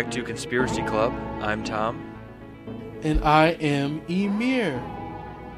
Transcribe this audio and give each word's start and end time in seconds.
Back 0.00 0.10
to 0.12 0.22
Conspiracy 0.22 0.80
Club. 0.84 1.12
I'm 1.42 1.62
Tom. 1.62 2.14
And 3.02 3.22
I 3.22 3.48
am 3.60 4.00
Emir. 4.08 4.82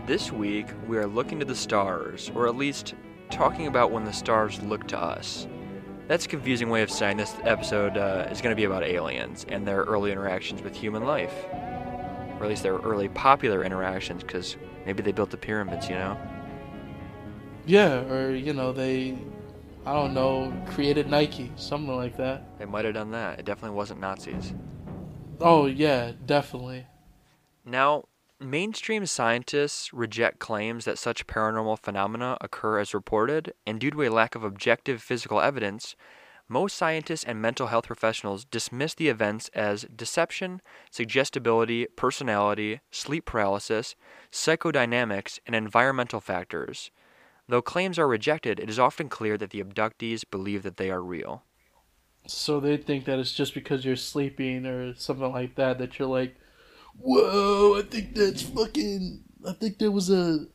This 0.09 0.33
week, 0.33 0.67
we 0.89 0.99
are 0.99 1.07
looking 1.07 1.39
to 1.39 1.45
the 1.45 1.55
stars, 1.55 2.29
or 2.35 2.49
at 2.49 2.57
least 2.57 2.95
talking 3.31 3.69
about 3.69 3.93
when 3.93 4.05
the 4.05 4.13
stars 4.13 4.61
look 4.63 4.89
to 4.89 4.99
us. 4.99 5.47
That's 6.09 6.25
a 6.25 6.29
confusing 6.29 6.71
way 6.71 6.83
of 6.83 6.91
saying 6.91 7.19
this 7.19 7.37
episode 7.45 7.97
uh, 7.97 8.27
is 8.33 8.41
going 8.41 8.51
to 8.51 8.57
be 8.57 8.65
about 8.65 8.83
aliens 8.83 9.47
and 9.49 9.65
their 9.65 9.83
early 9.83 10.11
interactions 10.11 10.61
with 10.61 10.75
human 10.75 11.05
life. 11.05 11.45
Or 11.45 12.43
at 12.43 12.49
least 12.49 12.65
their 12.65 12.79
early 12.79 13.11
popular 13.11 13.63
interactions, 13.63 14.25
because 14.25 14.57
maybe 14.85 15.05
they 15.05 15.13
built 15.13 15.31
the 15.31 15.37
pyramids, 15.37 15.89
you 15.89 15.95
know? 15.95 16.19
Yeah, 17.65 18.01
or, 18.11 18.35
you 18.35 18.53
know, 18.55 18.73
they, 18.73 19.19
I 19.85 19.93
don't 19.95 20.15
know, 20.15 20.53
created 20.69 21.11
Nike, 21.11 21.51
something 21.57 21.95
like 21.95 22.17
that. 22.17 22.59
They 22.59 22.67
might 22.67 22.85
have 22.85 22.95
done 22.95 23.11
that. 23.11 23.41
It 23.41 23.45
definitely 23.45 23.77
wasn't 23.77 24.01
Nazis. 24.01 24.55
Oh, 25.41 25.67
yeah, 25.67 26.13
definitely. 26.25 26.87
Now, 27.65 28.05
mainstream 28.39 29.07
scientists 29.07 29.93
reject 29.93 30.39
claims 30.39 30.85
that 30.85 30.99
such 30.99 31.27
paranormal 31.27 31.81
phenomena 31.81 32.37
occur 32.41 32.79
as 32.79 32.95
reported, 32.95 33.55
and 33.67 33.81
due 33.81 33.91
to 33.91 34.03
a 34.03 34.09
lack 34.09 34.37
of 34.37 34.45
objective 34.45 35.03
physical 35.03 35.41
evidence, 35.41 35.97
most 36.49 36.77
scientists 36.77 37.25
and 37.25 37.43
mental 37.43 37.69
health 37.69 37.87
professionals 37.87 38.45
dismiss 38.45 38.95
the 38.95 39.09
events 39.09 39.49
as 39.55 39.87
deception, 39.97 40.61
suggestibility, 40.93 41.87
personality, 41.97 42.81
sleep 42.93 43.25
paralysis, 43.25 43.97
psychodynamics, 44.31 45.41
and 45.47 45.57
environmental 45.57 46.21
factors. 46.21 46.91
Though 47.53 47.61
claims 47.61 47.99
are 47.99 48.09
rejected, 48.09 48.59
it 48.59 48.71
is 48.71 48.79
often 48.79 49.11
clear 49.11 49.37
that 49.37 49.51
the 49.51 49.63
abductees 49.63 50.25
believe 50.31 50.63
that 50.63 50.79
they 50.79 50.91
are 50.91 51.03
real. 51.03 51.43
So 52.27 52.61
they 52.61 52.79
think 52.79 53.05
that 53.05 53.19
it's 53.19 53.35
just 53.35 53.53
because 53.53 53.85
you're 53.85 53.95
sleeping 53.95 54.65
or 54.65 54.95
something 54.95 55.31
like 55.31 55.57
that 55.57 55.77
that 55.77 55.99
you're 55.99 56.09
like, 56.09 56.35
whoa, 56.99 57.79
I 57.79 57.83
think 57.83 58.15
that's 58.15 58.41
fucking, 58.41 59.25
I 59.47 59.53
think 59.53 59.77
there 59.77 59.91
was 59.91 60.09
a, 60.09 60.47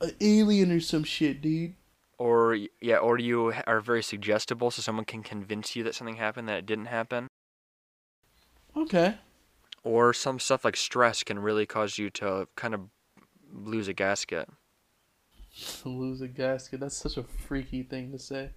a 0.00 0.10
alien 0.20 0.70
or 0.70 0.78
some 0.78 1.02
shit, 1.02 1.42
dude. 1.42 1.74
Or 2.18 2.56
yeah, 2.80 2.98
or 2.98 3.18
you 3.18 3.52
are 3.66 3.80
very 3.80 4.04
suggestible, 4.04 4.70
so 4.70 4.80
someone 4.80 5.06
can 5.06 5.24
convince 5.24 5.74
you 5.74 5.82
that 5.82 5.96
something 5.96 6.18
happened 6.18 6.48
that 6.48 6.58
it 6.58 6.66
didn't 6.66 6.86
happen. 6.86 7.26
Okay. 8.76 9.16
Or 9.82 10.12
some 10.12 10.38
stuff 10.38 10.64
like 10.64 10.76
stress 10.76 11.24
can 11.24 11.40
really 11.40 11.66
cause 11.66 11.98
you 11.98 12.10
to 12.10 12.46
kind 12.54 12.74
of 12.74 12.82
lose 13.52 13.88
a 13.88 13.92
gasket. 13.92 14.48
Lose 15.84 16.20
a 16.20 16.28
gasket. 16.28 16.80
That's 16.80 16.96
such 16.96 17.16
a 17.16 17.22
freaky 17.22 17.82
thing 17.82 18.12
to 18.12 18.18
say. 18.18 18.50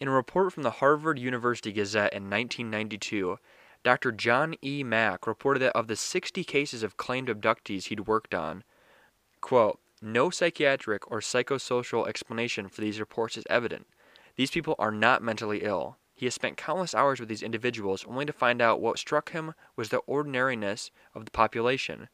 In 0.00 0.08
a 0.08 0.12
report 0.12 0.52
from 0.52 0.62
the 0.62 0.70
Harvard 0.70 1.18
University 1.18 1.72
Gazette 1.72 2.12
in 2.12 2.24
1992, 2.24 3.38
Dr. 3.84 4.12
John 4.12 4.54
E. 4.62 4.82
Mack 4.82 5.26
reported 5.26 5.60
that 5.60 5.76
of 5.76 5.88
the 5.88 5.96
60 5.96 6.44
cases 6.44 6.82
of 6.82 6.96
claimed 6.96 7.28
abductees 7.28 7.86
he'd 7.86 8.06
worked 8.06 8.34
on, 8.34 8.64
quote, 9.40 9.80
no 10.00 10.30
psychiatric 10.30 11.10
or 11.10 11.20
psychosocial 11.20 12.06
explanation 12.06 12.68
for 12.68 12.80
these 12.80 13.00
reports 13.00 13.36
is 13.36 13.44
evident. 13.50 13.86
These 14.36 14.52
people 14.52 14.76
are 14.78 14.92
not 14.92 15.22
mentally 15.22 15.62
ill. 15.62 15.96
He 16.14 16.26
has 16.26 16.34
spent 16.34 16.56
countless 16.56 16.94
hours 16.94 17.18
with 17.18 17.28
these 17.28 17.42
individuals 17.42 18.04
only 18.08 18.24
to 18.26 18.32
find 18.32 18.62
out 18.62 18.80
what 18.80 18.98
struck 18.98 19.30
him 19.30 19.54
was 19.76 19.88
the 19.88 19.98
ordinariness 19.98 20.90
of 21.14 21.24
the 21.24 21.30
population. 21.30 22.08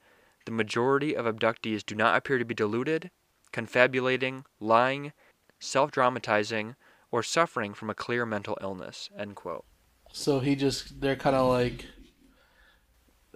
The 0.47 0.53
majority 0.53 1.15
of 1.15 1.27
abductees 1.27 1.85
do 1.85 1.95
not 1.95 2.17
appear 2.17 2.39
to 2.39 2.45
be 2.45 2.55
deluded, 2.55 3.11
confabulating, 3.55 4.45
lying, 4.59 5.13
self 5.61 5.93
dramatizing, 5.93 6.75
or 7.13 7.23
suffering 7.23 7.73
from 7.73 7.89
a 7.89 7.95
clear 7.95 8.27
mental 8.27 8.59
illness. 8.61 9.09
End 9.17 9.37
quote. 9.37 9.65
So 10.13 10.41
he 10.41 10.57
just, 10.57 11.01
they're 11.01 11.15
kind 11.15 11.37
of 11.37 11.49
like, 11.49 11.87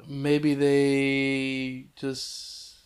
maybe 0.09 0.55
they 0.55 1.87
just 1.95 2.79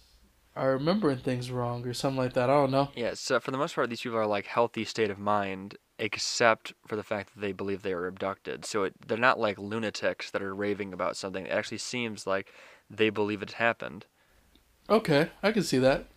are 0.55 0.73
remembering 0.73 1.19
things 1.19 1.51
wrong 1.51 1.87
or 1.87 1.95
something 1.95 2.19
like 2.19 2.35
that. 2.35 2.51
I 2.51 2.53
don't 2.53 2.71
know. 2.71 2.91
Yeah, 2.95 3.15
so 3.15 3.41
for 3.41 3.51
the 3.51 3.57
most 3.57 3.75
part, 3.75 3.89
these 3.89 4.03
people 4.03 4.19
are 4.19 4.27
like 4.27 4.45
healthy 4.45 4.85
state 4.85 5.11
of 5.11 5.19
mind, 5.19 5.79
except 5.99 6.75
for 6.87 6.97
the 6.97 7.03
fact 7.03 7.33
that 7.35 7.41
they 7.41 7.53
believe 7.53 7.81
they 7.81 7.95
were 7.95 8.07
abducted. 8.07 8.67
So 8.67 8.85
it, 8.85 8.95
they're 9.07 9.17
not 9.17 9.41
like 9.41 9.59
lunatics 9.59 10.31
that 10.31 10.43
are 10.43 10.55
raving 10.55 10.93
about 10.93 11.17
something. 11.17 11.47
It 11.47 11.53
actually 11.53 11.79
seems 11.79 12.27
like 12.27 12.53
they 12.91 13.09
believe 13.09 13.41
it 13.41 13.53
happened. 13.53 14.05
Okay, 14.91 15.31
I 15.43 15.53
can 15.53 15.63
see 15.63 15.79
that. 15.79 16.09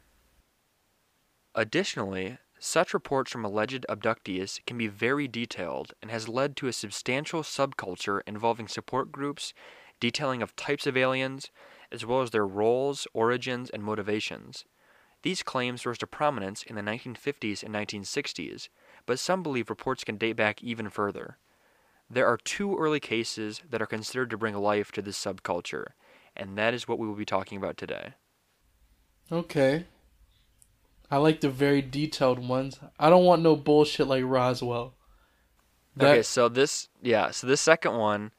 Additionally, 1.57 2.37
such 2.59 2.93
reports 2.93 3.31
from 3.31 3.45
alleged 3.45 3.85
abductees 3.89 4.59
can 4.67 4.77
be 4.77 4.87
very 4.87 5.25
detailed 5.25 5.93
and 6.01 6.11
has 6.11 6.27
led 6.27 6.57
to 6.57 6.67
a 6.67 6.73
substantial 6.73 7.43
subculture 7.43 8.19
involving 8.27 8.67
support 8.67 9.09
groups, 9.09 9.53
detailing 10.01 10.41
of 10.41 10.55
types 10.57 10.85
of 10.85 10.97
aliens, 10.97 11.49
as 11.93 12.05
well 12.05 12.21
as 12.21 12.31
their 12.31 12.45
roles, 12.45 13.07
origins, 13.13 13.69
and 13.69 13.83
motivations. 13.83 14.65
These 15.21 15.43
claims 15.43 15.85
rose 15.85 15.97
to 15.99 16.07
prominence 16.07 16.61
in 16.61 16.75
the 16.75 16.81
1950s 16.81 17.63
and 17.63 17.73
1960s, 17.73 18.67
but 19.05 19.17
some 19.17 19.41
believe 19.41 19.69
reports 19.69 20.03
can 20.03 20.17
date 20.17 20.35
back 20.35 20.61
even 20.61 20.89
further. 20.89 21.37
There 22.09 22.27
are 22.27 22.37
two 22.37 22.77
early 22.77 22.99
cases 22.99 23.61
that 23.67 23.81
are 23.81 23.87
considered 23.87 24.29
to 24.31 24.37
bring 24.37 24.55
life 24.55 24.91
to 24.91 25.01
this 25.01 25.17
subculture, 25.17 25.93
and 26.35 26.57
that 26.57 26.73
is 26.73 26.87
what 26.87 26.99
we 26.99 27.07
will 27.07 27.15
be 27.15 27.25
talking 27.25 27.57
about 27.57 27.77
today. 27.77 28.13
Okay. 29.31 29.85
I 31.11 31.17
like 31.17 31.41
the 31.41 31.49
very 31.49 31.81
detailed 31.81 32.39
ones. 32.39 32.79
I 32.99 33.09
don't 33.09 33.25
want 33.25 33.41
no 33.41 33.55
bullshit 33.55 34.07
like 34.07 34.23
Roswell. 34.25 34.93
That... 35.97 36.11
Okay, 36.11 36.23
so 36.23 36.49
this, 36.49 36.89
yeah, 37.01 37.31
so 37.31 37.47
this 37.47 37.61
second 37.61 37.97
one, 37.97 38.31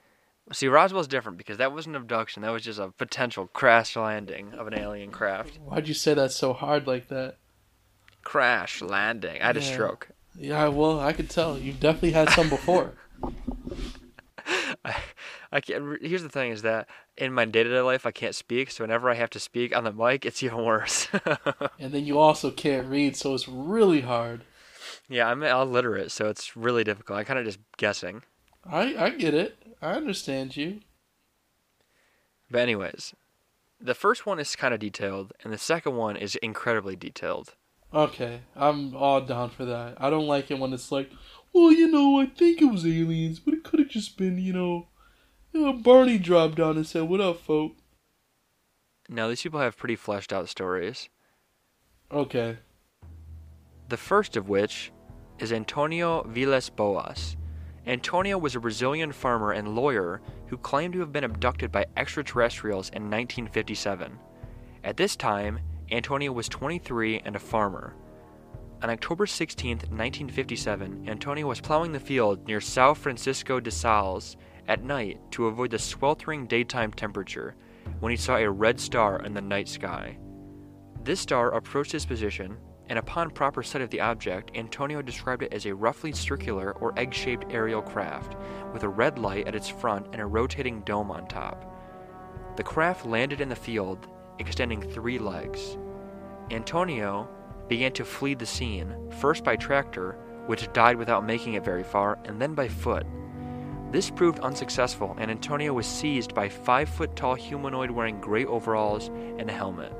see, 0.52 0.68
Roswell's 0.68 1.08
different 1.08 1.38
because 1.38 1.58
that 1.58 1.72
wasn't 1.72 1.96
an 1.96 2.02
abduction. 2.02 2.42
That 2.42 2.52
was 2.52 2.62
just 2.62 2.78
a 2.78 2.88
potential 2.88 3.48
crash 3.52 3.96
landing 3.96 4.52
of 4.54 4.66
an 4.66 4.74
alien 4.74 5.10
craft. 5.10 5.58
Why'd 5.64 5.88
you 5.88 5.94
say 5.94 6.14
that 6.14 6.32
so 6.32 6.52
hard 6.52 6.86
like 6.86 7.08
that? 7.08 7.36
Crash 8.22 8.82
landing. 8.82 9.40
I 9.40 9.46
had 9.46 9.56
yeah. 9.56 9.62
a 9.62 9.64
stroke. 9.64 10.08
Yeah, 10.38 10.68
well, 10.68 11.00
I 11.00 11.12
could 11.12 11.30
tell. 11.30 11.58
You've 11.58 11.80
definitely 11.80 12.12
had 12.12 12.30
some 12.30 12.48
before. 12.48 12.92
I, 15.56 15.60
can't. 15.60 16.02
Here's 16.02 16.22
the 16.22 16.28
thing: 16.28 16.52
is 16.52 16.62
that 16.62 16.88
in 17.16 17.32
my 17.32 17.44
day-to-day 17.44 17.80
life, 17.80 18.06
I 18.06 18.10
can't 18.10 18.34
speak. 18.34 18.70
So 18.70 18.84
whenever 18.84 19.10
I 19.10 19.14
have 19.14 19.30
to 19.30 19.40
speak 19.40 19.74
on 19.76 19.84
the 19.84 19.92
mic, 19.92 20.24
it's 20.24 20.42
even 20.42 20.64
worse. 20.64 21.08
and 21.78 21.92
then 21.92 22.04
you 22.04 22.18
also 22.18 22.50
can't 22.50 22.86
read, 22.88 23.16
so 23.16 23.34
it's 23.34 23.48
really 23.48 24.02
hard. 24.02 24.42
Yeah, 25.08 25.28
I'm 25.28 25.42
illiterate, 25.42 26.10
so 26.12 26.28
it's 26.28 26.56
really 26.56 26.84
difficult. 26.84 27.18
I 27.18 27.24
kind 27.24 27.38
of 27.38 27.44
just 27.44 27.58
guessing. 27.76 28.22
I 28.64 28.96
I 28.96 29.10
get 29.10 29.34
it. 29.34 29.56
I 29.80 29.92
understand 29.92 30.56
you. 30.56 30.80
But 32.50 32.60
anyways, 32.60 33.14
the 33.80 33.94
first 33.94 34.26
one 34.26 34.38
is 34.38 34.54
kind 34.56 34.74
of 34.74 34.80
detailed, 34.80 35.32
and 35.42 35.52
the 35.52 35.58
second 35.58 35.96
one 35.96 36.16
is 36.16 36.36
incredibly 36.36 36.96
detailed. 36.96 37.54
Okay, 37.94 38.40
I'm 38.54 38.94
all 38.96 39.20
down 39.20 39.50
for 39.50 39.64
that. 39.64 39.94
I 39.98 40.10
don't 40.10 40.26
like 40.26 40.50
it 40.50 40.58
when 40.58 40.72
it's 40.72 40.92
like, 40.92 41.10
well, 41.52 41.72
you 41.72 41.88
know, 41.88 42.20
I 42.20 42.26
think 42.26 42.60
it 42.60 42.66
was 42.66 42.84
aliens, 42.86 43.38
but 43.38 43.54
it 43.54 43.64
could 43.64 43.78
have 43.78 43.88
just 43.88 44.16
been, 44.16 44.38
you 44.38 44.52
know, 44.52 44.88
Barney 45.82 46.18
dropped 46.18 46.56
down 46.56 46.76
and 46.76 46.86
said, 46.86 47.04
"What 47.04 47.20
up, 47.20 47.40
folk?" 47.40 47.76
Now 49.08 49.28
these 49.28 49.42
people 49.42 49.60
have 49.60 49.76
pretty 49.76 49.96
fleshed 49.96 50.32
out 50.32 50.48
stories. 50.48 51.08
Okay. 52.10 52.58
The 53.88 53.96
first 53.96 54.36
of 54.36 54.48
which 54.48 54.92
is 55.38 55.52
Antonio 55.52 56.22
Vilas 56.24 56.70
Boas. 56.70 57.36
Antonio 57.86 58.36
was 58.36 58.56
a 58.56 58.60
Brazilian 58.60 59.12
farmer 59.12 59.52
and 59.52 59.76
lawyer 59.76 60.20
who 60.48 60.56
claimed 60.56 60.94
to 60.94 61.00
have 61.00 61.12
been 61.12 61.24
abducted 61.24 61.70
by 61.70 61.86
extraterrestrials 61.96 62.88
in 62.88 63.10
1957. 63.10 64.18
At 64.82 64.96
this 64.96 65.14
time, 65.14 65.60
Antonio 65.90 66.32
was 66.32 66.48
23 66.48 67.20
and 67.20 67.36
a 67.36 67.38
farmer. 67.38 67.94
On 68.82 68.90
October 68.90 69.24
16, 69.24 69.78
1957, 69.78 71.08
Antonio 71.08 71.46
was 71.46 71.60
plowing 71.60 71.92
the 71.92 72.00
field 72.00 72.46
near 72.46 72.60
Sao 72.60 72.92
Francisco 72.92 73.60
de 73.60 73.70
Sales 73.70 74.36
at 74.68 74.84
night 74.84 75.20
to 75.32 75.46
avoid 75.46 75.70
the 75.70 75.78
sweltering 75.78 76.46
daytime 76.46 76.92
temperature 76.92 77.54
when 78.00 78.10
he 78.10 78.16
saw 78.16 78.36
a 78.36 78.50
red 78.50 78.78
star 78.80 79.20
in 79.24 79.34
the 79.34 79.40
night 79.40 79.68
sky. 79.68 80.18
This 81.02 81.20
star 81.20 81.54
approached 81.54 81.92
his 81.92 82.06
position, 82.06 82.56
and 82.88 82.98
upon 82.98 83.30
proper 83.30 83.62
sight 83.62 83.82
of 83.82 83.90
the 83.90 84.00
object, 84.00 84.50
Antonio 84.54 85.02
described 85.02 85.42
it 85.42 85.52
as 85.52 85.66
a 85.66 85.74
roughly 85.74 86.12
circular 86.12 86.72
or 86.72 86.98
egg 86.98 87.14
shaped 87.14 87.46
aerial 87.50 87.82
craft 87.82 88.36
with 88.72 88.82
a 88.82 88.88
red 88.88 89.18
light 89.18 89.46
at 89.46 89.54
its 89.54 89.68
front 89.68 90.06
and 90.12 90.20
a 90.20 90.26
rotating 90.26 90.80
dome 90.82 91.10
on 91.10 91.26
top. 91.26 91.72
The 92.56 92.62
craft 92.62 93.06
landed 93.06 93.40
in 93.40 93.48
the 93.48 93.56
field, 93.56 94.08
extending 94.38 94.82
three 94.82 95.18
legs. 95.18 95.78
Antonio 96.50 97.28
began 97.68 97.92
to 97.92 98.04
flee 98.04 98.34
the 98.34 98.46
scene, 98.46 98.94
first 99.20 99.42
by 99.42 99.56
tractor, 99.56 100.18
which 100.46 100.72
died 100.72 100.96
without 100.96 101.26
making 101.26 101.54
it 101.54 101.64
very 101.64 101.82
far, 101.82 102.18
and 102.24 102.40
then 102.40 102.54
by 102.54 102.68
foot. 102.68 103.06
This 103.92 104.10
proved 104.10 104.40
unsuccessful, 104.40 105.14
and 105.18 105.30
Antonio 105.30 105.72
was 105.72 105.86
seized 105.86 106.34
by 106.34 106.48
five 106.48 106.88
foot 106.88 107.14
tall 107.16 107.34
humanoid 107.34 107.90
wearing 107.90 108.20
gray 108.20 108.44
overalls 108.44 109.08
and 109.08 109.48
a 109.48 109.52
helmet. 109.52 109.92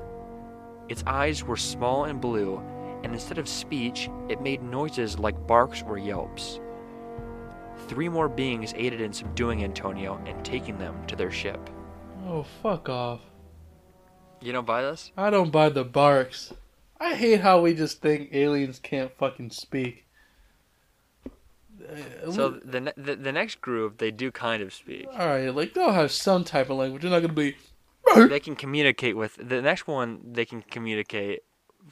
Its 0.89 1.03
eyes 1.07 1.43
were 1.43 1.57
small 1.57 2.05
and 2.05 2.19
blue, 2.21 2.61
and 3.03 3.13
instead 3.13 3.37
of 3.37 3.47
speech, 3.47 4.09
it 4.29 4.41
made 4.41 4.61
noises 4.61 5.17
like 5.19 5.47
barks 5.47 5.83
or 5.87 5.97
yelps. 5.97 6.59
three 7.87 8.09
more 8.09 8.27
beings 8.27 8.73
aided 8.75 8.99
in 8.99 9.13
subduing 9.13 9.63
Antonio 9.63 10.21
and 10.25 10.43
taking 10.43 10.77
them 10.77 11.05
to 11.07 11.15
their 11.15 11.31
ship. 11.31 11.69
Oh, 12.25 12.43
fuck 12.61 12.89
off. 12.89 13.21
You 14.41 14.51
don't 14.51 14.65
buy 14.67 14.81
this? 14.81 15.11
I 15.15 15.29
don't 15.29 15.51
buy 15.51 15.69
the 15.69 15.85
barks. 15.85 16.53
I 16.99 17.15
hate 17.15 17.41
how 17.41 17.61
we 17.61 17.73
just 17.73 18.01
think 18.01 18.33
aliens 18.33 18.79
can't 18.79 19.15
fucking 19.17 19.51
speak. 19.51 20.06
Uh, 21.89 22.31
So 22.31 22.49
the, 22.63 22.93
the 22.97 23.15
the 23.15 23.31
next 23.31 23.61
group, 23.61 23.97
they 23.97 24.11
do 24.11 24.31
kind 24.31 24.61
of 24.63 24.73
speak. 24.73 25.07
all 25.11 25.27
right, 25.27 25.49
like 25.53 25.73
they'll 25.73 25.91
have 25.93 26.11
some 26.11 26.43
type 26.43 26.69
of 26.69 26.77
language. 26.77 27.01
They're 27.03 27.11
not 27.11 27.21
gonna 27.21 27.33
be. 27.33 27.55
They 28.15 28.39
can 28.39 28.55
communicate 28.55 29.15
with 29.17 29.35
the 29.35 29.61
next 29.61 29.85
one. 29.87 30.21
They 30.33 30.45
can 30.45 30.61
communicate 30.63 31.43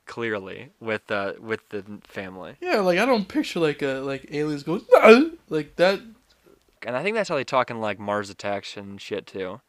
clearly 0.06 0.70
with 0.80 1.10
uh 1.12 1.34
with 1.40 1.70
the 1.70 1.84
family, 2.04 2.56
Yeah, 2.62 2.80
like 2.80 3.00
I 3.00 3.06
don't 3.06 3.28
picture 3.28 3.60
like 3.60 3.82
a 3.82 4.00
like 4.00 4.28
aliens 4.32 4.64
going 4.64 4.82
"No!" 4.92 5.32
like 5.50 5.76
that. 5.78 6.00
and 6.86 6.96
I 6.96 7.04
think 7.04 7.16
that's 7.16 7.30
how 7.30 7.36
they 7.36 7.44
talk 7.44 7.70
in 7.72 7.80
like 7.80 8.00
Mars 8.00 8.30
Attacks 8.30 8.76
and 8.78 9.00
shit 9.00 9.28
too. 9.28 9.62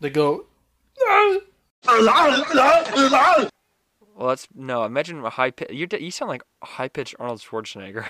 They 0.00 0.10
go. 0.10 0.46
"No!" 1.00 1.40
Well, 4.16 4.28
that's 4.28 4.48
no. 4.54 4.84
Imagine 4.84 5.22
a 5.22 5.28
high 5.28 5.50
pitch. 5.50 5.70
You 5.70 5.86
you 6.00 6.10
sound 6.10 6.30
like 6.30 6.42
high 6.64 6.88
pitched 6.88 7.14
Arnold 7.18 7.40
Schwarzenegger. 7.40 8.06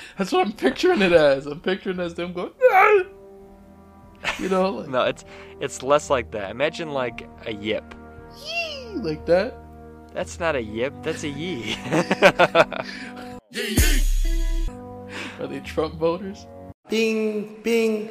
That's 0.16 0.30
what 0.30 0.46
I'm 0.46 0.52
picturing 0.52 1.02
it 1.02 1.12
as. 1.12 1.46
I'm 1.46 1.60
picturing 1.60 1.98
it 1.98 2.02
as 2.02 2.14
them 2.14 2.32
going. 2.32 2.52
"No!" 2.60 3.06
You 4.38 4.48
know, 4.48 4.70
like, 4.70 4.88
no, 4.88 5.02
it's 5.02 5.24
it's 5.60 5.82
less 5.82 6.10
like 6.10 6.30
that. 6.30 6.52
Imagine 6.52 6.92
like 6.92 7.28
a 7.44 7.52
yip. 7.52 7.92
"Yee!" 8.38 8.94
like 8.94 9.26
that. 9.26 9.56
That's 10.14 10.38
not 10.38 10.54
a 10.54 10.62
yip. 10.62 10.94
That's 11.02 11.24
a 11.24 11.28
yee. 11.28 11.76
yee 13.50 13.76
yee. 13.76 14.68
Are 15.40 15.48
they 15.48 15.58
Trump 15.60 15.96
voters? 15.96 16.46
Bing, 16.88 17.60
bing. 17.64 18.10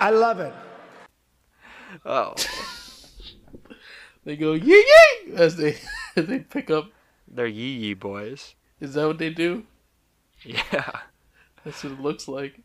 I 0.00 0.10
love 0.10 0.38
it. 0.38 0.54
oh, 2.04 2.34
They 4.26 4.36
go 4.36 4.54
yee 4.54 4.84
yee 5.24 5.34
as 5.36 5.56
they 5.56 5.78
as 6.16 6.26
they 6.26 6.40
pick 6.40 6.68
up. 6.68 6.90
they're 7.28 7.46
yee 7.46 7.76
yee 7.78 7.94
boys. 7.94 8.56
Is 8.80 8.94
that 8.94 9.06
what 9.06 9.18
they 9.18 9.30
do? 9.30 9.62
Yeah. 10.44 10.90
That's 11.64 11.82
what 11.84 11.92
it 11.92 12.00
looks 12.00 12.26
like. 12.26 12.60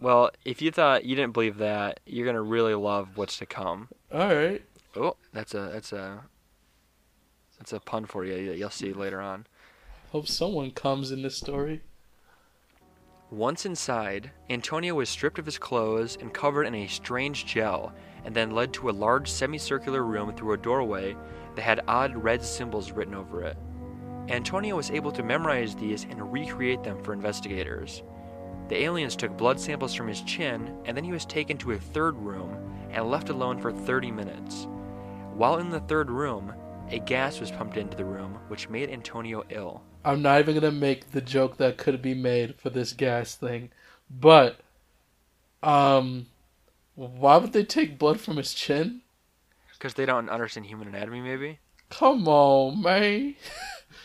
Well, 0.00 0.30
if 0.44 0.62
you 0.62 0.70
thought 0.70 1.04
you 1.04 1.16
didn't 1.16 1.32
believe 1.34 1.58
that, 1.58 2.00
you're 2.06 2.26
gonna 2.26 2.42
really 2.42 2.74
love 2.74 3.16
what's 3.16 3.38
to 3.38 3.46
come. 3.46 3.88
All 4.12 4.34
right. 4.34 4.62
Oh, 4.96 5.16
that's 5.32 5.52
a 5.52 5.68
that's 5.72 5.92
a 5.92 6.22
that's 7.58 7.72
a 7.72 7.80
pun 7.80 8.06
for 8.06 8.24
you 8.24 8.36
you'll 8.52 8.70
see 8.70 8.92
later 8.92 9.20
on. 9.20 9.48
Hope 10.12 10.28
someone 10.28 10.70
comes 10.70 11.10
in 11.10 11.22
this 11.22 11.36
story. 11.36 11.82
Once 13.32 13.66
inside, 13.66 14.30
Antonio 14.48 14.94
was 14.94 15.08
stripped 15.08 15.40
of 15.40 15.46
his 15.46 15.58
clothes 15.58 16.16
and 16.20 16.32
covered 16.32 16.64
in 16.64 16.74
a 16.74 16.86
strange 16.86 17.46
gel, 17.46 17.92
and 18.24 18.34
then 18.34 18.50
led 18.50 18.72
to 18.74 18.90
a 18.90 18.92
large 18.92 19.30
semicircular 19.30 20.02
room 20.02 20.34
through 20.34 20.52
a 20.52 20.58
doorway 20.58 21.16
that 21.54 21.62
had 21.62 21.82
odd 21.88 22.16
red 22.16 22.42
symbols 22.42 22.92
written 22.92 23.14
over 23.14 23.42
it. 23.42 23.56
Antonio 24.28 24.76
was 24.76 24.90
able 24.90 25.10
to 25.12 25.22
memorize 25.22 25.74
these 25.74 26.04
and 26.04 26.32
recreate 26.32 26.82
them 26.82 27.02
for 27.02 27.12
investigators. 27.12 28.02
The 28.68 28.82
aliens 28.82 29.16
took 29.16 29.36
blood 29.36 29.58
samples 29.58 29.94
from 29.94 30.06
his 30.06 30.20
chin, 30.22 30.76
and 30.84 30.96
then 30.96 31.02
he 31.02 31.10
was 31.10 31.26
taken 31.26 31.58
to 31.58 31.72
a 31.72 31.78
third 31.78 32.16
room 32.16 32.56
and 32.90 33.10
left 33.10 33.28
alone 33.28 33.58
for 33.60 33.72
30 33.72 34.12
minutes. 34.12 34.68
While 35.34 35.58
in 35.58 35.70
the 35.70 35.80
third 35.80 36.10
room, 36.10 36.54
a 36.90 37.00
gas 37.00 37.40
was 37.40 37.50
pumped 37.50 37.76
into 37.76 37.96
the 37.96 38.04
room, 38.04 38.38
which 38.48 38.68
made 38.68 38.90
Antonio 38.90 39.44
ill. 39.50 39.82
I'm 40.04 40.22
not 40.22 40.40
even 40.40 40.54
gonna 40.54 40.70
make 40.70 41.10
the 41.10 41.20
joke 41.20 41.56
that 41.56 41.78
could 41.78 42.00
be 42.00 42.14
made 42.14 42.56
for 42.56 42.70
this 42.70 42.92
gas 42.92 43.34
thing, 43.34 43.70
but 44.08 44.60
um, 45.62 46.26
why 47.08 47.38
would 47.38 47.52
they 47.52 47.64
take 47.64 47.98
blood 47.98 48.20
from 48.20 48.36
his 48.36 48.52
chin? 48.52 49.00
Because 49.72 49.94
they 49.94 50.04
don't 50.04 50.28
understand 50.28 50.66
human 50.66 50.88
anatomy, 50.88 51.20
maybe? 51.20 51.58
Come 51.88 52.28
on, 52.28 52.82
man. 52.82 53.36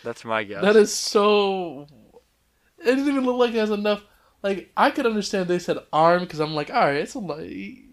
That's 0.04 0.24
my 0.24 0.44
guess. 0.44 0.62
That 0.62 0.78
is 0.78 0.94
so. 0.94 1.88
It 2.80 2.86
doesn't 2.86 3.08
even 3.08 3.26
look 3.26 3.38
like 3.38 3.54
it 3.54 3.58
has 3.58 3.72
enough. 3.72 4.04
Like 4.42 4.72
I 4.78 4.92
could 4.92 5.06
understand 5.06 5.48
they 5.48 5.60
said 5.60 5.78
arm 5.92 6.22
because 6.22 6.40
I'm 6.40 6.54
like, 6.54 6.70
all 6.70 6.80
right, 6.80 6.96
it's 6.96 7.16
a 7.16 7.20
lot. 7.20 7.42
He, 7.42 7.86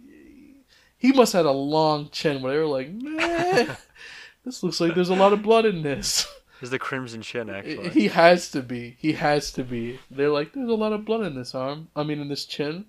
he 0.98 1.12
must 1.12 1.32
have 1.32 1.46
had 1.46 1.50
a 1.50 1.52
long 1.52 2.08
chin 2.10 2.40
where 2.40 2.52
they 2.52 2.58
were 2.58 2.66
like, 2.66 2.92
man, 2.92 3.76
this 4.44 4.62
looks 4.62 4.80
like 4.80 4.94
there's 4.94 5.08
a 5.08 5.14
lot 5.14 5.32
of 5.32 5.42
blood 5.42 5.64
in 5.64 5.82
this. 5.82 6.28
is 6.60 6.70
the 6.70 6.78
crimson 6.78 7.22
chin 7.22 7.50
actually. 7.50 7.88
He 7.88 8.08
has 8.08 8.50
to 8.52 8.62
be. 8.62 8.96
He 9.00 9.14
has 9.14 9.50
to 9.52 9.64
be. 9.64 9.98
They're 10.10 10.30
like, 10.30 10.52
there's 10.52 10.68
a 10.68 10.74
lot 10.74 10.92
of 10.92 11.04
blood 11.04 11.22
in 11.22 11.34
this 11.34 11.56
arm. 11.56 11.88
I 11.96 12.04
mean, 12.04 12.20
in 12.20 12.28
this 12.28 12.44
chin. 12.44 12.84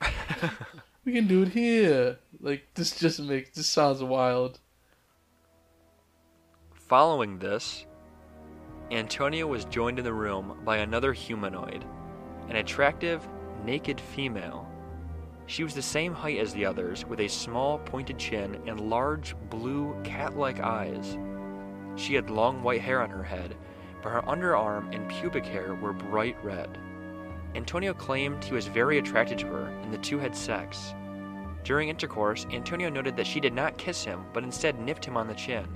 We 1.04 1.12
can 1.12 1.26
do 1.26 1.42
it 1.42 1.48
here. 1.48 2.18
Like 2.40 2.68
this 2.74 2.98
just 2.98 3.20
makes 3.20 3.50
this 3.50 3.66
sounds 3.66 4.02
wild. 4.02 4.60
Following 6.72 7.38
this, 7.38 7.86
Antonio 8.90 9.46
was 9.46 9.64
joined 9.66 9.98
in 9.98 10.04
the 10.04 10.12
room 10.12 10.60
by 10.64 10.78
another 10.78 11.12
humanoid, 11.12 11.84
an 12.48 12.56
attractive, 12.56 13.26
naked 13.64 14.00
female. 14.00 14.68
She 15.46 15.62
was 15.62 15.74
the 15.74 15.82
same 15.82 16.14
height 16.14 16.38
as 16.38 16.54
the 16.54 16.64
others, 16.64 17.04
with 17.04 17.20
a 17.20 17.28
small, 17.28 17.78
pointed 17.78 18.18
chin 18.18 18.62
and 18.66 18.88
large, 18.88 19.34
blue, 19.50 19.94
cat 20.04 20.38
like 20.38 20.60
eyes. 20.60 21.18
She 21.96 22.14
had 22.14 22.30
long 22.30 22.62
white 22.62 22.80
hair 22.80 23.02
on 23.02 23.10
her 23.10 23.22
head, 23.22 23.56
but 24.02 24.10
her 24.10 24.22
underarm 24.22 24.94
and 24.94 25.08
pubic 25.08 25.44
hair 25.44 25.74
were 25.74 25.92
bright 25.92 26.36
red. 26.42 26.78
Antonio 27.54 27.94
claimed 27.94 28.42
he 28.42 28.54
was 28.54 28.66
very 28.66 28.98
attracted 28.98 29.38
to 29.38 29.46
her, 29.46 29.66
and 29.82 29.92
the 29.92 29.98
two 29.98 30.18
had 30.18 30.34
sex. 30.34 30.94
During 31.62 31.88
intercourse, 31.88 32.46
Antonio 32.52 32.90
noted 32.90 33.16
that 33.16 33.26
she 33.26 33.40
did 33.40 33.54
not 33.54 33.78
kiss 33.78 34.04
him, 34.04 34.24
but 34.32 34.44
instead 34.44 34.78
nipped 34.78 35.04
him 35.04 35.16
on 35.16 35.28
the 35.28 35.34
chin. 35.34 35.66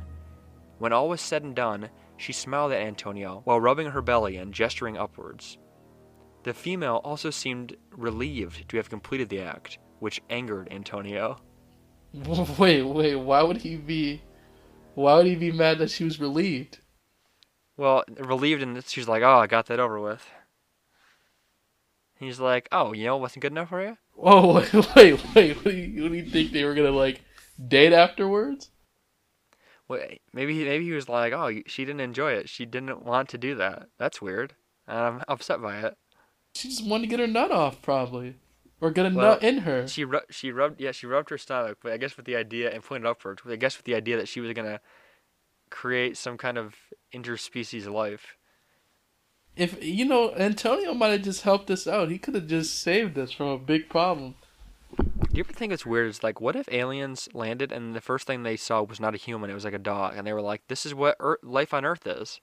When 0.79 0.93
all 0.93 1.09
was 1.09 1.21
said 1.21 1.43
and 1.43 1.55
done, 1.55 1.89
she 2.17 2.33
smiled 2.33 2.73
at 2.73 2.83
Antonio 2.83 3.41
while 3.45 3.61
rubbing 3.61 3.91
her 3.91 4.03
belly 4.03 4.37
and 4.37 4.53
gesturing 4.53 4.99
upwards. 4.99 5.59
The 6.45 6.55
female 6.55 7.01
also 7.05 7.31
seemed 7.31 7.77
relieved 7.91 8.69
to 8.69 8.77
have 8.77 8.91
completed 8.91 9.29
the 9.29 9.41
act, 9.41 9.79
which 9.99 10.23
angered 10.31 10.69
Antonio. 10.71 11.39
Wait, 12.59 12.83
wait. 12.83 13.17
Why 13.17 13.43
would 13.43 13.59
he 13.59 13.77
be? 13.77 14.23
Why 14.95 15.17
would 15.17 15.27
he 15.27 15.35
be 15.35 15.53
mad 15.53 15.79
that 15.79 15.91
she 15.91 16.05
was 16.05 16.19
relieved? 16.19 16.79
Well, 17.77 18.03
relieved, 18.19 18.63
and 18.63 18.83
she's 18.87 19.07
like, 19.07 19.23
"Oh, 19.23 19.39
I 19.39 19.47
got 19.47 19.67
that 19.67 19.79
over 19.79 20.01
with." 20.01 20.27
He's 22.19 22.41
like, 22.41 22.69
"Oh, 22.73 22.93
you 22.93 23.07
know, 23.07 23.17
it 23.17 23.21
wasn't 23.21 23.43
good 23.43 23.53
enough 23.53 23.69
for 23.71 23.83
you." 23.83 23.97
Oh 24.21 24.55
wait, 24.73 24.95
wait, 24.97 25.35
wait. 25.35 25.57
What 25.57 25.65
do 25.65 25.77
you, 25.77 26.03
what 26.03 26.13
do 26.13 26.19
you 26.19 26.29
think 26.31 26.53
they 26.53 26.65
were 26.65 26.75
gonna 26.75 26.91
like 26.91 27.23
date 27.69 27.93
afterwards? 27.93 28.71
Wait, 29.89 30.21
maybe 30.35 30.55
he, 30.55 30.65
maybe 30.65 30.85
he 30.85 30.93
was 30.93 31.09
like, 31.09 31.33
"Oh, 31.33 31.51
she 31.67 31.85
didn't 31.85 32.01
enjoy 32.01 32.33
it. 32.33 32.49
She 32.49 32.67
didn't 32.67 33.05
want 33.05 33.29
to 33.31 33.39
do 33.39 33.55
that. 33.57 33.89
That's 33.99 34.21
weird." 34.21 34.55
And 34.87 34.99
I'm 34.99 35.23
upset 35.29 35.61
by 35.63 35.79
it. 35.81 35.97
She 36.55 36.69
just 36.69 36.85
wanted 36.87 37.03
to 37.03 37.09
get 37.09 37.21
her 37.21 37.27
nut 37.27 37.53
off, 37.53 37.81
probably, 37.83 38.37
or 38.81 38.91
get 38.91 39.07
a 39.07 39.15
Well, 39.15 39.33
nut 39.33 39.43
in 39.43 39.59
her. 39.59 39.87
She 39.87 40.05
ru- 40.05 40.21
she 40.31 40.51
rubbed 40.51 40.81
yeah 40.81 40.93
she 40.93 41.07
rubbed 41.07 41.31
her 41.31 41.39
stomach, 41.39 41.79
but 41.83 41.93
I 41.93 41.97
guess 41.99 42.17
with 42.17 42.27
the 42.27 42.37
idea 42.37 42.71
and 42.71 42.83
pointed 42.83 43.07
upward. 43.07 43.41
I 43.47 43.57
guess 43.57 43.77
with 43.77 43.85
the 43.85 43.95
idea 43.95 44.17
that 44.17 44.29
she 44.29 44.41
was 44.41 44.53
gonna 44.53 44.81
create 45.71 46.17
some 46.17 46.39
kind 46.39 46.59
of 46.59 46.75
interspecies 47.15 47.91
life. 47.91 48.38
If 49.59 49.85
you 49.85 50.05
know, 50.05 50.33
Antonio 50.37 50.95
might 50.95 51.09
have 51.09 51.23
just 51.23 51.43
helped 51.43 51.69
us 51.69 51.89
out. 51.89 52.11
He 52.11 52.19
could 52.19 52.37
have 52.37 52.47
just 52.47 52.79
saved 52.79 53.19
us 53.19 53.33
from 53.33 53.49
a 53.49 53.59
big 53.59 53.89
problem. 53.89 54.37
Do 54.97 55.27
you 55.33 55.41
ever 55.41 55.53
think 55.53 55.73
it's 55.73 55.85
weird? 55.85 56.09
It's 56.09 56.23
like, 56.23 56.41
what 56.41 56.55
if 56.55 56.69
aliens 56.71 57.29
landed 57.35 57.73
and 57.73 57.95
the 57.95 58.01
first 58.01 58.27
thing 58.27 58.45
they 58.45 58.57
saw 58.57 58.83
was 58.83 59.01
not 59.01 59.15
a 59.15 59.19
human; 59.19 59.51
it 59.51 59.55
was 59.55 59.65
like 59.65 59.75
a 59.75 59.79
dog, 59.79 60.15
and 60.17 60.25
they 60.25 60.33
were 60.33 60.41
like, 60.41 60.63
"This 60.69 60.87
is 60.87 60.95
what 60.95 61.17
Earth, 61.19 61.41
life 61.43 61.75
on 61.75 61.85
Earth 61.85 62.07
is." 62.07 62.41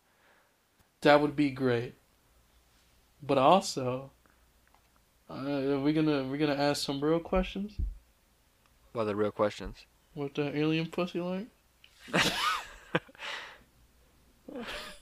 That 1.01 1.22
would 1.22 1.38
be 1.38 1.51
great. 1.51 1.95
But 3.24 3.38
also, 3.38 4.12
uh, 5.29 5.36
are 5.36 5.79
we 5.79 5.93
gonna 5.93 6.25
we 6.25 6.38
gonna 6.38 6.53
ask 6.53 6.84
some 6.84 7.01
real 7.01 7.22
questions? 7.22 7.77
What 8.91 9.03
are 9.03 9.05
the 9.05 9.15
real 9.15 9.31
questions? 9.31 9.86
What 10.13 10.36
the 10.36 10.55
alien 10.55 10.88
pussy 10.88 11.22
like? 11.22 11.48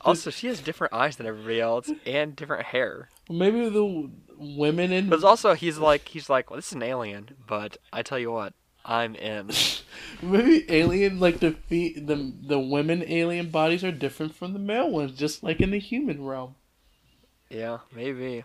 Also, 0.00 0.30
she 0.30 0.46
has 0.46 0.60
different 0.60 0.92
eyes 0.92 1.16
than 1.16 1.26
everybody 1.26 1.60
else 1.60 1.90
and 2.06 2.34
different 2.36 2.66
hair. 2.66 3.08
Maybe 3.28 3.68
the 3.68 4.10
women 4.38 4.92
in 4.92 5.08
But 5.08 5.22
also, 5.24 5.54
he's 5.54 5.78
like, 5.78 6.08
he's 6.08 6.30
like, 6.30 6.50
well, 6.50 6.56
this 6.56 6.68
is 6.68 6.72
an 6.74 6.82
alien, 6.82 7.30
but 7.46 7.76
I 7.92 8.02
tell 8.02 8.18
you 8.18 8.32
what, 8.32 8.54
I'm 8.84 9.14
in. 9.14 9.50
maybe 10.22 10.64
alien 10.70 11.18
like 11.20 11.40
the 11.40 11.52
fe- 11.52 11.98
the 11.98 12.32
the 12.46 12.58
women 12.58 13.02
alien 13.06 13.50
bodies 13.50 13.82
are 13.84 13.92
different 13.92 14.34
from 14.34 14.52
the 14.52 14.58
male 14.58 14.90
ones, 14.90 15.12
just 15.12 15.42
like 15.42 15.60
in 15.60 15.70
the 15.72 15.78
human 15.80 16.24
realm. 16.24 16.54
yeah, 17.50 17.78
maybe. 17.94 18.44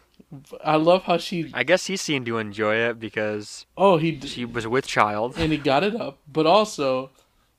I 0.63 0.75
love 0.77 1.03
how 1.03 1.17
she. 1.17 1.51
I 1.53 1.63
guess 1.63 1.85
he 1.87 1.95
seemed 1.97 2.25
to 2.27 2.37
enjoy 2.37 2.75
it 2.75 2.99
because 2.99 3.65
Oh, 3.77 3.97
he 3.97 4.11
d- 4.11 4.27
she 4.27 4.45
was 4.45 4.65
with 4.67 4.87
child. 4.87 5.35
and 5.37 5.51
he 5.51 5.57
got 5.57 5.83
it 5.83 5.95
up, 5.95 6.19
but 6.31 6.45
also 6.45 7.11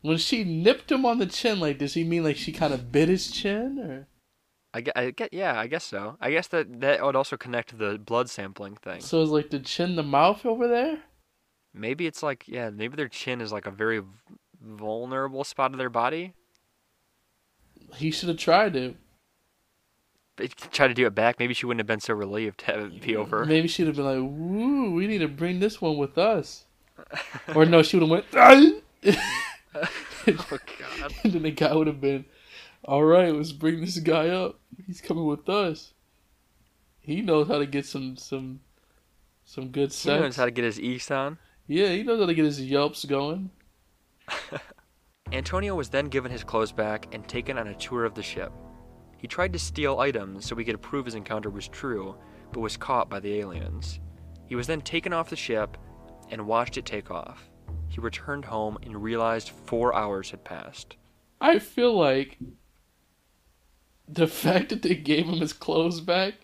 When 0.03 0.19
she 0.19 0.45
nipped 0.45 0.91
him 0.91 1.07
on 1.07 1.19
the 1.19 1.27
chin, 1.27 1.61
like, 1.61 1.79
does 1.79 1.95
he 1.95 2.05
mean 2.05 2.25
like 2.25 2.37
she 2.37 2.53
kind 2.53 2.75
of 2.75 2.93
bit 2.93 3.09
his 3.09 3.31
chin, 3.31 3.79
or 3.79 4.09
I 4.75 4.81
get, 4.81 4.97
I 4.97 5.11
get, 5.11 5.33
yeah, 5.33 5.59
I 5.59 5.67
guess 5.69 5.85
so. 5.85 6.17
I 6.21 6.31
guess 6.31 6.49
that 6.49 6.81
that 6.81 7.05
would 7.05 7.17
also 7.17 7.37
connect 7.37 7.71
to 7.71 7.77
the 7.77 7.99
blood 7.99 8.29
sampling 8.29 8.77
thing. 8.77 9.01
so 9.01 9.23
it's 9.23 9.31
like 9.31 9.51
the 9.51 9.61
chin, 9.61 9.97
the 9.97 10.03
mouth 10.03 10.45
over 10.45 10.67
there? 10.67 10.99
Maybe 11.75 12.07
it's 12.07 12.23
like, 12.23 12.45
yeah, 12.47 12.71
maybe 12.71 12.97
their 12.97 13.09
chin 13.09 13.41
is 13.41 13.53
like 13.53 13.67
a 13.67 13.71
very 13.71 14.03
vulnerable 14.61 15.45
spot 15.45 15.73
of 15.73 15.79
their 15.79 15.91
body. 15.91 16.35
He 17.95 18.11
should 18.11 18.29
have 18.29 18.39
tried 18.39 18.77
it. 18.77 18.97
They 20.37 20.49
try 20.49 20.89
to 20.89 20.95
do 20.95 21.07
it 21.07 21.15
back. 21.15 21.39
Maybe 21.39 21.55
she 21.55 21.67
wouldn't 21.67 21.81
have 21.81 21.87
been 21.87 22.01
so 22.01 22.15
relieved 22.15 22.59
to 22.61 22.67
have 22.67 22.81
it 22.81 23.03
be 23.03 23.17
over. 23.17 23.45
Maybe 23.47 23.69
she'd 23.69 23.87
have 23.87 23.97
been 23.97 24.07
like, 24.07 24.17
"Woo, 24.17 24.91
we 24.93 25.07
need 25.07 25.19
to 25.19 25.29
bring 25.29 25.61
this 25.61 25.81
one 25.81 25.99
with 25.99 26.17
us," 26.17 26.65
or 27.55 27.67
no, 27.67 27.83
she 27.83 27.99
would 27.99 28.09
have 28.09 28.25
went! 28.33 28.83
oh 29.75 29.89
God. 30.49 31.15
and 31.25 31.33
then 31.33 31.43
the 31.43 31.51
guy 31.51 31.75
would 31.75 31.87
have 31.87 32.01
been, 32.01 32.25
"All 32.85 33.05
right, 33.05 33.35
let's 33.35 33.53
bring 33.53 33.81
this 33.81 33.99
guy 33.99 34.29
up. 34.29 34.59
He's 34.87 35.01
coming 35.01 35.27
with 35.27 35.49
us. 35.49 35.95
He 37.01 37.21
knows 37.21 37.49
how 37.49 37.59
to 37.59 37.67
get 37.67 37.87
some 37.87 38.17
some 38.17 38.61
some 39.45 39.69
good 39.69 39.93
sex. 39.93 40.17
He 40.17 40.21
knows 40.23 40.37
how 40.37 40.45
to 40.45 40.51
get 40.51 40.65
his 40.65 40.81
east 40.81 41.11
on. 41.11 41.39
yeah, 41.67 41.89
he 41.89 42.03
knows 42.03 42.21
how 42.21 42.27
to 42.27 42.35
get 42.35 42.45
his 42.45 42.61
yelps 42.61 43.05
going. 43.05 43.51
Antonio 45.33 45.75
was 45.75 45.89
then 45.89 46.07
given 46.07 46.31
his 46.31 46.45
clothes 46.45 46.73
back 46.73 47.13
and 47.15 47.27
taken 47.27 47.59
on 47.59 47.69
a 47.69 47.75
tour 47.75 48.05
of 48.05 48.15
the 48.15 48.23
ship. 48.23 48.53
He 49.17 49.27
tried 49.27 49.53
to 49.55 49.59
steal 49.59 49.99
items 49.99 50.45
so 50.47 50.55
he 50.57 50.65
could 50.65 50.81
prove 50.83 51.07
his 51.07 51.15
encounter 51.15 51.49
was 51.49 51.69
true, 51.69 52.17
but 52.53 52.61
was 52.61 52.77
caught 52.77 53.09
by 53.09 53.21
the 53.21 53.35
aliens. 53.39 54.01
He 54.47 54.55
was 54.57 54.67
then 54.67 54.83
taken 54.83 55.13
off 55.13 55.31
the 55.31 55.37
ship 55.37 55.77
and 56.31 56.47
watched 56.47 56.77
it 56.77 56.85
take 56.85 57.11
off. 57.11 57.49
He 57.93 58.01
returned 58.01 58.47
home 58.47 58.79
and 58.83 59.03
realized 59.03 59.51
four 59.51 59.95
hours 59.95 60.31
had 60.31 60.45
passed. 60.45 60.97
I 61.43 61.59
feel 61.59 61.93
like 61.93 62.39
the 64.09 64.27
fact 64.43 64.71
that 64.71 64.81
they 64.81 64.95
gave 64.95 65.27
him 65.27 65.41
his 65.41 65.53
clothes 65.53 66.01
back 66.01 66.35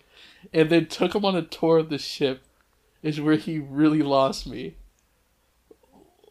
and 0.53 0.69
then 0.69 0.85
took 0.85 1.15
him 1.15 1.25
on 1.25 1.35
a 1.35 1.41
tour 1.41 1.79
of 1.79 1.89
the 1.89 1.97
ship 1.97 2.43
is 3.01 3.19
where 3.19 3.35
he 3.35 3.57
really 3.57 4.03
lost 4.03 4.45
me. 4.45 4.75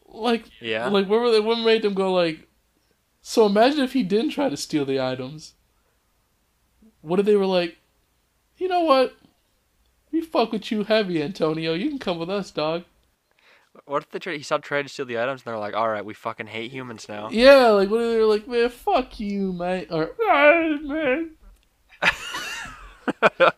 Like, 0.07 0.45
Yeah? 0.61 0.87
like 0.87 1.09
what 1.09 1.19
were 1.19 1.31
they? 1.31 1.41
What 1.41 1.57
made 1.65 1.81
them 1.81 1.95
go 1.95 2.13
like? 2.13 2.47
So 3.21 3.45
imagine 3.45 3.81
if 3.81 3.91
he 3.91 4.03
didn't 4.03 4.31
try 4.31 4.47
to 4.47 4.55
steal 4.55 4.85
the 4.85 5.01
items. 5.01 5.53
What 7.01 7.19
if 7.19 7.25
they 7.25 7.35
were 7.35 7.45
like? 7.45 7.77
You 8.57 8.69
know 8.69 8.81
what? 8.85 9.17
We 10.13 10.21
fuck 10.21 10.53
with 10.53 10.71
you 10.71 10.85
heavy, 10.85 11.21
Antonio. 11.21 11.73
You 11.73 11.89
can 11.89 11.99
come 11.99 12.19
with 12.19 12.29
us, 12.29 12.51
dog. 12.51 12.85
What 13.89 14.03
if 14.03 14.11
they 14.11 14.19
tried, 14.19 14.37
he 14.37 14.43
stopped 14.43 14.65
trying 14.65 14.83
to 14.83 14.89
steal 14.89 15.07
the 15.07 15.17
items 15.17 15.41
and 15.41 15.45
they're 15.51 15.57
like, 15.57 15.73
alright, 15.73 16.05
we 16.05 16.13
fucking 16.13 16.45
hate 16.45 16.71
humans 16.71 17.09
now? 17.09 17.29
Yeah, 17.31 17.69
like 17.69 17.89
what 17.89 18.01
if 18.01 18.11
they 18.11 18.19
were 18.19 18.25
like, 18.25 18.47
man, 18.47 18.69
fuck 18.69 19.19
you, 19.19 19.51
mate, 19.51 19.87
or 19.89 20.11
man, 20.19 21.31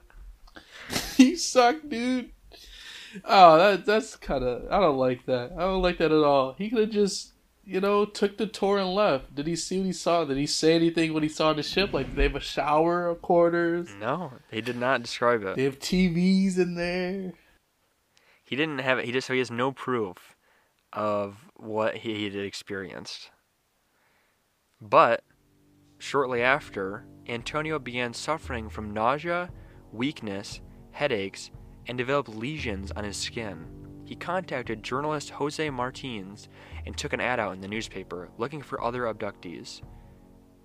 you 1.17 1.35
suck, 1.35 1.75
dude. 1.85 2.31
Oh, 3.25 3.57
that 3.57 3.85
that's 3.85 4.15
kind 4.15 4.45
of 4.45 4.71
I 4.71 4.79
don't 4.79 4.97
like 4.97 5.25
that. 5.25 5.51
I 5.51 5.63
don't 5.63 5.81
like 5.81 5.97
that 5.97 6.13
at 6.13 6.23
all. 6.23 6.55
He 6.57 6.69
could 6.69 6.79
have 6.79 6.89
just, 6.91 7.33
you 7.65 7.81
know, 7.81 8.05
took 8.05 8.37
the 8.37 8.47
tour 8.47 8.77
and 8.77 8.95
left. 8.95 9.35
Did 9.35 9.47
he 9.47 9.57
see 9.57 9.79
what 9.79 9.87
he 9.87 9.91
saw? 9.91 10.23
Did 10.23 10.37
he 10.37 10.47
say 10.47 10.75
anything 10.75 11.13
when 11.13 11.23
he 11.23 11.29
saw 11.29 11.51
the 11.51 11.61
ship? 11.61 11.91
Like, 11.91 12.15
they 12.15 12.23
have 12.23 12.35
a 12.37 12.39
shower 12.39 13.09
of 13.09 13.21
quarters? 13.21 13.89
No, 13.99 14.31
he 14.49 14.61
did 14.61 14.77
not 14.77 15.01
describe 15.01 15.43
it. 15.43 15.57
They 15.57 15.65
have 15.65 15.79
TVs 15.79 16.57
in 16.57 16.75
there. 16.75 17.33
He 18.51 18.57
didn't 18.57 18.79
have 18.79 18.99
it. 18.99 19.05
He 19.05 19.13
just 19.13 19.27
so 19.27 19.33
he 19.33 19.39
has 19.39 19.49
no 19.49 19.71
proof 19.71 20.35
of 20.91 21.49
what 21.55 21.95
he 21.95 22.25
had 22.25 22.35
experienced. 22.35 23.31
But 24.81 25.23
shortly 25.99 26.41
after, 26.43 27.05
Antonio 27.29 27.79
began 27.79 28.13
suffering 28.13 28.67
from 28.67 28.93
nausea, 28.93 29.51
weakness, 29.93 30.59
headaches, 30.91 31.49
and 31.87 31.97
developed 31.97 32.27
lesions 32.27 32.91
on 32.91 33.05
his 33.05 33.15
skin. 33.15 33.67
He 34.03 34.17
contacted 34.17 34.83
journalist 34.83 35.29
Jose 35.29 35.69
Martins 35.69 36.49
and 36.85 36.97
took 36.97 37.13
an 37.13 37.21
ad 37.21 37.39
out 37.39 37.53
in 37.53 37.61
the 37.61 37.69
newspaper 37.69 38.31
looking 38.37 38.61
for 38.61 38.83
other 38.83 39.03
abductees. 39.03 39.81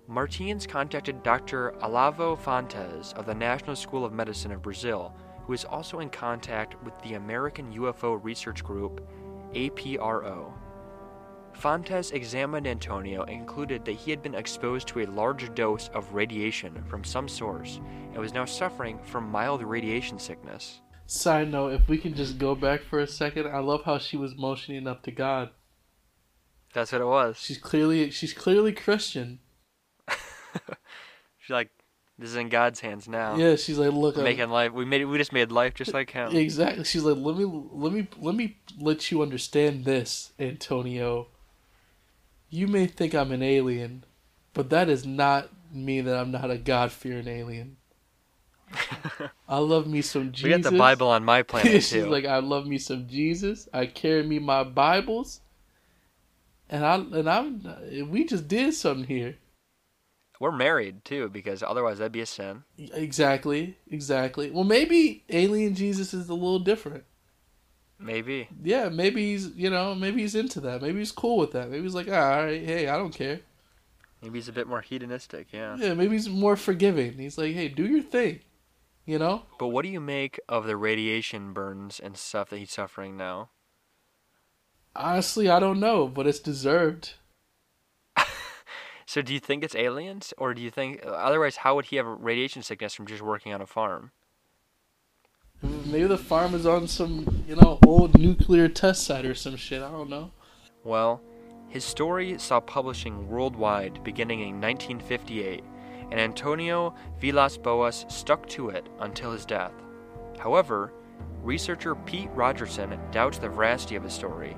Martins 0.09 0.67
contacted 0.67 1.23
Dr. 1.23 1.71
Olavo 1.81 2.37
Fontes 2.37 3.13
of 3.13 3.25
the 3.25 3.33
National 3.33 3.77
School 3.77 4.03
of 4.03 4.11
Medicine 4.11 4.51
of 4.51 4.61
Brazil, 4.61 5.15
who 5.47 5.53
is 5.53 5.63
also 5.63 6.01
in 6.01 6.09
contact 6.09 6.75
with 6.83 6.93
the 7.01 7.13
American 7.13 7.73
UFO 7.73 8.21
Research 8.21 8.63
Group, 8.63 9.07
APRO. 9.53 10.53
Fontes 11.53 12.11
examined 12.11 12.67
Antonio 12.67 13.23
and 13.23 13.39
concluded 13.39 13.85
that 13.85 13.93
he 13.93 14.11
had 14.11 14.21
been 14.21 14.35
exposed 14.35 14.89
to 14.89 14.99
a 14.99 15.07
large 15.07 15.55
dose 15.55 15.87
of 15.93 16.13
radiation 16.13 16.83
from 16.83 17.03
some 17.03 17.27
source 17.27 17.79
and 18.11 18.17
was 18.17 18.33
now 18.33 18.45
suffering 18.45 18.99
from 19.03 19.31
mild 19.31 19.63
radiation 19.63 20.19
sickness. 20.19 20.81
Side 21.07 21.49
note: 21.49 21.73
If 21.73 21.87
we 21.87 21.97
can 21.97 22.13
just 22.13 22.37
go 22.37 22.53
back 22.53 22.81
for 22.81 22.99
a 22.99 23.07
second, 23.07 23.47
I 23.47 23.59
love 23.59 23.85
how 23.85 23.97
she 23.97 24.17
was 24.17 24.35
motioning 24.35 24.85
up 24.85 25.01
to 25.03 25.11
God. 25.11 25.49
That's 26.73 26.91
what 26.91 27.01
it 27.01 27.05
was. 27.05 27.39
She's 27.39 27.57
clearly 27.57 28.11
she's 28.11 28.33
clearly 28.33 28.73
Christian. 28.73 29.39
She's 31.39 31.53
like, 31.53 31.69
"This 32.19 32.29
is 32.31 32.35
in 32.35 32.49
God's 32.49 32.79
hands 32.79 33.07
now. 33.07 33.35
Yeah, 33.35 33.55
she's 33.55 33.77
like, 33.77 33.91
look, 33.93 34.15
I'm- 34.15 34.23
Making 34.23 34.49
life. 34.49 34.71
We 34.73 34.85
made. 34.85 35.01
it. 35.01 35.05
We 35.05 35.17
just 35.17 35.33
made 35.33 35.51
life 35.51 35.73
just 35.75 35.93
like 35.93 36.11
him. 36.11 36.35
exactly. 36.35 36.83
She's 36.83 37.03
like, 37.03 37.17
let 37.17 37.37
me, 37.37 37.45
let 37.45 37.93
me, 37.93 38.07
let 38.19 38.35
me 38.35 38.57
let 38.79 39.11
you 39.11 39.21
understand 39.21 39.85
this, 39.85 40.31
Antonio. 40.39 41.27
You 42.49 42.67
may 42.67 42.87
think 42.87 43.13
I'm 43.13 43.31
an 43.31 43.43
alien, 43.43 44.03
but 44.53 44.69
that 44.69 44.85
does 44.85 45.05
not 45.05 45.49
mean 45.71 46.05
that 46.05 46.17
I'm 46.17 46.31
not 46.31 46.49
a 46.49 46.57
God 46.57 46.91
fearing 46.91 47.27
alien. 47.27 47.77
I 49.47 49.57
love 49.59 49.87
me 49.87 50.01
some 50.01 50.31
Jesus. 50.31 50.43
We 50.43 50.49
got 50.49 50.71
the 50.71 50.77
Bible 50.77 51.07
on 51.07 51.23
my 51.23 51.43
planet 51.43 51.71
too. 51.71 51.71
She's 51.81 52.03
too. 52.03 52.09
like, 52.09 52.25
I 52.25 52.39
love 52.39 52.65
me 52.67 52.77
some 52.77 53.07
Jesus. 53.07 53.67
I 53.73 53.85
carry 53.85 54.23
me 54.23 54.39
my 54.39 54.63
Bibles, 54.63 55.41
and 56.69 56.85
I 56.85 56.95
and 56.95 57.29
I'm. 57.29 58.09
We 58.09 58.25
just 58.25 58.47
did 58.47 58.73
something 58.73 59.05
here. 59.07 59.37
We're 60.39 60.51
married 60.51 61.03
too, 61.03 61.29
because 61.29 61.63
otherwise 61.63 61.97
that'd 61.97 62.11
be 62.11 62.21
a 62.21 62.25
sin. 62.25 62.63
Exactly, 62.77 63.77
exactly. 63.89 64.51
Well, 64.51 64.63
maybe 64.63 65.23
alien 65.29 65.73
Jesus 65.75 66.13
is 66.13 66.29
a 66.29 66.33
little 66.33 66.59
different. 66.59 67.03
Maybe. 67.99 68.47
Yeah, 68.63 68.89
maybe 68.89 69.31
he's 69.31 69.47
you 69.55 69.69
know 69.69 69.95
maybe 69.95 70.21
he's 70.21 70.35
into 70.35 70.59
that. 70.61 70.81
Maybe 70.81 70.99
he's 70.99 71.11
cool 71.11 71.37
with 71.37 71.51
that. 71.53 71.69
Maybe 71.69 71.83
he's 71.83 71.95
like, 71.95 72.07
"Ah, 72.09 72.35
all 72.35 72.45
right, 72.45 72.63
hey, 72.63 72.87
I 72.87 72.97
don't 72.97 73.13
care. 73.13 73.39
Maybe 74.21 74.39
he's 74.39 74.47
a 74.47 74.53
bit 74.53 74.67
more 74.67 74.81
hedonistic. 74.81 75.47
Yeah. 75.51 75.77
Yeah, 75.77 75.93
maybe 75.93 76.13
he's 76.15 76.29
more 76.29 76.55
forgiving. 76.55 77.13
He's 77.13 77.37
like, 77.37 77.53
hey, 77.53 77.67
do 77.67 77.85
your 77.85 78.01
thing, 78.01 78.39
you 79.05 79.19
know. 79.19 79.43
But 79.59 79.67
what 79.67 79.83
do 79.83 79.89
you 79.89 79.99
make 79.99 80.39
of 80.49 80.65
the 80.65 80.75
radiation 80.75 81.53
burns 81.53 81.99
and 81.99 82.17
stuff 82.17 82.49
that 82.49 82.57
he's 82.57 82.71
suffering 82.71 83.15
now? 83.15 83.49
Honestly, 84.95 85.49
I 85.49 85.59
don't 85.59 85.79
know, 85.79 86.07
but 86.07 86.25
it's 86.25 86.39
deserved. 86.39 87.13
So 89.07 89.21
do 89.21 89.33
you 89.33 89.39
think 89.39 89.63
it's 89.63 89.73
aliens, 89.73 90.33
or 90.37 90.53
do 90.53 90.61
you 90.61 90.69
think 90.69 91.01
otherwise? 91.05 91.55
How 91.55 91.75
would 91.75 91.85
he 91.85 91.95
have 91.95 92.05
radiation 92.05 92.61
sickness 92.61 92.93
from 92.93 93.07
just 93.07 93.21
working 93.21 93.53
on 93.53 93.61
a 93.61 93.65
farm? 93.65 94.11
Mm, 95.63 95.85
maybe 95.85 96.07
the 96.07 96.17
farm 96.17 96.53
is 96.53 96.65
on 96.65 96.89
some 96.89 97.45
you 97.47 97.55
know 97.55 97.79
old 97.87 98.19
nuclear 98.19 98.67
test 98.67 99.05
site 99.05 99.25
or 99.25 99.33
some 99.33 99.55
shit. 99.55 99.81
I 99.81 99.89
don't 99.89 100.09
know. 100.09 100.31
Well, 100.83 101.21
his 101.69 101.85
story 101.85 102.37
saw 102.37 102.59
publishing 102.59 103.29
worldwide 103.29 104.03
beginning 104.03 104.41
in 104.41 104.59
1958, 104.59 105.63
and 106.11 106.19
Antonio 106.19 106.93
Vilas 107.17 107.57
Boas 107.57 108.05
stuck 108.09 108.45
to 108.49 108.71
it 108.71 108.89
until 108.99 109.31
his 109.31 109.45
death. 109.45 109.73
However, 110.37 110.91
researcher 111.43 111.95
Pete 111.95 112.29
Rogerson 112.35 112.99
doubts 113.11 113.37
the 113.37 113.47
veracity 113.47 113.95
of 113.95 114.03
his 114.03 114.13
story, 114.13 114.57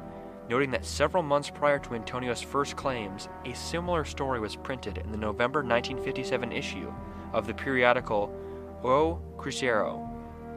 noting 0.49 0.71
that 0.71 0.83
several 0.83 1.21
months 1.21 1.49
prior 1.49 1.77
to 1.79 1.93
Antonio's 1.93 2.41
first 2.41 2.75
claims, 2.75 3.29
a 3.45 3.53
similar 3.53 4.03
story 4.03 4.39
was 4.39 4.55
printed 4.55 4.97
in 4.97 5.11
the 5.11 5.17
November 5.17 5.59
1957 5.59 6.51
issue 6.51 6.91
of 7.33 7.45
the 7.45 7.53
periodical 7.53 8.33
O 8.83 9.21
Cruzeiro, 9.37 10.09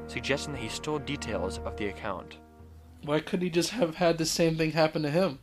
suggesting 0.06 0.54
that 0.54 0.62
he 0.62 0.68
stole 0.68 0.98
details 0.98 1.58
of 1.58 1.76
the 1.76 1.88
account. 1.88 2.38
Why 3.04 3.20
couldn't 3.20 3.44
he 3.44 3.50
just 3.50 3.70
have 3.70 3.96
had 3.96 4.16
the 4.16 4.24
same 4.26 4.56
thing 4.56 4.72
happen 4.72 5.02
to 5.02 5.10
him? 5.10 5.40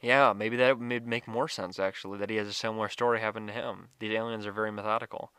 Yeah, 0.00 0.32
maybe 0.32 0.56
that 0.56 0.78
would 0.78 1.06
make 1.06 1.28
more 1.28 1.48
sense 1.48 1.78
actually, 1.78 2.18
that 2.18 2.30
he 2.30 2.36
has 2.36 2.48
a 2.48 2.52
similar 2.52 2.88
story 2.88 3.20
happen 3.20 3.46
to 3.46 3.52
him. 3.52 3.88
These 4.00 4.14
aliens 4.14 4.46
are 4.46 4.52
very 4.52 4.72
methodical. 4.72 5.32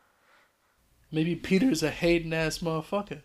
Maybe 1.10 1.34
Peter's 1.34 1.82
a 1.82 1.90
hating 1.90 2.32
ass 2.32 2.58
motherfucker. 2.58 3.22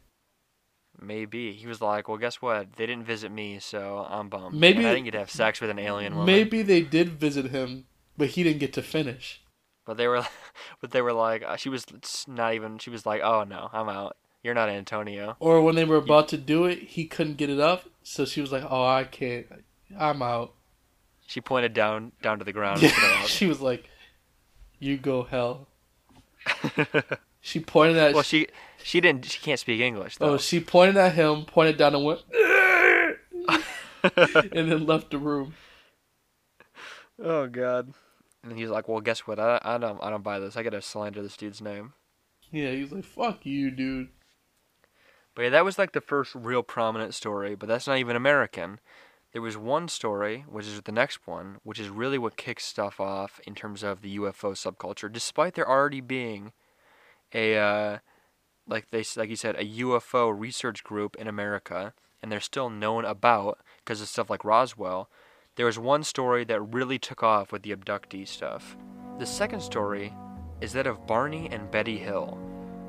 Maybe. 1.02 1.52
He 1.54 1.68
was 1.68 1.82
like, 1.82 2.08
well, 2.08 2.18
guess 2.18 2.42
what? 2.42 2.74
They 2.74 2.86
didn't 2.86 3.06
visit 3.06 3.32
me, 3.32 3.60
so 3.60 4.06
I'm 4.10 4.30
bummed. 4.30 4.56
Maybe- 4.60 4.80
And 4.80 4.88
I 4.88 4.94
didn't 4.94 5.06
get 5.06 5.12
to 5.12 5.20
have 5.20 5.30
sex 5.32 5.60
with 5.62 5.70
an 5.70 5.80
alien 5.80 6.14
woman. 6.16 6.26
Maybe 6.34 6.62
they 6.62 6.82
did 6.82 7.10
visit 7.20 7.52
him, 7.52 7.86
but 8.18 8.30
he 8.30 8.44
didn't 8.44 8.60
get 8.60 8.74
to 8.74 8.82
finish. 8.82 9.42
But 9.86 9.98
they 9.98 10.08
were, 10.08 10.26
but 10.82 10.92
they 10.92 11.02
were 11.02 11.14
like, 11.14 11.44
uh, 11.44 11.58
she 11.58 11.70
was 11.70 11.86
not 12.28 12.54
even, 12.54 12.78
she 12.80 12.90
was 12.90 13.06
like, 13.06 13.22
oh 13.24 13.44
no, 13.44 13.70
I'm 13.74 13.90
out. 13.90 14.18
You're 14.44 14.54
not 14.54 14.70
Antonio. 14.70 15.36
Or 15.40 15.62
when 15.64 15.74
they 15.76 15.86
were 15.86 15.96
about 15.98 16.28
to 16.30 16.38
do 16.38 16.66
it, 16.66 16.78
he 16.80 17.06
couldn't 17.06 17.38
get 17.38 17.50
it 17.50 17.60
up, 17.60 17.86
so 18.04 18.26
she 18.26 18.42
was 18.42 18.52
like, 18.52 18.64
"Oh, 18.70 18.86
I 18.86 19.04
can't. 19.04 19.48
I'm 20.00 20.22
out." 20.22 20.54
She 21.26 21.42
pointed 21.42 21.74
down 21.74 22.12
down 22.22 22.38
to 22.38 22.46
the 22.46 22.54
ground. 22.54 22.84
Yeah, 22.84 23.22
she 23.26 23.48
was 23.48 23.60
like, 23.60 23.90
"You 24.78 24.98
go 24.98 25.24
hell." 25.24 25.68
it 27.46 27.46
out. 27.46 27.52
She 27.52 27.60
pointed 27.60 27.98
at. 27.98 28.14
well, 28.14 28.24
she 28.24 28.48
she 28.84 29.02
didn't. 29.02 29.26
She 29.26 29.40
can't 29.40 29.60
speak 29.60 29.82
English 29.82 30.18
though. 30.18 30.34
oh, 30.34 30.38
she 30.38 30.60
pointed 30.60 30.98
at 30.98 31.14
him, 31.14 31.46
pointed 31.46 31.78
down, 31.78 31.96
and 31.96 32.06
went, 32.06 32.22
and 34.54 34.72
then 34.72 34.86
left 34.86 35.12
the 35.12 35.18
room. 35.18 35.56
oh 37.24 37.48
God. 37.48 37.94
And 38.44 38.58
he's 38.58 38.70
like, 38.70 38.88
"Well, 38.88 39.02
guess 39.02 39.22
what? 39.22 39.40
I, 39.40 39.60
I 39.64 39.78
don't 39.78 40.02
I 40.04 40.10
don't 40.10 40.24
buy 40.24 40.40
this. 40.40 40.56
I 40.56 40.64
gotta 40.64 40.82
slander 40.82 41.22
this 41.22 41.38
dude's 41.38 41.62
name." 41.62 41.94
Yeah, 42.52 42.72
he's 42.72 42.92
like, 42.92 43.06
"Fuck 43.06 43.46
you, 43.46 43.72
dude." 43.72 44.10
But 45.34 45.44
yeah, 45.44 45.50
that 45.50 45.66
was 45.66 45.78
like 45.78 45.92
the 45.92 46.02
first 46.02 46.34
real 46.34 46.64
prominent 46.64 47.14
story, 47.14 47.56
but 47.56 47.68
that's 47.68 47.88
not 47.88 47.98
even 47.98 48.16
American. 48.16 48.80
There 49.34 49.42
was 49.42 49.58
one 49.58 49.90
story, 49.90 50.46
which 50.48 50.66
is 50.66 50.82
the 50.82 50.94
next 50.94 51.28
one, 51.28 51.58
which 51.64 51.80
is 51.80 51.90
really 51.90 52.18
what 52.18 52.38
kicks 52.38 52.64
stuff 52.64 53.02
off 53.02 53.42
in 53.46 53.54
terms 53.54 53.84
of 53.84 54.02
the 54.02 54.18
UFO 54.18 54.54
subculture, 54.54 55.12
despite 55.12 55.56
there 55.56 55.70
already 55.70 56.00
being 56.00 56.54
a, 57.34 57.58
uh, 57.58 57.98
like 58.68 58.90
they 58.92 59.04
like 59.16 59.30
you 59.30 59.36
said, 59.36 59.56
a 59.56 59.66
UFO 59.66 60.38
research 60.38 60.84
group 60.84 61.16
in 61.16 61.28
America, 61.28 61.94
and 62.22 62.32
they're 62.32 62.40
still 62.40 62.70
known 62.70 63.06
about 63.06 63.60
because 63.84 64.02
of 64.02 64.08
stuff 64.08 64.30
like 64.30 64.46
Roswell. 64.46 65.10
There 65.56 65.66
was 65.66 65.80
one 65.80 66.04
story 66.04 66.44
that 66.46 66.62
really 66.62 67.00
took 67.00 67.24
off 67.24 67.52
with 67.52 67.64
the 67.64 67.76
abductee 67.76 68.28
stuff. 68.28 68.76
The 69.20 69.26
second 69.26 69.62
story 69.62 70.14
is 70.60 70.74
that 70.74 70.88
of 70.88 71.08
Barney 71.08 71.50
and 71.52 71.72
Betty 71.72 71.98
Hill 71.98 72.38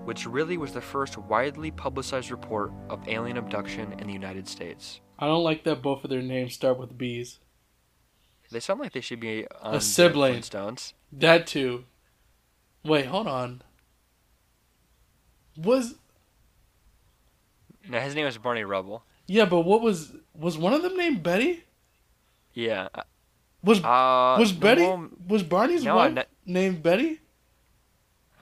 which 0.07 0.25
really 0.25 0.57
was 0.57 0.73
the 0.73 0.81
first 0.81 1.19
widely 1.19 1.73
publicized 1.73 2.31
report 2.31 2.73
of 2.89 3.07
alien 3.09 3.37
abduction 3.37 3.93
in 3.99 4.07
the 4.07 4.13
United 4.13 4.47
States. 4.47 5.01
I 5.19 5.27
don't 5.27 5.43
like 5.43 5.65
that 5.65 5.83
both 5.83 6.05
of 6.05 6.11
their 6.11 6.23
names 6.23 6.55
start 6.55 6.79
with 6.79 6.97
B's. 6.97 7.41
They 8.53 8.61
sound 8.61 8.79
like 8.79 8.93
they 8.93 9.01
should 9.01 9.19
be 9.19 9.49
on 9.61 9.73
the 9.73 9.81
sibling. 9.81 10.35
Flintstones. 10.35 10.93
That 11.11 11.49
too. 11.49 11.87
Wait, 12.85 13.07
hold 13.07 13.27
on. 13.27 13.63
Was 15.57 15.95
No, 17.89 17.99
his 18.01 18.15
name 18.15 18.25
was 18.25 18.39
Barney 18.39 18.65
Rubble. 18.65 19.03
yeah, 19.27 19.45
but 19.45 19.61
what 19.63 19.81
was 19.81 20.13
was 20.35 20.59
one 20.59 20.73
of 20.75 20.83
them 20.83 20.97
named 20.97 21.23
Betty? 21.23 21.65
Yeah. 22.53 22.89
Was 23.63 23.83
Uh, 23.83 24.37
was 24.39 24.53
Betty 24.53 24.83
was 25.29 25.43
Barney's 25.43 25.85
No, 25.85 25.97
wife 25.97 26.13
not- 26.15 26.29
named 26.45 26.83
Betty? 26.83 27.21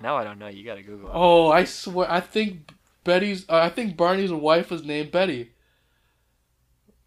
now 0.00 0.16
I 0.16 0.24
don't 0.24 0.38
know. 0.38 0.48
You 0.48 0.64
gotta 0.64 0.82
Google 0.82 1.08
it. 1.08 1.12
Oh, 1.14 1.50
I 1.50 1.64
swear, 1.64 2.10
I 2.10 2.20
think 2.20 2.72
Betty's. 3.04 3.48
Uh, 3.48 3.56
I 3.58 3.70
think 3.70 3.96
Barney's 3.96 4.32
wife 4.32 4.70
was 4.70 4.82
named 4.84 5.10
Betty. 5.12 5.52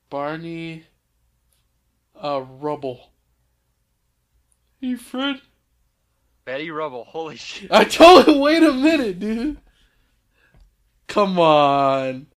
Barney. 0.09 0.85
Uh, 2.15 2.41
Rubble. 2.41 3.11
Hey, 4.81 4.95
Fred. 4.95 5.41
Betty 6.45 6.71
Rubble. 6.71 7.03
Holy 7.03 7.35
shit. 7.49 7.71
I 7.71 7.83
told 7.83 8.27
him. 8.27 8.39
Wait 8.39 8.63
a 8.63 8.71
minute, 8.73 9.19
dude. 9.19 9.57
Come 11.07 11.39
on. 11.39 12.27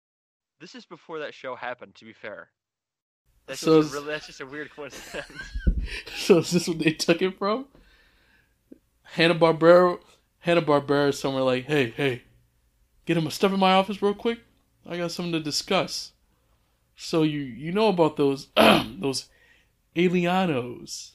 This 0.60 0.74
is 0.74 0.84
before 0.84 1.18
that 1.20 1.34
show 1.34 1.54
happened. 1.56 1.94
To 1.96 2.04
be 2.04 2.12
fair. 2.12 2.50
That's 3.46 3.60
So 3.60 3.82
just 3.82 3.94
a 3.94 4.00
that's 4.00 4.26
just 4.26 4.40
a 4.40 4.46
weird 4.46 4.70
coincidence. 4.74 5.26
So 6.16 6.38
is 6.38 6.50
this 6.50 6.68
what 6.68 6.78
they 6.78 6.92
took 6.92 7.22
it 7.22 7.38
from? 7.38 7.66
Hanna 9.02 9.34
Barbera. 9.34 9.98
Hanna 10.40 10.62
Barbera 10.62 11.08
is 11.08 11.18
somewhere 11.18 11.42
like, 11.42 11.64
hey, 11.64 11.90
hey, 11.90 12.22
get 13.06 13.16
him 13.16 13.26
a 13.26 13.30
step 13.30 13.50
in 13.52 13.58
my 13.58 13.72
office 13.72 14.02
real 14.02 14.14
quick. 14.14 14.40
I 14.86 14.98
got 14.98 15.10
something 15.10 15.32
to 15.32 15.40
discuss. 15.40 16.12
So 16.96 17.22
you 17.22 17.40
you 17.40 17.72
know 17.72 17.88
about 17.88 18.16
those 18.16 18.48
those 18.56 19.28
alienos. 19.96 21.12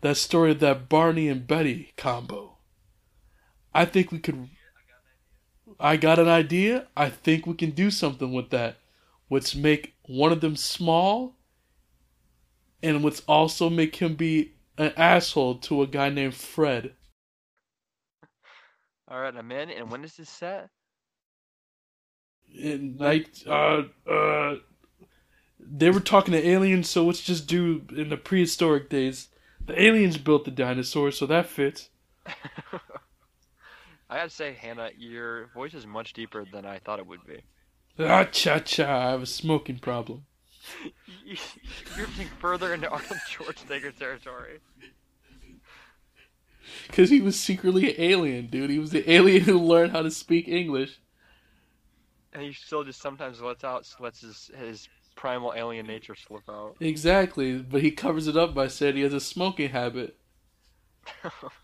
That 0.00 0.16
story 0.16 0.52
of 0.52 0.60
that 0.60 0.88
Barney 0.88 1.28
and 1.28 1.46
Betty 1.46 1.92
combo. 1.96 2.58
I 3.74 3.84
think 3.84 4.12
we 4.12 4.18
could. 4.20 4.48
I 5.78 5.96
got 5.96 6.18
an 6.18 6.28
idea. 6.28 6.88
I 6.96 7.10
think 7.10 7.46
we 7.46 7.54
can 7.54 7.70
do 7.70 7.90
something 7.90 8.32
with 8.32 8.50
that. 8.50 8.76
Let's 9.30 9.54
make 9.54 9.94
one 10.06 10.32
of 10.32 10.40
them 10.40 10.56
small 10.56 11.36
and 12.84 13.02
let's 13.02 13.22
also 13.26 13.70
make 13.70 13.96
him 13.96 14.14
be 14.14 14.52
an 14.76 14.92
asshole 14.96 15.56
to 15.56 15.82
a 15.82 15.86
guy 15.86 16.10
named 16.10 16.34
Fred. 16.34 16.92
All 19.08 19.20
right, 19.20 19.34
I'm 19.34 19.50
in. 19.52 19.70
And 19.70 19.90
when 19.90 20.04
is 20.04 20.16
this 20.16 20.28
set? 20.28 20.68
In 22.54 22.96
night, 22.96 23.42
uh, 23.46 23.82
uh, 24.08 24.56
they 25.58 25.90
were 25.90 26.00
talking 26.00 26.32
to 26.32 26.46
aliens, 26.46 26.88
so 26.88 27.06
let's 27.06 27.22
just 27.22 27.46
do 27.46 27.84
in 27.96 28.10
the 28.10 28.16
prehistoric 28.16 28.90
days. 28.90 29.28
The 29.64 29.80
aliens 29.80 30.18
built 30.18 30.44
the 30.44 30.50
dinosaurs, 30.50 31.18
so 31.18 31.26
that 31.26 31.46
fits. 31.46 31.88
I 34.10 34.16
gotta 34.18 34.30
say, 34.30 34.52
Hannah, 34.52 34.90
your 34.98 35.46
voice 35.54 35.74
is 35.74 35.86
much 35.86 36.12
deeper 36.12 36.44
than 36.52 36.64
I 36.66 36.78
thought 36.78 36.98
it 36.98 37.06
would 37.06 37.24
be. 37.26 37.40
Ah, 37.98 38.24
cha 38.24 38.58
cha! 38.58 38.84
I 38.84 39.10
have 39.10 39.22
a 39.22 39.26
smoking 39.26 39.78
problem. 39.78 40.26
You- 41.24 41.36
You're 41.96 42.06
getting 42.08 42.28
further 42.38 42.74
into 42.74 42.88
Arnold 42.88 43.20
Schwarzenegger 43.30 43.96
territory. 43.96 44.60
Cause 46.92 47.10
he 47.10 47.20
was 47.20 47.38
secretly 47.38 47.90
an 47.94 48.00
alien, 48.00 48.46
dude. 48.46 48.70
He 48.70 48.78
was 48.78 48.90
the 48.90 49.08
alien 49.10 49.42
who 49.42 49.58
learned 49.58 49.92
how 49.92 50.02
to 50.02 50.10
speak 50.10 50.48
English. 50.48 50.98
And 52.32 52.42
he 52.42 52.52
still 52.52 52.84
just 52.84 53.00
sometimes 53.00 53.40
lets 53.40 53.64
out 53.64 53.86
lets 54.00 54.20
his 54.22 54.50
his 54.58 54.88
primal 55.14 55.52
alien 55.54 55.86
nature 55.86 56.14
slip 56.14 56.42
out. 56.48 56.76
Exactly, 56.80 57.58
but 57.58 57.82
he 57.82 57.90
covers 57.90 58.26
it 58.26 58.36
up 58.36 58.54
by 58.54 58.66
saying 58.68 58.96
he 58.96 59.02
has 59.02 59.12
a 59.14 59.20
smoking 59.20 59.70
habit. 59.70 60.16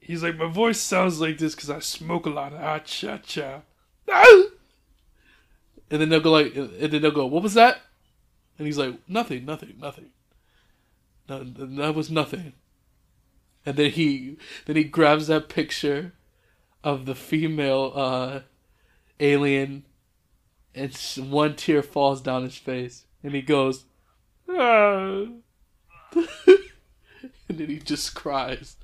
He's 0.00 0.22
like, 0.22 0.36
my 0.36 0.50
voice 0.50 0.80
sounds 0.80 1.20
like 1.20 1.38
this 1.38 1.54
because 1.54 1.70
I 1.70 1.78
smoke 1.78 2.26
a 2.26 2.30
lot. 2.30 2.52
Ah, 2.54 2.78
cha 2.78 3.18
cha. 3.18 3.62
Ah! 4.08 4.44
And 5.90 6.00
then 6.00 6.08
they'll 6.08 6.20
go 6.20 6.32
like, 6.32 6.54
and 6.56 6.92
then 6.92 7.02
they'll 7.02 7.10
go, 7.10 7.26
what 7.26 7.42
was 7.42 7.54
that? 7.54 7.80
And 8.58 8.66
he's 8.66 8.78
like, 8.78 8.96
nothing, 9.08 9.44
nothing, 9.44 9.74
nothing. 9.78 10.10
No, 11.28 11.44
that 11.44 11.94
was 11.94 12.10
nothing. 12.10 12.54
And 13.64 13.76
then 13.76 13.90
he, 13.90 14.36
then 14.66 14.76
he 14.76 14.84
grabs 14.84 15.26
that 15.26 15.48
picture 15.48 16.12
of 16.82 17.06
the 17.06 17.14
female 17.14 17.92
uh, 17.94 18.40
alien, 19.18 19.84
and 20.74 20.94
one 21.30 21.56
tear 21.56 21.82
falls 21.82 22.20
down 22.20 22.42
his 22.42 22.56
face, 22.56 23.04
and 23.22 23.34
he 23.34 23.42
goes, 23.42 23.84
ah. 24.48 25.26
and 26.14 26.28
then 27.48 27.68
he 27.68 27.78
just 27.78 28.14
cries. 28.14 28.76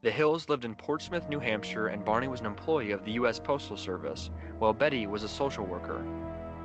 The 0.00 0.10
Hills 0.12 0.48
lived 0.48 0.64
in 0.64 0.76
Portsmouth, 0.76 1.28
New 1.28 1.40
Hampshire, 1.40 1.88
and 1.88 2.04
Barney 2.04 2.28
was 2.28 2.38
an 2.38 2.46
employee 2.46 2.92
of 2.92 3.04
the 3.04 3.10
U.S. 3.12 3.40
Postal 3.40 3.76
Service, 3.76 4.30
while 4.60 4.72
Betty 4.72 5.08
was 5.08 5.24
a 5.24 5.28
social 5.28 5.66
worker. 5.66 6.04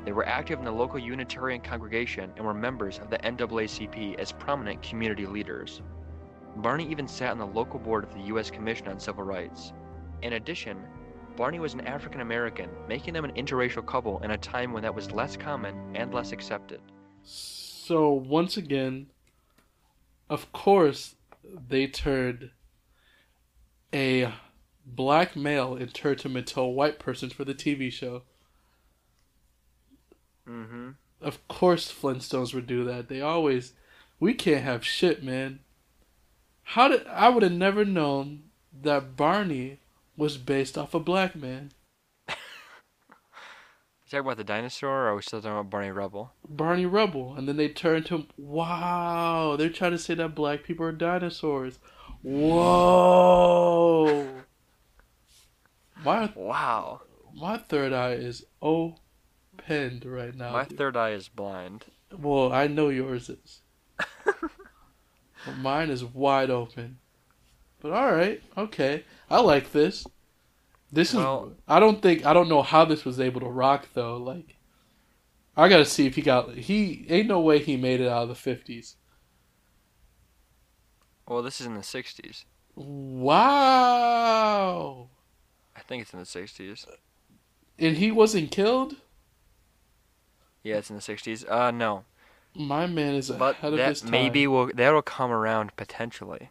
They 0.05 0.11
were 0.11 0.27
active 0.27 0.59
in 0.59 0.65
the 0.65 0.71
local 0.71 0.99
Unitarian 0.99 1.59
congregation 1.59 2.31
and 2.35 2.45
were 2.45 2.53
members 2.53 2.99
of 2.99 3.09
the 3.09 3.17
NAACP 3.17 4.19
as 4.19 4.31
prominent 4.33 4.83
community 4.83 5.25
leaders. 5.25 5.81
Barney 6.57 6.87
even 6.91 7.07
sat 7.07 7.31
on 7.31 7.39
the 7.39 7.47
local 7.47 7.79
board 7.79 8.03
of 8.03 8.13
the 8.13 8.21
U.S. 8.27 8.51
Commission 8.51 8.87
on 8.87 8.99
Civil 8.99 9.23
Rights. 9.23 9.73
In 10.21 10.33
addition, 10.33 10.77
Barney 11.35 11.59
was 11.59 11.73
an 11.73 11.87
African 11.87 12.21
American, 12.21 12.69
making 12.87 13.15
them 13.15 13.25
an 13.25 13.33
interracial 13.33 13.83
couple 13.83 14.19
in 14.19 14.29
a 14.29 14.37
time 14.37 14.73
when 14.73 14.83
that 14.83 14.93
was 14.93 15.11
less 15.11 15.35
common 15.37 15.95
and 15.95 16.13
less 16.13 16.33
accepted. 16.33 16.81
So 17.23 18.11
once 18.11 18.57
again, 18.57 19.07
of 20.29 20.51
course, 20.51 21.15
they 21.67 21.87
turned 21.87 22.51
a 23.93 24.33
black 24.85 25.35
male 25.35 25.75
and 25.75 25.93
turned 25.93 26.21
him 26.21 26.35
into 26.35 26.59
a 26.59 26.69
white 26.69 26.99
person 26.99 27.29
for 27.29 27.45
the 27.45 27.53
TV 27.53 27.91
show. 27.91 28.23
Mm-hmm. 30.47 30.89
Of 31.21 31.47
course, 31.47 31.91
Flintstones 31.91 32.53
would 32.53 32.67
do 32.67 32.83
that. 32.83 33.07
They 33.07 33.21
always, 33.21 33.73
we 34.19 34.33
can't 34.33 34.63
have 34.63 34.85
shit, 34.85 35.23
man. 35.23 35.59
How 36.63 36.87
did 36.87 37.05
I 37.07 37.29
would 37.29 37.43
have 37.43 37.51
never 37.51 37.85
known 37.85 38.43
that 38.81 39.15
Barney 39.15 39.79
was 40.15 40.37
based 40.37 40.77
off 40.77 40.93
a 40.93 40.99
black 40.99 41.35
man. 41.35 41.71
Is 42.27 42.35
talking 44.09 44.19
about 44.25 44.37
the 44.37 44.43
dinosaur, 44.43 44.89
or 44.89 45.07
are 45.09 45.15
we 45.15 45.21
still 45.21 45.41
talking 45.41 45.57
about 45.57 45.69
Barney 45.69 45.91
Rubble? 45.91 46.33
Barney 46.47 46.85
Rubble, 46.85 47.35
and 47.35 47.47
then 47.47 47.57
they 47.57 47.69
turned 47.69 48.05
to 48.07 48.15
him. 48.15 48.27
Wow, 48.37 49.55
they're 49.57 49.69
trying 49.69 49.91
to 49.91 49.97
say 49.97 50.13
that 50.15 50.35
black 50.35 50.63
people 50.63 50.85
are 50.85 50.91
dinosaurs. 50.91 51.79
Whoa, 52.23 54.25
my 56.05 56.31
Wow. 56.35 57.01
my 57.35 57.57
third 57.57 57.91
eye 57.93 58.13
is 58.13 58.45
opened 58.61 60.05
right 60.05 60.33
now. 60.33 60.53
My 60.53 60.63
dude. 60.63 60.77
third 60.77 60.95
eye 60.97 61.11
is 61.11 61.27
blind. 61.27 61.85
well, 62.17 62.51
I 62.53 62.67
know 62.67 62.87
yours 62.89 63.29
is. 63.29 63.61
But 64.25 65.57
mine 65.61 65.89
is 65.89 66.03
wide 66.05 66.49
open. 66.49 66.97
But 67.81 67.91
all 67.91 68.13
right, 68.13 68.41
okay, 68.57 69.03
I 69.29 69.41
like 69.41 69.73
this. 69.73 70.07
This 70.91 71.09
is. 71.09 71.15
Well- 71.17 71.53
I 71.67 71.79
don't 71.81 72.01
think 72.01 72.25
I 72.25 72.31
don't 72.33 72.47
know 72.49 72.61
how 72.61 72.85
this 72.85 73.03
was 73.03 73.19
able 73.19 73.41
to 73.41 73.47
rock 73.49 73.89
though. 73.93 74.15
Like, 74.17 74.55
I 75.57 75.67
gotta 75.67 75.85
see 75.85 76.05
if 76.07 76.15
he 76.15 76.21
got. 76.21 76.53
He 76.55 77.05
ain't 77.09 77.27
no 77.27 77.41
way 77.41 77.59
he 77.59 77.75
made 77.75 77.99
it 77.99 78.07
out 78.07 78.23
of 78.23 78.29
the 78.29 78.35
fifties. 78.35 78.95
Well, 81.27 81.41
this 81.41 81.59
is 81.61 81.67
in 81.67 81.73
the 81.75 81.81
60s. 81.81 82.43
Wow. 83.73 85.07
I 85.75 85.79
think 85.81 86.01
it's 86.03 86.13
in 86.13 86.19
the 86.19 86.25
60s. 86.25 86.85
And 87.79 87.97
he 87.97 88.11
wasn't 88.11 88.51
killed? 88.51 88.97
Yeah, 90.63 90.75
it's 90.77 90.89
in 90.89 90.95
the 90.95 91.01
60s. 91.01 91.49
Uh, 91.49 91.71
no. 91.71 92.05
My 92.55 92.85
man 92.85 93.15
is 93.15 93.29
But 93.31 93.55
ahead 93.57 93.73
of 93.73 93.79
his 93.79 94.01
that 94.01 94.05
time. 94.05 94.11
maybe 94.11 94.45
will 94.47 94.69
that'll 94.73 95.01
come 95.01 95.31
around 95.31 95.75
potentially. 95.75 96.49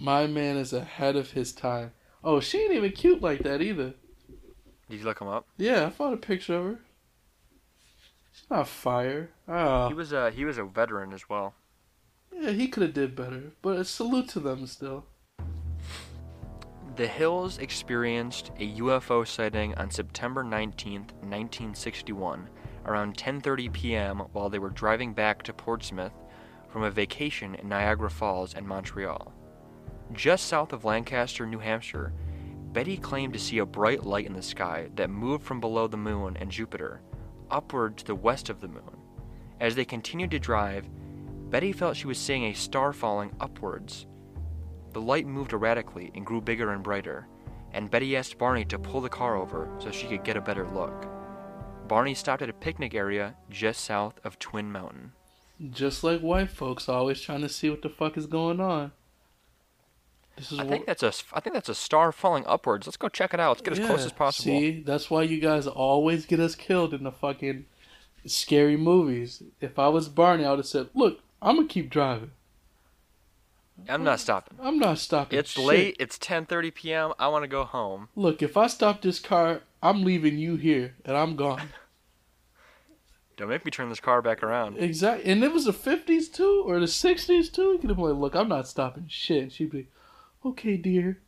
My 0.00 0.26
man 0.26 0.56
is 0.56 0.72
ahead 0.72 1.16
of 1.16 1.32
his 1.32 1.52
time. 1.52 1.92
Oh, 2.24 2.40
she 2.40 2.58
ain't 2.62 2.72
even 2.72 2.92
cute 2.92 3.20
like 3.20 3.40
that 3.40 3.60
either. 3.60 3.92
Did 4.88 5.00
you 5.00 5.04
look 5.04 5.20
him 5.20 5.28
up? 5.28 5.46
Yeah, 5.58 5.86
I 5.86 5.90
found 5.90 6.14
a 6.14 6.16
picture 6.16 6.56
of 6.56 6.64
her. 6.64 6.78
She's 8.32 8.46
not 8.50 8.68
fire. 8.68 9.30
Oh. 9.46 9.88
He 9.88 9.94
was 9.94 10.12
a 10.12 10.30
he 10.30 10.44
was 10.46 10.56
a 10.58 10.64
veteran 10.64 11.12
as 11.12 11.28
well. 11.28 11.54
Yeah, 12.46 12.52
he 12.52 12.68
could 12.68 12.84
have 12.84 12.94
did 12.94 13.16
better, 13.16 13.50
but 13.60 13.76
a 13.76 13.84
salute 13.84 14.28
to 14.28 14.40
them 14.40 14.68
still. 14.68 15.04
The 16.94 17.08
Hills 17.08 17.58
experienced 17.58 18.52
a 18.60 18.76
UFO 18.76 19.26
sighting 19.26 19.74
on 19.74 19.90
September 19.90 20.44
19th, 20.44 21.12
1961, 21.26 22.48
around 22.84 23.16
10:30 23.16 23.72
p.m. 23.72 24.18
while 24.32 24.48
they 24.48 24.60
were 24.60 24.70
driving 24.70 25.12
back 25.12 25.42
to 25.42 25.52
Portsmouth 25.52 26.12
from 26.68 26.84
a 26.84 26.90
vacation 26.90 27.56
in 27.56 27.68
Niagara 27.68 28.10
Falls 28.10 28.54
and 28.54 28.64
Montreal. 28.64 29.32
Just 30.12 30.46
south 30.46 30.72
of 30.72 30.84
Lancaster, 30.84 31.46
New 31.46 31.58
Hampshire, 31.58 32.12
Betty 32.72 32.96
claimed 32.96 33.32
to 33.32 33.40
see 33.40 33.58
a 33.58 33.66
bright 33.66 34.04
light 34.04 34.26
in 34.26 34.34
the 34.34 34.40
sky 34.40 34.88
that 34.94 35.10
moved 35.10 35.42
from 35.42 35.58
below 35.58 35.88
the 35.88 35.96
moon 35.96 36.36
and 36.36 36.52
Jupiter, 36.52 37.00
upward 37.50 37.96
to 37.96 38.04
the 38.04 38.14
west 38.14 38.48
of 38.50 38.60
the 38.60 38.68
moon. 38.68 38.96
As 39.58 39.74
they 39.74 39.84
continued 39.84 40.30
to 40.30 40.38
drive, 40.38 40.88
Betty 41.50 41.72
felt 41.72 41.96
she 41.96 42.06
was 42.06 42.18
seeing 42.18 42.44
a 42.44 42.52
star 42.54 42.92
falling 42.92 43.32
upwards. 43.40 44.06
The 44.92 45.00
light 45.00 45.26
moved 45.26 45.52
erratically 45.52 46.10
and 46.14 46.26
grew 46.26 46.40
bigger 46.40 46.72
and 46.72 46.82
brighter, 46.82 47.28
and 47.72 47.90
Betty 47.90 48.16
asked 48.16 48.38
Barney 48.38 48.64
to 48.66 48.78
pull 48.78 49.00
the 49.00 49.08
car 49.08 49.36
over 49.36 49.68
so 49.78 49.90
she 49.90 50.06
could 50.06 50.24
get 50.24 50.36
a 50.36 50.40
better 50.40 50.66
look. 50.68 51.06
Barney 51.86 52.14
stopped 52.14 52.42
at 52.42 52.48
a 52.48 52.54
picnic 52.54 52.94
area 52.94 53.36
just 53.50 53.84
south 53.84 54.18
of 54.24 54.38
Twin 54.38 54.72
Mountain. 54.72 55.12
Just 55.70 56.02
like 56.02 56.20
white 56.20 56.50
folks, 56.50 56.88
always 56.88 57.20
trying 57.20 57.42
to 57.42 57.48
see 57.48 57.70
what 57.70 57.82
the 57.82 57.88
fuck 57.88 58.16
is 58.16 58.26
going 58.26 58.60
on. 58.60 58.92
This 60.36 60.52
is 60.52 60.58
I 60.58 60.64
wh- 60.66 60.68
think 60.68 60.86
that's 60.86 61.02
a 61.02 61.12
I 61.32 61.40
think 61.40 61.54
that's 61.54 61.68
a 61.68 61.74
star 61.74 62.12
falling 62.12 62.44
upwards. 62.46 62.86
Let's 62.86 62.96
go 62.98 63.08
check 63.08 63.32
it 63.32 63.40
out. 63.40 63.50
Let's 63.50 63.62
get 63.62 63.78
as 63.78 63.86
close 63.86 64.04
as 64.04 64.12
possible. 64.12 64.50
See, 64.58 64.82
that's 64.82 65.10
why 65.10 65.22
you 65.22 65.40
guys 65.40 65.66
always 65.66 66.26
get 66.26 66.40
us 66.40 66.54
killed 66.54 66.92
in 66.92 67.04
the 67.04 67.12
fucking 67.12 67.64
scary 68.26 68.76
movies. 68.76 69.42
If 69.60 69.78
I 69.78 69.88
was 69.88 70.08
Barney, 70.08 70.44
I 70.44 70.50
would 70.50 70.58
have 70.58 70.66
said, 70.66 70.88
"Look, 70.92 71.20
I'm 71.46 71.56
gonna 71.56 71.68
keep 71.68 71.88
driving. 71.88 72.32
I'm 73.88 74.02
not 74.04 74.20
stopping. 74.20 74.58
I'm 74.60 74.78
not 74.78 74.98
stopping." 74.98 75.38
It's 75.38 75.52
shit. 75.52 75.64
late. 75.64 75.96
It's 76.00 76.18
10:30 76.18 76.74
p.m. 76.74 77.12
I 77.18 77.28
want 77.28 77.44
to 77.44 77.48
go 77.48 77.64
home. 77.64 78.08
Look, 78.16 78.42
if 78.42 78.56
I 78.56 78.66
stop 78.66 79.00
this 79.00 79.18
car, 79.20 79.62
I'm 79.82 80.02
leaving 80.02 80.36
you 80.38 80.56
here, 80.56 80.96
and 81.04 81.16
I'm 81.16 81.36
gone. 81.36 81.68
Don't 83.36 83.48
make 83.50 83.64
me 83.66 83.70
turn 83.70 83.90
this 83.90 84.00
car 84.00 84.22
back 84.22 84.42
around. 84.42 84.78
exactly. 84.78 85.30
And 85.30 85.44
it 85.44 85.52
was 85.52 85.66
the 85.66 85.72
'50s 85.72 86.32
too, 86.32 86.64
or 86.66 86.80
the 86.80 86.86
'60s 86.86 87.52
too. 87.52 87.72
You 87.72 87.78
could 87.78 87.90
have 87.90 87.96
been 87.98 88.06
like, 88.06 88.18
"Look, 88.20 88.34
I'm 88.34 88.48
not 88.48 88.66
stopping 88.66 89.06
shit." 89.08 89.42
And 89.44 89.52
she'd 89.52 89.70
be, 89.70 89.88
"Okay, 90.44 90.76
dear." 90.78 91.20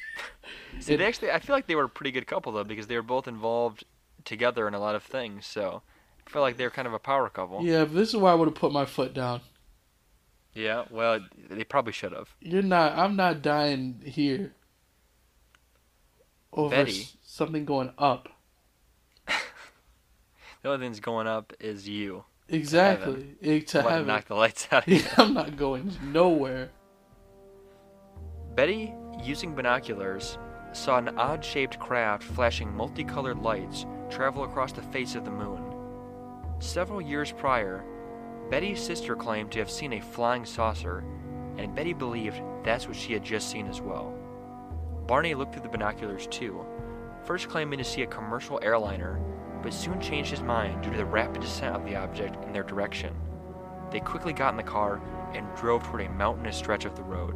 See, 0.80 0.94
It- 0.94 0.96
they 0.96 1.06
actually, 1.06 1.30
I 1.30 1.38
feel 1.40 1.54
like 1.54 1.66
they 1.66 1.74
were 1.76 1.84
a 1.84 1.88
pretty 1.90 2.10
good 2.10 2.26
couple 2.26 2.52
though 2.52 2.64
because 2.64 2.86
they 2.86 2.96
were 2.96 3.02
both 3.02 3.28
involved 3.28 3.84
together 4.24 4.66
in 4.66 4.72
a 4.74 4.80
lot 4.80 4.94
of 4.94 5.02
things. 5.02 5.44
So 5.46 5.82
I 6.26 6.30
feel 6.30 6.42
like 6.42 6.56
they're 6.56 6.70
kind 6.70 6.88
of 6.88 6.94
a 6.94 6.98
power 6.98 7.28
couple. 7.28 7.62
Yeah, 7.64 7.84
but 7.84 7.94
this 7.94 8.08
is 8.10 8.16
why 8.16 8.32
I 8.32 8.34
would 8.34 8.48
have 8.48 8.54
put 8.54 8.72
my 8.72 8.84
foot 8.84 9.14
down. 9.14 9.40
Yeah, 10.54 10.84
well, 10.90 11.20
they 11.50 11.64
probably 11.64 11.92
should 11.92 12.12
have. 12.12 12.34
You're 12.40 12.62
not. 12.62 12.96
I'm 12.98 13.14
not 13.16 13.42
dying 13.42 14.02
here. 14.04 14.54
Over 16.52 16.74
Betty. 16.74 17.08
something 17.22 17.64
going 17.64 17.92
up. 17.98 18.28
The 20.62 20.72
only 20.72 20.84
thing 20.84 20.90
that's 20.92 21.00
going 21.00 21.28
up 21.28 21.52
is 21.60 21.88
you. 21.88 22.24
Exactly. 22.48 23.36
To 23.42 23.54
I'm 23.58 23.64
to 23.66 23.82
heaven. 23.82 24.06
knock 24.08 24.24
the 24.24 24.34
lights 24.34 24.66
out 24.72 24.82
of 24.88 24.88
you. 24.92 24.98
Yeah, 24.98 25.14
I'm 25.18 25.32
not 25.34 25.56
going 25.56 25.92
nowhere. 26.02 26.70
Betty, 28.56 28.92
using 29.22 29.54
binoculars, 29.54 30.38
saw 30.72 30.98
an 30.98 31.10
odd 31.18 31.44
shaped 31.44 31.78
craft 31.78 32.24
flashing 32.24 32.74
multicolored 32.74 33.38
lights 33.42 33.86
travel 34.10 34.42
across 34.42 34.72
the 34.72 34.82
face 34.82 35.14
of 35.14 35.24
the 35.24 35.30
moon. 35.30 35.65
Several 36.58 37.02
years 37.02 37.32
prior, 37.32 37.84
Betty's 38.50 38.80
sister 38.80 39.14
claimed 39.14 39.52
to 39.52 39.58
have 39.58 39.70
seen 39.70 39.92
a 39.92 40.00
flying 40.00 40.44
saucer, 40.44 41.04
and 41.58 41.74
Betty 41.74 41.92
believed 41.92 42.40
that's 42.64 42.86
what 42.88 42.96
she 42.96 43.12
had 43.12 43.22
just 43.22 43.50
seen 43.50 43.66
as 43.66 43.80
well. 43.80 44.14
Barney 45.06 45.34
looked 45.34 45.52
through 45.52 45.62
the 45.62 45.68
binoculars 45.68 46.26
too, 46.28 46.64
first 47.24 47.48
claiming 47.48 47.78
to 47.78 47.84
see 47.84 48.02
a 48.02 48.06
commercial 48.06 48.58
airliner, 48.62 49.20
but 49.62 49.74
soon 49.74 50.00
changed 50.00 50.30
his 50.30 50.42
mind 50.42 50.82
due 50.82 50.90
to 50.90 50.96
the 50.96 51.04
rapid 51.04 51.42
descent 51.42 51.76
of 51.76 51.84
the 51.84 51.96
object 51.96 52.42
in 52.44 52.52
their 52.52 52.62
direction. 52.62 53.14
They 53.90 54.00
quickly 54.00 54.32
got 54.32 54.52
in 54.52 54.56
the 54.56 54.62
car 54.62 55.00
and 55.34 55.46
drove 55.56 55.82
toward 55.84 56.02
a 56.02 56.10
mountainous 56.10 56.56
stretch 56.56 56.84
of 56.84 56.96
the 56.96 57.02
road. 57.02 57.34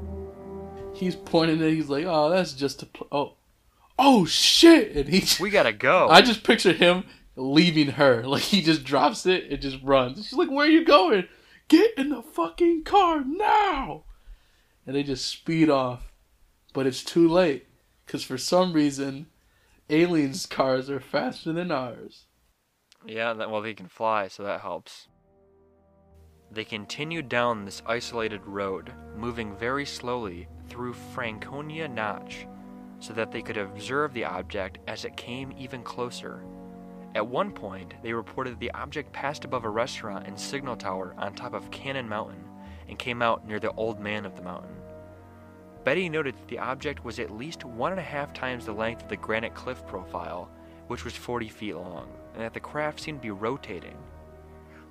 He's 0.94 1.14
pointing 1.14 1.62
at. 1.62 1.70
He's 1.70 1.88
like, 1.88 2.04
"Oh, 2.06 2.30
that's 2.30 2.52
just 2.54 2.82
a 2.82 2.86
pl- 2.86 3.08
oh, 3.12 3.34
oh 3.98 4.24
shit!" 4.24 4.96
And 4.96 5.08
he. 5.08 5.24
We 5.42 5.50
gotta 5.50 5.72
go. 5.72 6.08
I 6.08 6.22
just 6.22 6.42
picture 6.42 6.72
him 6.72 7.04
leaving 7.36 7.92
her. 7.92 8.22
Like 8.26 8.42
he 8.42 8.62
just 8.62 8.84
drops 8.84 9.26
it 9.26 9.50
and 9.50 9.60
just 9.60 9.82
runs. 9.82 10.26
She's 10.26 10.38
like, 10.38 10.50
"Where 10.50 10.66
are 10.66 10.70
you 10.70 10.84
going? 10.84 11.28
Get 11.68 11.92
in 11.96 12.10
the 12.10 12.22
fucking 12.22 12.84
car 12.84 13.22
now!" 13.24 14.04
And 14.86 14.96
they 14.96 15.02
just 15.02 15.26
speed 15.26 15.70
off, 15.70 16.12
but 16.72 16.86
it's 16.86 17.04
too 17.04 17.28
late 17.28 17.66
because 18.06 18.24
for 18.24 18.38
some 18.38 18.72
reason, 18.72 19.26
aliens' 19.88 20.46
cars 20.46 20.90
are 20.90 21.00
faster 21.00 21.52
than 21.52 21.70
ours. 21.70 22.26
Yeah, 23.06 23.32
well, 23.32 23.62
they 23.62 23.74
can 23.74 23.88
fly, 23.88 24.28
so 24.28 24.42
that 24.42 24.60
helps. 24.60 25.08
They 26.50 26.64
continued 26.64 27.28
down 27.28 27.64
this 27.64 27.82
isolated 27.86 28.44
road, 28.44 28.92
moving 29.16 29.56
very 29.56 29.86
slowly 29.86 30.48
through 30.68 30.94
Franconia 30.94 31.86
Notch, 31.86 32.46
so 32.98 33.12
that 33.12 33.30
they 33.30 33.42
could 33.42 33.56
observe 33.56 34.12
the 34.12 34.24
object 34.24 34.78
as 34.88 35.04
it 35.04 35.16
came 35.16 35.54
even 35.56 35.82
closer. 35.82 36.44
At 37.14 37.26
one 37.26 37.50
point, 37.50 37.94
they 38.02 38.12
reported 38.12 38.60
the 38.60 38.70
object 38.72 39.12
passed 39.12 39.44
above 39.44 39.64
a 39.64 39.70
restaurant 39.70 40.26
and 40.26 40.38
signal 40.38 40.76
tower 40.76 41.14
on 41.18 41.34
top 41.34 41.54
of 41.54 41.70
Cannon 41.70 42.08
Mountain 42.08 42.44
and 42.88 42.98
came 42.98 43.20
out 43.20 43.46
near 43.46 43.58
the 43.58 43.72
old 43.72 43.98
man 43.98 44.24
of 44.24 44.36
the 44.36 44.42
mountain. 44.42 44.76
Betty 45.82 46.08
noted 46.08 46.36
that 46.36 46.48
the 46.48 46.58
object 46.58 47.04
was 47.04 47.18
at 47.18 47.30
least 47.30 47.64
one 47.64 47.90
and 47.90 48.00
a 48.00 48.04
half 48.04 48.32
times 48.32 48.66
the 48.66 48.72
length 48.72 49.02
of 49.02 49.08
the 49.08 49.16
granite 49.16 49.54
cliff 49.54 49.84
profile, 49.86 50.50
which 50.86 51.04
was 51.04 51.14
40 51.14 51.48
feet 51.48 51.74
long, 51.74 52.08
and 52.34 52.42
that 52.42 52.54
the 52.54 52.60
craft 52.60 53.00
seemed 53.00 53.18
to 53.18 53.22
be 53.22 53.30
rotating. 53.30 53.96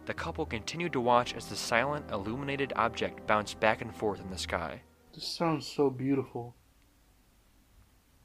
The 0.05 0.13
couple 0.13 0.45
continued 0.45 0.93
to 0.93 1.01
watch 1.01 1.35
as 1.35 1.45
the 1.45 1.55
silent, 1.55 2.11
illuminated 2.11 2.73
object 2.75 3.27
bounced 3.27 3.59
back 3.59 3.81
and 3.81 3.95
forth 3.95 4.19
in 4.19 4.29
the 4.29 4.37
sky. 4.37 4.81
This 5.13 5.27
sounds 5.27 5.67
so 5.67 5.89
beautiful. 5.89 6.55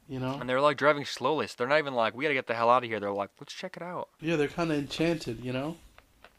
You 0.08 0.20
know? 0.20 0.36
And 0.38 0.48
they 0.48 0.54
were 0.54 0.60
like 0.60 0.76
driving 0.76 1.04
slowly, 1.04 1.46
so 1.46 1.54
they're 1.58 1.68
not 1.68 1.78
even 1.78 1.94
like, 1.94 2.14
we 2.14 2.24
gotta 2.24 2.34
get 2.34 2.46
the 2.46 2.54
hell 2.54 2.68
out 2.70 2.84
of 2.84 2.90
here. 2.90 3.00
They're 3.00 3.10
like, 3.10 3.30
let's 3.40 3.54
check 3.54 3.76
it 3.76 3.82
out. 3.82 4.08
Yeah, 4.20 4.36
they're 4.36 4.48
kind 4.48 4.70
of 4.70 4.78
enchanted. 4.78 5.42
You 5.44 5.52
know? 5.52 5.76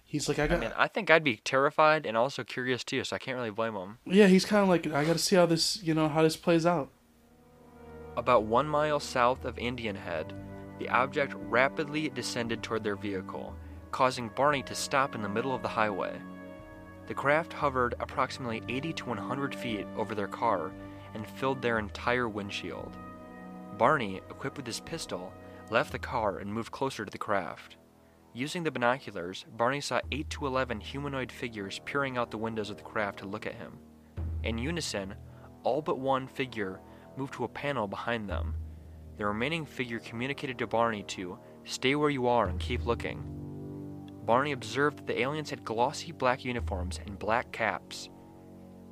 He's 0.06 0.30
like, 0.30 0.38
I 0.40 0.44
I 0.44 0.48
got. 0.48 0.60
mean, 0.60 0.72
I 0.78 0.88
think 0.88 1.10
I'd 1.10 1.24
be 1.24 1.38
terrified 1.38 2.06
and 2.06 2.16
also 2.16 2.44
curious 2.44 2.84
too, 2.84 3.04
so 3.04 3.16
I 3.16 3.20
can't 3.20 3.36
really 3.38 3.50
blame 3.50 3.74
them. 3.74 3.98
yeah, 4.06 4.28
he's 4.28 4.46
kind 4.46 4.62
of 4.62 4.70
like, 4.70 4.86
I 4.88 5.04
got 5.04 5.14
to 5.14 5.20
see 5.20 5.36
how 5.36 5.46
this, 5.48 5.82
you 5.84 5.94
know, 5.96 6.08
how 6.08 6.22
this 6.22 6.38
plays 6.38 6.66
out. 6.66 6.90
About 8.16 8.44
one 8.44 8.68
mile 8.68 9.00
south 9.00 9.44
of 9.46 9.58
Indian 9.58 9.96
Head, 9.96 10.32
the 10.80 10.88
object 10.90 11.34
rapidly 11.50 12.10
descended 12.10 12.62
toward 12.64 12.84
their 12.84 12.96
vehicle, 12.96 13.56
causing 13.92 14.30
Barney 14.30 14.62
to 14.64 14.76
stop 14.76 15.16
in 15.16 15.22
the 15.22 15.28
middle 15.30 15.54
of 15.54 15.62
the 15.64 15.68
highway. 15.68 16.18
The 17.08 17.14
craft 17.14 17.52
hovered 17.54 17.96
approximately 18.00 18.62
80 18.70 18.94
to 18.94 19.06
100 19.06 19.54
feet 19.56 19.86
over 19.98 20.16
their 20.16 20.28
car 20.28 20.72
and 21.14 21.28
filled 21.28 21.62
their 21.62 21.78
entire 21.80 22.30
windshield. 22.30 22.96
Barney, 23.78 24.18
equipped 24.30 24.58
with 24.58 24.66
his 24.66 24.80
pistol, 24.80 25.34
left 25.70 25.92
the 25.92 26.00
car 26.00 26.38
and 26.38 26.54
moved 26.54 26.72
closer 26.72 27.04
to 27.04 27.12
the 27.12 27.18
craft. 27.18 27.78
Using 28.34 28.64
the 28.64 28.72
binoculars, 28.72 29.46
Barney 29.56 29.82
saw 29.82 30.02
8 30.12 30.30
to 30.32 30.48
11 30.48 30.80
humanoid 30.82 31.32
figures 31.32 31.80
peering 31.86 32.18
out 32.18 32.32
the 32.32 32.38
windows 32.38 32.70
of 32.70 32.78
the 32.78 32.84
craft 32.84 33.20
to 33.20 33.26
look 33.26 33.46
at 33.46 33.56
him. 33.56 33.78
In 34.44 34.58
unison, 34.58 35.16
all 35.64 35.82
but 35.82 36.00
one 36.00 36.28
figure 36.28 36.80
moved 37.18 37.34
to 37.36 37.46
a 37.46 37.50
panel 37.50 37.88
behind 37.88 38.30
them. 38.30 38.56
The 39.18 39.26
remaining 39.26 39.66
figure 39.66 40.00
communicated 40.00 40.58
to 40.60 40.68
Barney 40.68 41.04
to 41.04 41.40
stay 41.64 41.96
where 41.96 42.10
you 42.10 42.28
are 42.28 42.48
and 42.48 42.60
keep 42.60 42.86
looking. 42.86 43.24
Barney 44.26 44.52
observed 44.52 44.98
that 44.98 45.08
the 45.08 45.22
aliens 45.22 45.50
had 45.50 45.64
glossy 45.64 46.12
black 46.12 46.44
uniforms 46.44 47.00
and 47.06 47.18
black 47.18 47.52
caps. 47.52 48.10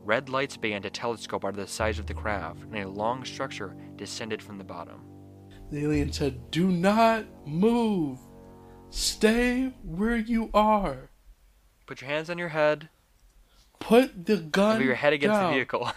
Red 0.03 0.29
lights 0.29 0.57
began 0.57 0.81
to 0.83 0.89
telescope 0.89 1.43
out 1.43 1.49
of 1.49 1.55
the 1.55 1.67
sides 1.67 1.99
of 1.99 2.05
the 2.05 2.13
craft, 2.13 2.63
and 2.63 2.77
a 2.77 2.87
long 2.87 3.25
structure 3.25 3.75
descended 3.97 4.41
from 4.41 4.57
the 4.57 4.63
bottom. 4.63 5.01
The 5.71 5.83
alien 5.83 6.11
said, 6.11 6.51
Do 6.51 6.67
not 6.67 7.25
move. 7.47 8.19
Stay 8.89 9.73
where 9.83 10.17
you 10.17 10.49
are. 10.53 11.09
Put 11.85 12.01
your 12.01 12.09
hands 12.09 12.29
on 12.29 12.37
your 12.37 12.49
head. 12.49 12.89
Put 13.79 14.25
the 14.25 14.37
gun. 14.37 14.77
With 14.77 14.85
your 14.85 14.95
head 14.95 15.13
against 15.13 15.33
down. 15.33 15.51
the 15.51 15.55
vehicle. 15.57 15.91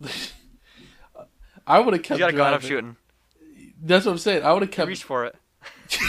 I 1.66 1.78
would 1.78 1.94
have 1.94 2.02
kept. 2.02 2.18
you 2.18 2.26
kept 2.26 2.36
got 2.36 2.48
a 2.48 2.50
gun, 2.50 2.54
I'm 2.54 2.60
shooting. 2.60 2.96
That's 3.82 4.06
what 4.06 4.12
I'm 4.12 4.18
saying. 4.18 4.42
I 4.42 4.52
would 4.52 4.62
have 4.62 4.70
kept. 4.70 4.88
Reach 4.88 5.04
for 5.04 5.24
it. 5.24 5.36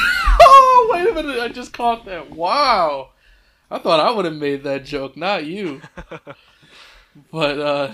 oh 0.41 0.89
wait 0.91 1.07
a 1.09 1.13
minute! 1.13 1.39
I 1.39 1.49
just 1.49 1.73
caught 1.73 2.05
that. 2.05 2.31
Wow. 2.31 3.11
I 3.69 3.79
thought 3.79 3.99
I 3.99 4.11
would 4.11 4.25
have 4.25 4.33
made 4.33 4.63
that 4.63 4.85
joke, 4.85 5.15
not 5.17 5.45
you. 5.45 5.81
But 7.31 7.59
uh 7.59 7.91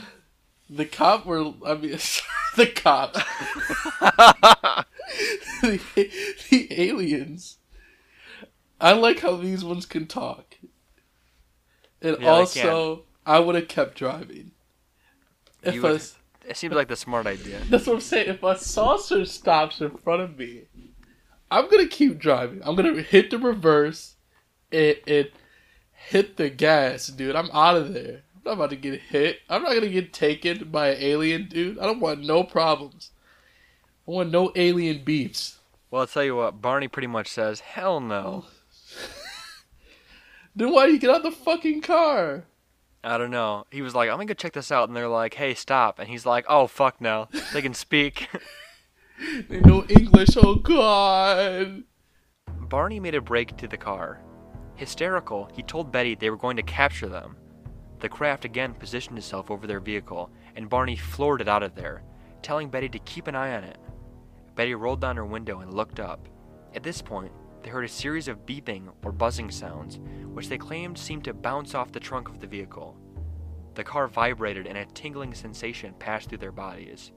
the 0.69 0.85
cop 0.85 1.25
were. 1.25 1.53
I 1.65 1.75
mean, 1.75 1.97
the 2.55 2.67
cops. 2.67 3.19
the, 5.61 5.79
the 6.49 6.67
aliens. 6.89 7.57
I 8.79 8.93
like 8.93 9.19
how 9.19 9.35
these 9.37 9.63
ones 9.63 9.85
can 9.85 10.05
talk. 10.07 10.55
And 12.01 12.17
Yeah, 12.19 12.27
also, 12.29 13.03
I 13.25 13.39
would 13.39 13.55
have 13.55 13.67
kept 13.67 13.95
driving. 13.97 14.51
If 15.63 15.73
You 15.75 15.81
would- 15.81 15.95
s- 15.95 16.15
It 16.47 16.55
seems 16.57 16.75
like 16.75 16.87
the 16.87 16.95
smart 16.95 17.25
idea. 17.27 17.59
that's 17.69 17.87
what 17.87 17.95
I'm 17.95 18.01
saying. 18.01 18.29
If 18.29 18.43
a 18.43 18.57
saucer 18.57 19.25
stops 19.25 19.81
in 19.81 19.89
front 19.97 20.21
of 20.21 20.37
me, 20.37 20.63
I'm 21.49 21.69
gonna 21.69 21.87
keep 21.87 22.19
driving. 22.19 22.61
I'm 22.63 22.75
gonna 22.75 23.01
hit 23.01 23.31
the 23.31 23.37
reverse. 23.39 24.15
It 24.71 25.03
it 25.07 25.33
hit 25.91 26.37
the 26.37 26.49
gas, 26.49 27.07
dude. 27.07 27.35
I'm 27.35 27.49
out 27.51 27.75
of 27.77 27.93
there. 27.93 28.21
I'm 28.47 28.57
not 28.57 28.63
about 28.65 28.69
to 28.69 28.75
get 28.77 29.01
hit. 29.01 29.39
I'm 29.49 29.61
not 29.61 29.73
gonna 29.73 29.89
get 29.89 30.13
taken 30.13 30.69
by 30.69 30.91
an 30.91 31.01
alien, 31.01 31.49
dude. 31.49 31.77
I 31.79 31.85
don't 31.85 31.99
want 31.99 32.25
no 32.25 32.45
problems. 32.45 33.11
I 34.07 34.11
want 34.11 34.31
no 34.31 34.53
alien 34.55 35.03
beefs. 35.03 35.59
Well, 35.91 36.01
I'll 36.01 36.07
tell 36.07 36.23
you 36.23 36.37
what. 36.37 36.61
Barney 36.61 36.87
pretty 36.87 37.07
much 37.07 37.27
says, 37.27 37.59
"Hell 37.59 37.99
no." 37.99 38.45
Then 40.55 40.71
why 40.71 40.87
do 40.87 40.93
you 40.93 40.97
get 40.97 41.11
out 41.11 41.23
the 41.23 41.31
fucking 41.31 41.81
car? 41.81 42.45
I 43.03 43.17
don't 43.19 43.31
know. 43.31 43.65
He 43.69 43.81
was 43.81 43.93
like, 43.93 44.09
"I'm 44.09 44.15
gonna 44.15 44.27
go 44.27 44.33
check 44.33 44.53
this 44.53 44.71
out," 44.71 44.87
and 44.87 44.95
they're 44.95 45.09
like, 45.09 45.33
"Hey, 45.33 45.53
stop!" 45.53 45.99
And 45.99 46.07
he's 46.07 46.25
like, 46.25 46.45
"Oh 46.47 46.67
fuck 46.67 47.01
no." 47.01 47.27
They 47.53 47.61
can 47.61 47.73
speak. 47.73 48.29
They 49.49 49.59
know 49.61 49.83
English. 49.89 50.37
Oh 50.37 50.55
god. 50.55 51.83
Barney 52.69 52.99
made 52.99 53.15
a 53.15 53.21
break 53.21 53.57
to 53.57 53.67
the 53.67 53.75
car. 53.75 54.21
Hysterical, 54.75 55.49
he 55.53 55.63
told 55.63 55.91
Betty 55.91 56.13
they 56.15 56.29
were 56.29 56.37
going 56.37 56.55
to 56.57 56.63
capture 56.63 57.09
them. 57.09 57.35
The 57.99 58.09
craft 58.09 58.45
again 58.45 58.73
positioned 58.73 59.17
itself 59.17 59.49
over 59.49 59.65
their 59.65 59.79
vehicle, 59.79 60.29
and 60.55 60.69
Barney 60.69 60.95
floored 60.95 61.41
it 61.41 61.47
out 61.47 61.63
of 61.63 61.75
there, 61.75 62.03
telling 62.41 62.69
Betty 62.69 62.89
to 62.89 62.99
keep 62.99 63.27
an 63.27 63.35
eye 63.35 63.55
on 63.55 63.63
it. 63.63 63.77
Betty 64.55 64.75
rolled 64.75 65.01
down 65.01 65.17
her 65.17 65.25
window 65.25 65.59
and 65.59 65.73
looked 65.73 65.99
up. 65.99 66.27
At 66.75 66.83
this 66.83 67.01
point, 67.01 67.31
they 67.63 67.69
heard 67.69 67.85
a 67.85 67.89
series 67.89 68.27
of 68.27 68.45
beeping 68.45 68.91
or 69.03 69.11
buzzing 69.11 69.51
sounds, 69.51 69.99
which 70.33 70.47
they 70.47 70.57
claimed 70.57 70.97
seemed 70.97 71.23
to 71.25 71.33
bounce 71.33 71.75
off 71.75 71.91
the 71.91 71.99
trunk 71.99 72.29
of 72.29 72.39
the 72.39 72.47
vehicle. 72.47 72.95
The 73.73 73.83
car 73.83 74.07
vibrated 74.07 74.67
and 74.67 74.77
a 74.77 74.85
tingling 74.85 75.33
sensation 75.33 75.93
passed 75.99 76.29
through 76.29 76.39
their 76.39 76.51
bodies. 76.51 77.11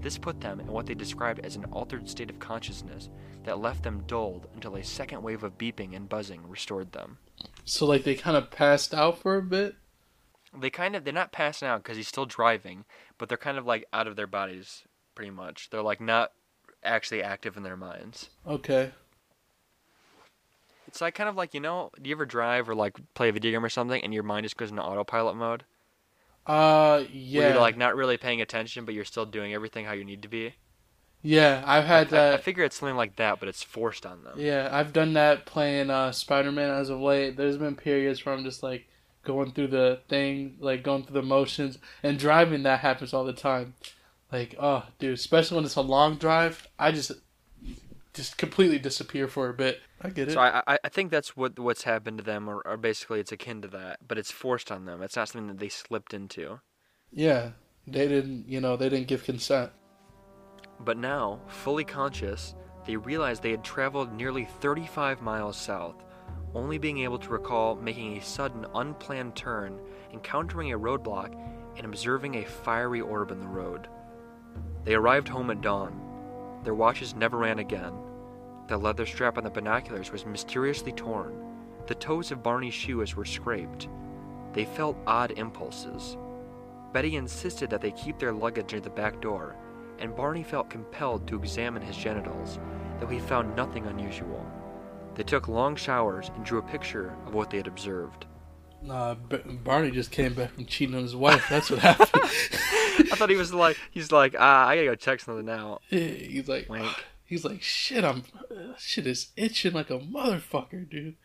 This 0.00 0.18
put 0.18 0.40
them 0.40 0.60
in 0.60 0.66
what 0.66 0.84
they 0.84 0.94
described 0.94 1.40
as 1.40 1.56
an 1.56 1.64
altered 1.66 2.08
state 2.10 2.28
of 2.28 2.38
consciousness 2.38 3.08
that 3.44 3.60
left 3.60 3.82
them 3.82 4.02
dulled 4.06 4.48
until 4.54 4.76
a 4.76 4.84
second 4.84 5.22
wave 5.22 5.44
of 5.44 5.56
beeping 5.56 5.96
and 5.96 6.08
buzzing 6.08 6.46
restored 6.46 6.92
them. 6.92 7.16
So 7.64 7.86
like 7.86 8.04
they 8.04 8.14
kind 8.14 8.36
of 8.36 8.50
passed 8.50 8.92
out 8.92 9.18
for 9.18 9.36
a 9.36 9.42
bit. 9.42 9.76
They 10.58 10.70
kind 10.70 10.94
of 10.96 11.04
they're 11.04 11.12
not 11.12 11.32
passing 11.32 11.68
out 11.68 11.82
because 11.82 11.96
he's 11.96 12.08
still 12.08 12.26
driving, 12.26 12.84
but 13.18 13.28
they're 13.28 13.38
kind 13.38 13.58
of 13.58 13.66
like 13.66 13.86
out 13.92 14.06
of 14.06 14.16
their 14.16 14.26
bodies 14.26 14.84
pretty 15.14 15.30
much. 15.30 15.70
They're 15.70 15.82
like 15.82 16.00
not 16.00 16.32
actually 16.82 17.22
active 17.22 17.56
in 17.56 17.62
their 17.62 17.76
minds. 17.76 18.30
Okay. 18.46 18.92
It's 20.86 21.00
like 21.02 21.14
kind 21.14 21.28
of 21.28 21.36
like 21.36 21.52
you 21.54 21.60
know, 21.60 21.90
do 22.00 22.08
you 22.08 22.16
ever 22.16 22.24
drive 22.26 22.68
or 22.70 22.74
like 22.74 22.96
play 23.14 23.28
a 23.28 23.32
video 23.32 23.50
game 23.52 23.64
or 23.64 23.68
something 23.68 24.02
and 24.02 24.14
your 24.14 24.22
mind 24.22 24.44
just 24.44 24.56
goes 24.56 24.70
into 24.70 24.82
autopilot 24.82 25.36
mode? 25.36 25.64
Uh 26.46 27.04
yeah. 27.10 27.40
Where 27.40 27.48
you're 27.50 27.58
like 27.60 27.76
not 27.76 27.96
really 27.96 28.16
paying 28.16 28.40
attention, 28.40 28.84
but 28.84 28.94
you're 28.94 29.04
still 29.04 29.26
doing 29.26 29.52
everything 29.54 29.84
how 29.86 29.92
you 29.92 30.04
need 30.04 30.22
to 30.22 30.28
be. 30.28 30.54
yeah, 31.22 31.62
I've 31.66 31.84
had 31.86 32.12
I, 32.12 32.34
I 32.34 32.36
that. 32.36 32.38
figure 32.38 32.64
it's 32.64 32.76
something 32.76 32.96
like 32.96 33.16
that, 33.16 33.40
but 33.40 33.48
it's 33.48 33.62
forced 33.62 34.04
on 34.06 34.24
them. 34.24 34.40
Yeah, 34.40 34.68
I've 34.72 34.92
done 34.92 35.12
that 35.14 35.46
playing 35.46 35.90
uh, 35.90 36.12
Spider 36.12 36.52
Man 36.52 36.70
as 36.70 36.90
of 36.90 37.00
late. 37.00 37.36
There's 37.36 37.56
been 37.56 37.76
periods 37.76 38.24
where 38.24 38.34
I'm 38.34 38.44
just 38.44 38.62
like 38.62 38.88
going 39.24 39.52
through 39.52 39.68
the 39.68 40.00
thing, 40.08 40.56
like 40.60 40.82
going 40.82 41.04
through 41.04 41.14
the 41.20 41.26
motions, 41.26 41.78
and 42.02 42.18
driving 42.18 42.62
that 42.64 42.80
happens 42.80 43.12
all 43.14 43.24
the 43.24 43.32
time. 43.32 43.74
Like, 44.32 44.54
oh, 44.58 44.84
dude, 44.98 45.14
especially 45.14 45.56
when 45.56 45.64
it's 45.64 45.76
a 45.76 45.80
long 45.82 46.16
drive, 46.16 46.68
I 46.78 46.92
just 46.92 47.12
just 48.14 48.36
completely 48.38 48.78
disappear 48.78 49.26
for 49.28 49.48
a 49.48 49.54
bit. 49.54 49.80
I 50.00 50.10
get 50.10 50.28
it. 50.28 50.32
So 50.32 50.40
I, 50.40 50.62
I 50.66 50.78
I 50.84 50.88
think 50.88 51.10
that's 51.10 51.36
what 51.36 51.58
what's 51.58 51.84
happened 51.84 52.18
to 52.18 52.24
them, 52.24 52.48
or, 52.48 52.62
or 52.66 52.76
basically 52.76 53.20
it's 53.20 53.32
akin 53.32 53.62
to 53.62 53.68
that, 53.68 54.00
but 54.06 54.18
it's 54.18 54.30
forced 54.30 54.70
on 54.72 54.84
them. 54.86 55.02
It's 55.02 55.16
not 55.16 55.28
something 55.28 55.48
that 55.48 55.58
they 55.58 55.68
slipped 55.68 56.14
into. 56.14 56.60
yeah, 57.12 57.50
they 57.86 58.08
didn't, 58.08 58.48
you 58.48 58.60
know, 58.60 58.76
they 58.76 58.88
didn't 58.88 59.08
give 59.08 59.24
consent. 59.24 59.70
But 60.80 60.96
now, 60.98 61.40
fully 61.48 61.84
conscious, 61.84 62.54
they 62.86 62.96
realized 62.96 63.42
they 63.42 63.50
had 63.52 63.64
traveled 63.64 64.12
nearly 64.12 64.44
35 64.60 65.22
miles 65.22 65.56
south, 65.56 65.96
only 66.54 66.78
being 66.78 66.98
able 66.98 67.18
to 67.18 67.30
recall 67.30 67.74
making 67.74 68.16
a 68.16 68.22
sudden, 68.22 68.66
unplanned 68.74 69.34
turn, 69.34 69.78
encountering 70.12 70.72
a 70.72 70.78
roadblock, 70.78 71.34
and 71.76 71.84
observing 71.84 72.36
a 72.36 72.44
fiery 72.44 73.00
orb 73.00 73.30
in 73.30 73.40
the 73.40 73.46
road. 73.46 73.88
They 74.84 74.94
arrived 74.94 75.28
home 75.28 75.50
at 75.50 75.60
dawn. 75.60 76.00
Their 76.62 76.74
watches 76.74 77.14
never 77.14 77.38
ran 77.38 77.58
again. 77.58 77.94
The 78.68 78.78
leather 78.78 79.06
strap 79.06 79.36
on 79.36 79.44
the 79.44 79.50
binoculars 79.50 80.12
was 80.12 80.24
mysteriously 80.24 80.92
torn. 80.92 81.34
The 81.86 81.94
toes 81.94 82.30
of 82.30 82.42
Barney's 82.42 82.74
shoes 82.74 83.14
were 83.14 83.24
scraped. 83.24 83.88
They 84.52 84.64
felt 84.64 84.96
odd 85.06 85.32
impulses. 85.32 86.16
Betty 86.92 87.16
insisted 87.16 87.68
that 87.70 87.80
they 87.80 87.90
keep 87.90 88.18
their 88.18 88.32
luggage 88.32 88.72
near 88.72 88.80
the 88.80 88.88
back 88.88 89.20
door, 89.20 89.56
and 89.98 90.14
Barney 90.14 90.44
felt 90.44 90.70
compelled 90.70 91.26
to 91.26 91.36
examine 91.36 91.82
his 91.82 91.96
genitals, 91.96 92.58
though 93.00 93.06
he 93.06 93.18
found 93.18 93.56
nothing 93.56 93.86
unusual. 93.86 94.46
They 95.14 95.22
took 95.22 95.48
long 95.48 95.76
showers 95.76 96.30
and 96.34 96.44
drew 96.44 96.58
a 96.58 96.62
picture 96.62 97.14
of 97.26 97.34
what 97.34 97.50
they 97.50 97.58
had 97.58 97.66
observed. 97.66 98.26
Nah, 98.82 99.14
Barney 99.14 99.90
just 99.90 100.10
came 100.10 100.34
back 100.34 100.54
from 100.54 100.66
cheating 100.66 100.94
on 100.94 101.02
his 101.02 101.16
wife. 101.16 101.46
That's 101.48 101.70
what 101.70 101.80
happened. 101.80 102.10
I 102.14 103.16
thought 103.16 103.30
he 103.30 103.36
was 103.36 103.54
like, 103.54 103.78
he's 103.90 104.12
like, 104.12 104.34
ah, 104.38 104.66
I 104.66 104.76
gotta 104.76 104.88
go 104.88 104.94
check 104.94 105.20
something 105.20 105.48
out. 105.48 105.80
Yeah, 105.88 106.00
he's 106.00 106.48
like, 106.48 106.68
Wink. 106.68 106.92
he's 107.24 107.44
like, 107.44 107.62
shit, 107.62 108.04
I'm, 108.04 108.24
uh, 108.50 108.74
shit 108.76 109.06
is 109.06 109.28
itching 109.36 109.72
like 109.72 109.90
a 109.90 109.98
motherfucker, 109.98 110.88
dude. 110.88 111.16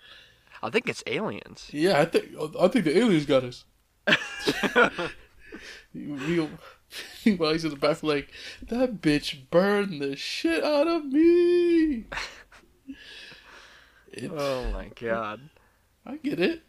I 0.62 0.70
think 0.70 0.88
it's 0.88 1.04
aliens. 1.08 1.70
Yeah, 1.72 2.00
I 2.00 2.06
think 2.06 2.32
I 2.60 2.68
think 2.68 2.86
the 2.86 2.98
aliens 2.98 3.26
got 3.26 3.44
us. 3.44 3.66
Real. 5.94 6.50
While 7.38 7.52
he's 7.52 7.66
in 7.66 7.72
the 7.72 7.76
back, 7.76 8.04
like 8.04 8.32
that 8.68 9.02
bitch 9.02 9.50
burned 9.50 10.02
the 10.02 10.16
shit 10.16 10.64
out 10.64 10.88
of 10.88 11.06
me. 11.06 12.06
It- 14.24 14.32
Oh 14.36 14.72
my 14.72 14.90
god. 15.00 15.50
I 16.06 16.16
get 16.18 16.40
it. 16.40 16.64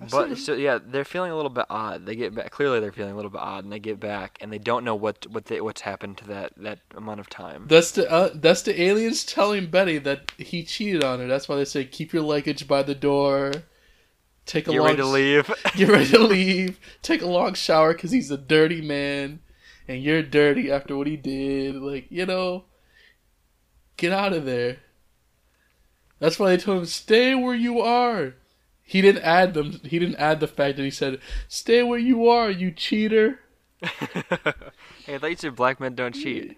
I 0.00 0.06
But 0.06 0.38
so 0.38 0.54
yeah, 0.54 0.78
they're 0.84 1.04
feeling 1.04 1.32
a 1.32 1.36
little 1.36 1.50
bit 1.50 1.66
odd. 1.68 2.06
They 2.06 2.14
get 2.14 2.32
back. 2.32 2.52
Clearly, 2.52 2.78
they're 2.78 2.92
feeling 2.92 3.12
a 3.12 3.16
little 3.16 3.32
bit 3.32 3.40
odd, 3.40 3.64
and 3.64 3.72
they 3.72 3.80
get 3.80 3.98
back, 3.98 4.38
and 4.40 4.52
they 4.52 4.58
don't 4.58 4.84
know 4.84 4.94
what 4.94 5.26
what 5.26 5.46
they, 5.46 5.60
what's 5.60 5.80
happened 5.80 6.18
to 6.18 6.24
that 6.28 6.52
that 6.58 6.78
amount 6.96 7.18
of 7.18 7.28
time. 7.28 7.66
that's 7.68 7.90
the 7.92 8.08
uh, 8.10 8.30
that's 8.34 8.62
the 8.62 8.80
aliens 8.80 9.24
telling 9.24 9.66
Betty 9.70 9.98
that 9.98 10.30
he 10.36 10.62
cheated 10.62 11.02
on 11.02 11.18
her. 11.18 11.26
That's 11.26 11.48
why 11.48 11.56
they 11.56 11.64
say 11.64 11.84
keep 11.84 12.12
your 12.12 12.22
luggage 12.22 12.68
by 12.68 12.84
the 12.84 12.94
door. 12.94 13.52
Take 14.46 14.68
a 14.68 14.70
Get 14.70 14.78
long 14.78 14.86
ready 14.86 14.98
to 14.98 15.06
leave. 15.06 15.50
get 15.76 15.88
ready 15.88 16.10
to 16.10 16.20
leave. 16.20 16.78
Take 17.02 17.20
a 17.20 17.26
long 17.26 17.54
shower 17.54 17.92
because 17.92 18.12
he's 18.12 18.30
a 18.30 18.38
dirty 18.38 18.80
man, 18.80 19.40
and 19.88 20.00
you're 20.00 20.22
dirty 20.22 20.70
after 20.70 20.96
what 20.96 21.08
he 21.08 21.16
did. 21.16 21.74
Like 21.74 22.06
you 22.08 22.24
know, 22.24 22.66
get 23.96 24.12
out 24.12 24.32
of 24.32 24.44
there. 24.44 24.76
That's 26.18 26.38
why 26.38 26.50
they 26.50 26.56
told 26.56 26.78
him 26.78 26.86
stay 26.86 27.34
where 27.34 27.54
you 27.54 27.80
are. 27.80 28.34
He 28.82 29.02
didn't 29.02 29.22
add 29.22 29.54
them. 29.54 29.80
He 29.84 29.98
didn't 29.98 30.16
add 30.16 30.40
the 30.40 30.48
fact 30.48 30.76
that 30.76 30.82
he 30.82 30.90
said 30.90 31.20
stay 31.46 31.82
where 31.82 31.98
you 31.98 32.28
are, 32.28 32.50
you 32.50 32.70
cheater. 32.70 33.40
hey, 33.80 35.14
I 35.14 35.18
thought 35.18 35.30
you 35.30 35.36
said 35.36 35.54
black 35.54 35.78
men 35.78 35.94
don't 35.94 36.14
cheat. 36.14 36.56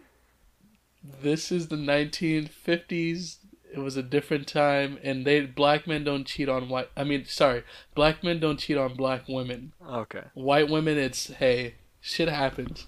This 1.02 1.50
is 1.50 1.68
the 1.68 1.76
1950s. 1.76 3.38
It 3.72 3.78
was 3.78 3.96
a 3.96 4.02
different 4.02 4.48
time, 4.48 4.98
and 5.02 5.24
they 5.24 5.46
black 5.46 5.86
men 5.86 6.02
don't 6.02 6.26
cheat 6.26 6.48
on 6.48 6.68
white. 6.68 6.88
I 6.96 7.04
mean, 7.04 7.24
sorry, 7.26 7.62
black 7.94 8.24
men 8.24 8.40
don't 8.40 8.58
cheat 8.58 8.76
on 8.76 8.94
black 8.94 9.28
women. 9.28 9.72
Okay. 9.88 10.24
White 10.34 10.68
women, 10.68 10.98
it's 10.98 11.28
hey, 11.28 11.76
shit 12.00 12.28
happens. 12.28 12.86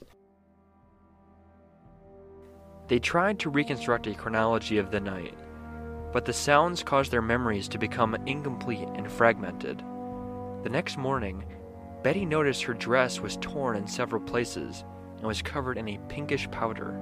They 2.89 2.99
tried 2.99 3.39
to 3.41 3.51
reconstruct 3.51 4.07
a 4.07 4.15
chronology 4.15 4.79
of 4.79 4.91
the 4.91 5.01
night, 5.01 5.35
but 6.13 6.25
the 6.25 6.33
sounds 6.33 6.83
caused 6.83 7.11
their 7.11 7.23
memories 7.23 7.69
to 7.69 7.79
become 7.79 8.15
incomplete 8.27 8.89
and 8.95 9.11
fragmented. 9.11 9.83
The 10.63 10.71
next 10.71 10.97
morning, 10.97 11.45
Betty 12.03 12.25
noticed 12.25 12.63
her 12.65 12.75
dress 12.75 13.21
was 13.21 13.39
torn 13.41 13.77
in 13.77 13.87
several 13.87 14.21
places 14.23 14.85
and 15.17 15.27
was 15.27 15.41
covered 15.41 15.79
in 15.79 15.89
a 15.89 16.01
pinkish 16.09 16.51
powder. 16.51 17.01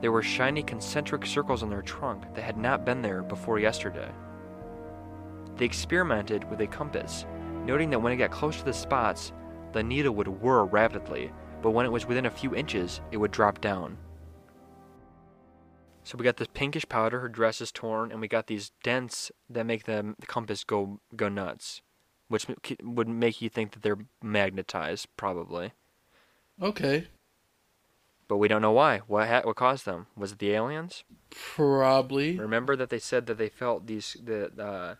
There 0.00 0.12
were 0.12 0.22
shiny 0.22 0.62
concentric 0.62 1.26
circles 1.26 1.62
on 1.62 1.70
their 1.70 1.82
trunk 1.82 2.34
that 2.34 2.42
had 2.42 2.56
not 2.56 2.84
been 2.84 3.02
there 3.02 3.22
before 3.22 3.58
yesterday. 3.58 4.10
They 5.56 5.64
experimented 5.64 6.48
with 6.50 6.60
a 6.60 6.66
compass, 6.66 7.26
noting 7.64 7.90
that 7.90 8.00
when 8.00 8.12
it 8.12 8.16
got 8.16 8.30
close 8.30 8.56
to 8.58 8.64
the 8.64 8.72
spots, 8.72 9.32
the 9.72 9.82
needle 9.82 10.14
would 10.14 10.28
whir 10.28 10.64
rapidly, 10.64 11.30
but 11.62 11.70
when 11.70 11.86
it 11.86 11.92
was 11.92 12.06
within 12.06 12.26
a 12.26 12.30
few 12.30 12.54
inches, 12.54 13.00
it 13.12 13.18
would 13.18 13.30
drop 13.30 13.60
down. 13.60 13.98
So 16.04 16.16
we 16.18 16.24
got 16.24 16.38
this 16.38 16.48
pinkish 16.52 16.88
powder, 16.88 17.20
her 17.20 17.28
dress 17.28 17.60
is 17.60 17.70
torn, 17.70 18.10
and 18.10 18.20
we 18.20 18.28
got 18.28 18.46
these 18.46 18.72
dents 18.82 19.30
that 19.48 19.66
make 19.66 19.84
the 19.84 20.14
compass 20.26 20.64
go 20.64 21.00
go 21.14 21.28
nuts, 21.28 21.82
which 22.28 22.46
would 22.82 23.08
make 23.08 23.40
you 23.42 23.48
think 23.48 23.72
that 23.72 23.82
they're 23.82 24.06
magnetized, 24.22 25.08
probably. 25.16 25.72
Okay. 26.60 27.08
But 28.28 28.38
we 28.38 28.48
don't 28.48 28.62
know 28.62 28.72
why. 28.72 28.98
What 29.06 29.28
ha- 29.28 29.42
what 29.42 29.56
caused 29.56 29.86
them? 29.86 30.06
Was 30.16 30.32
it 30.32 30.38
the 30.38 30.52
aliens? 30.52 31.04
Probably. 31.30 32.38
Remember 32.38 32.76
that 32.76 32.88
they 32.88 32.98
said 32.98 33.26
that 33.26 33.38
they 33.38 33.48
felt 33.48 33.86
these 33.86 34.16
the 34.22 34.50
uh, 34.60 34.94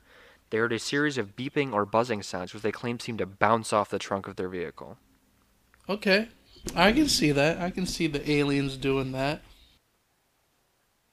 they 0.50 0.58
heard 0.58 0.72
a 0.72 0.78
series 0.78 1.16
of 1.16 1.36
beeping 1.36 1.72
or 1.72 1.86
buzzing 1.86 2.22
sounds, 2.22 2.52
which 2.52 2.62
they 2.62 2.72
claimed 2.72 3.02
seemed 3.02 3.18
to 3.18 3.26
bounce 3.26 3.72
off 3.72 3.90
the 3.90 3.98
trunk 3.98 4.26
of 4.26 4.36
their 4.36 4.48
vehicle. 4.48 4.98
Okay. 5.88 6.28
I 6.74 6.92
can 6.92 7.08
see 7.08 7.30
that. 7.32 7.58
I 7.58 7.70
can 7.70 7.86
see 7.86 8.06
the 8.06 8.28
aliens 8.30 8.76
doing 8.76 9.12
that. 9.12 9.42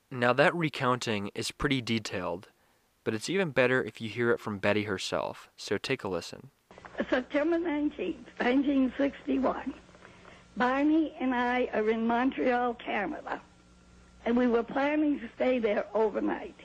Now, 0.09 0.31
that 0.33 0.55
recounting 0.55 1.31
is 1.35 1.51
pretty 1.51 1.81
detailed, 1.81 2.47
but 3.03 3.13
it's 3.13 3.29
even 3.29 3.51
better 3.51 3.83
if 3.83 3.99
you 3.99 4.09
hear 4.09 4.31
it 4.31 4.39
from 4.39 4.57
Betty 4.57 4.83
herself. 4.83 5.49
So 5.57 5.77
take 5.77 6.03
a 6.03 6.07
listen. 6.07 6.49
September 7.09 7.57
19th, 7.57 8.25
1961. 8.39 9.73
Barney 10.55 11.13
and 11.19 11.35
I 11.35 11.69
are 11.73 11.89
in 11.89 12.07
Montreal, 12.07 12.75
Canada, 12.75 13.41
and 14.25 14.35
we 14.35 14.47
were 14.47 14.63
planning 14.63 15.19
to 15.19 15.29
stay 15.35 15.59
there 15.59 15.85
overnight. 15.93 16.55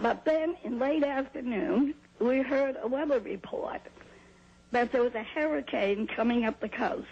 But 0.00 0.24
then, 0.24 0.56
in 0.64 0.78
late 0.78 1.04
afternoon, 1.04 1.94
we 2.18 2.38
heard 2.40 2.76
a 2.82 2.88
weather 2.88 3.20
report 3.20 3.82
that 4.70 4.90
there 4.90 5.02
was 5.02 5.14
a 5.14 5.22
hurricane 5.22 6.06
coming 6.06 6.46
up 6.46 6.58
the 6.60 6.68
coast, 6.68 7.06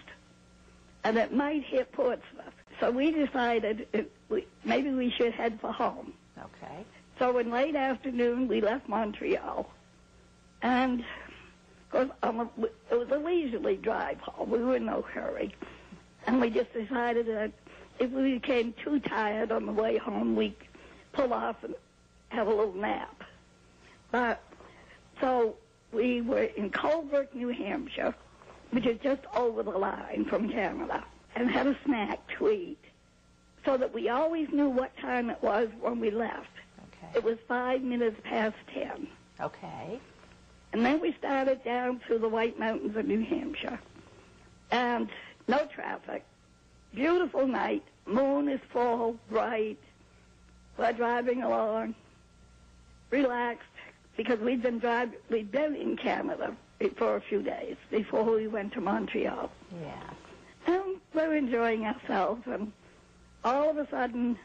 and 1.04 1.18
it 1.18 1.32
might 1.34 1.62
hit 1.64 1.92
Portsmouth. 1.92 2.54
So 2.80 2.90
we 2.90 3.10
decided 3.10 3.86
it, 3.92 4.10
we, 4.30 4.46
maybe 4.64 4.90
we 4.90 5.10
should 5.10 5.34
head 5.34 5.60
for 5.60 5.70
home. 5.70 6.14
Okay. 6.38 6.84
So 7.18 7.36
in 7.38 7.50
late 7.50 7.76
afternoon, 7.76 8.48
we 8.48 8.62
left 8.62 8.88
Montreal, 8.88 9.70
and 10.62 11.00
of 11.00 11.90
course, 11.90 12.08
um, 12.22 12.48
it 12.90 12.98
was 12.98 13.10
a 13.10 13.18
leisurely 13.18 13.76
drive 13.76 14.18
home. 14.20 14.50
We 14.50 14.60
were 14.60 14.76
in 14.76 14.86
no 14.86 15.02
hurry, 15.02 15.54
and 16.26 16.40
we 16.40 16.48
just 16.48 16.72
decided 16.72 17.26
that 17.26 17.52
if 17.98 18.10
we 18.10 18.34
became 18.34 18.72
too 18.82 18.98
tired 19.00 19.52
on 19.52 19.66
the 19.66 19.72
way 19.72 19.98
home, 19.98 20.34
we'd 20.34 20.56
pull 21.12 21.34
off 21.34 21.62
and 21.62 21.74
have 22.30 22.46
a 22.46 22.50
little 22.50 22.72
nap. 22.72 23.22
But 24.10 24.42
so 25.20 25.56
we 25.92 26.22
were 26.22 26.44
in 26.44 26.70
Colebrook, 26.70 27.34
New 27.34 27.48
Hampshire, 27.48 28.14
which 28.70 28.86
is 28.86 28.98
just 29.02 29.20
over 29.36 29.62
the 29.62 29.70
line 29.70 30.24
from 30.24 30.48
Canada 30.48 31.04
and 31.36 31.50
had 31.50 31.66
a 31.66 31.76
snack 31.84 32.18
to 32.38 32.50
eat 32.50 32.78
so 33.64 33.76
that 33.76 33.92
we 33.92 34.08
always 34.08 34.48
knew 34.50 34.68
what 34.68 34.96
time 34.98 35.30
it 35.30 35.42
was 35.42 35.68
when 35.80 36.00
we 36.00 36.10
left. 36.10 36.48
Okay. 36.78 37.18
It 37.18 37.24
was 37.24 37.38
five 37.46 37.82
minutes 37.82 38.20
past 38.24 38.56
ten. 38.72 39.06
Okay. 39.40 40.00
And 40.72 40.84
then 40.84 41.00
we 41.00 41.12
started 41.18 41.62
down 41.64 42.00
through 42.06 42.18
the 42.18 42.28
White 42.28 42.58
Mountains 42.58 42.96
of 42.96 43.06
New 43.06 43.24
Hampshire. 43.24 43.78
And 44.70 45.08
no 45.48 45.66
traffic. 45.66 46.24
Beautiful 46.94 47.46
night. 47.46 47.82
Moon 48.06 48.48
is 48.48 48.60
full, 48.72 49.16
bright. 49.28 49.78
We're 50.78 50.92
driving 50.92 51.42
along. 51.42 51.94
Relaxed 53.10 53.66
because 54.16 54.38
we'd 54.40 54.62
been 54.62 54.78
driving, 54.78 55.18
we'd 55.28 55.50
been 55.50 55.74
in 55.74 55.96
Canada 55.96 56.54
for 56.96 57.16
a 57.16 57.20
few 57.20 57.42
days 57.42 57.76
before 57.90 58.24
we 58.24 58.46
went 58.46 58.72
to 58.74 58.80
Montreal. 58.80 59.50
Yeah. 59.82 60.10
And 60.70 61.00
we're 61.14 61.34
enjoying 61.34 61.84
ourselves, 61.84 62.46
and 62.46 62.70
all 63.42 63.70
of 63.70 63.76
a 63.76 63.88
sudden, 63.88 64.38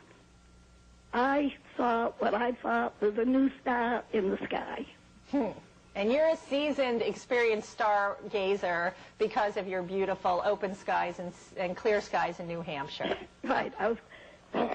I 1.13 1.53
saw 1.77 2.13
what 2.17 2.33
I 2.33 2.53
thought 2.53 2.99
was 2.99 3.15
a 3.19 3.25
new 3.25 3.51
star 3.61 4.03
in 4.11 4.31
the 4.31 4.37
sky. 4.37 4.87
Hmm. 5.29 5.49
And 5.93 6.11
you're 6.11 6.27
a 6.27 6.35
seasoned, 6.35 7.03
experienced 7.03 7.77
stargazer 7.77 8.93
because 9.19 9.55
of 9.55 9.67
your 9.67 9.83
beautiful 9.83 10.41
open 10.43 10.73
skies 10.73 11.19
and, 11.19 11.31
and 11.57 11.77
clear 11.77 12.01
skies 12.01 12.39
in 12.39 12.47
New 12.47 12.61
Hampshire. 12.61 13.15
Right. 13.43 13.71
I 13.77 13.89
was 13.89 13.97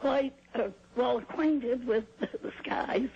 quite 0.00 0.34
uh, 0.56 0.70
well 0.96 1.18
acquainted 1.18 1.86
with 1.86 2.04
the 2.18 2.52
skies 2.58 3.08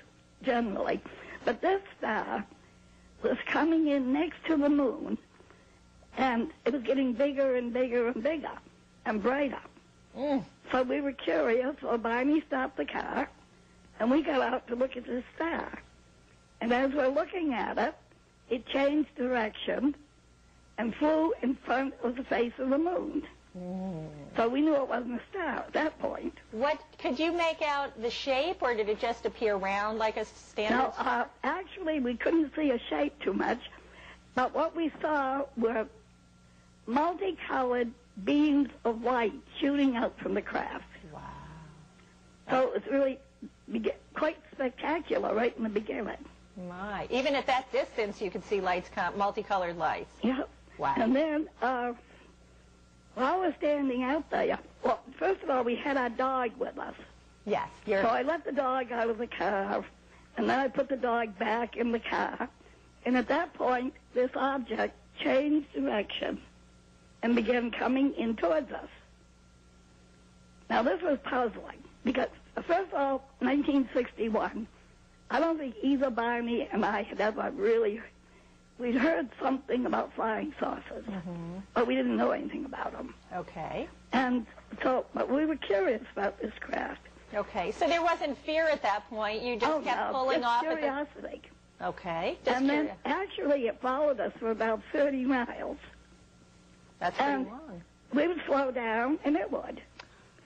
generally. 0.44 1.00
But 1.44 1.61
this 1.61 1.83
star 1.98 2.46
was 3.24 3.37
coming 3.46 3.88
in 3.88 4.12
next 4.12 4.44
to 4.46 4.57
the 4.57 4.68
moon, 4.68 5.18
and 6.16 6.51
it 6.64 6.72
was 6.72 6.83
getting 6.83 7.12
bigger 7.12 7.57
and 7.57 7.72
bigger 7.72 8.09
and 8.09 8.22
bigger 8.22 8.53
and 9.07 9.22
brighter. 9.22 9.61
Mm. 10.16 10.44
So 10.70 10.83
we 10.83 11.01
were 11.01 11.12
curious, 11.12 11.77
so 11.81 11.96
Barney 11.98 12.42
stopped 12.46 12.77
the 12.77 12.85
car, 12.85 13.29
and 13.98 14.11
we 14.11 14.22
got 14.22 14.40
out 14.40 14.66
to 14.68 14.77
look 14.77 14.96
at 14.96 15.07
the 15.07 15.22
star. 15.35 15.79
And 16.61 16.72
as 16.72 16.92
we're 16.92 17.09
looking 17.09 17.55
at 17.55 17.79
it, 17.79 17.94
it 18.51 18.66
changed 18.66 19.14
direction 19.16 19.94
and 20.79 20.94
flew 20.94 21.33
in 21.42 21.55
front 21.55 21.94
of 22.03 22.16
the 22.16 22.25
face 22.25 22.53
of 22.59 22.70
the 22.70 22.79
moon. 22.79 23.22
Mm. 23.59 24.07
So 24.37 24.48
we 24.48 24.62
knew 24.62 24.75
it 24.77 24.88
wasn't 24.88 25.20
a 25.20 25.22
star 25.31 25.57
at 25.57 25.72
that 25.75 25.98
point. 25.98 26.37
What 26.53 26.81
could 26.98 27.18
you 27.18 27.33
make 27.33 27.61
out 27.61 28.01
the 28.01 28.11
shape, 28.11 28.62
or 28.62 28.75
did 28.75 28.88
it 28.88 28.98
just 28.98 29.27
appear 29.27 29.57
round 29.57 29.98
like 29.98 30.16
a 30.16 30.25
standard? 30.25 30.77
No, 30.77 30.94
uh, 30.98 31.25
actually, 31.44 32.01
we 32.01 32.16
couldn't 32.16 32.55
see 32.57 32.70
a 32.70 32.79
shape 32.88 33.18
too 33.20 33.35
much, 33.35 33.61
but 34.35 34.55
what 34.55 34.75
we 34.75 34.90
saw 35.03 35.44
were 35.57 35.87
multicolored 36.87 37.90
beams 38.25 38.68
of 38.85 39.03
light 39.03 39.33
shooting 39.59 39.97
out 39.97 40.18
from 40.18 40.35
the 40.35 40.42
craft. 40.42 40.85
Wow. 41.12 41.21
So 42.51 42.61
it 42.68 42.75
was 42.75 42.83
really 42.90 43.18
quite 44.14 44.37
spectacular 44.53 45.35
right 45.35 45.57
in 45.57 45.62
the 45.62 45.68
beginning. 45.68 46.16
My. 46.68 47.07
Even 47.11 47.35
at 47.35 47.47
that 47.47 47.71
distance, 47.73 48.21
you 48.21 48.31
could 48.31 48.45
see 48.45 48.61
lights, 48.61 48.90
multicolored 49.16 49.79
lights. 49.79 50.12
Yeah. 50.23 50.42
Wow. 50.79 50.95
And 50.99 51.16
then, 51.16 51.49
uh, 51.62 51.92
while 53.14 53.40
we're 53.40 53.55
standing 53.57 54.03
out 54.03 54.29
there, 54.31 54.59
well, 54.83 55.01
first 55.18 55.42
of 55.42 55.51
all, 55.51 55.64
we 55.64 55.77
had 55.77 55.97
our 55.97 56.11
dog 56.11 56.51
with 56.59 56.79
us. 56.79 56.95
Yes. 57.47 57.68
You're. 57.87 58.03
So 58.03 58.09
I 58.09 58.23
let 58.23 58.45
the 58.45 58.53
dog 58.53 58.92
out 58.92 59.09
of 59.09 59.18
the 59.18 59.27
car, 59.27 59.85
and 60.37 60.49
then 60.49 60.59
I 60.59 60.68
put 60.68 60.88
the 60.88 60.97
dog 60.97 61.38
back 61.38 61.77
in 61.77 61.92
the 61.92 61.99
car. 61.99 62.49
And 63.05 63.16
at 63.16 63.29
that 63.29 63.55
point, 63.55 63.95
this 64.14 64.31
object 64.35 64.95
changed 65.18 65.73
direction 65.73 66.40
and 67.22 67.35
began 67.37 67.70
coming 67.70 68.12
in 68.14 68.37
towards 68.37 68.70
us. 68.72 68.88
Now, 70.68 70.82
this 70.82 71.00
was 71.02 71.18
puzzling 71.24 71.82
because, 72.04 72.28
first 72.56 72.92
of 72.92 72.94
all, 72.94 73.24
1961, 73.40 74.66
I 75.30 75.40
don't 75.40 75.58
think 75.58 75.74
either 75.82 76.11
Barney 76.11 76.68
and 76.72 76.85
I 76.85 77.02
had 77.02 77.20
ever 77.20 77.50
really, 77.54 78.00
we'd 78.78 78.96
heard 78.96 79.28
something 79.40 79.87
about 79.87 80.12
flying 80.14 80.52
saucers, 80.58 81.04
hmm 81.04 81.58
but 81.74 81.87
we 81.87 81.94
didn't 81.94 82.16
know 82.16 82.32
anything 82.32 82.64
about 82.66 82.92
them. 82.92 83.14
Okay. 83.35 83.88
And 84.12 84.46
so, 84.82 85.06
but 85.14 85.30
we 85.30 85.46
were 85.46 85.56
curious 85.56 86.02
about 86.12 86.38
this 86.40 86.52
craft. 86.61 87.00
Okay. 87.35 87.72
So 87.72 87.88
there 87.88 88.02
wasn't 88.02 88.37
fear 88.38 88.68
at 88.68 88.82
that 88.82 89.08
point. 89.08 89.42
You 89.42 89.56
just 89.56 89.72
oh, 89.72 89.80
kept 89.80 90.12
no, 90.12 90.18
pulling 90.18 90.40
just 90.40 90.46
off. 90.46 90.64
At 90.64 90.78
curiosity. 90.78 91.42
the... 91.78 91.87
Okay. 91.87 92.38
Just 92.44 92.56
and 92.61 92.68
then 92.68 92.90
actually 93.06 93.66
it 93.68 93.81
followed 93.81 94.20
us 94.20 94.33
for 94.38 94.50
about 94.50 94.83
30 94.92 95.25
miles. 95.25 95.79
That's 97.03 97.17
pretty 97.17 97.33
and- 97.33 97.46
long. 97.48 97.83
We 98.15 98.29
would 98.29 98.40
slow 98.46 98.71
down, 98.71 99.19
and 99.25 99.37
it 99.37 99.50
would. 99.50 99.81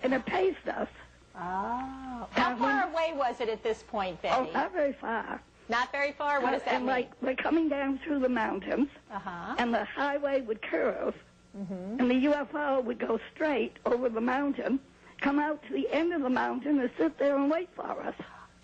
And 0.03 0.15
it 0.15 0.25
paced 0.25 0.69
us. 0.69 0.89
Oh. 1.35 2.27
How 2.31 2.57
far 2.57 2.89
away 2.89 3.13
was 3.15 3.41
it 3.41 3.49
at 3.49 3.63
this 3.63 3.83
point, 3.83 4.19
Oh, 4.25 4.45
Betty? 4.45 4.53
not 4.53 4.73
very 4.73 4.93
far. 4.95 5.41
Not 5.69 5.91
very 5.93 6.13
far. 6.13 6.41
What 6.41 6.53
does 6.53 6.63
that 6.63 6.75
and 6.75 6.85
mean? 6.85 6.95
like 6.95 7.11
we're 7.21 7.35
coming 7.35 7.69
down 7.69 7.99
through 7.99 8.21
the 8.21 8.29
mountains, 8.29 8.89
Uh 9.13 9.19
huh. 9.19 9.55
and 9.59 9.75
the 9.75 9.85
highway 9.85 10.41
would 10.43 10.63
curve, 10.63 11.15
mm-hmm. 11.59 12.01
and 12.01 12.11
the 12.11 12.25
UFO 12.27 12.83
would 12.85 12.99
go 13.01 13.19
straight 13.35 13.77
over 13.85 14.09
the 14.09 14.21
mountain, 14.21 14.79
come 15.21 15.39
out 15.41 15.61
to 15.67 15.73
the 15.75 15.91
end 15.93 16.13
of 16.15 16.23
the 16.23 16.31
mountain, 16.31 16.79
and 16.81 16.89
sit 16.97 17.19
there 17.19 17.37
and 17.37 17.51
wait 17.51 17.69
for 17.75 18.01
us. 18.03 18.15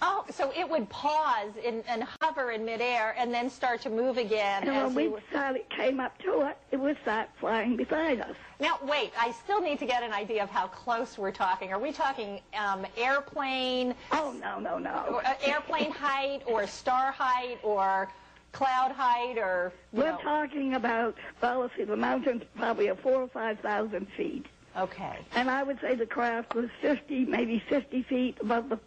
Oh, 0.05 0.25
so 0.31 0.53
it 0.57 0.69
would 0.69 0.89
pause 0.89 1.53
in, 1.65 1.85
and 1.89 2.05
hover 2.21 2.51
in 2.51 2.65
midair 2.65 3.15
and 3.17 3.33
then 3.33 3.49
start 3.49 3.81
to 3.83 3.91
move 3.91 4.19
again. 4.19 4.63
And 4.63 4.71
as 4.71 4.87
when 4.87 4.95
we 4.97 5.03
you 5.05 5.11
were... 5.13 5.23
started, 5.31 5.63
came 5.71 6.01
up 6.01 6.19
to 6.19 6.41
it, 6.49 6.59
it 6.73 6.77
would 6.77 6.97
start 7.03 7.29
flying 7.39 7.77
beside 7.77 8.21
us. 8.21 8.35
Now, 8.59 8.81
wait, 8.83 9.13
I 9.19 9.31
still 9.31 9.61
need 9.61 9.79
to 9.79 9.87
get 9.87 10.03
an 10.03 10.13
idea 10.13 10.43
of 10.43 10.51
how 10.51 10.67
close 10.67 11.17
we're 11.17 11.31
talking. 11.31 11.73
Are 11.73 11.79
we 11.79 11.93
talking 11.93 12.41
um, 12.59 12.85
airplane, 12.97 13.95
Oh 14.11 14.35
no, 14.41 14.59
no, 14.59 14.77
no! 14.77 15.21
uh, 15.25 15.35
airplane 15.45 15.93
height, 15.93 16.43
or 16.47 16.67
star 16.67 17.13
height, 17.13 17.59
or 17.63 18.11
cloud 18.51 18.91
height, 18.91 19.39
or 19.39 19.73
We're 19.93 20.11
know? 20.11 20.19
talking 20.19 20.75
about 20.75 21.17
well, 21.41 21.71
see, 21.77 21.85
the 21.85 21.97
mountain's 21.97 22.43
probably 22.57 22.89
a 22.89 22.97
four 22.97 23.23
or 23.23 23.29
five 23.29 23.61
thousand 23.61 24.09
feet. 24.17 24.47
Okay. 24.77 25.19
And 25.37 25.49
I 25.49 25.63
would 25.63 25.81
say 25.81 25.95
the 25.95 26.07
craft 26.07 26.55
was 26.55 26.71
50, 26.81 27.27
maybe 27.27 27.63
50 27.69 28.03
feet 28.05 28.39
above 28.41 28.71
the 28.71 28.81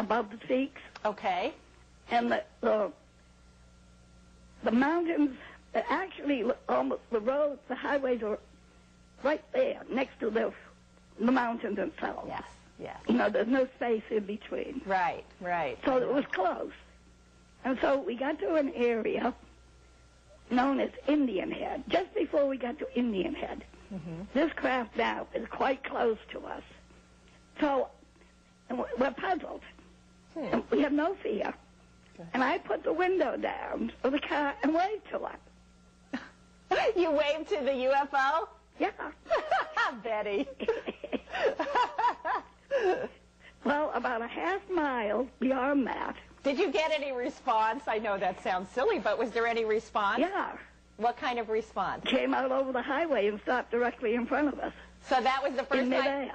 above 0.00 0.30
the 0.30 0.38
peaks. 0.38 0.80
Okay. 1.04 1.52
And 2.10 2.32
the, 2.32 2.42
the 2.60 2.90
the 4.64 4.72
mountains, 4.72 5.36
uh, 5.74 5.82
actually, 5.88 6.44
almost 6.68 7.02
the 7.10 7.20
roads, 7.20 7.60
the 7.68 7.74
highways 7.76 8.22
are 8.22 8.38
right 9.22 9.44
there 9.52 9.80
next 9.90 10.18
to 10.20 10.28
the, 10.30 10.52
the 11.18 11.32
mountains 11.32 11.76
themselves. 11.76 12.26
Yes, 12.28 12.42
yes. 12.78 12.96
You 13.08 13.14
know, 13.14 13.30
there's 13.30 13.48
no 13.48 13.66
space 13.76 14.02
in 14.10 14.24
between. 14.24 14.82
Right, 14.84 15.24
right. 15.40 15.78
So 15.84 15.96
it 15.96 16.12
was 16.12 16.24
close. 16.32 16.72
And 17.64 17.78
so 17.80 18.00
we 18.00 18.16
got 18.16 18.38
to 18.40 18.54
an 18.56 18.72
area 18.74 19.32
known 20.50 20.80
as 20.80 20.90
Indian 21.06 21.50
Head. 21.50 21.84
Just 21.88 22.12
before 22.14 22.46
we 22.46 22.58
got 22.58 22.78
to 22.80 22.98
Indian 22.98 23.34
Head, 23.34 23.64
this 24.34 24.52
craft 24.54 24.96
now 24.96 25.26
is 25.34 25.46
quite 25.48 25.84
close 25.84 26.18
to 26.32 26.40
us. 26.40 26.62
So 27.60 27.88
we're 28.98 29.10
puzzled. 29.12 29.62
And 30.36 30.62
we 30.70 30.80
have 30.82 30.92
no 30.92 31.14
fear. 31.22 31.52
And 32.34 32.42
I 32.44 32.58
put 32.58 32.82
the 32.84 32.92
window 32.92 33.36
down 33.36 33.92
of 34.04 34.12
the 34.12 34.18
car 34.20 34.54
and 34.62 34.74
waved 34.74 35.08
to 35.10 35.20
it. 35.26 36.20
You 36.96 37.10
waved 37.10 37.48
to 37.48 37.56
the 37.64 37.72
UFO? 37.72 38.46
Yeah. 38.78 38.90
Betty. 40.04 40.46
well, 43.64 43.90
about 43.94 44.22
a 44.22 44.26
half 44.26 44.60
mile 44.70 45.26
beyond 45.40 45.86
that, 45.86 46.14
Did 46.44 46.58
you 46.58 46.70
get 46.70 46.90
any 46.92 47.12
response? 47.12 47.84
I 47.86 47.98
know 47.98 48.16
that 48.18 48.42
sounds 48.42 48.70
silly, 48.70 48.98
but 48.98 49.18
was 49.18 49.30
there 49.32 49.46
any 49.46 49.64
response? 49.64 50.20
yeah, 50.20 50.52
What 50.96 51.16
kind 51.16 51.38
of 51.38 51.48
response? 51.48 52.04
came 52.06 52.32
out 52.34 52.52
over 52.52 52.72
the 52.72 52.82
highway 52.82 53.26
and 53.28 53.40
stopped 53.40 53.70
directly 53.70 54.14
in 54.14 54.26
front 54.26 54.48
of 54.48 54.58
us 54.60 54.72
So 55.08 55.20
that 55.20 55.42
was 55.42 55.54
the 55.54 55.64
first 55.64 55.82
in 55.82 55.90
time. 55.90 56.30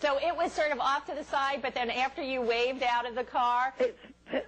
So 0.00 0.18
it 0.18 0.36
was 0.36 0.52
sort 0.52 0.70
of 0.70 0.78
off 0.80 1.06
to 1.06 1.14
the 1.14 1.24
side, 1.24 1.60
but 1.62 1.74
then 1.74 1.90
after 1.90 2.22
you 2.22 2.40
waved 2.40 2.82
out 2.82 3.06
of 3.06 3.14
the 3.14 3.24
car, 3.24 3.74
it 3.80 3.98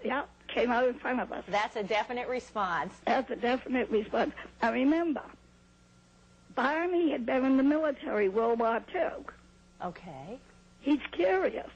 yeah, 0.05 0.23
came 0.49 0.71
out 0.71 0.87
in 0.87 0.95
front 0.95 1.21
of 1.21 1.33
us. 1.33 1.45
that's 1.49 1.77
a 1.77 1.83
definite 1.83 2.29
response. 2.29 2.95
That's 3.05 3.31
a 3.31 3.37
definite 3.37 3.91
response. 3.91 4.33
I 4.63 4.71
remember, 4.71 5.23
Barney 6.55 7.11
had 7.11 7.27
been 7.27 7.45
in 7.45 7.57
the 7.57 7.63
military 7.63 8.29
World 8.29 8.61
War 8.61 8.81
II. 8.95 9.25
Okay. 9.85 10.39
He's 10.81 11.01
curious. 11.13 11.71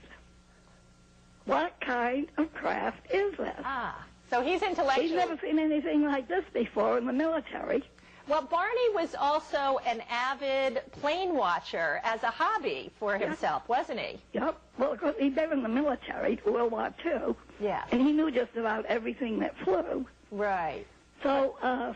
What 1.47 1.75
kind 1.81 2.27
of 2.39 2.53
craft 2.55 3.01
is 3.13 3.37
this? 3.37 3.55
Ah, 3.65 4.05
so 4.31 4.41
he's 4.41 4.63
intellectual. 4.63 5.05
He's 5.05 5.15
never 5.15 5.39
seen 5.43 5.59
anything 5.59 6.05
like 6.05 6.27
this 6.29 6.45
before 6.53 6.97
in 6.97 7.07
the 7.07 7.13
military. 7.13 7.83
Well, 8.27 8.43
Barney 8.43 8.95
was 8.95 9.15
also 9.15 9.79
an 9.87 10.03
avid 10.09 10.81
plane 10.93 11.35
watcher 11.35 12.01
as 12.05 12.23
a 12.23 12.31
hobby 12.31 12.91
for 12.99 13.19
himself, 13.19 13.69
wasn't 13.69 14.01
he? 14.01 14.19
Yep. 14.33 14.59
Well, 14.79 14.93
of 14.93 15.01
course, 15.01 15.15
he'd 15.19 15.35
been 15.35 15.53
in 15.53 15.63
the 15.63 15.69
military, 15.69 16.41
World 16.47 16.73
War 16.73 16.93
II, 17.05 17.35
Yeah. 17.61 17.85
and 17.93 18.01
he 18.01 18.13
knew 18.13 18.31
just 18.31 18.57
about 18.57 18.87
everything 18.87 19.39
that 19.41 19.55
flew. 19.59 20.07
Right. 20.31 20.87
So, 21.23 21.57
uh, 21.63 21.93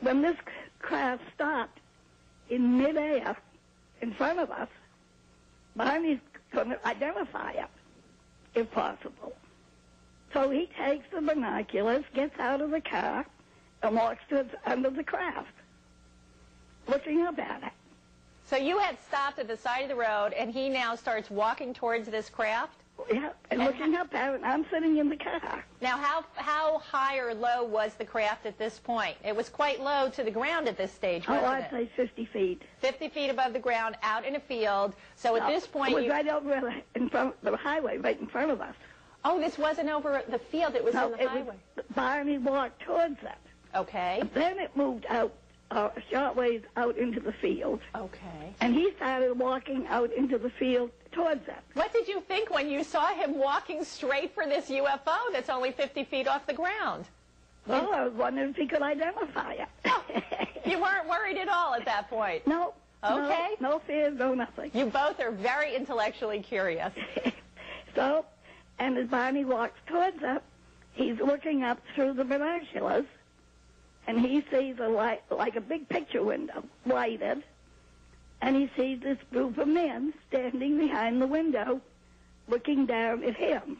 when 0.00 0.20
this 0.20 0.36
craft 0.80 1.22
stopped 1.34 1.78
in 2.50 2.76
midair 2.78 3.36
in 4.02 4.12
front 4.12 4.38
of 4.38 4.50
us, 4.50 4.68
Barney's 5.76 6.20
going 6.52 6.68
to 6.70 6.86
identify 6.86 7.52
it, 7.52 7.68
if 8.54 8.70
possible. 8.70 9.34
So 10.34 10.50
he 10.50 10.68
takes 10.78 11.06
the 11.10 11.22
binoculars, 11.22 12.04
gets 12.14 12.38
out 12.38 12.60
of 12.60 12.70
the 12.70 12.80
car, 12.80 13.24
and 13.82 13.94
walks 13.96 14.22
to 14.30 14.46
under 14.66 14.90
the 14.90 15.02
craft, 15.04 15.52
looking 16.88 17.22
up 17.22 17.38
at 17.38 17.62
it. 17.62 17.72
So 18.46 18.56
you 18.56 18.78
had 18.78 18.98
stopped 19.08 19.38
at 19.38 19.48
the 19.48 19.56
side 19.56 19.82
of 19.82 19.88
the 19.88 19.94
road, 19.96 20.32
and 20.34 20.50
he 20.52 20.68
now 20.68 20.94
starts 20.94 21.30
walking 21.30 21.72
towards 21.74 22.08
this 22.08 22.28
craft. 22.28 22.74
Yeah, 23.10 23.30
and 23.50 23.60
And 23.62 23.64
looking 23.64 23.94
up 23.96 24.14
at 24.14 24.34
it, 24.34 24.36
and 24.36 24.44
I'm 24.44 24.66
sitting 24.70 24.98
in 24.98 25.08
the 25.08 25.16
car. 25.16 25.64
Now, 25.80 25.96
how 25.96 26.24
how 26.36 26.78
high 26.78 27.18
or 27.18 27.34
low 27.34 27.64
was 27.64 27.94
the 27.94 28.04
craft 28.04 28.44
at 28.46 28.58
this 28.58 28.78
point? 28.78 29.16
It 29.24 29.34
was 29.34 29.48
quite 29.48 29.80
low 29.80 30.10
to 30.10 30.22
the 30.22 30.30
ground 30.30 30.68
at 30.68 30.76
this 30.76 30.92
stage, 30.92 31.24
Oh, 31.26 31.32
wasn't 31.32 31.48
I'd 31.50 31.64
it? 31.64 31.70
say 31.70 31.90
50 31.96 32.26
feet. 32.26 32.62
50 32.80 33.08
feet 33.08 33.30
above 33.30 33.54
the 33.54 33.58
ground, 33.58 33.96
out 34.02 34.24
in 34.26 34.36
a 34.36 34.40
field. 34.40 34.94
So 35.16 35.34
at 35.36 35.42
No, 35.44 35.48
this 35.48 35.66
point, 35.66 35.92
it 35.92 35.94
was 35.96 36.04
you, 36.04 36.10
right 36.12 36.28
over 36.28 36.74
in 36.94 37.08
front 37.08 37.42
the 37.42 37.56
highway, 37.56 37.96
right 37.96 38.20
in 38.20 38.26
front 38.26 38.50
of 38.50 38.60
us. 38.60 38.74
oh, 39.24 39.40
this 39.40 39.56
wasn't 39.58 39.88
over 39.88 40.22
the 40.28 40.38
field; 40.38 40.74
it 40.76 40.84
was 40.84 40.94
No, 40.94 41.06
in 41.06 41.12
the 41.12 41.22
it 41.22 41.28
highway. 41.28 41.42
was 41.76 41.84
Barney 41.96 42.38
walked 42.38 42.82
towards 42.82 43.20
it. 43.22 43.38
Okay. 43.74 44.22
Then 44.34 44.58
it 44.58 44.76
moved 44.76 45.06
out 45.08 45.32
uh, 45.70 45.88
a 45.96 46.00
short 46.10 46.36
ways 46.36 46.62
out 46.76 46.96
into 46.98 47.18
the 47.20 47.32
field, 47.32 47.80
Okay. 47.94 48.54
and 48.60 48.74
he 48.74 48.92
started 48.96 49.38
walking 49.38 49.86
out 49.86 50.12
into 50.12 50.36
the 50.38 50.50
field 50.50 50.90
towards 51.12 51.46
it. 51.48 51.56
What 51.74 51.92
did 51.92 52.06
you 52.08 52.20
think 52.22 52.50
when 52.50 52.68
you 52.70 52.84
saw 52.84 53.08
him 53.14 53.38
walking 53.38 53.82
straight 53.84 54.34
for 54.34 54.44
this 54.46 54.68
UFO 54.68 55.16
that's 55.32 55.48
only 55.48 55.72
50 55.72 56.04
feet 56.04 56.28
off 56.28 56.46
the 56.46 56.52
ground? 56.52 57.06
Well, 57.66 57.90
I 57.94 58.04
was 58.04 58.12
wondering 58.14 58.50
if 58.50 58.56
he 58.56 58.66
could 58.66 58.82
identify 58.82 59.52
it. 59.54 59.68
You 60.64 60.80
weren't 60.80 61.08
worried 61.08 61.38
at 61.38 61.48
all 61.48 61.74
at 61.74 61.84
that 61.86 62.08
point. 62.08 62.46
no. 62.46 62.72
no, 63.02 63.24
Okay. 63.24 63.56
No, 63.58 63.80
fears, 63.80 64.16
no 64.16 64.32
nothing. 64.32 64.70
You 64.72 64.86
both 64.86 65.18
are 65.18 65.32
very 65.32 65.74
intellectually 65.74 66.38
curious. 66.40 66.92
so, 67.96 68.24
and 68.78 68.96
as 68.96 69.08
Barney 69.08 69.44
walks 69.44 69.78
towards 69.88 70.18
it, 70.22 70.40
he's 70.92 71.18
looking 71.18 71.64
up 71.64 71.80
through 71.96 72.12
the 72.12 72.22
binoculars, 72.24 73.06
and 74.06 74.20
he 74.20 74.44
sees 74.50 74.78
a 74.78 74.88
light, 74.88 75.22
like 75.30 75.56
a 75.56 75.60
big 75.60 75.88
picture 75.88 76.22
window, 76.22 76.64
lighted, 76.86 77.42
and 78.40 78.56
he 78.56 78.70
sees 78.76 79.00
this 79.00 79.18
group 79.30 79.58
of 79.58 79.68
men 79.68 80.12
standing 80.28 80.78
behind 80.78 81.22
the 81.22 81.26
window, 81.26 81.80
looking 82.48 82.86
down 82.86 83.22
at 83.24 83.36
him. 83.36 83.78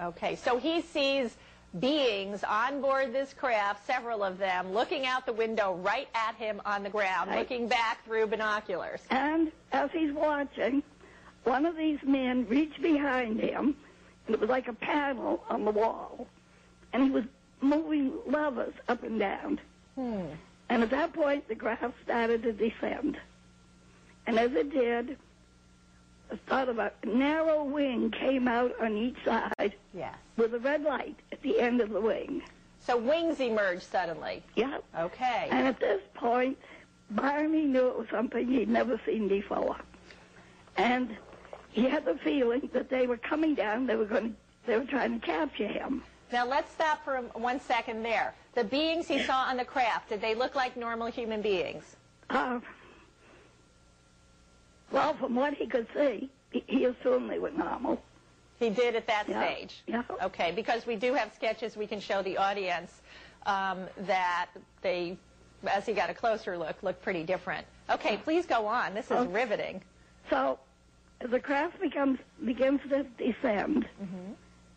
Okay, 0.00 0.36
so 0.36 0.58
he 0.58 0.80
sees 0.80 1.36
beings 1.80 2.44
on 2.44 2.80
board 2.80 3.12
this 3.12 3.34
craft, 3.34 3.84
several 3.86 4.22
of 4.22 4.38
them, 4.38 4.72
looking 4.72 5.06
out 5.06 5.26
the 5.26 5.32
window 5.32 5.74
right 5.74 6.08
at 6.14 6.36
him 6.36 6.60
on 6.64 6.84
the 6.84 6.90
ground, 6.90 7.30
Right. 7.30 7.40
looking 7.40 7.66
back 7.66 8.04
through 8.04 8.26
binoculars. 8.28 9.02
And 9.10 9.50
as 9.72 9.90
he's 9.90 10.12
watching, 10.12 10.84
one 11.42 11.66
of 11.66 11.76
these 11.76 11.98
men 12.04 12.46
reached 12.48 12.80
behind 12.80 13.40
him, 13.40 13.76
and 14.26 14.34
it 14.34 14.40
was 14.40 14.48
like 14.48 14.68
a 14.68 14.72
panel 14.72 15.44
on 15.50 15.64
the 15.64 15.72
wall, 15.72 16.28
and 16.92 17.02
he 17.02 17.10
was 17.10 17.24
moving 17.64 18.12
levers 18.26 18.74
up 18.88 19.02
and 19.02 19.18
down. 19.18 19.60
Hmm. 19.96 20.26
And 20.68 20.82
at 20.82 20.90
that 20.90 21.12
point, 21.12 21.48
the 21.48 21.54
craft 21.54 21.94
started 22.04 22.42
to 22.44 22.52
descend. 22.52 23.16
And 24.26 24.38
as 24.38 24.52
it 24.52 24.70
did, 24.70 25.16
a 26.30 26.38
sort 26.48 26.68
of 26.68 26.78
a 26.78 26.92
narrow 27.04 27.64
wing 27.64 28.10
came 28.10 28.48
out 28.48 28.72
on 28.80 28.96
each 28.96 29.16
side 29.24 29.74
Yes. 29.92 30.14
with 30.36 30.54
a 30.54 30.58
red 30.58 30.82
light 30.82 31.16
at 31.32 31.42
the 31.42 31.60
end 31.60 31.80
of 31.80 31.90
the 31.90 32.00
wing. 32.00 32.42
So 32.80 32.96
wings 32.96 33.40
emerged 33.40 33.82
suddenly. 33.82 34.42
Yeah. 34.56 34.78
Okay. 34.98 35.48
And 35.50 35.66
at 35.66 35.80
this 35.80 36.00
point, 36.14 36.58
Barney 37.10 37.64
knew 37.64 37.88
it 37.88 37.98
was 37.98 38.08
something 38.10 38.46
he'd 38.48 38.68
never 38.68 39.00
seen 39.06 39.28
before. 39.28 39.76
And 40.76 41.14
he 41.70 41.84
had 41.84 42.04
the 42.04 42.16
feeling 42.16 42.68
that 42.72 42.88
they 42.88 43.06
were 43.06 43.16
coming 43.18 43.54
down, 43.54 43.86
they 43.86 43.96
were 43.96 44.04
going 44.06 44.34
they 44.66 44.78
were 44.78 44.84
trying 44.86 45.20
to 45.20 45.26
capture 45.26 45.66
him. 45.68 46.02
Now 46.32 46.46
let's 46.46 46.72
stop 46.72 47.04
for 47.04 47.16
one 47.34 47.60
second 47.60 48.02
there. 48.02 48.34
The 48.54 48.64
beings 48.64 49.06
he 49.08 49.22
saw 49.22 49.44
on 49.44 49.56
the 49.56 49.64
craft, 49.64 50.08
did 50.08 50.20
they 50.20 50.34
look 50.34 50.54
like 50.54 50.76
normal 50.76 51.08
human 51.08 51.42
beings? 51.42 51.96
Uh, 52.30 52.60
well, 54.90 55.14
from 55.14 55.34
what 55.34 55.54
he 55.54 55.66
could 55.66 55.86
see, 55.94 56.30
he, 56.50 56.84
assumed 56.84 57.30
they 57.30 57.38
were 57.38 57.50
normal. 57.50 58.00
He 58.58 58.70
did 58.70 58.94
at 58.94 59.06
that 59.08 59.28
Yeah. 59.28 59.42
stage. 59.42 59.82
Yeah. 59.86 60.02
Okay, 60.22 60.52
because 60.52 60.86
we 60.86 60.96
do 60.96 61.14
have 61.14 61.32
sketches 61.34 61.76
we 61.76 61.86
can 61.86 62.00
show 62.00 62.22
the 62.22 62.36
audience 62.38 63.02
um, 63.46 63.86
that 63.98 64.48
they, 64.82 65.18
as 65.66 65.84
he 65.84 65.92
got 65.92 66.10
a 66.10 66.14
closer 66.14 66.56
look, 66.56 66.82
look 66.82 67.00
pretty 67.02 67.24
different. 67.24 67.66
Okay, 67.90 68.16
please 68.16 68.46
go 68.46 68.66
on. 68.66 68.94
This 68.94 69.06
is 69.06 69.12
Okay. 69.18 69.32
riveting. 69.32 69.82
So, 70.30 70.58
the 71.20 71.40
craft 71.40 71.80
becomes 71.80 72.18
begins 72.44 72.80
to 72.88 73.02
descend, 73.18 73.86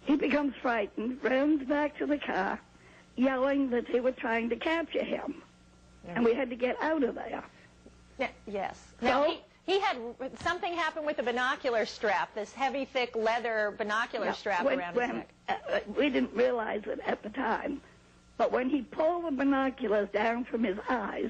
he 0.08 0.16
becomes 0.16 0.54
frightened, 0.62 1.20
runs 1.22 1.68
back 1.68 1.98
to 1.98 2.06
the 2.06 2.18
car, 2.18 2.60
yelling 3.18 3.70
that 3.72 3.86
they 3.92 4.00
were 4.00 4.14
trying 4.14 4.50
to 4.50 4.56
capture 4.56 5.04
him, 5.04 5.42
and 6.08 6.24
we 6.24 6.34
had 6.34 6.50
to 6.50 6.56
get 6.56 6.82
out 6.82 7.04
of 7.04 7.14
there. 7.16 7.44
Yes. 8.48 8.82
Now, 9.02 9.26
So- 9.26 9.30
he, 9.66 9.74
he 9.74 9.80
had 9.82 9.98
something 10.42 10.74
happen 10.74 11.06
with 11.06 11.18
the 11.18 11.24
binocular 11.24 11.86
strap, 11.86 12.34
this 12.34 12.54
heavy, 12.54 12.86
thick 12.86 13.16
leather 13.16 13.76
binocular 13.78 14.28
Yeah, 14.28 14.32
strap 14.32 14.64
when- 14.64 14.80
around 14.80 14.96
when, 14.96 15.10
his 15.10 15.18
neck. 15.18 15.30
uh, 15.50 15.54
uh, 15.74 15.80
we 15.98 16.10
didn't 16.10 16.34
realize 16.34 16.84
it 16.86 17.00
at 17.06 17.22
the 17.22 17.30
time, 17.30 17.82
but 18.38 18.52
when 18.54 18.70
he 18.70 18.82
pulled 18.84 19.26
the 19.26 19.32
binoculars 19.32 20.08
down 20.14 20.46
from 20.46 20.64
his 20.64 20.78
eyes, 20.90 21.30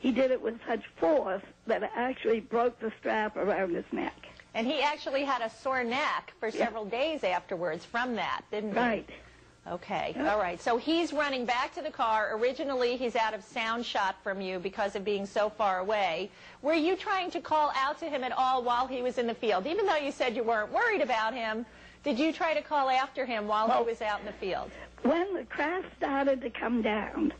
he 0.00 0.12
did 0.12 0.30
it 0.30 0.42
with 0.42 0.60
such 0.68 0.84
force 0.98 1.42
that 1.66 1.82
it 1.82 1.90
actually 1.96 2.40
broke 2.40 2.78
the 2.80 2.92
strap 3.00 3.36
around 3.36 3.74
his 3.74 3.84
neck. 3.90 4.14
And 4.54 4.66
he 4.66 4.82
actually 4.82 5.24
had 5.24 5.40
a 5.40 5.50
sore 5.62 5.82
neck 5.84 6.32
for 6.38 6.50
several 6.50 6.84
days 6.84 7.24
afterwards 7.24 7.84
from 7.84 8.16
that, 8.16 8.42
didn't 8.50 8.72
he? 8.72 8.78
Right. 8.78 9.08
Okay, 9.70 10.16
all 10.18 10.38
right. 10.38 10.60
So 10.60 10.76
he's 10.76 11.12
running 11.12 11.46
back 11.46 11.72
to 11.76 11.82
the 11.82 11.90
car. 11.90 12.36
Originally, 12.36 12.96
he's 12.96 13.14
out 13.14 13.32
of 13.32 13.44
sound 13.44 13.86
shot 13.86 14.16
from 14.24 14.40
you 14.40 14.58
because 14.58 14.96
of 14.96 15.04
being 15.04 15.24
so 15.24 15.48
far 15.48 15.78
away. 15.78 16.30
Were 16.62 16.74
you 16.74 16.96
trying 16.96 17.30
to 17.30 17.40
call 17.40 17.72
out 17.76 17.98
to 18.00 18.06
him 18.06 18.24
at 18.24 18.32
all 18.32 18.64
while 18.64 18.88
he 18.88 19.02
was 19.02 19.18
in 19.18 19.28
the 19.28 19.34
field? 19.34 19.66
Even 19.66 19.86
though 19.86 19.96
you 19.96 20.10
said 20.10 20.34
you 20.34 20.42
weren't 20.42 20.72
worried 20.72 21.00
about 21.00 21.32
him, 21.32 21.64
did 22.02 22.18
you 22.18 22.32
try 22.32 22.54
to 22.54 22.60
call 22.62 22.90
after 22.90 23.24
him 23.24 23.46
while 23.46 23.70
he 23.70 23.84
was 23.88 24.02
out 24.02 24.18
in 24.18 24.26
the 24.26 24.32
field? 24.32 24.70
When 25.02 25.32
the 25.32 25.44
crash 25.44 25.84
started 25.96 26.40
to 26.40 26.50
come 26.50 26.82
down, 26.82 27.32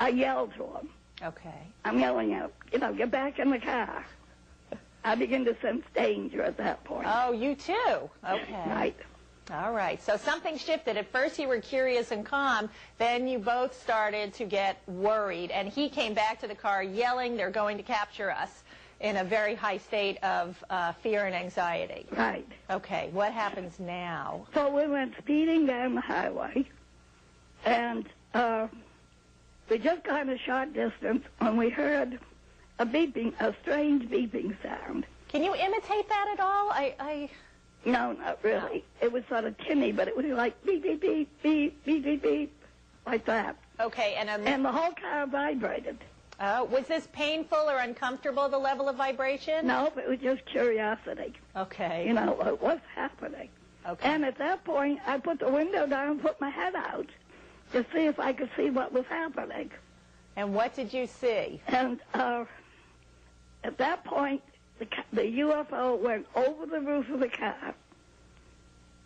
I 0.00 0.08
yelled 0.08 0.52
to 0.54 0.64
him. 0.64 0.88
Okay. 1.22 1.62
I'm 1.84 2.00
yelling 2.00 2.34
out, 2.34 2.52
you 2.72 2.80
know, 2.80 2.92
get 2.92 3.12
back 3.12 3.38
in 3.38 3.50
the 3.50 3.60
car. 3.60 4.04
I 5.04 5.14
begin 5.14 5.44
to 5.46 5.56
sense 5.60 5.84
danger 5.94 6.42
at 6.42 6.56
that 6.58 6.84
point. 6.84 7.06
Oh, 7.08 7.32
you 7.32 7.54
too? 7.54 8.10
Okay. 8.28 8.64
Right. 8.66 8.96
All 9.50 9.72
right. 9.72 10.00
So 10.02 10.16
something 10.16 10.56
shifted. 10.56 10.96
At 10.96 11.10
first 11.10 11.38
you 11.38 11.48
were 11.48 11.60
curious 11.60 12.12
and 12.12 12.24
calm. 12.24 12.70
Then 12.98 13.26
you 13.26 13.38
both 13.38 13.80
started 13.80 14.32
to 14.34 14.44
get 14.44 14.80
worried. 14.86 15.50
And 15.50 15.68
he 15.68 15.88
came 15.88 16.14
back 16.14 16.40
to 16.40 16.46
the 16.46 16.54
car 16.54 16.82
yelling, 16.82 17.36
they're 17.36 17.50
going 17.50 17.76
to 17.76 17.82
capture 17.82 18.30
us 18.30 18.62
in 19.00 19.16
a 19.16 19.24
very 19.24 19.56
high 19.56 19.78
state 19.78 20.22
of 20.22 20.62
uh, 20.70 20.92
fear 20.92 21.26
and 21.26 21.34
anxiety. 21.34 22.06
Right. 22.16 22.46
Okay. 22.70 23.10
What 23.12 23.32
happens 23.32 23.80
now? 23.80 24.46
So 24.54 24.70
we 24.72 24.86
went 24.86 25.14
speeding 25.18 25.66
down 25.66 25.96
the 25.96 26.00
highway, 26.00 26.64
and 27.64 28.08
uh, 28.32 28.68
we 29.68 29.78
just 29.78 30.04
got 30.04 30.28
a 30.28 30.38
short 30.38 30.72
distance 30.72 31.24
when 31.38 31.56
we 31.56 31.68
heard 31.68 32.20
a 32.78 32.86
beeping, 32.86 33.32
a 33.40 33.54
strange 33.62 34.08
beeping 34.10 34.54
sound. 34.62 35.06
Can 35.28 35.42
you 35.42 35.54
imitate 35.54 36.08
that 36.08 36.28
at 36.32 36.40
all? 36.40 36.70
I, 36.70 36.94
I 37.00 37.30
No, 37.84 38.12
not 38.12 38.38
really. 38.42 38.84
It 39.00 39.10
was 39.12 39.24
sort 39.28 39.44
of 39.44 39.56
tinny, 39.58 39.92
but 39.92 40.08
it 40.08 40.16
was 40.16 40.26
like 40.26 40.62
beep, 40.64 40.82
beep, 40.82 41.00
beep, 41.00 41.42
beep, 41.42 41.84
beep, 41.84 42.04
beep, 42.04 42.22
beep, 42.22 42.52
like 43.06 43.24
that. 43.26 43.56
okay. 43.80 44.14
And, 44.18 44.28
um, 44.30 44.46
And 44.46 44.64
the 44.64 44.72
whole 44.72 44.92
car 44.92 45.26
vibrated. 45.26 45.98
uh, 46.40 46.66
was 46.68 46.86
this 46.86 47.08
painful 47.12 47.58
or 47.70 47.78
uncomfortable? 47.78 48.48
The 48.48 48.58
level 48.58 48.88
of 48.88 48.96
vibration? 48.96 49.66
No, 49.66 49.92
it 49.96 50.08
was 50.08 50.18
just 50.18 50.44
curiosity. 50.46 51.34
Okay. 51.56 52.06
You 52.06 52.14
know, 52.14 52.36
like, 52.40 52.60
what's 52.62 52.84
happening? 52.94 53.48
Okay. 53.88 54.08
And 54.08 54.24
at 54.24 54.38
that 54.38 54.62
point, 54.64 55.00
I 55.06 55.18
put 55.18 55.38
the 55.40 55.48
window 55.48 55.86
down 55.86 56.08
and 56.12 56.22
put 56.22 56.40
my 56.40 56.50
head 56.50 56.74
out 56.76 57.08
to 57.72 57.84
see 57.94 58.06
if 58.06 58.20
I 58.20 58.32
could 58.32 58.50
see 58.56 58.70
what 58.70 58.92
was 58.92 59.04
happening. 59.06 59.70
And 60.36 60.54
what 60.54 60.74
did 60.74 60.92
you 60.92 61.06
see? 61.06 61.60
And 61.68 62.00
uh, 62.14 62.44
at 63.64 63.78
that 63.78 64.04
point, 64.04 64.42
the, 64.78 64.86
the 65.12 65.22
UFO 65.40 65.98
went 65.98 66.26
over 66.34 66.66
the 66.66 66.80
roof 66.80 67.08
of 67.10 67.20
the 67.20 67.28
car, 67.28 67.74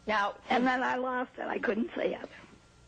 Now, 0.06 0.34
and 0.48 0.66
then 0.66 0.82
I 0.82 0.96
lost 0.96 1.30
it. 1.38 1.46
I 1.46 1.58
couldn't 1.58 1.90
see 1.94 2.14
it. 2.14 2.28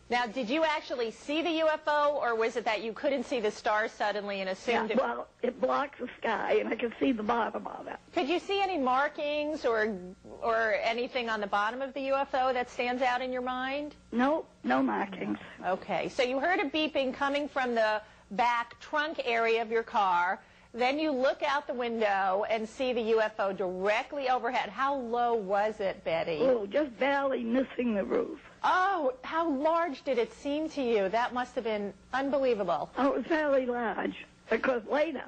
now, 0.09 0.27
did 0.27 0.49
you 0.49 0.65
actually 0.65 1.11
see 1.11 1.43
the 1.43 1.61
UFO, 1.67 2.15
or 2.15 2.35
was 2.35 2.57
it 2.57 2.65
that 2.65 2.83
you 2.83 2.93
couldn't 2.95 3.25
see 3.25 3.41
the 3.41 3.51
stars 3.51 3.93
suddenly 3.93 4.41
and 4.41 4.47
Yeah, 4.49 4.53
assumed 4.53 4.91
it? 4.93 4.97
well, 4.97 5.27
it 5.43 5.61
blocks 5.61 5.99
the 5.99 6.09
sky, 6.19 6.57
and 6.61 6.69
I 6.71 6.77
could 6.77 6.95
see 6.99 7.13
the 7.13 7.23
bottom 7.23 7.67
of 7.67 7.87
it. 7.89 7.97
Could 8.15 8.29
you 8.29 8.39
see 8.39 8.61
any 8.63 8.79
markings 8.79 9.67
or 9.67 9.95
or 10.41 10.77
anything 10.83 11.29
on 11.29 11.41
the 11.41 11.47
bottom 11.47 11.83
of 11.83 11.93
the 11.95 12.09
UFO 12.09 12.53
that 12.55 12.71
stands 12.71 13.03
out 13.03 13.21
in 13.21 13.33
your 13.33 13.43
mind? 13.43 13.95
No, 14.13 14.47
no 14.65 14.83
markings. 14.83 15.39
Okay, 15.67 16.09
so 16.09 16.23
you 16.23 16.39
heard 16.39 16.61
a 16.61 16.71
beeping 16.71 17.13
coming 17.13 17.49
from 17.49 17.75
the 17.75 18.01
back 18.31 18.79
trunk 18.81 19.21
area 19.25 19.61
of 19.61 19.71
your 19.71 19.83
car. 19.83 20.39
Then 20.79 21.01
you 21.01 21.11
look 21.11 21.43
out 21.43 21.67
the 21.67 21.75
window 21.75 22.45
and 22.49 22.69
see 22.69 22.93
the 22.93 23.01
UFO 23.01 23.57
directly 23.57 24.29
overhead. 24.29 24.71
How 24.71 24.95
low 24.95 25.35
was 25.35 25.81
it, 25.81 26.05
Betty? 26.05 26.39
Oh, 26.41 26.67
just 26.67 26.97
barely 27.01 27.43
missing 27.43 27.97
the 27.97 28.05
roof. 28.05 28.39
Oh, 28.63 29.15
how 29.23 29.51
large 29.51 30.05
did 30.05 30.19
it 30.19 30.33
seem 30.33 30.69
to 30.71 30.81
you? 30.81 31.09
That 31.09 31.35
must 31.35 31.57
have 31.57 31.65
been 31.65 31.93
unbelievable. 32.15 32.91
Oh, 32.97 33.09
it 33.09 33.17
was 33.17 33.27
fairly 33.27 33.67
large 33.67 34.25
because 34.49 34.83
later, 34.89 35.25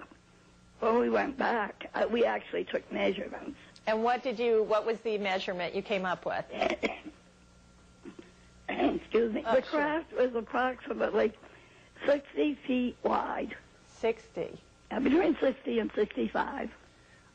when 0.78 1.00
we 1.00 1.10
went 1.10 1.36
back, 1.36 1.90
uh, 1.96 2.06
we 2.08 2.24
actually 2.24 2.62
took 2.62 2.90
measurements. 2.92 3.58
And 3.88 4.04
what 4.04 4.22
did 4.22 4.38
you? 4.38 4.62
What 4.62 4.86
was 4.86 5.00
the 5.00 5.18
measurement 5.18 5.74
you 5.74 5.82
came 5.82 6.06
up 6.06 6.26
with? 6.26 6.44
Excuse 8.68 9.34
me. 9.34 9.42
Oh, 9.44 9.56
the 9.56 9.62
sure. 9.62 9.80
craft 9.80 10.12
was 10.16 10.32
approximately 10.36 11.32
60 12.06 12.56
feet 12.68 12.96
wide. 13.02 13.56
60 14.00 14.60
between 14.98 15.36
60 15.40 15.78
and 15.78 15.90
65. 15.94 16.70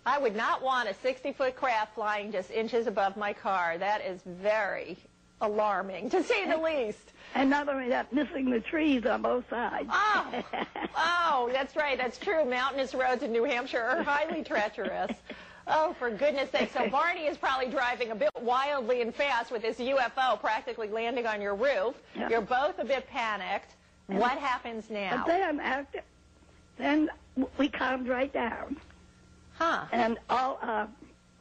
I 0.06 0.20
would 0.20 0.36
not 0.36 0.62
want 0.62 0.90
a 0.90 0.94
60-foot 0.94 1.56
craft 1.56 1.96
flying 1.96 2.32
just 2.32 2.52
inches 2.52 2.86
above 2.86 3.18
my 3.18 3.34
car. 3.34 3.78
That 3.78 4.06
is 4.06 4.22
very 4.26 4.98
alarming, 5.42 6.10
to 6.12 6.24
say 6.24 6.48
the 6.48 6.58
least. 6.58 7.12
And 7.34 7.50
not 7.50 7.68
only 7.68 7.90
that, 7.90 8.14
missing 8.14 8.50
the 8.50 8.60
trees 8.60 9.06
on 9.06 9.24
both 9.24 9.50
sides. 9.50 9.90
Oh, 9.92 10.44
oh, 10.98 11.50
that's 11.52 11.76
right. 11.76 11.98
That's 11.98 12.18
true. 12.18 12.46
Mountainous 12.46 12.94
roads 12.94 13.24
in 13.24 13.32
New 13.32 13.44
Hampshire 13.44 13.82
are 13.82 14.04
highly 14.04 14.44
treacherous. 14.44 15.12
Oh, 15.68 15.96
for 15.98 16.12
goodness 16.12 16.52
sake. 16.52 16.72
So 16.72 16.88
Barney 16.90 17.26
is 17.26 17.38
probably 17.38 17.68
driving 17.68 18.12
a 18.12 18.16
bit 18.16 18.30
wildly 18.40 19.02
and 19.02 19.14
fast 19.14 19.52
with 19.52 19.64
this 19.64 19.78
UFO 19.78 20.40
practically 20.40 20.90
landing 20.90 21.26
on 21.26 21.42
your 21.42 21.56
roof. 21.56 21.96
Yeah. 22.16 22.30
You're 22.30 22.42
both 22.42 22.78
a 22.78 22.86
bit 22.86 23.08
panicked. 23.08 23.74
What 24.08 24.38
happens 24.38 24.92
now? 24.92 25.24
But 25.26 25.26
then, 25.26 25.60
after, 25.60 26.02
then 26.78 27.10
we 27.58 27.68
calmed 27.70 28.08
right 28.08 28.32
down. 28.34 28.78
Huh. 29.58 29.86
And 29.92 30.18
all, 30.30 30.60
uh, 30.62 30.88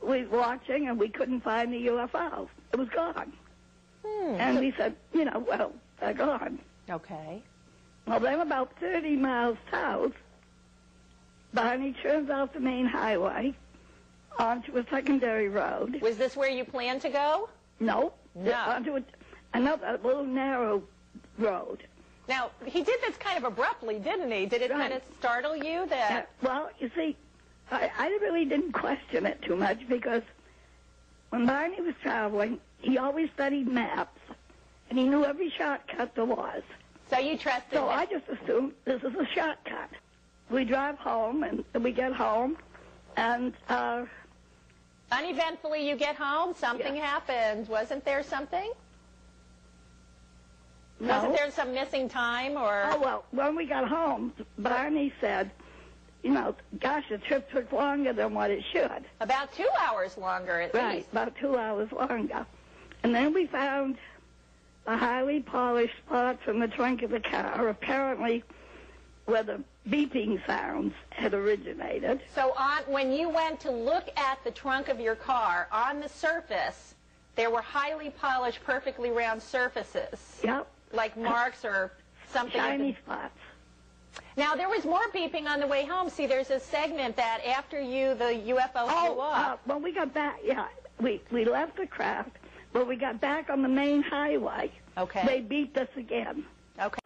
we 0.03 0.25
were 0.27 0.39
watching 0.39 0.89
and 0.89 0.99
we 0.99 1.09
couldn't 1.09 1.41
find 1.43 1.73
the 1.73 1.87
UFO. 1.89 2.49
It 2.73 2.79
was 2.79 2.89
gone. 2.91 3.33
Hmm. 4.07 4.35
And 4.39 4.59
we 4.59 4.73
said, 4.77 4.95
you 5.13 5.25
know, 5.25 5.45
well, 5.47 5.73
they're 6.01 6.15
gone. 6.15 6.59
Okay. 6.91 7.43
Well, 8.07 8.21
then 8.21 8.41
about 8.41 8.73
30 8.81 9.17
miles 9.17 9.57
south, 9.71 10.13
Barney 11.55 11.95
turns 12.03 12.31
off 12.31 12.53
the 12.53 12.61
main 12.61 12.87
highway 12.87 13.55
onto 14.39 14.77
a 14.77 14.85
secondary 14.91 15.49
road. 15.49 16.01
Was 16.03 16.17
this 16.17 16.37
where 16.37 16.51
you 16.51 16.65
planned 16.65 17.01
to 17.03 17.09
go? 17.09 17.49
No, 17.81 18.13
No. 18.35 18.53
onto 18.53 18.97
a, 18.97 19.03
another 19.55 19.99
little 20.03 20.25
narrow 20.25 20.83
road. 21.39 21.85
Now, 22.29 22.51
he 22.65 22.83
did 22.83 23.01
this 23.03 23.17
kind 23.17 23.37
of 23.39 23.45
abruptly, 23.45 23.99
didn't 23.99 24.31
he? 24.33 24.47
Did 24.47 24.63
it 24.63 24.71
Right. 24.71 24.81
kind 24.81 24.93
of 24.95 25.03
startle 25.19 25.55
you 25.57 25.87
that... 25.89 26.11
Uh, 26.43 26.47
well, 26.47 26.71
you 26.79 26.91
see, 26.97 27.17
I, 27.71 27.91
I 27.99 28.07
really 28.23 28.45
didn't 28.47 28.73
question 28.73 29.27
it 29.27 29.43
too 29.43 29.57
much 29.57 29.87
because 29.89 30.23
when 31.31 31.47
Barney 31.47 31.81
was 31.83 31.95
traveling, 32.03 32.59
he 32.81 32.97
always 32.99 33.29
studied 33.35 33.67
maps, 33.69 34.21
and 34.89 34.99
he 34.99 35.07
knew 35.07 35.25
every 35.25 35.51
shortcut 35.51 36.15
there 36.15 36.25
was. 36.25 36.63
So 37.11 37.19
you 37.19 37.37
trusted 37.37 37.73
So 37.75 37.87
that- 37.87 37.99
I 37.99 38.07
just 38.07 38.27
assumed 38.29 38.73
this 38.85 39.03
is 39.03 39.15
a 39.15 39.27
shortcut. 39.35 39.91
We 40.51 40.65
drive 40.65 40.99
home, 40.99 41.43
and 41.43 41.65
we 41.85 41.93
get 41.93 42.13
home, 42.13 42.57
and 43.17 43.53
uh, 43.69 44.05
Uneventfully, 45.13 45.87
you 45.89 45.97
get 45.97 46.17
home, 46.17 46.55
something 46.55 46.97
Yeah. 46.97 47.07
happened. 47.07 47.69
Wasn't 47.69 48.05
there 48.05 48.23
something? 48.23 48.73
No. 51.07 51.15
Wasn't 51.15 51.37
there 51.37 51.51
some 51.51 51.73
missing 51.73 52.09
time 52.09 52.57
or? 52.57 52.85
Oh, 52.91 53.01
well, 53.01 53.25
when 53.31 53.57
we 53.57 53.67
got 53.67 53.89
home, 53.89 54.33
Barney 54.59 55.13
said, 55.21 55.51
you 56.23 56.31
know, 56.31 56.55
gosh, 56.81 57.05
the 57.11 57.19
trip 57.19 57.51
took 57.51 57.71
longer 57.73 58.13
than 58.13 58.33
what 58.35 58.51
it 58.51 58.65
should. 58.73 59.05
About 59.21 59.53
two 59.53 59.69
hours 59.81 60.17
longer 60.17 60.61
at 60.61 60.75
least. 60.75 60.83
Right, 60.83 60.97
least. 60.97 61.13
about 61.13 61.35
two 61.37 61.57
hours 61.57 61.93
longer. 61.93 62.47
And 63.03 63.15
then 63.15 63.35
we 63.35 63.47
found 63.47 63.99
a 64.87 64.97
highly 64.97 65.41
polished 65.41 65.97
spot 66.07 66.39
in 66.47 66.59
the 66.59 66.69
trunk 66.69 67.03
of 67.03 67.11
the 67.11 67.21
car, 67.21 67.69
apparently 67.69 68.43
where 69.27 69.43
the 69.43 69.63
beeping 69.89 70.45
sounds 70.47 70.95
had 71.11 71.35
originated. 71.35 72.21
So 72.35 72.53
on, 72.57 72.83
when 72.87 73.13
you 73.13 73.29
went 73.29 73.61
to 73.61 73.71
look 73.71 74.09
at 74.17 74.43
the 74.45 74.51
trunk 74.51 74.89
of 74.89 75.01
your 75.01 75.15
car, 75.15 75.69
on 75.73 76.01
the 76.01 76.09
surface, 76.09 76.95
there 77.37 77.51
were 77.51 77.63
highly 77.63 78.11
polished, 78.11 78.61
perfectly 78.65 79.11
round 79.11 79.43
surfaces, 79.43 80.41
Yep, 80.45 80.67
like 80.95 81.17
marks 81.17 81.65
or 81.65 81.93
something. 82.33 82.61
shiny 82.61 82.97
spots. 83.05 83.39
Now, 84.37 84.55
there 84.55 84.69
was 84.69 84.85
more 84.85 85.07
beeping 85.15 85.47
on 85.47 85.61
the 85.61 85.67
way 85.67 85.85
home. 85.85 86.09
See, 86.09 86.27
there's 86.27 86.51
a 86.51 86.61
segment 86.61 87.17
that 87.17 87.41
after 87.47 87.81
you, 87.81 88.15
the 88.15 88.25
UFO 88.53 88.73
flew 88.87 88.91
Oh, 88.91 89.21
uh, 89.21 89.57
when 89.65 89.83
we 89.83 89.93
got 89.93 90.13
back, 90.15 90.39
yeah, 90.45 90.67
we, 91.01 91.21
we 91.33 91.45
left 91.45 91.77
the 91.77 91.87
craft. 91.87 92.31
but 92.73 92.87
we 92.89 92.97
got 92.97 93.21
back 93.21 93.51
on 93.51 93.63
the 93.63 93.69
main 93.69 94.03
highway, 94.03 94.71
Okay. 94.99 95.25
they 95.27 95.41
beeped 95.41 95.77
us 95.77 95.89
again. 95.97 96.45
Okay. 96.81 96.99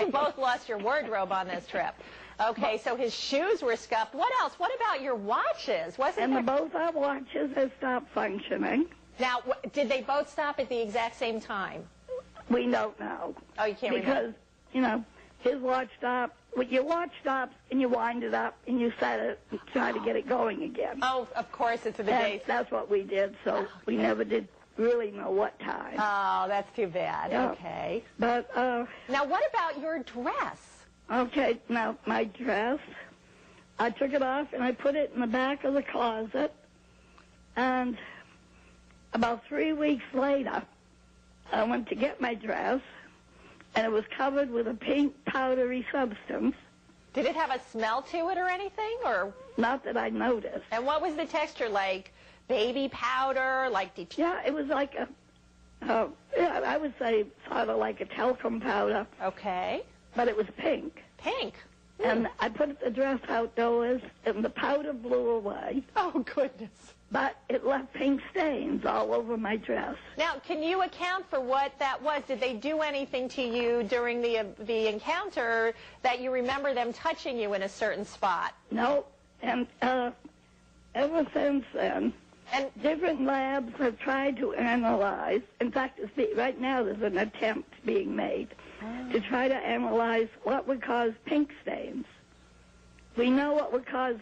You 0.00 0.06
both 0.12 0.38
lost 0.38 0.68
your 0.68 0.78
wardrobe 0.78 1.32
on 1.32 1.48
this 1.48 1.66
trip. 1.66 1.94
Okay, 2.40 2.78
so 2.78 2.94
his 2.94 3.12
shoes 3.12 3.62
were 3.62 3.74
scuffed. 3.74 4.14
What 4.14 4.32
else? 4.40 4.54
What 4.58 4.70
about 4.76 5.02
your 5.02 5.16
watches? 5.16 5.98
Wasn't 5.98 6.22
And 6.22 6.36
the, 6.36 6.42
there? 6.42 6.58
both 6.58 6.74
our 6.76 6.92
watches 6.92 7.50
had 7.56 7.72
stopped 7.78 8.08
functioning. 8.12 8.86
Now, 9.18 9.42
did 9.72 9.88
they 9.88 10.02
both 10.02 10.30
stop 10.30 10.58
at 10.60 10.68
the 10.68 10.80
exact 10.80 11.16
same 11.18 11.40
time? 11.40 11.84
We 12.50 12.66
don't 12.66 12.98
know. 13.00 13.34
Oh, 13.58 13.64
you 13.64 13.74
can't 13.74 13.94
because, 13.94 14.08
remember. 14.08 14.34
you 14.72 14.80
know, 14.80 15.04
his 15.40 15.60
watch 15.60 15.88
stopped 15.98 16.34
your 16.70 16.82
watch 16.84 17.10
stops 17.20 17.54
and 17.70 17.80
you 17.80 17.88
wind 17.88 18.24
it 18.24 18.34
up 18.34 18.56
and 18.66 18.80
you 18.80 18.92
set 18.98 19.20
it 19.20 19.38
and 19.50 19.60
try 19.72 19.92
to 19.92 20.00
get 20.00 20.16
it 20.16 20.28
going 20.28 20.62
again. 20.64 20.98
Oh, 21.02 21.28
of 21.36 21.50
course, 21.52 21.86
it's 21.86 21.96
the 21.98 22.02
And 22.10 22.24
days. 22.24 22.40
that's 22.46 22.70
what 22.70 22.90
we 22.90 23.02
did, 23.02 23.36
so 23.44 23.66
we 23.86 23.96
never 23.96 24.24
did 24.24 24.48
really 24.76 25.10
know 25.10 25.30
what 25.30 25.58
time. 25.60 25.94
Oh, 25.98 26.46
that's 26.48 26.74
too 26.74 26.86
bad. 26.88 27.30
Yeah. 27.30 27.50
Okay. 27.50 28.02
But, 28.18 28.50
uh, 28.56 28.86
Now, 29.08 29.24
what 29.24 29.42
about 29.48 29.80
your 29.80 30.00
dress? 30.00 30.84
okay, 31.10 31.58
now 31.68 31.96
my 32.06 32.24
dress, 32.24 32.78
I 33.78 33.90
took 33.90 34.12
it 34.12 34.22
off 34.22 34.48
and 34.52 34.62
I 34.62 34.72
put 34.72 34.94
it 34.96 35.12
in 35.14 35.20
the 35.20 35.26
back 35.26 35.64
of 35.64 35.74
the 35.74 35.82
closet. 35.82 36.52
And 37.56 37.96
about 39.18 39.44
three 39.48 39.72
weeks 39.72 40.04
later, 40.14 40.62
I 41.52 41.64
went 41.64 41.88
to 41.88 41.96
get 41.96 42.20
my 42.20 42.34
dress, 42.34 42.80
and 43.74 43.84
it 43.84 43.90
was 43.90 44.04
covered 44.16 44.48
with 44.48 44.68
a 44.68 44.74
pink 44.74 45.12
powdery 45.24 45.84
substance. 45.90 46.54
Did 47.14 47.26
it 47.26 47.34
have 47.34 47.50
a 47.50 47.60
smell 47.72 48.02
to 48.02 48.28
it 48.30 48.38
or 48.38 48.46
anything? 48.46 48.96
Or 49.04 49.32
Not 49.56 49.84
that 49.84 49.96
I 49.96 50.08
noticed. 50.10 50.64
and 50.70 50.86
what 50.86 51.02
was 51.02 51.16
the 51.16 51.26
texture 51.26 51.68
like? 51.68 52.12
Baby 52.46 52.88
powder, 52.92 53.68
like 53.70 53.94
det- 53.96 54.16
Yeah, 54.16 54.40
it 54.46 54.54
was 54.54 54.66
like 54.68 54.94
a, 54.94 55.08
uh, 55.82 56.06
yeah, 56.36 56.60
I 56.64 56.76
would 56.78 56.94
say 56.98 57.26
sort 57.48 57.68
of 57.68 57.76
like 57.78 58.00
a 58.00 58.04
talcum 58.06 58.60
powder, 58.60 59.04
okay, 59.20 59.82
but 60.14 60.28
it 60.28 60.36
was 60.36 60.46
pink. 60.58 61.02
pink. 61.18 61.54
And 62.04 62.28
I 62.38 62.48
put 62.48 62.78
the 62.80 62.90
dress 62.90 63.18
outdoors, 63.28 64.00
and 64.24 64.44
the 64.44 64.50
powder 64.50 64.92
blew 64.92 65.30
away, 65.30 65.82
Oh 65.96 66.24
goodness. 66.34 66.94
But 67.10 67.36
it 67.48 67.64
left 67.64 67.92
pink 67.94 68.20
stains 68.30 68.84
all 68.84 69.14
over 69.14 69.36
my 69.36 69.56
dress. 69.56 69.96
Now, 70.18 70.34
can 70.46 70.62
you 70.62 70.82
account 70.82 71.24
for 71.30 71.40
what 71.40 71.72
that 71.78 72.00
was? 72.02 72.22
Did 72.28 72.40
they 72.40 72.54
do 72.54 72.80
anything 72.80 73.28
to 73.30 73.42
you 73.42 73.82
during 73.84 74.20
the 74.20 74.38
uh, 74.38 74.44
the 74.60 74.88
encounter 74.88 75.74
that 76.02 76.20
you 76.20 76.30
remember 76.30 76.74
them 76.74 76.92
touching 76.92 77.38
you 77.38 77.54
in 77.54 77.62
a 77.62 77.68
certain 77.68 78.04
spot? 78.04 78.54
No, 78.70 79.06
and 79.42 79.66
uh, 79.80 80.10
ever 80.94 81.26
since 81.32 81.64
then, 81.72 82.12
And 82.52 82.70
different 82.82 83.24
labs 83.24 83.74
have 83.78 83.98
tried 83.98 84.36
to 84.38 84.54
analyze. 84.54 85.42
In 85.60 85.70
fact, 85.70 86.00
right 86.36 86.58
now 86.58 86.82
there's 86.82 87.02
an 87.02 87.18
attempt 87.18 87.72
being 87.84 88.16
made 88.16 88.48
to 89.12 89.20
try 89.20 89.48
to 89.48 89.54
analyze 89.54 90.28
what 90.44 90.66
would 90.66 90.80
cause 90.80 91.12
pink 91.26 91.50
stains. 91.62 92.06
We 93.16 93.28
know 93.30 93.52
what 93.52 93.72
would 93.72 93.86
cause 93.86 94.16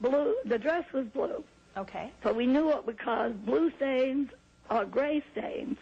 blue. 0.00 0.36
The 0.44 0.58
dress 0.58 0.84
was 0.92 1.06
blue, 1.06 1.42
okay, 1.76 2.10
so 2.22 2.32
we 2.32 2.46
knew 2.46 2.66
what 2.66 2.86
would 2.86 2.98
cause 2.98 3.32
blue 3.44 3.70
stains 3.76 4.30
or 4.70 4.84
gray 4.84 5.22
stains, 5.32 5.78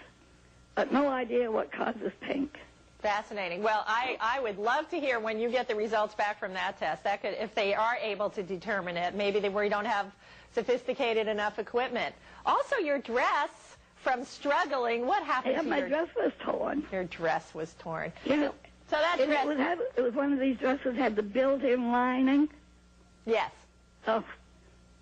but 0.74 0.92
no 0.92 1.08
idea 1.08 1.50
what 1.50 1.70
causes 1.72 2.12
pink. 2.20 2.58
fascinating. 3.00 3.62
Well, 3.62 3.82
I 3.86 4.16
I 4.20 4.40
would 4.40 4.58
love 4.58 4.88
to 4.90 5.00
hear 5.00 5.20
when 5.20 5.38
you 5.40 5.48
get 5.50 5.68
the 5.68 5.74
results 5.74 6.14
back 6.14 6.38
from 6.38 6.52
that 6.54 6.78
test. 6.78 7.04
That 7.04 7.22
could, 7.22 7.34
if 7.38 7.54
they 7.54 7.74
are 7.74 7.96
able 8.02 8.28
to 8.30 8.42
determine 8.42 8.96
it, 8.96 9.14
maybe 9.14 9.40
they 9.40 9.48
where 9.48 9.64
you 9.64 9.70
don't 9.70 9.86
have 9.86 10.06
sophisticated 10.52 11.26
enough 11.28 11.58
equipment. 11.58 12.14
Also, 12.44 12.76
your 12.76 12.98
dress 12.98 13.50
from 13.96 14.24
struggling. 14.24 15.06
What 15.06 15.22
happened 15.22 15.54
Yeah, 15.54 15.62
to 15.62 15.68
my 15.68 15.78
your 15.78 15.88
dress 15.88 16.08
was 16.16 16.32
torn. 16.40 16.82
Your 16.92 17.04
dress 17.04 17.54
was 17.54 17.74
torn. 17.78 18.12
Yeah. 18.24 18.50
So 18.90 18.96
that 18.96 19.16
dress. 19.24 19.44
It 19.44 19.48
was, 19.48 19.78
it 19.96 20.00
was 20.02 20.14
one 20.14 20.32
of 20.32 20.40
these 20.40 20.56
dresses 20.58 20.96
had 20.96 21.14
the 21.16 21.22
built-in 21.22 21.92
lining. 21.92 22.48
yes. 23.26 23.50
Oh, 24.08 24.24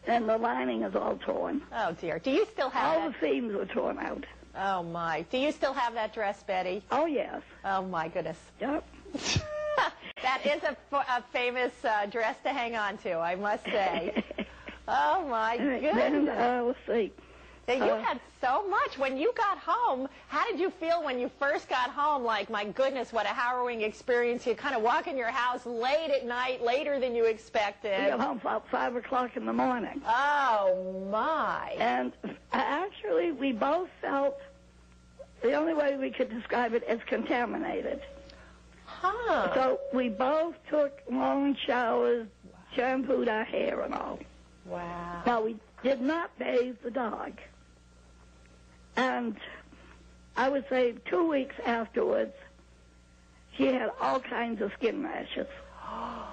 and 0.07 0.28
the 0.28 0.36
lining 0.38 0.82
is 0.82 0.94
all 0.94 1.16
torn. 1.16 1.62
Oh 1.72 1.92
dear. 1.92 2.18
Do 2.18 2.30
you 2.30 2.46
still 2.46 2.70
have 2.70 2.96
All 2.99 3.11
that? 3.11 3.20
the 3.20 3.26
seams 3.26 3.55
were 3.55 3.66
torn 3.66 3.99
out. 3.99 4.24
Oh 4.57 4.82
my. 4.82 5.22
Do 5.30 5.38
you 5.38 5.53
still 5.53 5.72
have 5.72 5.94
that 5.94 6.12
dress, 6.14 6.42
Betty? 6.42 6.82
Oh 6.90 7.07
yes. 7.07 7.42
Oh 7.64 7.82
my 7.82 8.09
goodness. 8.09 8.38
Yep. 8.61 8.84
that 10.22 10.40
is 10.44 10.62
a, 10.64 10.76
a 10.96 11.22
famous 11.32 11.72
uh, 11.84 12.07
dress 12.07 12.36
to 12.44 12.51
hang 12.51 12.76
on 12.76 12.99
to, 12.99 13.14
I 13.14 13.34
must 13.34 13.64
say. 13.64 14.22
Oh 14.90 15.26
my 15.28 15.59
goodness. 15.59 16.30
uh, 16.30 16.62
let's 16.66 16.78
see. 16.86 17.12
Now, 17.68 17.74
you 17.74 17.92
uh, 17.92 18.02
had 18.02 18.18
so 18.40 18.66
much. 18.68 18.98
When 18.98 19.18
you 19.18 19.32
got 19.36 19.58
home, 19.58 20.08
how 20.28 20.46
did 20.50 20.58
you 20.58 20.70
feel 20.70 21.04
when 21.04 21.18
you 21.18 21.30
first 21.38 21.68
got 21.68 21.90
home? 21.90 22.24
Like, 22.24 22.48
my 22.48 22.64
goodness, 22.64 23.12
what 23.12 23.26
a 23.26 23.28
harrowing 23.28 23.82
experience. 23.82 24.46
You 24.46 24.54
kind 24.54 24.74
of 24.74 24.80
walk 24.82 25.06
in 25.06 25.16
your 25.18 25.30
house 25.30 25.66
late 25.66 26.10
at 26.10 26.26
night, 26.26 26.62
later 26.64 26.98
than 26.98 27.14
you 27.14 27.24
We 27.24 27.28
expected. 27.30 28.08
got 28.08 28.20
home 28.20 28.38
about 28.38 28.66
five 28.70 28.96
o'clock 28.96 29.36
in 29.36 29.44
the 29.44 29.52
morning, 29.52 30.00
Oh 30.06 31.06
my. 31.10 31.74
and 31.78 32.12
actually 32.52 33.32
we 33.32 33.52
both 33.52 33.88
felt 34.00 34.38
the 35.42 35.52
only 35.52 35.74
way 35.74 35.96
we 35.96 36.10
could 36.10 36.30
describe 36.30 36.72
it 36.72 36.82
as 36.84 36.98
contaminated. 37.06 38.00
Huh. 38.86 39.54
So 39.54 39.80
we 39.92 40.08
both 40.08 40.54
took 40.70 41.00
long 41.10 41.54
showers, 41.66 42.26
shampooed 42.74 43.28
our 43.28 43.44
hair 43.44 43.82
and 43.82 43.92
all. 43.94 44.18
Wow. 44.64 45.22
Now, 45.26 45.42
we 45.42 45.56
did 45.82 46.00
not 46.00 46.36
bathe 46.38 46.76
the 46.82 46.90
dog. 46.90 47.32
And 48.99 49.36
I 50.36 50.49
would 50.49 50.68
say 50.68 50.94
two 51.09 51.28
weeks 51.28 51.55
afterwards, 51.64 52.34
she 53.57 53.66
had 53.66 53.92
all 54.01 54.18
kinds 54.18 54.61
of 54.61 54.72
skin 54.74 55.03
rashes. 55.03 55.46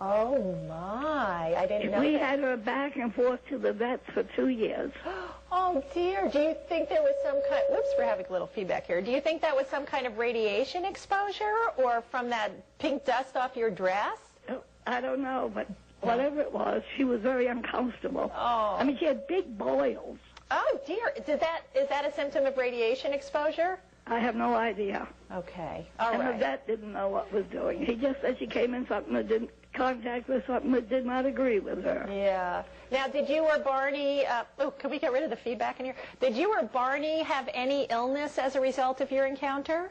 Oh 0.00 0.54
my. 0.68 1.56
I 1.58 1.66
didn't 1.66 1.90
know 1.90 1.98
We 1.98 2.12
that. 2.12 2.20
had 2.20 2.38
her 2.38 2.56
back 2.56 2.94
and 2.94 3.12
forth 3.12 3.40
to 3.48 3.58
the 3.58 3.72
vets 3.72 4.04
for 4.14 4.22
two 4.22 4.48
years. 4.48 4.92
Oh 5.50 5.82
dear. 5.94 6.28
Do 6.30 6.38
you 6.40 6.54
think 6.68 6.88
there 6.90 7.02
was 7.02 7.14
some 7.24 7.40
kind? 7.48 7.62
Whoops, 7.70 7.88
we're 7.98 8.04
having 8.04 8.26
a 8.26 8.30
little 8.32 8.46
feedback 8.46 8.86
here. 8.86 9.00
Do 9.02 9.10
you 9.10 9.20
think 9.20 9.40
that 9.42 9.56
was 9.56 9.66
some 9.66 9.84
kind 9.86 10.06
of 10.06 10.16
radiation 10.18 10.84
exposure, 10.84 11.54
or 11.78 12.02
from 12.10 12.28
that 12.30 12.52
pink 12.78 13.04
dust 13.06 13.34
off 13.34 13.56
your 13.56 13.70
dress? 13.70 14.18
Oh, 14.50 14.62
I 14.86 15.00
don't 15.00 15.20
know, 15.22 15.50
but 15.54 15.66
whatever 16.02 16.40
it 16.42 16.52
was, 16.52 16.82
she 16.96 17.04
was 17.04 17.20
very 17.22 17.46
uncomfortable. 17.46 18.30
Oh. 18.36 18.76
I 18.78 18.84
mean, 18.84 18.98
she 18.98 19.06
had 19.06 19.26
big 19.26 19.56
boils. 19.58 20.18
Oh 20.50 20.80
dear. 20.86 21.12
Did 21.26 21.40
that 21.40 21.62
is 21.74 21.88
that 21.88 22.04
a 22.04 22.12
symptom 22.14 22.46
of 22.46 22.56
radiation 22.56 23.12
exposure? 23.12 23.78
I 24.06 24.18
have 24.18 24.34
no 24.34 24.54
idea. 24.54 25.06
Okay. 25.32 25.86
All 25.98 26.12
and 26.12 26.26
the 26.26 26.38
vet 26.38 26.66
didn't 26.66 26.92
know 26.92 27.08
what 27.08 27.30
was 27.32 27.44
doing. 27.52 27.84
He 27.84 27.94
just 27.94 28.20
said 28.22 28.38
she 28.38 28.46
came 28.46 28.72
in 28.74 28.86
something 28.88 29.12
that 29.12 29.28
didn't 29.28 29.50
contact 29.74 30.28
with 30.28 30.46
something 30.46 30.72
that 30.72 30.88
did 30.88 31.04
not 31.04 31.26
agree 31.26 31.60
with 31.60 31.84
her. 31.84 32.06
Yeah. 32.10 32.62
Now, 32.90 33.06
did 33.06 33.28
you 33.28 33.42
or 33.42 33.58
Barney? 33.58 34.26
Uh, 34.26 34.44
oh, 34.58 34.70
can 34.70 34.90
we 34.90 34.98
get 34.98 35.12
rid 35.12 35.24
of 35.24 35.30
the 35.30 35.36
feedback 35.36 35.78
in 35.78 35.84
here? 35.84 35.96
Did 36.20 36.36
you 36.36 36.50
or 36.50 36.62
Barney 36.62 37.22
have 37.22 37.50
any 37.52 37.86
illness 37.90 38.38
as 38.38 38.56
a 38.56 38.60
result 38.60 39.02
of 39.02 39.10
your 39.10 39.26
encounter? 39.26 39.90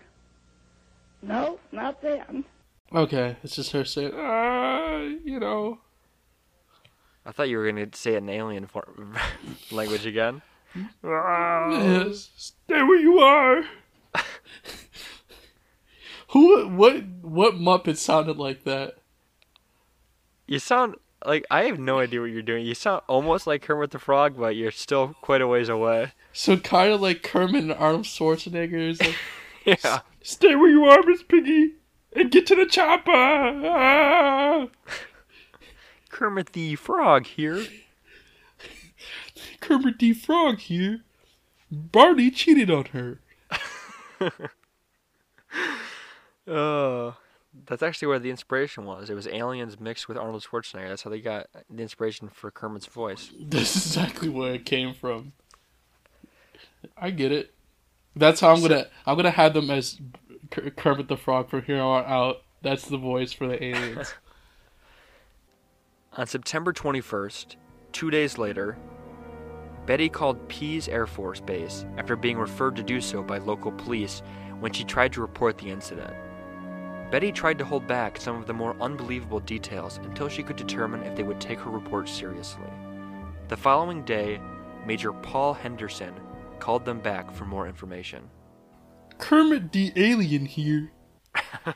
No, 1.22 1.60
not 1.72 2.02
then. 2.02 2.44
Okay, 2.94 3.36
it's 3.44 3.56
just 3.56 3.72
her 3.72 3.86
saying, 3.86 4.14
ah, 4.16 5.00
you 5.00 5.40
know. 5.40 5.80
I 7.28 7.32
thought 7.34 7.50
you 7.50 7.58
were 7.58 7.70
going 7.70 7.90
to 7.92 7.98
say 7.98 8.14
it 8.14 8.18
in 8.18 8.30
alien 8.30 8.68
for- 8.68 8.88
language 9.72 10.06
again. 10.06 10.42
Stay 10.74 10.84
where 12.84 13.00
you 13.00 13.20
are. 13.20 13.64
Who? 16.30 16.68
What? 16.70 17.04
What 17.22 17.56
Muppet 17.56 17.98
sounded 17.98 18.38
like 18.38 18.64
that? 18.64 18.96
You 20.46 20.60
sound 20.60 20.96
like 21.26 21.46
I 21.52 21.64
have 21.66 21.80
no 21.80 22.00
idea 22.00 22.22
what 22.22 22.32
you're 22.32 22.42
doing. 22.42 22.66
You 22.66 22.76
sound 22.76 23.02
almost 23.08 23.48
like 23.48 23.62
Kermit 23.64 23.92
the 23.92 24.00
Frog, 24.00 24.38
but 24.38 24.56
you're 24.56 24.72
still 24.72 25.16
quite 25.22 25.42
a 25.42 25.48
ways 25.48 25.70
away. 25.70 26.14
So 26.34 26.58
kind 26.58 26.92
of 26.94 27.02
like 27.02 27.24
Kermit 27.24 27.64
and 27.64 27.74
Arnold 27.74 28.06
Schwarzenegger 28.06 28.90
is 28.92 29.02
like, 29.02 29.16
Yeah. 29.84 30.00
stay 30.22 30.56
where 30.56 30.70
you 30.70 30.86
are, 30.86 31.02
Miss 31.04 31.24
Piggy, 31.24 31.74
and 32.16 32.32
get 32.32 32.46
to 32.48 32.56
the 32.56 32.66
chopper. 32.66 33.12
Ah! 33.12 34.68
Kermit 36.10 36.54
the 36.54 36.76
Frog 36.76 37.26
here. 37.26 37.66
Kermit 39.60 40.00
the 40.00 40.14
Frog 40.14 40.60
here. 40.60 41.02
Barney 41.72 42.32
cheated 42.32 42.72
on 42.72 42.86
her. 42.86 43.20
Uh, 46.48 47.12
that's 47.66 47.84
actually 47.84 48.08
where 48.08 48.20
the 48.20 48.30
inspiration 48.30 48.86
was. 48.86 49.10
It 49.10 49.16
was 49.16 49.28
aliens 49.28 49.80
mixed 49.80 50.08
with 50.08 50.18
Arnold 50.18 50.44
Schwarzenegger. 50.44 50.88
That's 50.88 51.04
how 51.04 51.10
they 51.10 51.20
got 51.20 51.48
the 51.70 51.82
inspiration 51.82 52.30
for 52.30 52.52
Kermit's 52.52 52.86
voice. 52.86 53.32
That's 53.40 53.76
exactly 53.76 54.30
where 54.30 54.54
it 54.54 54.66
came 54.66 54.94
from. 54.94 55.34
I 56.98 57.10
get 57.10 57.32
it. 57.32 57.54
That's 58.16 58.40
how 58.40 58.54
I'm 58.54 58.62
gonna. 58.62 58.88
I'm 59.06 59.16
gonna 59.18 59.30
have 59.30 59.54
them 59.54 59.70
as 59.70 60.00
Kermit 60.50 61.08
the 61.08 61.18
Frog 61.18 61.50
from 61.50 61.64
here 61.64 61.82
on 61.82 62.06
out. 62.06 62.44
That's 62.62 62.86
the 62.86 62.98
voice 62.98 63.34
for 63.34 63.48
the 63.48 63.62
aliens. 63.64 64.14
On 66.18 66.26
September 66.26 66.74
21st, 66.74 67.58
two 67.92 68.10
days 68.10 68.40
later, 68.40 68.76
Betty 69.86 70.10
called 70.10 70.50
Pease 70.50 70.88
Air 70.88 71.06
Force 71.06 71.40
Base 71.40 71.86
after 72.00 72.16
being 72.16 72.40
referred 72.40 72.76
to 72.78 72.82
do 72.82 73.00
so 73.00 73.22
by 73.22 73.38
local 73.38 73.72
police 73.72 74.24
when 74.60 74.74
she 74.74 74.84
tried 74.84 75.14
to 75.14 75.22
report 75.22 75.60
the 75.60 75.70
incident. 75.70 76.16
Betty 77.12 77.32
tried 77.32 77.60
to 77.60 77.66
hold 77.66 77.86
back 77.86 78.20
some 78.20 78.36
of 78.36 78.48
the 78.48 78.54
more 78.54 78.76
unbelievable 78.82 79.42
details 79.42 80.00
until 80.00 80.28
she 80.28 80.42
could 80.42 80.56
determine 80.56 81.04
if 81.04 81.16
they 81.16 81.22
would 81.22 81.40
take 81.40 81.60
her 81.60 81.70
report 81.70 82.10
seriously. 82.10 82.66
The 83.50 83.56
following 83.56 84.04
day, 84.04 84.42
Major 84.88 85.14
Paul 85.14 85.54
Henderson 85.54 86.16
called 86.58 86.84
them 86.84 87.00
back 87.00 87.32
for 87.32 87.46
more 87.46 87.68
information. 87.68 88.24
Kermit 89.20 89.72
the 89.72 89.94
alien 89.96 90.48
here. 90.48 90.92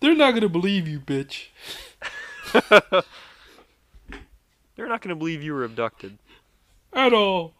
They're 0.00 0.14
not 0.14 0.34
gonna 0.34 0.50
believe 0.50 0.86
you, 0.86 1.00
bitch. 1.00 1.46
They're 4.76 4.88
not 4.88 5.02
going 5.02 5.10
to 5.10 5.16
believe 5.16 5.42
you 5.42 5.54
were 5.54 5.64
abducted. 5.64 6.18
At 6.92 7.12
all. 7.12 7.54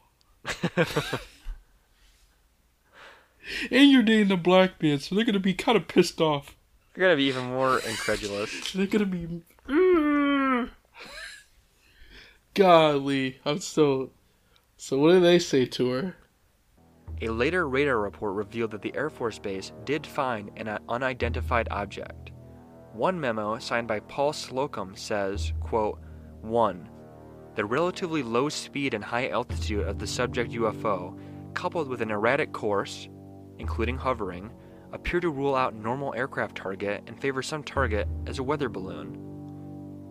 and 3.70 3.90
you're 3.90 4.02
dating 4.02 4.30
a 4.30 4.36
black 4.36 4.82
man, 4.82 4.98
so 5.00 5.14
they're 5.14 5.24
gonna 5.24 5.38
be 5.40 5.54
kind 5.54 5.76
of 5.76 5.88
pissed 5.88 6.20
off. 6.20 6.56
They're 6.94 7.06
going 7.06 7.12
to 7.12 7.16
be 7.16 7.24
even 7.24 7.46
more 7.46 7.78
incredulous. 7.80 8.72
They're 8.74 8.86
gonna 8.86 9.06
be. 9.06 9.42
Mm. 9.68 10.70
Golly, 12.54 13.40
I'm 13.44 13.58
so. 13.58 14.10
So 14.76 14.98
what 14.98 15.12
did 15.12 15.24
they 15.24 15.38
say 15.38 15.66
to 15.66 15.90
her? 15.90 16.16
A 17.22 17.28
later 17.28 17.68
radar 17.68 17.98
report 17.98 18.34
revealed 18.34 18.72
that 18.72 18.82
the 18.82 18.94
Air 18.94 19.08
Force 19.08 19.38
Base 19.38 19.72
did 19.84 20.06
find 20.06 20.50
an 20.56 20.78
unidentified 20.88 21.68
object. 21.70 22.30
One 22.94 23.18
memo 23.18 23.58
signed 23.58 23.88
by 23.88 23.98
Paul 23.98 24.32
Slocum 24.32 24.94
says, 24.94 25.52
quote, 25.58 25.98
1. 26.42 26.88
The 27.56 27.64
relatively 27.64 28.22
low 28.22 28.48
speed 28.48 28.94
and 28.94 29.02
high 29.02 29.30
altitude 29.30 29.88
of 29.88 29.98
the 29.98 30.06
subject 30.06 30.52
UFO, 30.52 31.18
coupled 31.54 31.88
with 31.88 32.02
an 32.02 32.12
erratic 32.12 32.52
course, 32.52 33.08
including 33.58 33.96
hovering, 33.96 34.48
appear 34.92 35.18
to 35.18 35.30
rule 35.30 35.56
out 35.56 35.74
normal 35.74 36.14
aircraft 36.14 36.56
target 36.56 37.02
and 37.08 37.20
favor 37.20 37.42
some 37.42 37.64
target 37.64 38.06
as 38.28 38.38
a 38.38 38.44
weather 38.44 38.68
balloon. 38.68 39.18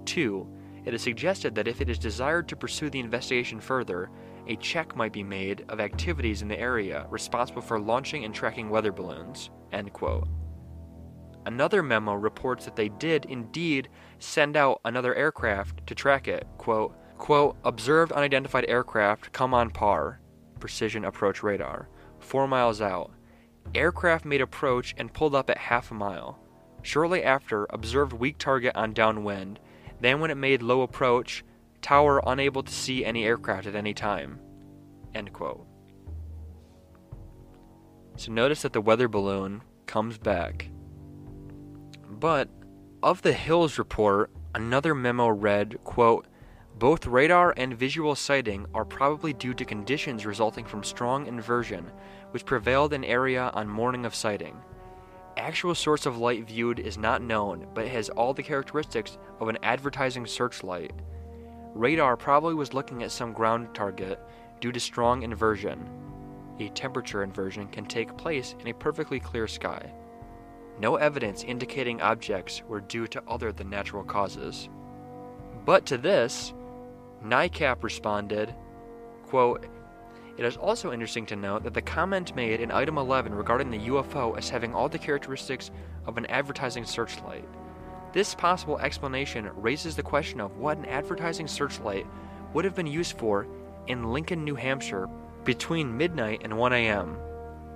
2. 0.03 0.45
It 0.83 0.93
is 0.93 1.01
suggested 1.01 1.55
that 1.55 1.69
if 1.69 1.79
it 1.79 1.89
is 1.89 1.97
desired 1.97 2.49
to 2.49 2.57
pursue 2.57 2.89
the 2.89 2.99
investigation 2.99 3.61
further, 3.61 4.09
a 4.49 4.57
check 4.57 4.93
might 4.93 5.13
be 5.13 5.23
made 5.23 5.63
of 5.69 5.79
activities 5.79 6.41
in 6.41 6.49
the 6.49 6.59
area 6.59 7.07
responsible 7.09 7.61
for 7.61 7.79
launching 7.79 8.25
and 8.25 8.35
tracking 8.35 8.69
weather 8.69 8.91
balloons. 8.91 9.51
End 9.71 9.93
quote. 9.93 10.27
Another 11.45 11.83
memo 11.83 12.13
reports 12.13 12.65
that 12.65 12.75
they 12.75 12.89
did 12.89 13.25
indeed 13.25 13.89
send 14.19 14.55
out 14.55 14.79
another 14.85 15.13
aircraft 15.15 15.85
to 15.87 15.95
track 15.95 16.27
it. 16.27 16.47
Quote, 16.57 16.95
quote, 17.17 17.57
observed 17.63 18.11
unidentified 18.11 18.65
aircraft 18.67 19.31
come 19.33 19.53
on 19.53 19.69
PAR, 19.69 20.21
precision 20.59 21.05
approach 21.05 21.43
radar, 21.43 21.89
four 22.19 22.47
miles 22.47 22.81
out. 22.81 23.11
Aircraft 23.75 24.25
made 24.25 24.41
approach 24.41 24.93
and 24.97 25.13
pulled 25.13 25.35
up 25.35 25.49
at 25.49 25.57
half 25.57 25.91
a 25.91 25.93
mile. 25.93 26.39
Shortly 26.81 27.23
after, 27.23 27.65
observed 27.69 28.13
weak 28.13 28.37
target 28.37 28.75
on 28.75 28.93
downwind. 28.93 29.59
Then, 30.01 30.19
when 30.19 30.31
it 30.31 30.35
made 30.35 30.61
low 30.61 30.81
approach, 30.81 31.43
tower 31.81 32.21
unable 32.25 32.63
to 32.63 32.73
see 32.73 33.05
any 33.05 33.25
aircraft 33.25 33.67
at 33.67 33.75
any 33.75 33.93
time. 33.93 34.39
End 35.15 35.31
quote. 35.31 35.65
So 38.17 38.31
notice 38.31 38.61
that 38.61 38.73
the 38.73 38.81
weather 38.81 39.07
balloon 39.07 39.63
comes 39.85 40.17
back. 40.17 40.69
But 42.19 42.49
of 43.01 43.21
the 43.21 43.33
Hills 43.33 43.77
report, 43.77 44.31
another 44.53 44.93
memo 44.93 45.27
read, 45.29 45.83
quote, 45.83 46.27
both 46.77 47.05
radar 47.05 47.53
and 47.55 47.77
visual 47.77 48.15
sighting 48.15 48.65
are 48.73 48.85
probably 48.85 49.33
due 49.33 49.53
to 49.53 49.65
conditions 49.65 50.25
resulting 50.25 50.65
from 50.65 50.83
strong 50.83 51.27
inversion, 51.27 51.91
which 52.31 52.45
prevailed 52.45 52.93
in 52.93 53.03
area 53.03 53.51
on 53.53 53.67
morning 53.67 54.05
of 54.05 54.15
sighting. 54.15 54.57
Actual 55.37 55.75
source 55.75 56.05
of 56.05 56.17
light 56.17 56.47
viewed 56.47 56.79
is 56.79 56.97
not 56.97 57.21
known, 57.21 57.67
but 57.73 57.87
has 57.87 58.09
all 58.09 58.33
the 58.33 58.43
characteristics 58.43 59.17
of 59.39 59.49
an 59.49 59.57
advertising 59.63 60.25
searchlight. 60.25 60.91
Radar 61.73 62.15
probably 62.15 62.53
was 62.53 62.73
looking 62.73 63.03
at 63.03 63.11
some 63.11 63.33
ground 63.33 63.73
target 63.73 64.19
due 64.61 64.71
to 64.71 64.79
strong 64.79 65.23
inversion. 65.23 65.89
A 66.59 66.69
temperature 66.69 67.23
inversion 67.23 67.67
can 67.67 67.85
take 67.85 68.17
place 68.17 68.55
in 68.59 68.67
a 68.67 68.73
perfectly 68.73 69.19
clear 69.19 69.47
sky. 69.47 69.91
No 70.79 70.95
evidence 70.95 71.43
indicating 71.43 72.01
objects 72.01 72.61
were 72.67 72.81
due 72.81 73.07
to 73.07 73.23
other 73.27 73.51
than 73.51 73.69
natural 73.69 74.03
causes. 74.03 74.69
But 75.65 75.85
to 75.87 75.97
this, 75.97 76.53
NICAP 77.23 77.83
responded, 77.83 78.53
quote, 79.27 79.65
It 80.37 80.45
is 80.45 80.57
also 80.57 80.91
interesting 80.91 81.25
to 81.27 81.35
note 81.35 81.63
that 81.63 81.73
the 81.73 81.81
comment 81.81 82.35
made 82.35 82.59
in 82.59 82.71
item 82.71 82.97
11 82.97 83.33
regarding 83.33 83.69
the 83.69 83.87
UFO 83.87 84.37
as 84.37 84.49
having 84.49 84.73
all 84.73 84.89
the 84.89 84.99
characteristics 84.99 85.71
of 86.05 86.17
an 86.17 86.25
advertising 86.25 86.85
searchlight. 86.85 87.47
This 88.11 88.35
possible 88.35 88.77
explanation 88.79 89.49
raises 89.55 89.95
the 89.95 90.03
question 90.03 90.41
of 90.41 90.57
what 90.57 90.77
an 90.77 90.85
advertising 90.85 91.47
searchlight 91.47 92.05
would 92.53 92.65
have 92.65 92.75
been 92.75 92.87
used 92.87 93.17
for 93.17 93.47
in 93.87 94.11
Lincoln, 94.11 94.43
New 94.43 94.55
Hampshire 94.55 95.09
between 95.43 95.97
midnight 95.97 96.41
and 96.43 96.57
1 96.57 96.73
a.m. 96.73 97.17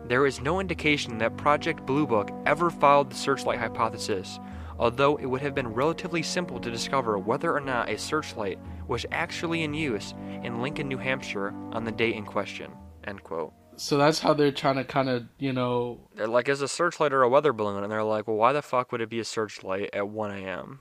There 0.08 0.26
is 0.26 0.40
no 0.40 0.62
indication 0.62 1.18
that 1.18 1.36
Project 1.36 1.86
Blue 1.86 2.08
Book 2.08 2.32
ever 2.46 2.70
followed 2.70 3.10
the 3.10 3.16
searchlight 3.16 3.60
hypothesis, 3.60 4.40
although 4.80 5.18
it 5.18 5.26
would 5.26 5.42
have 5.42 5.54
been 5.54 5.74
relatively 5.74 6.24
simple 6.24 6.62
to 6.62 6.72
discover 6.72 7.20
whether 7.20 7.54
or 7.54 7.60
not 7.60 7.90
a 7.90 7.98
searchlight 7.98 8.58
was 8.88 9.06
actually 9.12 9.64
in 9.64 9.74
use 9.74 10.14
in 10.44 10.62
Lincoln, 10.62 10.88
New 10.88 10.98
Hampshire 10.98 11.54
on 11.74 11.84
the 11.84 11.92
date 11.92 12.16
in 12.16 12.24
question. 12.24 12.72
End 13.04 13.22
quote. 13.22 13.52
So 13.76 13.98
that's 13.98 14.20
how 14.20 14.34
they're 14.34 14.52
trying 14.54 14.78
to 14.78 14.86
kind 14.86 15.10
of, 15.10 15.26
you 15.40 15.52
know, 15.52 16.08
They're 16.16 16.28
like, 16.28 16.48
is 16.48 16.62
a 16.62 16.70
searchlight 16.70 17.12
or 17.12 17.24
a 17.24 17.30
weather 17.30 17.52
balloon? 17.52 17.84
And 17.84 17.92
they're 17.92 18.02
like, 18.02 18.28
well, 18.28 18.38
why 18.38 18.54
the 18.54 18.62
fuck 18.62 18.94
would 18.94 19.02
it 19.02 19.10
be 19.10 19.20
a 19.20 19.26
searchlight 19.26 19.90
at 19.94 20.08
1 20.08 20.32
a.m.? 20.32 20.80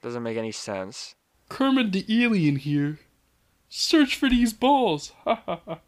Doesn't 0.00 0.22
make 0.22 0.38
any 0.38 0.52
sense. 0.52 1.16
Kermit 1.48 1.90
the 1.90 2.06
alien 2.22 2.56
here. 2.56 3.00
Search 3.68 4.14
for 4.14 4.30
these 4.30 4.52
balls. 4.52 5.12
Ha 5.24 5.42
ha 5.44 5.60
ha. 5.66 5.78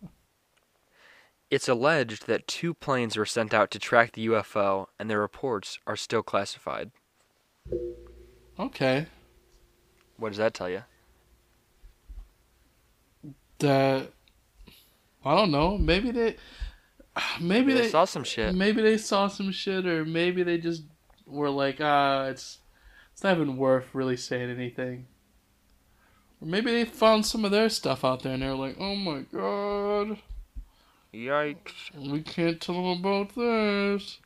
It's 1.51 1.69
alleged 1.69 2.27
that 2.27 2.47
two 2.47 2.75
planes 2.75 3.17
were 3.17 3.25
sent 3.25 3.55
out 3.55 3.71
to 3.71 3.79
track 3.79 4.13
the 4.13 4.27
UFO, 4.27 4.87
and 4.99 5.09
their 5.09 5.21
reports 5.21 5.79
are 5.87 5.97
still 5.97 6.23
classified. 6.23 6.91
Okay. 8.59 9.07
What 10.19 10.29
does 10.31 10.39
that 10.39 10.53
tell 10.53 10.69
you? 10.69 10.83
That 13.61 14.13
I 15.25 15.35
don't 15.35 15.51
know. 15.51 15.79
Maybe 15.79 16.11
they, 16.11 16.37
maybe 17.41 17.73
They 17.73 17.83
they, 17.83 17.89
saw 17.89 18.05
some 18.05 18.25
shit. 18.25 18.55
maybe 18.55 18.83
they 18.83 18.99
saw 18.99 19.29
some 19.29 19.51
shit, 19.51 19.87
or 19.87 20.05
maybe 20.05 20.43
they 20.43 20.59
just 20.59 20.83
were 21.27 21.51
like, 21.51 21.79
ah, 21.81 22.25
it's 22.27 22.59
it's 23.13 23.23
not 23.23 23.37
even 23.37 23.57
worth 23.57 23.95
really 23.95 24.17
saying 24.17 24.51
anything. 24.51 25.07
Or 26.41 26.47
maybe 26.47 26.71
they 26.71 26.85
found 26.85 27.27
some 27.27 27.45
of 27.45 27.51
their 27.51 27.69
stuff 27.69 28.05
out 28.05 28.23
there, 28.23 28.35
and 28.35 28.43
they're 28.43 28.55
like, 28.55 28.77
oh 28.79 28.95
my 28.97 29.21
god, 29.33 30.19
Yikes. 31.27 31.91
we 31.95 32.23
can't 32.23 32.61
tell 32.61 32.77
them 32.77 33.05
about 33.05 33.35
this. 33.35 34.19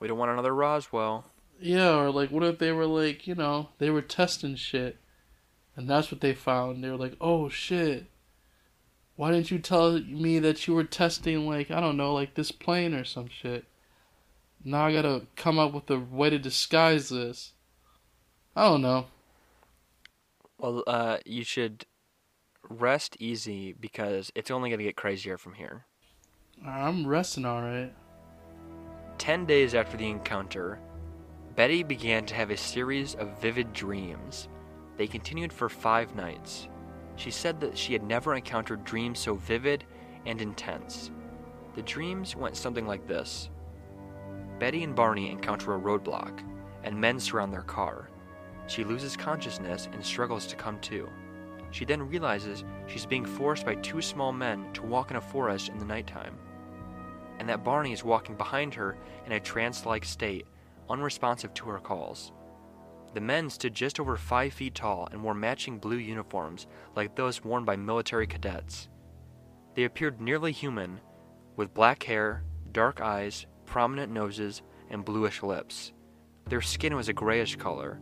We 0.00 0.08
don't 0.08 0.18
want 0.18 0.30
another 0.30 0.54
Roswell. 0.54 1.24
Yeah, 1.60 1.96
or 1.96 2.10
like, 2.10 2.30
what 2.30 2.44
if 2.44 2.58
they 2.58 2.72
were 2.72 2.86
like, 2.86 3.26
you 3.26 3.34
know, 3.34 3.70
they 3.78 3.90
were 3.90 4.02
testing 4.02 4.54
shit, 4.54 4.98
and 5.74 5.88
that's 5.88 6.12
what 6.12 6.20
they 6.20 6.34
found. 6.34 6.84
They 6.84 6.90
were 6.90 6.96
like, 6.96 7.16
oh 7.20 7.48
shit. 7.48 8.06
Why 9.16 9.32
didn't 9.32 9.50
you 9.50 9.58
tell 9.58 9.98
me 9.98 10.38
that 10.38 10.66
you 10.66 10.74
were 10.74 10.84
testing 10.84 11.48
like 11.48 11.70
I 11.70 11.80
don't 11.80 11.96
know, 11.96 12.14
like 12.14 12.34
this 12.34 12.52
plane 12.52 12.94
or 12.94 13.04
some 13.04 13.28
shit? 13.28 13.64
Now 14.64 14.86
I 14.86 14.92
gotta 14.92 15.26
come 15.34 15.58
up 15.58 15.72
with 15.72 15.90
a 15.90 15.98
way 15.98 16.30
to 16.30 16.38
disguise 16.38 17.08
this. 17.08 17.52
I 18.54 18.64
don't 18.64 18.82
know. 18.82 19.06
Well, 20.58 20.84
uh, 20.86 21.18
you 21.24 21.44
should 21.44 21.86
rest 22.68 23.16
easy 23.18 23.72
because 23.72 24.32
it's 24.34 24.50
only 24.50 24.70
going 24.70 24.78
to 24.78 24.84
get 24.84 24.96
crazier 24.96 25.38
from 25.38 25.54
here. 25.54 25.86
I'm 26.66 27.06
resting 27.06 27.46
alright. 27.46 27.94
Ten 29.16 29.46
days 29.46 29.74
after 29.74 29.96
the 29.96 30.08
encounter, 30.08 30.80
Betty 31.54 31.82
began 31.82 32.26
to 32.26 32.34
have 32.34 32.50
a 32.50 32.56
series 32.56 33.14
of 33.14 33.40
vivid 33.40 33.72
dreams. 33.72 34.48
They 34.96 35.06
continued 35.06 35.52
for 35.52 35.68
five 35.68 36.14
nights. 36.14 36.68
She 37.16 37.30
said 37.30 37.60
that 37.60 37.76
she 37.76 37.92
had 37.92 38.02
never 38.02 38.34
encountered 38.34 38.84
dreams 38.84 39.18
so 39.18 39.34
vivid 39.34 39.84
and 40.26 40.40
intense. 40.40 41.10
The 41.74 41.82
dreams 41.82 42.36
went 42.36 42.56
something 42.56 42.86
like 42.86 43.06
this 43.06 43.50
Betty 44.58 44.82
and 44.82 44.94
Barney 44.94 45.30
encounter 45.30 45.74
a 45.74 45.80
roadblock, 45.80 46.42
and 46.82 47.00
men 47.00 47.20
surround 47.20 47.52
their 47.52 47.62
car. 47.62 48.10
She 48.66 48.84
loses 48.84 49.16
consciousness 49.16 49.88
and 49.92 50.04
struggles 50.04 50.46
to 50.48 50.56
come 50.56 50.80
to. 50.80 51.08
She 51.70 51.84
then 51.84 52.08
realizes 52.08 52.64
she's 52.86 53.06
being 53.06 53.24
forced 53.24 53.64
by 53.64 53.76
two 53.76 54.02
small 54.02 54.32
men 54.32 54.72
to 54.74 54.82
walk 54.82 55.10
in 55.10 55.16
a 55.16 55.20
forest 55.20 55.68
in 55.68 55.78
the 55.78 55.84
nighttime, 55.84 56.36
and 57.38 57.48
that 57.48 57.64
Barney 57.64 57.92
is 57.92 58.04
walking 58.04 58.36
behind 58.36 58.74
her 58.74 58.96
in 59.26 59.32
a 59.32 59.40
trance 59.40 59.86
like 59.86 60.04
state, 60.04 60.46
unresponsive 60.88 61.54
to 61.54 61.66
her 61.66 61.78
calls. 61.78 62.32
The 63.14 63.20
men 63.20 63.48
stood 63.48 63.74
just 63.74 63.98
over 63.98 64.16
five 64.16 64.52
feet 64.52 64.74
tall 64.74 65.08
and 65.10 65.22
wore 65.22 65.34
matching 65.34 65.78
blue 65.78 65.96
uniforms 65.96 66.66
like 66.94 67.14
those 67.14 67.42
worn 67.42 67.64
by 67.64 67.76
military 67.76 68.26
cadets. 68.26 68.88
They 69.74 69.84
appeared 69.84 70.20
nearly 70.20 70.52
human, 70.52 71.00
with 71.56 71.74
black 71.74 72.02
hair, 72.02 72.44
dark 72.72 73.00
eyes, 73.00 73.46
prominent 73.64 74.12
noses, 74.12 74.62
and 74.90 75.04
bluish 75.04 75.42
lips. 75.42 75.92
Their 76.48 76.60
skin 76.60 76.96
was 76.96 77.08
a 77.08 77.12
grayish 77.12 77.56
color. 77.56 78.00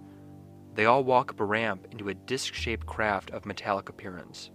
They 0.74 0.86
all 0.86 1.04
walk 1.04 1.30
up 1.30 1.40
a 1.40 1.44
ramp 1.44 1.86
into 1.90 2.08
a 2.08 2.14
disc 2.14 2.54
shaped 2.54 2.86
craft 2.86 3.30
of 3.30 3.46
metallic 3.46 3.88
appearance. 3.88 4.50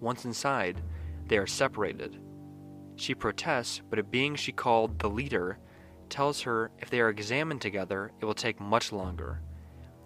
Once 0.00 0.24
inside, 0.24 0.80
they 1.28 1.36
are 1.36 1.46
separated. 1.46 2.18
She 3.00 3.14
protests, 3.14 3.80
but 3.88 3.98
a 3.98 4.02
being 4.02 4.34
she 4.34 4.52
called 4.52 4.98
the 4.98 5.08
leader 5.08 5.56
tells 6.10 6.42
her 6.42 6.70
if 6.80 6.90
they 6.90 7.00
are 7.00 7.08
examined 7.08 7.62
together, 7.62 8.12
it 8.20 8.26
will 8.26 8.34
take 8.34 8.60
much 8.60 8.92
longer. 8.92 9.40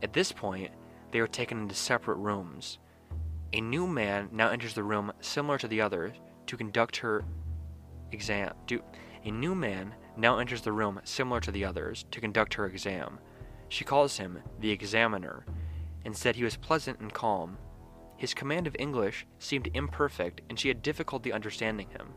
At 0.01 0.13
this 0.13 0.31
point, 0.31 0.71
they 1.11 1.19
are 1.19 1.27
taken 1.27 1.63
into 1.63 1.75
separate 1.75 2.19
rooms. 2.19 2.79
A 3.53 3.61
new 3.61 3.89
man 3.89 4.29
now 4.31 4.51
enters 4.51 4.75
the 4.75 4.85
room 4.85 5.13
similar 5.21 5.59
to 5.59 5.67
the 5.67 5.81
others 5.81 6.15
to 6.47 6.57
conduct 6.57 6.99
her 6.99 7.25
exam. 8.13 8.55
Do, 8.69 8.81
a 9.25 9.31
new 9.33 9.57
man 9.57 9.93
now 10.17 10.39
enters 10.39 10.61
the 10.61 10.71
room 10.71 11.01
similar 11.03 11.41
to 11.41 11.51
the 11.51 11.65
others 11.65 12.05
to 12.13 12.21
conduct 12.21 12.55
her 12.55 12.67
exam. 12.67 13.19
She 13.71 13.83
calls 13.83 14.19
him 14.19 14.39
the 14.61 14.71
examiner 14.71 15.45
and 16.05 16.17
said 16.17 16.37
he 16.37 16.45
was 16.45 16.57
pleasant 16.57 17.01
and 17.01 17.13
calm. 17.13 17.59
His 18.17 18.35
command 18.35 18.69
of 18.69 18.77
English 18.79 19.27
seemed 19.41 19.69
imperfect 19.75 20.43
and 20.49 20.61
she 20.61 20.69
had 20.69 20.81
difficulty 20.81 21.33
understanding 21.33 21.89
him. 21.89 22.15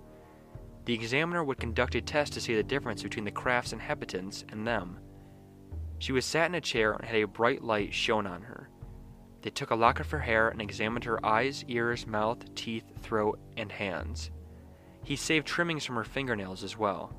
The 0.88 0.94
examiner 0.94 1.44
would 1.44 1.60
conduct 1.60 1.96
a 1.96 2.02
test 2.02 2.32
to 2.32 2.40
see 2.40 2.56
the 2.56 2.64
difference 2.64 3.04
between 3.04 3.26
the 3.26 3.32
craft's 3.32 3.74
inhabitants 3.74 4.46
and 4.48 4.66
them. 4.66 4.98
She 6.00 6.14
was 6.14 6.24
sat 6.24 6.46
in 6.46 6.56
a 6.56 6.62
chair 6.62 6.94
and 6.94 7.04
had 7.04 7.18
a 7.18 7.28
bright 7.28 7.62
light 7.62 7.94
shone 7.94 8.26
on 8.26 8.42
her. 8.44 8.70
They 9.42 9.50
took 9.50 9.72
a 9.72 9.76
lock 9.76 10.00
of 10.00 10.10
her 10.12 10.20
hair 10.20 10.48
and 10.48 10.62
examined 10.62 11.04
her 11.04 11.24
eyes, 11.26 11.66
ears, 11.68 12.08
mouth, 12.08 12.38
teeth, 12.56 12.86
throat, 13.02 13.38
and 13.58 13.70
hands. 13.70 14.32
He 15.04 15.18
saved 15.18 15.46
trimmings 15.46 15.84
from 15.84 15.98
her 15.98 16.06
fingernails 16.06 16.64
as 16.64 16.78
well. 16.78 17.14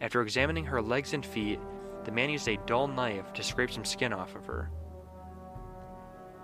After 0.00 0.22
examining 0.22 0.64
her 0.64 0.80
legs 0.80 1.12
and 1.12 1.24
feet, 1.24 1.60
the 2.04 2.12
man 2.12 2.30
used 2.30 2.48
a 2.48 2.56
dull 2.64 2.88
knife 2.88 3.30
to 3.34 3.42
scrape 3.42 3.72
some 3.72 3.84
skin 3.84 4.14
off 4.14 4.34
of 4.34 4.46
her. 4.46 4.70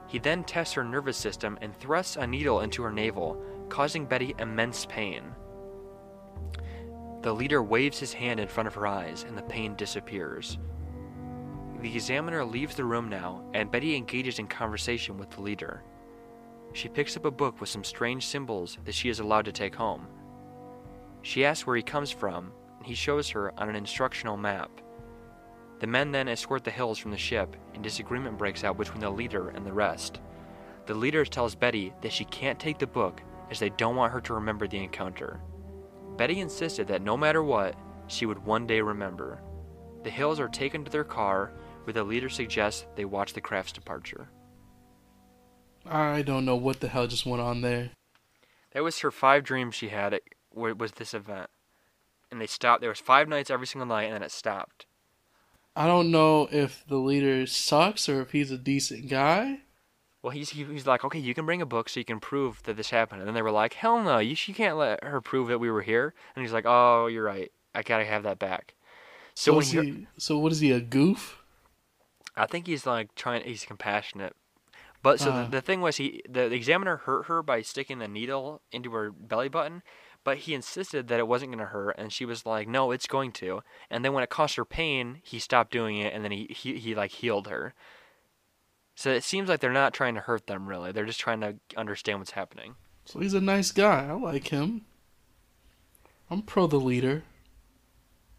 He 0.07 0.19
then 0.19 0.45
tests 0.45 0.75
her 0.75 0.85
nervous 0.85 1.17
system 1.17 1.57
and 1.63 1.75
thrusts 1.75 2.17
a 2.17 2.27
needle 2.27 2.61
into 2.61 2.83
her 2.83 2.93
navel, 2.93 3.43
causing 3.71 4.05
Betty 4.05 4.35
immense 4.39 4.85
pain. 4.85 5.35
The 7.29 7.35
leader 7.35 7.63
waves 7.63 7.99
his 7.99 8.15
hand 8.15 8.41
in 8.41 8.49
front 8.49 8.69
of 8.69 8.75
her 8.75 8.87
eyes, 8.87 9.27
and 9.29 9.37
the 9.37 9.43
pain 9.43 9.77
disappears. 9.77 10.57
The 11.83 11.95
examiner 11.95 12.43
leaves 12.43 12.75
the 12.75 12.87
room 12.87 13.11
now, 13.11 13.45
and 13.53 13.71
Betty 13.71 13.97
engages 13.97 14.39
in 14.39 14.47
conversation 14.47 15.19
with 15.19 15.29
the 15.33 15.43
leader. 15.43 15.83
She 16.73 16.89
picks 16.89 17.19
up 17.19 17.27
a 17.27 17.31
book 17.31 17.61
with 17.61 17.69
some 17.69 17.85
strange 17.85 18.27
symbols 18.27 18.79
that 18.87 18.95
she 18.95 19.11
is 19.11 19.21
allowed 19.21 19.45
to 19.45 19.53
take 19.53 19.75
home. 19.75 20.07
She 21.21 21.45
asks 21.45 21.67
where 21.67 21.77
he 21.77 21.83
comes 21.83 22.11
from, 22.11 22.51
and 22.79 22.87
he 22.87 22.95
shows 22.95 23.29
her 23.29 23.53
on 23.61 23.69
an 23.69 23.77
instructional 23.77 24.39
map. 24.39 24.71
The 25.81 25.87
men 25.87 26.11
then 26.11 26.29
escort 26.29 26.65
the 26.65 26.71
hills 26.71 26.97
from 26.97 27.11
the 27.11 27.19
ship, 27.19 27.57
and 27.75 27.83
disagreement 27.83 28.39
breaks 28.39 28.65
out 28.65 28.79
between 28.79 29.01
the 29.01 29.11
leader 29.11 29.51
and 29.51 29.67
the 29.67 29.73
rest. 29.75 30.21
The 30.87 30.95
leader 30.95 31.27
tells 31.27 31.55
Betty 31.55 31.93
that 32.01 32.13
she 32.15 32.25
can't 32.25 32.59
take 32.59 32.79
the 32.79 32.87
book 32.87 33.21
as 33.51 33.59
they 33.59 33.69
don't 33.69 33.97
want 33.97 34.15
her 34.15 34.21
to 34.23 34.33
remember 34.33 34.67
the 34.67 34.83
encounter. 34.83 35.43
Betty 36.19 36.41
insisted 36.41 36.89
that 36.89 37.01
no 37.01 37.17
matter 37.17 37.45
what, 37.45 37.77
she 38.09 38.27
would 38.27 38.45
one 38.45 38.67
day 38.67 38.81
remember. 38.81 39.41
The 40.03 40.11
Hills 40.11 40.41
are 40.41 40.49
taken 40.49 40.85
to 40.85 40.91
their 40.91 41.05
car, 41.05 41.53
where 41.85 41.95
the 41.95 42.03
leader 42.03 42.29
suggests 42.29 42.87
they 42.97 43.05
watch 43.05 43.33
the 43.33 43.41
craft's 43.41 43.73
departure. 43.73 44.29
I 45.87 46.23
don't 46.23 46.45
know 46.45 46.57
what 46.57 46.81
the 46.81 46.89
hell 46.89 47.07
just 47.07 47.25
went 47.25 47.41
on 47.41 47.61
there. 47.61 47.91
That 48.73 48.83
was 48.83 48.99
her 48.99 49.13
five 49.13 49.45
dreams 49.45 49.77
she 49.77 49.91
had. 49.91 50.13
It 50.13 50.25
was 50.53 50.93
this 50.93 51.15
event, 51.15 51.51
and 52.33 52.41
they 52.41 52.49
stopped. 52.49 52.81
There 52.81 52.91
was 52.91 52.99
five 52.99 53.29
nights 53.29 53.49
every 53.49 53.69
single 53.69 53.87
night, 53.87 54.05
and 54.05 54.15
then 54.15 54.23
it 54.25 54.33
stopped. 54.33 54.87
I 55.77 55.87
don't 55.87 56.11
know 56.11 56.49
if 56.51 56.85
the 56.89 56.97
leader 56.97 57.47
sucks 57.47 58.09
or 58.09 58.21
if 58.21 58.33
he's 58.33 58.51
a 58.51 58.59
decent 58.59 59.09
guy. 59.09 59.61
Well, 60.23 60.33
he's 60.33 60.51
he, 60.51 60.65
he's 60.65 60.87
like, 60.87 61.05
okay, 61.05 61.19
you 61.19 61.35
can 61.35 61.47
bring 61.47 61.63
a 61.63 61.67
book 61.67 61.89
so 61.89 62.01
you 62.01 62.05
can 62.05 62.21
prove 62.21 62.63
that 62.65 62.77
this 62.77 62.91
happened. 62.91 63.21
And 63.21 63.29
then 63.29 63.35
they 63.35 63.43
were 63.43 63.51
like, 63.53 63.75
hell 63.75 64.03
no, 64.03 64.19
you 64.19 64.35
she 64.35 64.53
can't 64.53 64.77
let 64.77 65.05
her 65.05 65.21
prove 65.21 65.49
that 65.49 65.59
we 65.59 65.71
were 65.71 65.83
here. 65.83 66.15
And 66.35 66.45
he's 66.45 66.53
like, 66.53 66.65
oh, 66.67 67.07
you're 67.07 67.25
right. 67.25 67.53
I 67.75 67.83
gotta 67.83 68.05
have 68.05 68.25
that 68.25 68.39
back. 68.39 68.75
So, 69.35 69.53
So 69.53 69.57
when 69.57 69.85
he, 69.85 69.91
he, 69.93 70.07
so 70.17 70.39
what 70.39 70.51
is 70.51 70.61
he 70.61 70.73
a 70.73 70.81
goof? 70.81 71.39
I 72.37 72.47
think 72.47 72.67
he's 72.67 72.87
like 72.87 73.15
trying. 73.15 73.45
He's 73.45 73.65
compassionate. 73.65 74.35
But 75.03 75.21
so 75.21 75.31
Uh. 75.31 75.45
the, 75.45 75.51
the 75.51 75.61
thing 75.61 75.81
was, 75.81 75.97
he 75.97 76.23
the, 76.29 76.49
the 76.49 76.57
examiner 76.57 76.97
hurt 76.99 77.27
her 77.27 77.43
by 77.43 77.63
sticking 77.63 77.99
the 77.99 78.09
needle 78.09 78.63
into 78.73 78.91
her 78.93 79.11
belly 79.13 79.49
button. 79.49 79.83
But 80.25 80.39
he 80.39 80.53
insisted 80.53 81.09
that 81.09 81.21
it 81.21 81.29
wasn't 81.29 81.53
going 81.53 81.61
to 81.61 81.71
hurt, 81.71 81.95
and 81.97 82.13
she 82.13 82.25
was 82.25 82.45
like, 82.45 82.67
"No, 82.69 82.91
it's 82.91 83.07
going 83.07 83.33
to." 83.33 83.63
And 83.89 84.05
then 84.05 84.13
when 84.13 84.25
it 84.25 84.29
caused 84.31 84.57
her 84.57 84.65
pain, 84.65 85.21
he 85.23 85.39
stopped 85.39 85.71
doing 85.71 85.97
it, 85.97 86.13
and 86.13 86.25
then 86.25 86.33
he 86.33 86.49
he, 86.51 86.79
he 86.79 86.95
like 86.95 87.13
healed 87.13 87.47
her. 87.47 87.73
So 88.99 89.13
it 89.13 89.23
seems 89.23 89.49
like 89.49 89.61
they're 89.61 89.71
not 89.71 89.95
trying 89.95 90.17
to 90.17 90.21
hurt 90.21 90.49
them 90.49 90.67
really. 90.67 90.91
They're 90.91 91.07
just 91.07 91.21
trying 91.21 91.41
to 91.43 91.55
understand 91.77 92.19
what's 92.19 92.33
happening. 92.33 92.75
So 93.05 93.21
he's 93.21 93.33
a 93.33 93.41
nice 93.41 93.71
guy. 93.71 94.09
I 94.09 94.13
like 94.15 94.49
him. 94.49 94.87
I'm 96.29 96.43
pro 96.43 96.67
the 96.67 96.81
leader. 96.81 97.23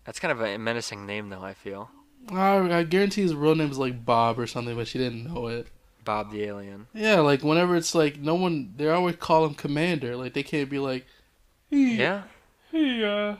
That's 0.03 0.19
kind 0.19 0.33
of 0.33 0.41
a 0.41 0.57
menacing 0.57 1.05
name, 1.05 1.29
though. 1.29 1.43
I 1.43 1.53
feel 1.53 1.89
I, 2.29 2.57
I 2.79 2.83
guarantee 2.83 3.21
his 3.21 3.35
real 3.35 3.55
name 3.55 3.71
is 3.71 3.77
like 3.77 4.03
Bob 4.03 4.37
or 4.37 4.47
something, 4.47 4.75
but 4.75 4.89
she 4.89 4.97
didn't 4.97 5.33
know 5.33 5.47
it. 5.47 5.67
Bob 6.03 6.29
the 6.29 6.43
alien. 6.43 6.87
Yeah, 6.93 7.21
like 7.21 7.41
whenever 7.41 7.77
it's 7.77 7.95
like 7.95 8.19
no 8.19 8.35
one, 8.35 8.73
they 8.75 8.89
always 8.89 9.15
call 9.15 9.45
him 9.45 9.53
Commander. 9.53 10.17
Like 10.17 10.33
they 10.33 10.43
can't 10.43 10.69
be 10.69 10.79
like, 10.79 11.05
hey, 11.69 11.95
Yeah, 11.95 12.23
hey, 12.69 13.05
uh, 13.05 13.37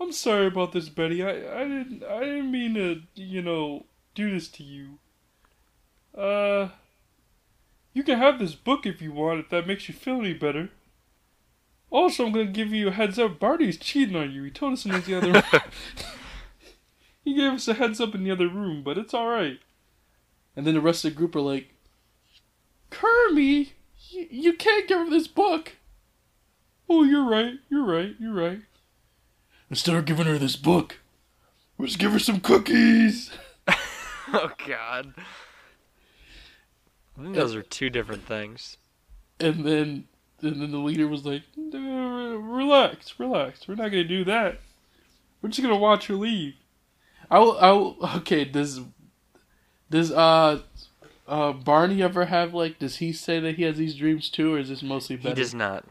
I'm 0.00 0.10
sorry 0.10 0.48
about 0.48 0.72
this, 0.72 0.88
Betty. 0.88 1.22
I, 1.22 1.60
I 1.60 1.62
didn't, 1.62 2.02
I 2.02 2.18
didn't 2.24 2.50
mean 2.50 2.74
to, 2.74 3.02
you 3.14 3.40
know, 3.40 3.86
do 4.16 4.32
this 4.32 4.48
to 4.48 4.64
you. 4.64 4.98
Uh, 6.18 6.70
you 7.94 8.02
can 8.02 8.18
have 8.18 8.38
this 8.38 8.54
book 8.54 8.86
if 8.86 9.00
you 9.00 9.12
want, 9.12 9.40
if 9.40 9.48
that 9.50 9.66
makes 9.66 9.88
you 9.88 9.94
feel 9.94 10.20
any 10.20 10.34
better. 10.34 10.70
Also, 11.90 12.26
I'm 12.26 12.32
gonna 12.32 12.46
give 12.46 12.72
you 12.72 12.88
a 12.88 12.92
heads 12.92 13.18
up. 13.18 13.38
Barney's 13.38 13.78
cheating 13.78 14.16
on 14.16 14.32
you. 14.32 14.42
He 14.42 14.50
told 14.50 14.74
us 14.74 14.84
in 14.84 14.92
the 14.92 15.16
other 15.16 15.32
room. 15.32 15.42
he 17.24 17.34
gave 17.34 17.52
us 17.52 17.68
a 17.68 17.74
heads 17.74 18.00
up 18.00 18.14
in 18.14 18.24
the 18.24 18.30
other 18.30 18.48
room, 18.48 18.82
but 18.82 18.98
it's 18.98 19.14
all 19.14 19.28
right. 19.28 19.60
And 20.56 20.66
then 20.66 20.74
the 20.74 20.80
rest 20.80 21.04
of 21.04 21.12
the 21.12 21.16
group 21.16 21.36
are 21.36 21.40
like, 21.40 21.72
Kermie, 22.90 23.70
you, 24.10 24.26
you 24.30 24.52
can't 24.54 24.88
give 24.88 24.98
her 24.98 25.08
this 25.08 25.28
book. 25.28 25.76
Oh, 26.90 27.04
you're 27.04 27.28
right. 27.28 27.54
You're 27.70 27.84
right. 27.84 28.14
You're 28.18 28.34
right. 28.34 28.60
Instead 29.70 29.94
of 29.94 30.04
giving 30.04 30.26
her 30.26 30.38
this 30.38 30.56
book, 30.56 30.98
let's 31.78 31.96
give 31.96 32.12
her 32.12 32.18
some 32.18 32.40
cookies. 32.40 33.30
oh 34.32 34.50
God. 34.66 35.14
I 37.18 37.22
think 37.22 37.34
those 37.34 37.54
are 37.54 37.62
two 37.62 37.90
different 37.90 38.24
things. 38.26 38.76
And 39.40 39.64
then, 39.64 40.04
and 40.42 40.60
then 40.62 40.70
the 40.70 40.78
leader 40.78 41.06
was 41.08 41.24
like, 41.24 41.42
"Uh, 41.56 41.78
"Relax, 41.78 43.18
relax. 43.18 43.66
We're 43.66 43.74
not 43.74 43.90
gonna 43.90 44.04
do 44.04 44.24
that. 44.24 44.60
We're 45.42 45.48
just 45.48 45.62
gonna 45.62 45.76
watch 45.76 46.06
her 46.06 46.14
leave." 46.14 46.54
I 47.30 47.38
will. 47.40 47.58
I 47.58 47.70
will. 47.72 47.96
Okay. 48.16 48.44
Does 48.44 48.80
does 49.90 50.10
uh 50.12 50.60
uh 51.26 51.52
Barney 51.52 52.02
ever 52.02 52.26
have 52.26 52.54
like? 52.54 52.78
Does 52.78 52.96
he 52.96 53.12
say 53.12 53.40
that 53.40 53.56
he 53.56 53.62
has 53.64 53.76
these 53.76 53.94
dreams 53.94 54.28
too, 54.28 54.54
or 54.54 54.58
is 54.58 54.68
this 54.68 54.82
mostly 54.82 55.16
He 55.16 55.22
Betty? 55.24 55.40
does 55.42 55.54
not. 55.54 55.84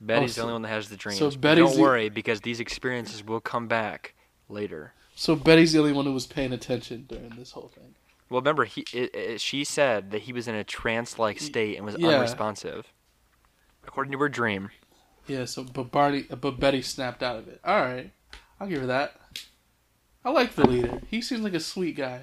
Betty's 0.00 0.34
so- 0.34 0.40
the 0.40 0.44
only 0.44 0.52
one 0.54 0.62
that 0.62 0.68
has 0.68 0.88
the 0.88 0.96
dreams. 0.96 1.18
so 1.18 1.30
Betty's 1.30 1.64
don't 1.64 1.76
the- 1.76 1.82
worry 1.82 2.08
because 2.08 2.40
these 2.42 2.60
experiences 2.60 3.24
will 3.24 3.40
come 3.40 3.68
back 3.68 4.14
later. 4.48 4.92
So 5.14 5.34
Betty's 5.36 5.72
the 5.72 5.78
only 5.78 5.92
one 5.92 6.04
who 6.04 6.12
was 6.12 6.26
paying 6.26 6.52
attention 6.52 7.06
during 7.08 7.30
this 7.30 7.52
whole 7.52 7.68
thing. 7.68 7.94
Well, 8.34 8.40
remember, 8.40 8.64
he 8.64 8.84
it, 8.92 9.14
it, 9.14 9.40
she 9.40 9.62
said 9.62 10.10
that 10.10 10.22
he 10.22 10.32
was 10.32 10.48
in 10.48 10.56
a 10.56 10.64
trance-like 10.64 11.38
state 11.38 11.76
and 11.76 11.86
was 11.86 11.94
yeah. 11.96 12.08
unresponsive, 12.08 12.92
according 13.86 14.10
to 14.10 14.18
her 14.18 14.28
dream. 14.28 14.70
Yeah. 15.28 15.44
So, 15.44 15.62
but 15.62 15.92
Barney, 15.92 16.24
uh, 16.28 16.34
but 16.34 16.58
Betty 16.58 16.82
snapped 16.82 17.22
out 17.22 17.36
of 17.36 17.46
it. 17.46 17.60
All 17.64 17.80
right, 17.80 18.10
I'll 18.58 18.66
give 18.66 18.80
her 18.80 18.86
that. 18.88 19.14
I 20.24 20.30
like 20.30 20.56
the 20.56 20.66
leader. 20.66 21.00
He 21.08 21.22
seems 21.22 21.42
like 21.42 21.54
a 21.54 21.60
sweet 21.60 21.94
guy. 21.96 22.22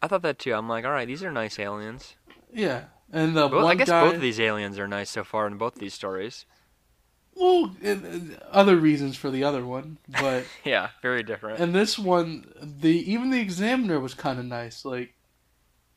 I 0.00 0.06
thought 0.06 0.22
that 0.22 0.38
too. 0.38 0.54
I'm 0.54 0.68
like, 0.68 0.84
all 0.84 0.92
right, 0.92 1.08
these 1.08 1.24
are 1.24 1.32
nice 1.32 1.58
aliens. 1.58 2.14
Yeah. 2.52 2.84
And 3.12 3.36
the 3.36 3.48
Well, 3.48 3.64
one 3.64 3.72
I 3.72 3.74
guess 3.74 3.88
guy. 3.88 4.04
both 4.04 4.14
of 4.14 4.20
these 4.20 4.38
aliens 4.38 4.78
are 4.78 4.86
nice 4.86 5.10
so 5.10 5.24
far 5.24 5.48
in 5.48 5.58
both 5.58 5.74
these 5.74 5.94
stories. 5.94 6.46
Well, 7.34 7.74
and, 7.82 8.04
and 8.04 8.38
other 8.52 8.76
reasons 8.76 9.16
for 9.16 9.30
the 9.32 9.42
other 9.42 9.66
one, 9.66 9.98
but 10.20 10.44
Yeah, 10.64 10.90
very 11.02 11.24
different. 11.24 11.58
and 11.58 11.74
this 11.74 11.98
one, 11.98 12.52
the 12.62 12.90
even 13.10 13.30
the 13.30 13.40
examiner 13.40 13.98
was 13.98 14.14
kind 14.14 14.38
of 14.38 14.44
nice. 14.44 14.84
Like, 14.84 15.14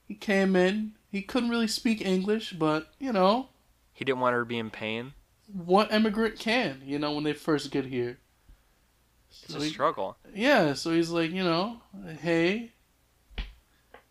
he 0.08 0.16
came 0.16 0.56
in, 0.56 0.94
he 1.12 1.22
couldn't 1.22 1.50
really 1.50 1.68
speak 1.68 2.02
English, 2.06 2.54
but 2.54 2.92
you 3.00 3.12
know, 3.14 3.50
He 3.94 4.04
didn't 4.06 4.20
want 4.22 4.34
her 4.34 4.40
to 4.42 4.46
be 4.46 4.58
in 4.60 4.70
pain. 4.70 5.14
what 5.48 5.92
immigrant 5.94 6.40
can? 6.40 6.82
You 6.86 7.00
know, 7.00 7.14
when 7.14 7.24
they 7.24 7.34
first 7.34 7.72
get 7.72 7.86
here. 7.86 8.18
It's 9.30 9.54
So 9.54 9.60
a 9.60 9.64
he- 9.64 9.70
struggle. 9.70 10.18
Yeah, 10.34 10.74
so 10.74 10.92
he's 10.92 11.10
like, 11.10 11.32
you 11.32 11.44
know, 11.44 11.82
hey, 12.22 12.72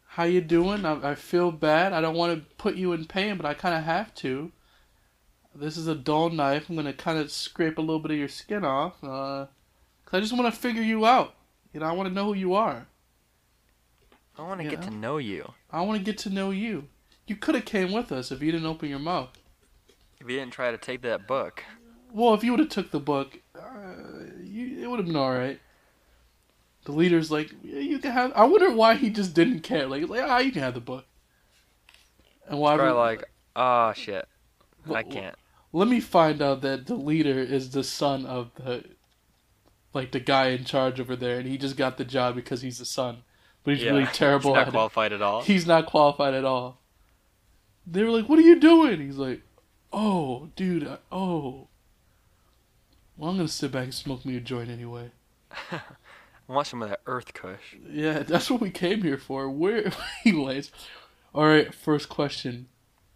how 0.09 0.25
you 0.25 0.41
doing? 0.41 0.85
I, 0.85 1.11
I 1.11 1.15
feel 1.15 1.51
bad. 1.51 1.93
I 1.93 2.01
don't 2.01 2.17
want 2.17 2.35
to 2.39 2.55
put 2.57 2.77
you 2.77 2.93
in 2.93 3.07
pain, 3.07 3.37
but 3.37 3.47
I 3.47 3.55
kind 3.55 3.75
of 3.75 3.85
have 3.85 4.15
to. 4.17 4.53
This 5.55 5.77
is 5.77 5.87
a 5.87 5.95
dull 5.95 6.31
knife. 6.31 6.69
I'm 6.71 6.77
gonna 6.77 6.93
kind 6.93 7.19
of 7.19 7.31
scrape 7.31 7.77
a 7.79 7.83
little 7.83 7.99
bit 8.01 8.11
of 8.13 8.17
your 8.17 8.29
skin 8.29 8.65
off, 8.65 9.03
uh, 9.05 9.47
cause 10.07 10.15
I 10.15 10.21
just 10.21 10.33
want 10.33 10.53
to 10.53 10.61
figure 10.61 10.83
you 10.83 11.05
out. 11.07 11.35
You 11.75 11.81
know, 11.81 11.87
I 11.87 11.93
want 11.93 12.09
to 12.09 12.15
know 12.15 12.25
who 12.27 12.35
you 12.35 12.55
are. 12.55 12.87
I 14.39 14.43
want 14.43 14.61
to 14.61 14.69
get 14.69 14.81
know? 14.81 14.89
to 14.89 14.95
know 14.95 15.17
you. 15.19 15.53
I 15.71 15.83
want 15.83 15.99
to 15.99 16.05
get 16.05 16.19
to 16.19 16.31
know 16.31 16.51
you. 16.51 16.89
You 17.27 17.37
could 17.37 17.55
have 17.55 17.65
came 17.65 17.93
with 17.93 18.11
us 18.11 18.33
if 18.33 18.43
you 18.43 18.51
didn't 18.51 18.67
open 18.67 18.89
your 18.89 18.99
mouth. 18.99 19.31
If 20.21 20.29
you 20.29 20.39
didn't 20.39 20.53
try 20.53 20.71
to 20.71 20.79
take 20.79 21.03
that 21.03 21.27
book, 21.27 21.65
Well, 22.13 22.35
if 22.35 22.45
you 22.45 22.53
would 22.53 22.61
have 22.61 22.69
took 22.69 22.91
the 22.91 23.01
book, 23.01 23.41
uh, 23.57 23.95
you, 24.43 24.83
it 24.83 24.87
would 24.89 24.99
have 24.99 25.07
been 25.07 25.17
all 25.17 25.33
right. 25.33 25.61
The 26.85 26.93
leader's 26.93 27.31
like, 27.31 27.53
yeah, 27.63 27.79
you 27.79 27.99
can 27.99 28.11
have. 28.13 28.33
I 28.35 28.45
wonder 28.45 28.71
why 28.71 28.97
he 28.97 29.09
just 29.11 29.35
didn't 29.35 29.61
care. 29.61 29.87
Like, 29.87 30.09
like 30.09 30.23
ah, 30.23 30.39
you 30.39 30.53
can 30.53 30.63
have 30.63 30.75
the 30.75 30.81
book. 30.81 31.05
And 32.49 32.59
why? 32.59 32.77
Probably 32.77 32.93
like, 32.93 33.25
oh 33.55 33.93
shit, 33.93 34.27
I 34.93 35.03
can't. 35.03 35.37
Let 35.73 35.89
me 35.89 36.01
find 36.01 36.43
out 36.43 36.61
that 36.63 36.87
the 36.87 36.97
leader 36.97 37.39
is 37.39 37.71
the 37.71 37.85
son 37.85 38.27
of 38.27 38.51
the, 38.57 38.85
like 39.95 40.13
the 40.13 40.21
guy 40.21 40.49
in 40.49 40.65
charge 40.65 41.01
over 41.01 41.17
there, 41.17 41.39
and 41.39 41.49
he 41.49 41.57
just 41.57 41.77
got 41.77 41.97
the 41.97 42.05
job 42.05 42.35
because 42.35 42.63
he's 42.63 42.79
the 42.79 42.85
son, 42.85 43.19
but 43.65 43.75
he's 43.75 43.83
Yeah, 43.85 43.91
really 43.93 44.07
terrible 44.13 44.51
He's 44.51 44.55
not 44.57 44.63
at 44.63 44.69
it. 44.69 44.73
qualified 44.73 45.13
at 45.13 45.23
all. 45.23 45.43
He's 45.43 45.67
not 45.67 45.87
qualified 45.87 46.35
at 46.35 46.45
all. 46.45 46.79
They 47.87 48.03
were 48.05 48.11
like, 48.11 48.29
"What 48.29 48.39
are 48.39 48.43
you 48.43 48.59
doing?" 48.61 49.01
He's 49.01 49.17
like, 49.17 49.43
"Oh, 49.93 50.49
dude, 50.57 50.87
I, 50.87 50.99
oh." 51.11 51.69
Well, 53.17 53.31
I'm 53.31 53.37
gonna 53.37 53.49
sit 53.49 53.73
back 53.73 53.85
and 53.85 53.95
smoke 53.95 54.25
me 54.25 54.37
a 54.37 54.41
joint 54.41 54.71
anyway. 54.71 55.11
I 55.71 55.81
want 56.49 56.67
some 56.67 56.83
of 56.83 56.89
that 56.89 57.01
Earth 57.07 57.35
Kush. 57.35 57.77
Yeah, 57.89 58.19
that's 58.27 58.51
what 58.51 58.61
we 58.61 58.71
came 58.71 59.03
here 59.03 59.19
for. 59.19 59.49
Where 59.51 59.91
he 60.25 60.33
lays. 60.33 60.71
All 61.35 61.45
right, 61.47 61.75
first 61.75 62.09
question: 62.09 62.69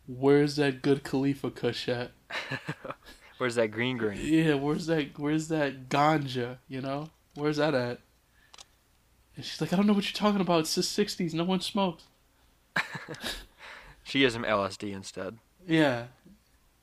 Where's 0.07 0.57
that 0.57 0.83
good 0.83 1.03
Khalifa 1.05 1.51
Kush 1.51 1.89
at? 1.89 2.11
Where's 3.39 3.55
that 3.57 3.69
green 3.69 3.97
green? 3.99 4.19
Yeah, 4.23 4.55
where's 4.55 4.87
that? 4.87 5.19
Where's 5.19 5.49
that 5.49 5.89
ganja? 5.89 6.59
You 6.69 6.81
know, 6.81 7.11
where's 7.35 7.59
that 7.59 7.75
at? 7.75 8.01
And 9.37 9.45
she's 9.45 9.61
like, 9.61 9.73
I 9.73 9.77
don't 9.77 9.87
know 9.87 9.93
what 9.93 10.05
you're 10.05 10.17
talking 10.17 10.41
about. 10.41 10.61
It's 10.61 10.75
the 10.75 10.81
'60s. 10.81 11.35
No 11.35 11.45
one 11.45 11.61
smokes. 11.61 12.05
She 14.07 14.21
gives 14.21 14.37
him 14.37 14.45
LSD 14.45 14.93
instead. 14.93 15.37
Yeah, 15.67 16.05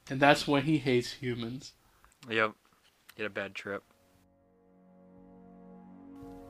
and 0.09 0.19
that's 0.19 0.45
when 0.45 0.63
he 0.63 0.77
hates 0.77 1.13
humans. 1.13 1.71
Yep. 2.29 2.51
He 3.15 3.23
had 3.23 3.31
a 3.31 3.33
bad 3.33 3.55
trip. 3.55 3.81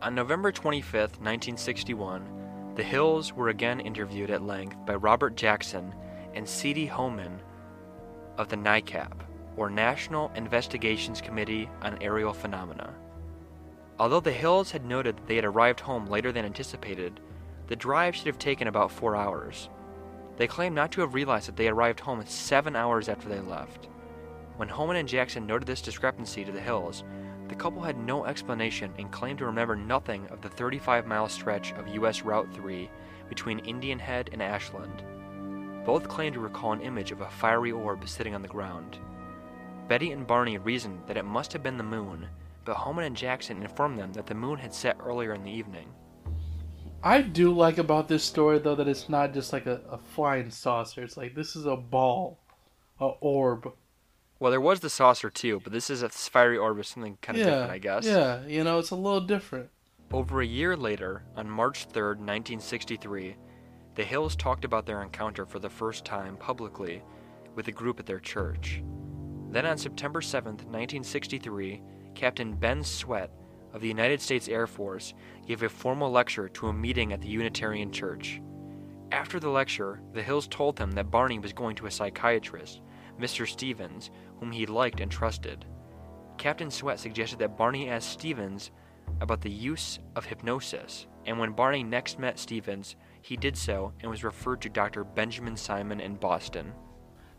On 0.01 0.15
November 0.15 0.51
25th, 0.51 1.19
1961, 1.21 2.73
the 2.75 2.81
Hills 2.81 3.33
were 3.33 3.49
again 3.49 3.79
interviewed 3.81 4.31
at 4.31 4.41
length 4.41 4.75
by 4.83 4.95
Robert 4.95 5.35
Jackson 5.35 5.93
and 6.33 6.49
C.D. 6.49 6.87
Hohman 6.87 7.37
of 8.39 8.49
the 8.49 8.57
NICAP, 8.57 9.13
or 9.55 9.69
National 9.69 10.31
Investigations 10.33 11.21
Committee 11.21 11.69
on 11.83 12.01
Aerial 12.01 12.33
Phenomena. 12.33 12.95
Although 13.99 14.21
the 14.21 14.31
Hills 14.31 14.71
had 14.71 14.85
noted 14.85 15.17
that 15.17 15.27
they 15.27 15.35
had 15.35 15.45
arrived 15.45 15.79
home 15.79 16.07
later 16.07 16.31
than 16.31 16.45
anticipated, 16.45 17.19
the 17.67 17.75
drive 17.75 18.15
should 18.15 18.27
have 18.27 18.39
taken 18.39 18.67
about 18.67 18.91
four 18.91 19.15
hours. 19.15 19.69
They 20.37 20.47
claimed 20.47 20.75
not 20.75 20.91
to 20.93 21.01
have 21.01 21.13
realized 21.13 21.47
that 21.47 21.55
they 21.55 21.67
arrived 21.67 21.99
home 21.99 22.23
seven 22.25 22.75
hours 22.75 23.07
after 23.07 23.29
they 23.29 23.39
left. 23.39 23.87
When 24.57 24.67
Holman 24.67 24.97
and 24.97 25.07
Jackson 25.07 25.45
noted 25.45 25.67
this 25.67 25.81
discrepancy 25.81 26.43
to 26.43 26.51
the 26.51 26.59
Hills, 26.59 27.03
the 27.47 27.55
couple 27.55 27.81
had 27.81 27.97
no 27.97 28.25
explanation 28.25 28.93
and 28.97 29.11
claimed 29.11 29.39
to 29.39 29.45
remember 29.45 29.75
nothing 29.75 30.27
of 30.27 30.41
the 30.41 30.49
35 30.49 31.05
mile 31.05 31.29
stretch 31.29 31.71
of 31.73 31.87
US 31.89 32.23
Route 32.23 32.51
3 32.53 32.89
between 33.29 33.59
Indian 33.59 33.99
Head 33.99 34.29
and 34.33 34.41
Ashland. 34.41 35.03
Both 35.85 36.07
claimed 36.07 36.33
to 36.35 36.39
recall 36.39 36.71
an 36.71 36.81
image 36.81 37.11
of 37.11 37.21
a 37.21 37.29
fiery 37.29 37.71
orb 37.71 38.07
sitting 38.07 38.33
on 38.33 38.41
the 38.41 38.47
ground. 38.47 38.97
Betty 39.87 40.11
and 40.11 40.25
Barney 40.25 40.57
reasoned 40.57 41.01
that 41.07 41.17
it 41.17 41.25
must 41.25 41.51
have 41.53 41.61
been 41.61 41.77
the 41.77 41.83
moon, 41.83 42.27
but 42.65 42.77
Holman 42.77 43.05
and 43.05 43.15
Jackson 43.15 43.61
informed 43.61 43.99
them 43.99 44.13
that 44.13 44.25
the 44.25 44.35
moon 44.35 44.57
had 44.59 44.73
set 44.73 44.97
earlier 44.99 45.33
in 45.33 45.43
the 45.43 45.51
evening. 45.51 45.87
I 47.03 47.21
do 47.21 47.51
like 47.51 47.77
about 47.77 48.07
this 48.07 48.23
story 48.23 48.59
though 48.59 48.75
that 48.75 48.87
it's 48.87 49.09
not 49.09 49.33
just 49.33 49.51
like 49.51 49.65
a, 49.65 49.81
a 49.89 49.97
flying 49.97 50.49
saucer. 50.49 51.03
It's 51.03 51.17
like 51.17 51.35
this 51.35 51.55
is 51.55 51.65
a 51.65 51.75
ball, 51.75 52.39
a 52.99 53.07
orb. 53.19 53.73
Well, 54.39 54.51
there 54.51 54.61
was 54.61 54.79
the 54.79 54.89
saucer 54.89 55.29
too, 55.29 55.59
but 55.63 55.73
this 55.73 55.89
is 55.89 56.01
a 56.01 56.09
fiery 56.09 56.57
orb 56.57 56.77
or 56.77 56.83
something 56.83 57.17
kind 57.21 57.37
of 57.37 57.45
yeah, 57.45 57.51
different, 57.51 57.71
I 57.71 57.77
guess. 57.77 58.05
Yeah, 58.05 58.45
you 58.45 58.63
know, 58.63 58.79
it's 58.79 58.91
a 58.91 58.95
little 58.95 59.21
different. 59.21 59.69
Over 60.11 60.41
a 60.41 60.45
year 60.45 60.77
later, 60.77 61.23
on 61.35 61.49
March 61.49 61.87
3rd, 61.89 62.19
1963, 62.19 63.35
the 63.95 64.03
Hills 64.03 64.35
talked 64.35 64.65
about 64.65 64.85
their 64.85 65.01
encounter 65.01 65.45
for 65.45 65.59
the 65.59 65.69
first 65.69 66.05
time 66.05 66.37
publicly 66.37 67.01
with 67.55 67.67
a 67.67 67.71
group 67.71 67.99
at 67.99 68.05
their 68.05 68.19
church. 68.19 68.81
Then 69.49 69.65
on 69.65 69.77
September 69.77 70.21
7th, 70.21 70.65
1963, 70.65 71.81
Captain 72.15 72.53
Ben 72.53 72.83
Swett 72.83 73.31
of 73.73 73.81
the 73.81 73.87
United 73.87 74.21
States 74.21 74.47
Air 74.47 74.67
Force 74.67 75.13
gave 75.47 75.63
a 75.63 75.69
formal 75.69 76.11
lecture 76.11 76.47
to 76.49 76.67
a 76.67 76.73
meeting 76.73 77.11
at 77.11 77.21
the 77.21 77.27
Unitarian 77.27 77.91
Church. 77.91 78.41
After 79.11 79.39
the 79.39 79.49
lecture, 79.49 80.01
the 80.13 80.23
Hills 80.23 80.47
told 80.47 80.75
them 80.75 80.91
that 80.93 81.11
Barney 81.11 81.39
was 81.39 81.53
going 81.53 81.75
to 81.77 81.85
a 81.85 81.91
psychiatrist, 81.91 82.81
Mr. 83.19 83.47
Stephens, 83.47 84.09
whom 84.39 84.51
he 84.51 84.65
liked 84.65 84.99
and 84.99 85.11
trusted. 85.11 85.65
Captain 86.37 86.71
Swett 86.71 86.99
suggested 86.99 87.39
that 87.39 87.57
Barney 87.57 87.89
ask 87.89 88.09
Stephens 88.09 88.71
about 89.21 89.41
the 89.41 89.51
use 89.51 89.99
of 90.15 90.25
hypnosis, 90.25 91.07
and 91.25 91.39
when 91.39 91.51
Barney 91.51 91.83
next 91.83 92.19
met 92.19 92.39
Stephens, 92.39 92.95
he 93.21 93.37
did 93.37 93.55
so 93.55 93.93
and 94.01 94.09
was 94.09 94.23
referred 94.23 94.61
to 94.61 94.69
Dr. 94.69 95.03
Benjamin 95.03 95.55
Simon 95.55 95.99
in 95.99 96.15
Boston. 96.15 96.73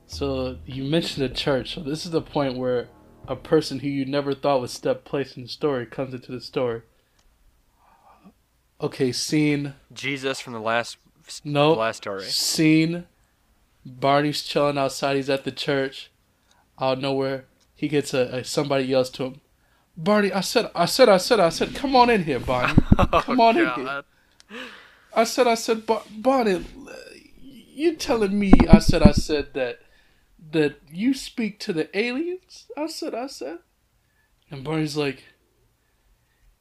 So 0.07 0.59
you 0.67 0.85
mentioned 0.85 1.29
the 1.29 1.35
church. 1.35 1.75
So 1.75 1.81
this 1.81 2.05
is 2.05 2.13
the 2.13 2.23
point 2.23 2.57
where 2.57 2.89
a 3.27 3.37
person 3.37 3.81
who 3.81 3.89
you 3.89 4.05
never 4.05 4.35
thought 4.35 4.61
would 4.61 4.71
step 4.71 5.05
place 5.05 5.37
in 5.37 5.43
the 5.45 5.49
story 5.49 5.87
comes 5.87 6.15
into 6.15 6.33
the 6.33 6.41
story. 6.41 6.83
Okay, 8.81 9.13
scene. 9.13 9.75
Jesus 9.93 10.41
from 10.41 10.53
the 10.53 10.61
last 10.61 10.97
No. 11.45 11.75
the 11.75 11.81
last 11.81 11.99
story. 11.99 12.25
Scene. 12.25 13.07
Barney's 13.87 14.43
chilling 14.43 14.79
outside. 14.79 15.17
He's 15.17 15.31
at 15.31 15.45
the 15.45 15.53
church. 15.53 16.11
Out 16.81 16.95
of 16.99 17.03
nowhere, 17.03 17.45
he 17.77 17.87
gets 17.87 18.13
a, 18.13 18.23
a 18.39 18.45
somebody 18.45 18.85
yells 18.85 19.09
to 19.11 19.25
him. 19.25 19.41
Barney, 19.97 20.33
I 20.33 20.41
said, 20.41 20.71
I 20.75 20.87
said, 20.87 21.09
I 21.09 21.19
said, 21.19 21.39
I 21.39 21.51
said, 21.51 21.73
come 21.75 21.95
on 21.95 22.11
in 22.11 22.25
here, 22.25 22.41
Barney. 22.41 22.75
Oh, 22.99 23.21
come 23.21 23.41
on 23.41 23.57
in 23.57 23.69
here. 23.71 24.03
I 25.15 25.23
said, 25.23 25.47
I 25.47 25.55
said, 25.55 25.87
Bar- 25.87 26.03
Barney, 26.11 26.65
you 27.73 27.95
telling 27.95 28.37
me? 28.37 28.53
I 28.69 28.81
said, 28.81 29.03
I 29.05 29.13
said 29.13 29.55
that 29.55 29.79
that 30.55 30.81
you 30.91 31.15
speak 31.15 31.61
to 31.61 31.73
the 31.73 31.97
aliens? 31.97 32.67
I 32.77 32.87
said, 32.87 33.15
I 33.15 33.27
said, 33.29 33.59
and 34.51 34.65
Barney's 34.65 34.97
like, 34.97 35.25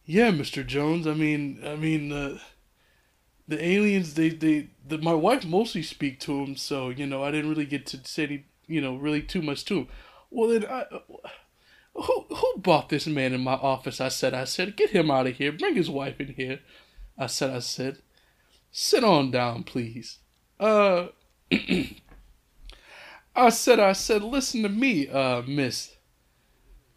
Yeah, 0.06 0.32
Mister 0.32 0.64
Jones. 0.64 1.08
I 1.08 1.14
mean, 1.14 1.62
I 1.66 1.76
mean, 1.76 2.12
uh, 2.12 2.40
the 3.48 3.64
aliens. 3.64 4.14
They, 4.16 4.30
they, 4.30 4.70
the, 4.86 4.98
my 4.98 5.14
wife 5.14 5.46
mostly 5.46 5.84
speak 5.84 6.20
to 6.22 6.46
them, 6.46 6.56
so 6.56 6.90
you 6.90 7.08
know, 7.08 7.24
I 7.24 7.32
didn't 7.32 7.50
really 7.50 7.66
get 7.66 7.86
to 7.88 8.00
say, 8.04 8.24
any, 8.26 8.46
you 8.68 8.82
know, 8.82 8.96
really 8.96 9.22
too 9.22 9.42
much 9.42 9.66
to 9.66 9.80
him. 9.80 9.88
Well, 10.30 10.50
then 10.50 10.66
I. 10.66 10.86
Who 11.96 12.26
who 12.30 12.54
bought 12.58 12.90
this 12.90 13.06
man 13.06 13.34
in 13.34 13.42
my 13.42 13.54
office? 13.54 14.02
I 14.02 14.08
said, 14.10 14.34
I 14.34 14.46
said, 14.46 14.76
get 14.76 14.90
him 14.90 15.12
out 15.12 15.28
of 15.28 15.36
here. 15.36 15.52
Bring 15.52 15.76
his 15.76 15.92
wife 15.92 16.20
in 16.20 16.34
here. 16.34 16.60
I 17.18 17.28
said, 17.28 17.52
I 17.52 17.60
said, 17.60 18.00
sit 18.72 19.04
on 19.04 19.30
down, 19.30 19.64
please. 19.64 20.18
Uh, 20.60 21.10
I 23.36 23.50
said, 23.50 23.80
I 23.80 23.94
said, 23.94 24.24
listen 24.24 24.64
to 24.64 24.70
me, 24.70 25.08
uh, 25.08 25.42
Miss, 25.44 25.96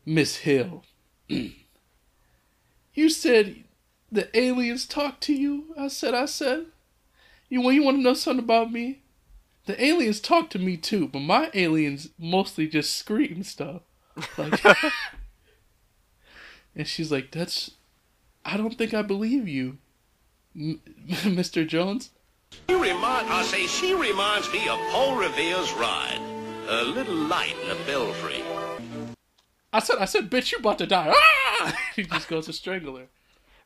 Miss 0.04 0.36
Hill. 0.36 0.84
you 1.28 3.08
said 3.08 3.64
the 4.12 4.36
aliens 4.38 4.86
talk 4.86 5.20
to 5.20 5.34
you. 5.34 5.74
I 5.78 5.88
said, 5.88 6.14
I 6.14 6.26
said, 6.26 6.66
you 7.48 7.60
want 7.60 7.76
you 7.76 7.82
want 7.82 7.98
to 7.98 8.02
know 8.02 8.14
something 8.14 8.44
about 8.44 8.72
me? 8.72 9.00
The 9.66 9.82
aliens 9.82 10.20
talk 10.20 10.50
to 10.50 10.58
me 10.58 10.76
too, 10.76 11.08
but 11.08 11.20
my 11.20 11.50
aliens 11.54 12.10
mostly 12.18 12.68
just 12.68 12.96
scream 12.96 13.42
stuff. 13.42 13.82
Like, 14.38 14.64
and 16.76 16.86
she's 16.86 17.10
like, 17.10 17.32
"That's, 17.32 17.72
I 18.44 18.56
don't 18.56 18.78
think 18.78 18.94
I 18.94 19.02
believe 19.02 19.48
you, 19.48 19.78
M- 20.56 20.80
Mr. 21.08 21.66
Jones." 21.66 22.10
She 22.68 22.74
remind, 22.74 23.28
I 23.28 23.42
say 23.42 23.66
she 23.66 23.94
reminds 23.94 24.50
me 24.52 24.68
of 24.68 24.78
Paul 24.90 25.16
Revere's 25.16 25.72
ride. 25.74 26.20
A 26.68 26.82
little 26.84 27.14
light 27.14 27.54
in 27.62 27.68
the 27.68 27.76
belfry. 27.84 28.42
I 29.72 29.78
said, 29.80 29.98
"I 29.98 30.04
said, 30.04 30.30
bitch, 30.30 30.52
you 30.52 30.58
about 30.58 30.78
to 30.78 30.86
die!" 30.86 31.12
Ah! 31.14 31.76
he 31.96 32.02
just 32.02 32.28
goes 32.28 32.46
to 32.46 32.52
strangle 32.52 32.96
her. 32.96 33.06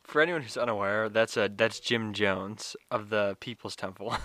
For 0.03 0.21
anyone 0.21 0.41
who's 0.41 0.57
unaware, 0.57 1.09
that's 1.09 1.37
a 1.37 1.49
that's 1.53 1.79
Jim 1.79 2.13
Jones 2.13 2.75
of 2.89 3.09
the 3.09 3.37
People's 3.39 3.75
Temple. 3.75 4.15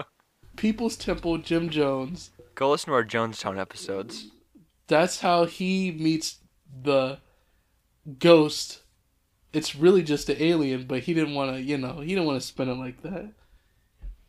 People's 0.56 0.96
Temple, 0.96 1.38
Jim 1.38 1.70
Jones. 1.70 2.30
Go 2.54 2.70
listen 2.70 2.88
to 2.88 2.94
our 2.94 3.04
Jonestown 3.04 3.58
episodes. 3.58 4.28
That's 4.88 5.20
how 5.20 5.44
he 5.44 5.92
meets 5.92 6.38
the 6.82 7.18
ghost. 8.18 8.82
It's 9.52 9.74
really 9.76 10.02
just 10.02 10.28
an 10.28 10.36
alien, 10.40 10.86
but 10.86 11.00
he 11.00 11.14
didn't 11.14 11.34
want 11.34 11.54
to, 11.54 11.62
you 11.62 11.78
know, 11.78 12.00
he 12.00 12.08
didn't 12.08 12.24
want 12.26 12.40
to 12.40 12.46
spin 12.46 12.68
it 12.68 12.74
like 12.74 13.02
that. 13.02 13.32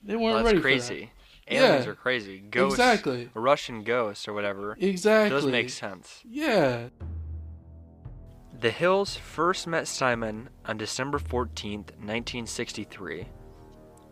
They 0.04 0.16
weren't 0.16 0.36
Well, 0.36 0.44
ready 0.44 0.58
that's 0.58 0.58
for 0.58 0.62
crazy. 0.62 1.12
Aliens 1.50 1.86
Yeah. 1.86 1.92
are 1.92 1.96
crazy. 1.96 2.40
Ghosts, 2.40 2.76
Exactly. 2.80 3.30
Russian 3.34 3.84
ghosts 3.84 4.28
or 4.28 4.34
whatever. 4.34 4.78
Exactly. 4.80 5.30
Does 5.30 5.46
make 5.46 5.70
sense. 5.70 6.22
Yeah. 6.24 6.90
The 8.60 8.72
Hills 8.72 9.16
first 9.16 9.68
met 9.68 9.88
Simon 9.88 10.50
on 10.66 10.78
December 10.78 11.18
14th, 11.18 11.92
1963. 11.98 13.28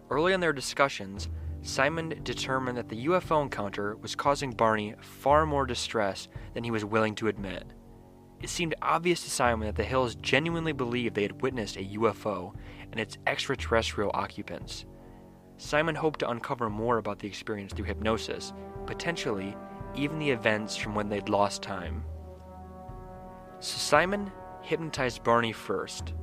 Early 0.10 0.34
in 0.34 0.40
their 0.40 0.54
discussions, 0.54 1.28
Simon 1.62 2.20
determined 2.24 2.78
that 2.78 2.88
the 2.88 3.08
UFO 3.08 3.42
encounter 3.44 3.98
was 3.98 4.16
causing 4.16 4.52
Barney 4.52 4.96
far 5.02 5.46
more 5.46 5.66
distress 5.66 6.30
than 6.54 6.64
he 6.64 6.72
was 6.72 6.86
willing 6.86 7.14
to 7.16 7.28
admit. 7.28 7.66
It 8.42 8.50
seemed 8.50 8.76
obvious 8.82 9.24
to 9.24 9.30
Simon 9.30 9.66
that 9.68 9.76
the 9.76 9.84
Hills 9.84 10.16
genuinely 10.16 10.72
believed 10.72 11.16
they 11.16 11.24
had 11.24 11.42
witnessed 11.42 11.76
a 11.76 11.84
UFO 12.00 12.54
and 12.92 13.00
its 13.02 13.18
extraterrestrial 13.28 14.12
occupants. 14.14 14.86
Simon 15.58 15.96
hoped 15.96 16.20
to 16.20 16.30
uncover 16.30 16.70
more 16.70 16.98
about 16.98 17.20
the 17.20 17.28
experience 17.28 17.74
through 17.74 17.86
hypnosis, 17.86 18.54
potentially 18.86 19.56
even 19.96 20.20
the 20.20 20.30
events 20.30 20.76
from 20.76 20.94
when 20.94 21.10
they'd 21.10 21.30
lost 21.30 21.64
time. 21.64 22.04
So 23.60 23.78
Simon 23.78 24.32
hypnotized 24.62 25.24
Barney 25.24 25.52
first. 25.52 26.14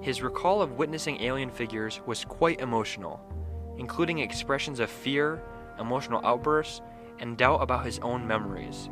His 0.00 0.22
recall 0.22 0.60
of 0.60 0.72
witnessing 0.72 1.20
alien 1.20 1.50
figures 1.50 2.00
was 2.04 2.24
quite 2.24 2.60
emotional, 2.60 3.20
including 3.78 4.18
expressions 4.18 4.80
of 4.80 4.90
fear, 4.90 5.42
emotional 5.78 6.24
outbursts, 6.26 6.82
and 7.20 7.36
doubt 7.38 7.62
about 7.62 7.84
his 7.86 8.00
own 8.00 8.26
memories. 8.26 8.90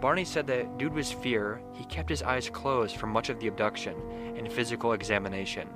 Barney 0.00 0.24
said 0.24 0.46
that 0.46 0.78
due 0.78 0.90
to 0.90 0.94
his 0.94 1.10
fear, 1.10 1.60
he 1.72 1.84
kept 1.86 2.10
his 2.10 2.22
eyes 2.22 2.50
closed 2.50 2.96
for 2.96 3.06
much 3.06 3.30
of 3.30 3.40
the 3.40 3.48
abduction 3.48 3.96
and 4.36 4.52
physical 4.52 4.92
examination. 4.92 5.68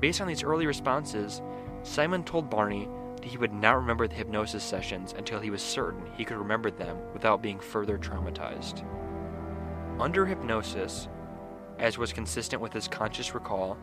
Based 0.00 0.20
on 0.20 0.28
these 0.28 0.42
early 0.42 0.66
responses, 0.66 1.42
Simon 1.82 2.22
told 2.22 2.48
Barney 2.50 2.88
that 3.16 3.24
he 3.24 3.38
would 3.38 3.52
not 3.52 3.76
remember 3.76 4.06
the 4.06 4.14
hypnosis 4.14 4.62
sessions 4.62 5.14
until 5.16 5.40
he 5.40 5.50
was 5.50 5.62
certain 5.62 6.06
he 6.16 6.24
could 6.24 6.36
remember 6.36 6.70
them 6.70 6.98
without 7.12 7.42
being 7.42 7.58
further 7.58 7.98
traumatized. 7.98 8.84
Under 10.00 10.26
hypnosis, 10.26 11.08
as 11.78 11.98
was 11.98 12.12
consistent 12.12 12.62
with 12.62 12.72
his 12.72 12.88
conscious 12.88 13.34
recall, 13.34 13.76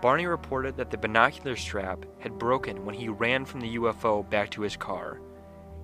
Barney 0.00 0.26
reported 0.26 0.76
that 0.76 0.90
the 0.90 0.98
binocular 0.98 1.56
strap 1.56 2.04
had 2.18 2.38
broken 2.38 2.84
when 2.84 2.94
he 2.94 3.08
ran 3.08 3.44
from 3.46 3.60
the 3.60 3.76
UFO 3.76 4.28
back 4.28 4.50
to 4.50 4.62
his 4.62 4.76
car. 4.76 5.20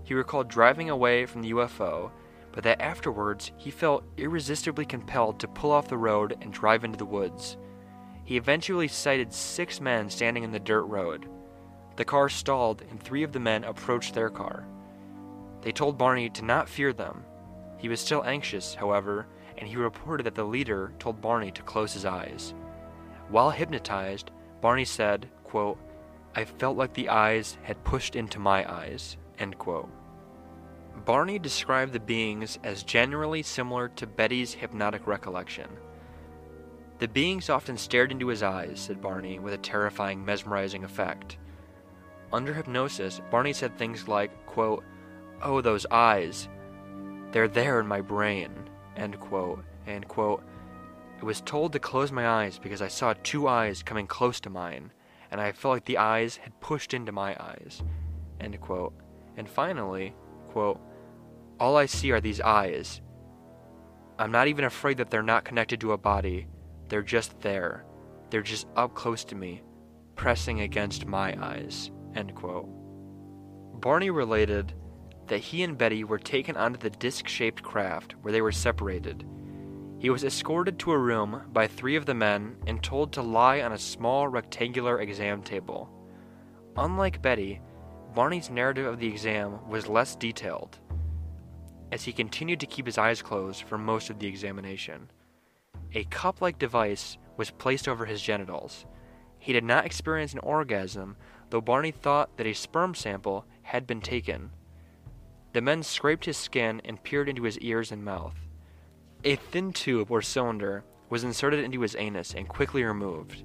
He 0.04 0.14
recalled 0.14 0.48
driving 0.48 0.90
away 0.90 1.24
from 1.24 1.40
the 1.40 1.52
UFO, 1.52 2.10
but 2.52 2.64
that 2.64 2.82
afterwards 2.82 3.52
he 3.56 3.70
felt 3.70 4.04
irresistibly 4.18 4.84
compelled 4.84 5.40
to 5.40 5.48
pull 5.48 5.70
off 5.70 5.88
the 5.88 5.96
road 5.96 6.36
and 6.42 6.52
drive 6.52 6.84
into 6.84 6.98
the 6.98 7.06
woods. 7.06 7.56
He 8.30 8.36
eventually 8.36 8.86
sighted 8.86 9.32
six 9.32 9.80
men 9.80 10.08
standing 10.08 10.44
in 10.44 10.52
the 10.52 10.60
dirt 10.60 10.84
road. 10.84 11.28
The 11.96 12.04
car 12.04 12.28
stalled, 12.28 12.80
and 12.88 13.02
three 13.02 13.24
of 13.24 13.32
the 13.32 13.40
men 13.40 13.64
approached 13.64 14.14
their 14.14 14.30
car. 14.30 14.68
They 15.62 15.72
told 15.72 15.98
Barney 15.98 16.30
to 16.30 16.44
not 16.44 16.68
fear 16.68 16.92
them. 16.92 17.24
He 17.78 17.88
was 17.88 17.98
still 17.98 18.22
anxious, 18.22 18.76
however, 18.76 19.26
and 19.58 19.68
he 19.68 19.74
reported 19.74 20.26
that 20.26 20.36
the 20.36 20.44
leader 20.44 20.92
told 21.00 21.20
Barney 21.20 21.50
to 21.50 21.62
close 21.64 21.92
his 21.92 22.04
eyes. 22.04 22.54
While 23.30 23.50
hypnotized, 23.50 24.30
Barney 24.60 24.84
said, 24.84 25.28
quote, 25.42 25.78
I 26.36 26.44
felt 26.44 26.76
like 26.76 26.94
the 26.94 27.08
eyes 27.08 27.58
had 27.64 27.82
pushed 27.82 28.14
into 28.14 28.38
my 28.38 28.64
eyes, 28.72 29.16
end 29.40 29.58
quote. 29.58 29.90
Barney 31.04 31.40
described 31.40 31.92
the 31.92 31.98
beings 31.98 32.60
as 32.62 32.84
generally 32.84 33.42
similar 33.42 33.88
to 33.88 34.06
Betty's 34.06 34.54
hypnotic 34.54 35.08
recollection. 35.08 35.68
The 37.00 37.08
beings 37.08 37.48
often 37.48 37.78
stared 37.78 38.12
into 38.12 38.28
his 38.28 38.42
eyes, 38.42 38.78
said 38.78 39.00
Barney, 39.00 39.38
with 39.38 39.54
a 39.54 39.58
terrifying, 39.58 40.22
mesmerizing 40.22 40.84
effect. 40.84 41.38
Under 42.30 42.52
hypnosis, 42.52 43.22
Barney 43.30 43.54
said 43.54 43.76
things 43.76 44.06
like, 44.06 44.44
quote, 44.44 44.84
Oh, 45.42 45.62
those 45.62 45.86
eyes. 45.90 46.46
They're 47.32 47.48
there 47.48 47.80
in 47.80 47.86
my 47.86 48.02
brain, 48.02 48.52
end 48.96 49.18
quote, 49.18 49.64
and 49.86 50.06
quote, 50.06 50.44
I 51.22 51.24
was 51.24 51.40
told 51.40 51.72
to 51.72 51.78
close 51.78 52.12
my 52.12 52.28
eyes 52.28 52.58
because 52.58 52.82
I 52.82 52.88
saw 52.88 53.14
two 53.22 53.48
eyes 53.48 53.82
coming 53.82 54.06
close 54.06 54.38
to 54.40 54.50
mine, 54.50 54.92
and 55.30 55.40
I 55.40 55.52
felt 55.52 55.72
like 55.72 55.86
the 55.86 55.98
eyes 55.98 56.36
had 56.36 56.60
pushed 56.60 56.92
into 56.92 57.12
my 57.12 57.34
eyes, 57.40 57.82
end 58.40 58.60
quote. 58.60 58.92
And 59.38 59.48
finally, 59.48 60.14
quote, 60.50 60.78
All 61.58 61.78
I 61.78 61.86
see 61.86 62.12
are 62.12 62.20
these 62.20 62.42
eyes. 62.42 63.00
I'm 64.18 64.32
not 64.32 64.48
even 64.48 64.66
afraid 64.66 64.98
that 64.98 65.08
they're 65.08 65.22
not 65.22 65.46
connected 65.46 65.80
to 65.80 65.92
a 65.92 65.98
body. 65.98 66.46
They're 66.90 67.02
just 67.02 67.40
there. 67.40 67.84
They're 68.30 68.42
just 68.42 68.66
up 68.76 68.94
close 68.94 69.24
to 69.26 69.36
me, 69.36 69.62
pressing 70.16 70.60
against 70.60 71.06
my 71.06 71.40
eyes. 71.42 71.92
End 72.16 72.34
quote. 72.34 72.68
Barney 73.80 74.10
related 74.10 74.74
that 75.28 75.38
he 75.38 75.62
and 75.62 75.78
Betty 75.78 76.02
were 76.02 76.18
taken 76.18 76.56
onto 76.56 76.78
the 76.78 76.90
disc 76.90 77.28
shaped 77.28 77.62
craft 77.62 78.16
where 78.20 78.32
they 78.32 78.42
were 78.42 78.50
separated. 78.50 79.24
He 80.00 80.10
was 80.10 80.24
escorted 80.24 80.80
to 80.80 80.90
a 80.90 80.98
room 80.98 81.42
by 81.52 81.68
three 81.68 81.94
of 81.94 82.06
the 82.06 82.14
men 82.14 82.56
and 82.66 82.82
told 82.82 83.12
to 83.12 83.22
lie 83.22 83.60
on 83.60 83.72
a 83.72 83.78
small 83.78 84.26
rectangular 84.26 85.00
exam 85.00 85.42
table. 85.42 85.88
Unlike 86.76 87.22
Betty, 87.22 87.60
Barney's 88.16 88.50
narrative 88.50 88.86
of 88.86 88.98
the 88.98 89.06
exam 89.06 89.68
was 89.68 89.86
less 89.86 90.16
detailed, 90.16 90.78
as 91.92 92.02
he 92.02 92.12
continued 92.12 92.58
to 92.60 92.66
keep 92.66 92.86
his 92.86 92.98
eyes 92.98 93.22
closed 93.22 93.62
for 93.62 93.78
most 93.78 94.10
of 94.10 94.18
the 94.18 94.26
examination. 94.26 95.08
A 95.94 96.04
cup 96.04 96.40
like 96.40 96.58
device 96.58 97.18
was 97.36 97.50
placed 97.50 97.88
over 97.88 98.04
his 98.06 98.22
genitals. 98.22 98.86
He 99.38 99.52
did 99.52 99.64
not 99.64 99.86
experience 99.86 100.32
an 100.32 100.40
orgasm, 100.40 101.16
though 101.48 101.60
Barney 101.60 101.90
thought 101.90 102.36
that 102.36 102.46
a 102.46 102.52
sperm 102.52 102.94
sample 102.94 103.46
had 103.62 103.86
been 103.86 104.00
taken. 104.00 104.50
The 105.52 105.60
men 105.60 105.82
scraped 105.82 106.26
his 106.26 106.36
skin 106.36 106.80
and 106.84 107.02
peered 107.02 107.28
into 107.28 107.42
his 107.42 107.58
ears 107.58 107.90
and 107.90 108.04
mouth. 108.04 108.36
A 109.24 109.36
thin 109.36 109.72
tube 109.72 110.10
or 110.10 110.22
cylinder 110.22 110.84
was 111.08 111.24
inserted 111.24 111.64
into 111.64 111.80
his 111.80 111.96
anus 111.96 112.34
and 112.34 112.48
quickly 112.48 112.84
removed. 112.84 113.42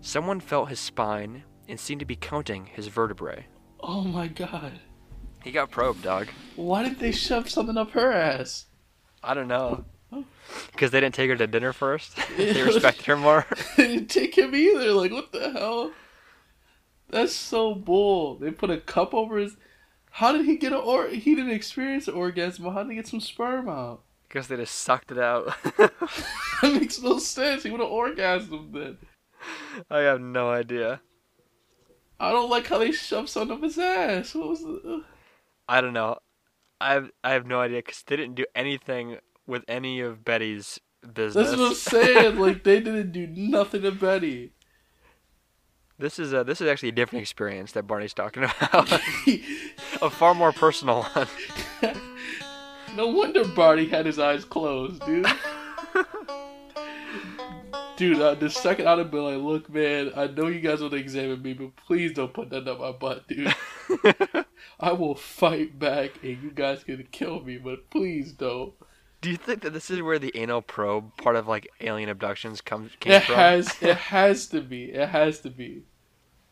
Someone 0.00 0.40
felt 0.40 0.68
his 0.68 0.78
spine 0.78 1.44
and 1.66 1.80
seemed 1.80 2.00
to 2.00 2.06
be 2.06 2.16
counting 2.16 2.66
his 2.66 2.88
vertebrae. 2.88 3.46
Oh 3.80 4.02
my 4.02 4.28
god. 4.28 4.80
He 5.42 5.50
got 5.50 5.70
probed, 5.70 6.02
dog. 6.02 6.28
Why 6.56 6.82
did 6.82 6.98
they 6.98 7.12
shove 7.12 7.48
something 7.48 7.76
up 7.76 7.92
her 7.92 8.12
ass? 8.12 8.66
I 9.22 9.34
don't 9.34 9.48
know. 9.48 9.84
Because 10.72 10.90
they 10.90 11.00
didn't 11.00 11.14
take 11.14 11.28
her 11.30 11.36
to 11.36 11.46
dinner 11.46 11.72
first. 11.72 12.18
they 12.36 12.62
respected 12.62 13.06
her 13.06 13.16
more. 13.16 13.46
they 13.76 13.88
didn't 13.88 14.08
take 14.08 14.36
him 14.36 14.54
either. 14.54 14.92
Like, 14.92 15.12
what 15.12 15.32
the 15.32 15.50
hell? 15.50 15.92
That's 17.10 17.34
so 17.34 17.74
bull. 17.74 18.36
They 18.36 18.50
put 18.50 18.70
a 18.70 18.78
cup 18.78 19.14
over 19.14 19.38
his. 19.38 19.56
How 20.12 20.32
did 20.32 20.46
he 20.46 20.56
get 20.56 20.72
an 20.72 20.78
or? 20.78 21.08
He 21.08 21.34
didn't 21.34 21.52
experience 21.52 22.08
an 22.08 22.14
orgasm. 22.14 22.64
How 22.72 22.82
did 22.82 22.90
he 22.90 22.96
get 22.96 23.06
some 23.06 23.20
sperm 23.20 23.68
out? 23.68 24.02
Because 24.28 24.48
they 24.48 24.56
just 24.56 24.74
sucked 24.74 25.10
it 25.10 25.18
out. 25.18 25.54
That 26.60 26.72
makes 26.74 27.00
no 27.00 27.18
sense. 27.18 27.62
He 27.62 27.70
would 27.70 27.80
have 27.80 27.88
orgasmed 27.88 28.72
then. 28.72 28.98
I 29.88 30.00
have 30.00 30.20
no 30.20 30.50
idea. 30.50 31.00
I 32.18 32.32
don't 32.32 32.50
like 32.50 32.66
how 32.66 32.78
they 32.78 32.90
shoved 32.90 33.28
something 33.28 33.56
up 33.56 33.62
his 33.62 33.78
ass. 33.78 34.34
What 34.34 34.48
was 34.48 34.62
the? 34.62 35.04
I 35.68 35.80
don't 35.80 35.92
know. 35.92 36.18
I 36.80 36.94
have 36.94 37.10
I 37.22 37.32
have 37.32 37.46
no 37.46 37.60
idea 37.60 37.78
because 37.78 38.02
they 38.02 38.16
didn't 38.16 38.34
do 38.34 38.46
anything 38.54 39.18
with 39.48 39.64
any 39.66 40.00
of 40.00 40.24
Betty's 40.24 40.78
business. 41.14 41.48
That's 41.48 41.58
what 41.58 41.68
I'm 41.68 41.74
saying. 41.74 42.38
like 42.38 42.62
they 42.62 42.80
didn't 42.80 43.12
do 43.12 43.26
nothing 43.26 43.82
to 43.82 43.90
Betty. 43.90 44.52
This 45.98 46.20
is 46.20 46.32
a 46.32 46.44
this 46.44 46.60
is 46.60 46.68
actually 46.68 46.90
a 46.90 46.92
different 46.92 47.22
experience 47.22 47.72
that 47.72 47.88
Barney's 47.88 48.14
talking 48.14 48.44
about. 48.44 48.92
a 50.02 50.10
far 50.10 50.34
more 50.34 50.52
personal 50.52 51.02
one. 51.02 51.28
no 52.94 53.08
wonder 53.08 53.44
Barney 53.44 53.86
had 53.86 54.06
his 54.06 54.18
eyes 54.18 54.44
closed, 54.44 55.04
dude. 55.04 55.26
Dude, 57.96 58.20
uh, 58.20 58.36
the 58.36 58.48
second 58.48 58.86
out 58.86 59.00
of 59.00 59.10
been 59.10 59.24
like, 59.24 59.42
look, 59.42 59.68
man, 59.68 60.12
I 60.14 60.28
know 60.28 60.46
you 60.46 60.60
guys 60.60 60.80
want 60.80 60.92
to 60.92 60.98
examine 61.00 61.42
me, 61.42 61.52
but 61.52 61.74
please 61.74 62.12
don't 62.12 62.32
put 62.32 62.48
that 62.50 62.68
up 62.68 62.78
my 62.78 62.92
butt, 62.92 63.26
dude. 63.26 63.52
I 64.78 64.92
will 64.92 65.16
fight 65.16 65.80
back 65.80 66.12
and 66.22 66.40
you 66.40 66.52
guys 66.52 66.84
can 66.84 67.08
kill 67.10 67.40
me, 67.40 67.58
but 67.58 67.90
please 67.90 68.30
don't. 68.30 68.72
Do 69.20 69.30
you 69.30 69.36
think 69.36 69.62
that 69.62 69.72
this 69.72 69.90
is 69.90 70.00
where 70.00 70.18
the 70.18 70.30
anal 70.36 70.62
probe 70.62 71.16
part 71.16 71.34
of 71.36 71.48
like 71.48 71.68
alien 71.80 72.08
abductions 72.08 72.60
comes 72.60 72.92
came 73.00 73.14
It 73.14 73.24
from? 73.24 73.34
has 73.34 73.76
it 73.82 73.96
has 74.14 74.46
to 74.48 74.60
be. 74.60 74.92
It 74.92 75.08
has 75.08 75.40
to 75.40 75.50
be. 75.50 75.82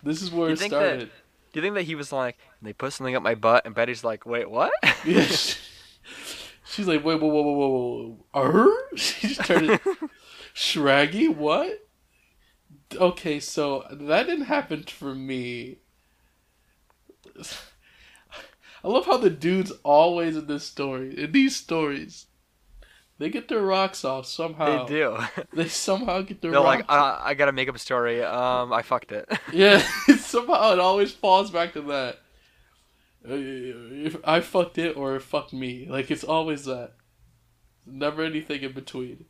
This 0.02 0.20
is 0.22 0.30
where 0.32 0.48
You 0.48 0.54
it 0.54 0.58
think 0.58 0.72
started. 0.72 1.00
that? 1.02 1.10
Do 1.52 1.60
you 1.60 1.62
think 1.62 1.74
that 1.76 1.82
he 1.84 1.94
was 1.94 2.12
like, 2.12 2.36
they 2.60 2.72
put 2.72 2.92
something 2.92 3.14
up 3.16 3.22
my 3.22 3.34
butt, 3.34 3.64
and 3.64 3.74
Betty's 3.74 4.04
like, 4.04 4.26
wait, 4.26 4.50
what? 4.50 4.72
Yeah, 5.04 5.22
she- 5.22 5.58
she's 6.66 6.86
like, 6.86 7.04
wait, 7.04 7.20
whoa, 7.20 7.28
whoa, 7.28 7.42
whoa, 7.42 7.52
whoa, 7.52 8.16
whoa, 8.34 8.42
er? 8.42 8.72
She 8.96 9.28
just 9.28 9.44
turned 9.44 9.70
it, 9.70 9.80
Shraggy, 10.54 11.34
what? 11.34 11.86
Okay, 12.94 13.40
so 13.40 13.84
that 13.90 14.26
didn't 14.26 14.44
happen 14.46 14.82
for 14.82 15.14
me. 15.14 15.78
I 18.84 18.88
love 18.88 19.06
how 19.06 19.16
the 19.16 19.30
dudes 19.30 19.72
always 19.82 20.36
in 20.36 20.46
this 20.46 20.64
story, 20.64 21.18
in 21.18 21.32
these 21.32 21.56
stories, 21.56 22.26
they 23.18 23.30
get 23.30 23.48
their 23.48 23.62
rocks 23.62 24.04
off 24.04 24.26
somehow. 24.26 24.84
they 24.84 24.92
do. 24.94 25.18
They 25.52 25.68
somehow 25.68 26.20
get 26.22 26.40
their 26.42 26.50
They're 26.50 26.60
rocks 26.60 26.80
like, 26.88 26.90
uh, 26.90 27.18
I 27.22 27.34
gotta 27.34 27.52
make 27.52 27.68
up 27.68 27.74
a 27.76 27.78
story. 27.78 28.22
Um, 28.22 28.72
I 28.72 28.82
fucked 28.82 29.12
it. 29.12 29.28
Yeah, 29.52 29.78
somehow 30.18 30.72
it 30.72 30.78
always 30.80 31.12
falls 31.12 31.50
back 31.50 31.72
to 31.74 31.82
that. 31.82 32.16
Uh, 33.28 33.34
If 34.06 34.16
I 34.24 34.40
fucked 34.40 34.78
it 34.78 34.96
or 34.96 35.16
it 35.16 35.22
fucked 35.22 35.52
me, 35.52 35.86
like 35.88 36.10
it's 36.10 36.24
always 36.24 36.64
that. 36.66 36.92
Never 37.86 38.22
anything 38.22 38.62
in 38.62 38.72
between. 38.72 39.26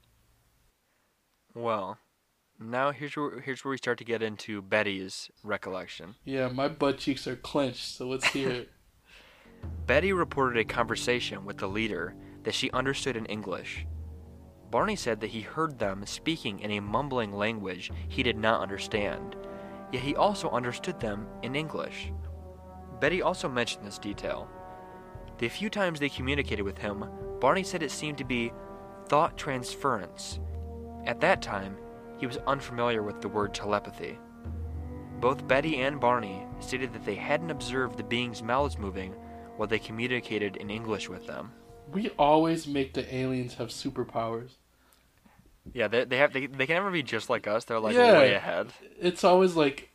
well, 1.55 1.99
now 2.59 2.91
here's 2.91 3.15
where 3.17 3.41
here's 3.41 3.65
where 3.65 3.71
we 3.71 3.77
start 3.77 3.99
to 3.99 4.05
get 4.05 4.23
into 4.23 4.63
Betty's 4.63 5.31
recollection. 5.43 6.15
Yeah, 6.25 6.49
my 6.49 6.69
butt 6.69 6.99
cheeks 6.99 7.27
are 7.27 7.37
clenched, 7.37 7.85
so 7.97 8.09
let's 8.09 8.27
hear 8.27 8.51
it. 8.51 8.71
Betty 9.87 10.13
reported 10.13 10.59
a 10.59 10.65
conversation 10.65 11.45
with 11.45 11.59
the 11.59 11.67
leader 11.69 12.15
that 12.47 12.55
she 12.55 12.71
understood 12.71 13.17
in 13.17 13.27
English. 13.27 13.85
Barney 14.71 14.95
said 14.95 15.19
that 15.21 15.31
he 15.31 15.41
heard 15.41 15.81
them 15.81 16.07
speaking 16.07 16.61
in 16.61 16.71
a 16.71 16.81
mumbling 16.81 17.33
language 17.33 17.91
he 18.09 18.23
did 18.23 18.39
not 18.39 18.61
understand, 18.61 19.35
yet 19.93 20.01
he 20.01 20.15
also 20.15 20.49
understood 20.51 21.01
them 21.01 21.27
in 21.43 21.57
English. 21.57 22.13
Betty 23.01 23.21
also 23.21 23.49
mentioned 23.49 23.85
this 23.85 23.99
detail. 23.99 24.49
The 25.39 25.49
few 25.49 25.69
times 25.69 25.99
they 25.99 26.09
communicated 26.09 26.63
with 26.63 26.79
him, 26.79 27.05
Barney 27.41 27.65
said 27.65 27.83
it 27.83 27.91
seemed 27.91 28.19
to 28.19 28.25
be 28.25 28.53
thought 29.09 29.37
transference. 29.37 30.39
At 31.05 31.21
that 31.23 31.43
time, 31.43 31.77
he 32.17 32.29
was 32.29 32.39
unfamiliar 32.47 33.03
with 33.03 33.21
the 33.21 33.29
word 33.29 33.55
telepathy. 33.55 34.21
Both 35.19 35.49
Betty 35.49 35.79
and 35.79 35.99
Barney 35.99 36.47
stated 36.61 36.93
that 36.93 37.05
they 37.05 37.17
hadn't 37.17 37.51
observed 37.51 37.97
the 37.99 38.05
beings' 38.05 38.41
mouths 38.41 38.79
moving 38.79 39.15
while 39.57 39.67
they 39.67 39.81
communicated 39.81 40.57
in 40.59 40.71
English 40.71 41.09
with 41.09 41.27
them. 41.27 41.51
We 41.87 42.11
always 42.11 42.67
make 42.67 42.93
the 42.93 43.15
aliens 43.15 43.55
have 43.55 43.71
superpowers. 43.71 44.57
Yeah, 45.73 45.89
they, 45.89 46.05
they 46.05 46.17
have 46.19 46.33
they, 46.33 46.47
they 46.47 46.67
can 46.67 46.75
never 46.77 46.91
be 46.91 47.03
just 47.03 47.31
like 47.31 47.47
us. 47.47 47.65
They're 47.65 47.81
like 47.81 47.99
Yeah. 47.99 48.01
way 48.01 48.33
ahead. 48.35 48.73
It's 49.01 49.25
always 49.25 49.55
like, 49.57 49.91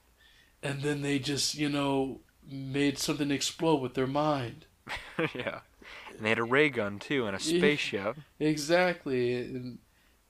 and 0.64 0.82
then 0.84 1.02
they 1.02 1.20
just, 1.20 1.56
you 1.56 1.70
know, 1.70 2.22
made 2.50 3.00
something 3.00 3.32
explode 3.32 3.82
with 3.82 3.96
their 3.96 4.08
mind. 4.08 4.66
yeah. 5.36 5.62
And 6.18 6.26
they 6.26 6.30
had 6.30 6.40
a 6.40 6.44
ray 6.44 6.70
gun 6.70 7.00
too 7.00 7.26
and 7.28 7.36
a 7.36 7.40
spaceship. 7.40 8.18
Exactly. 8.40 9.36
And, 9.36 9.80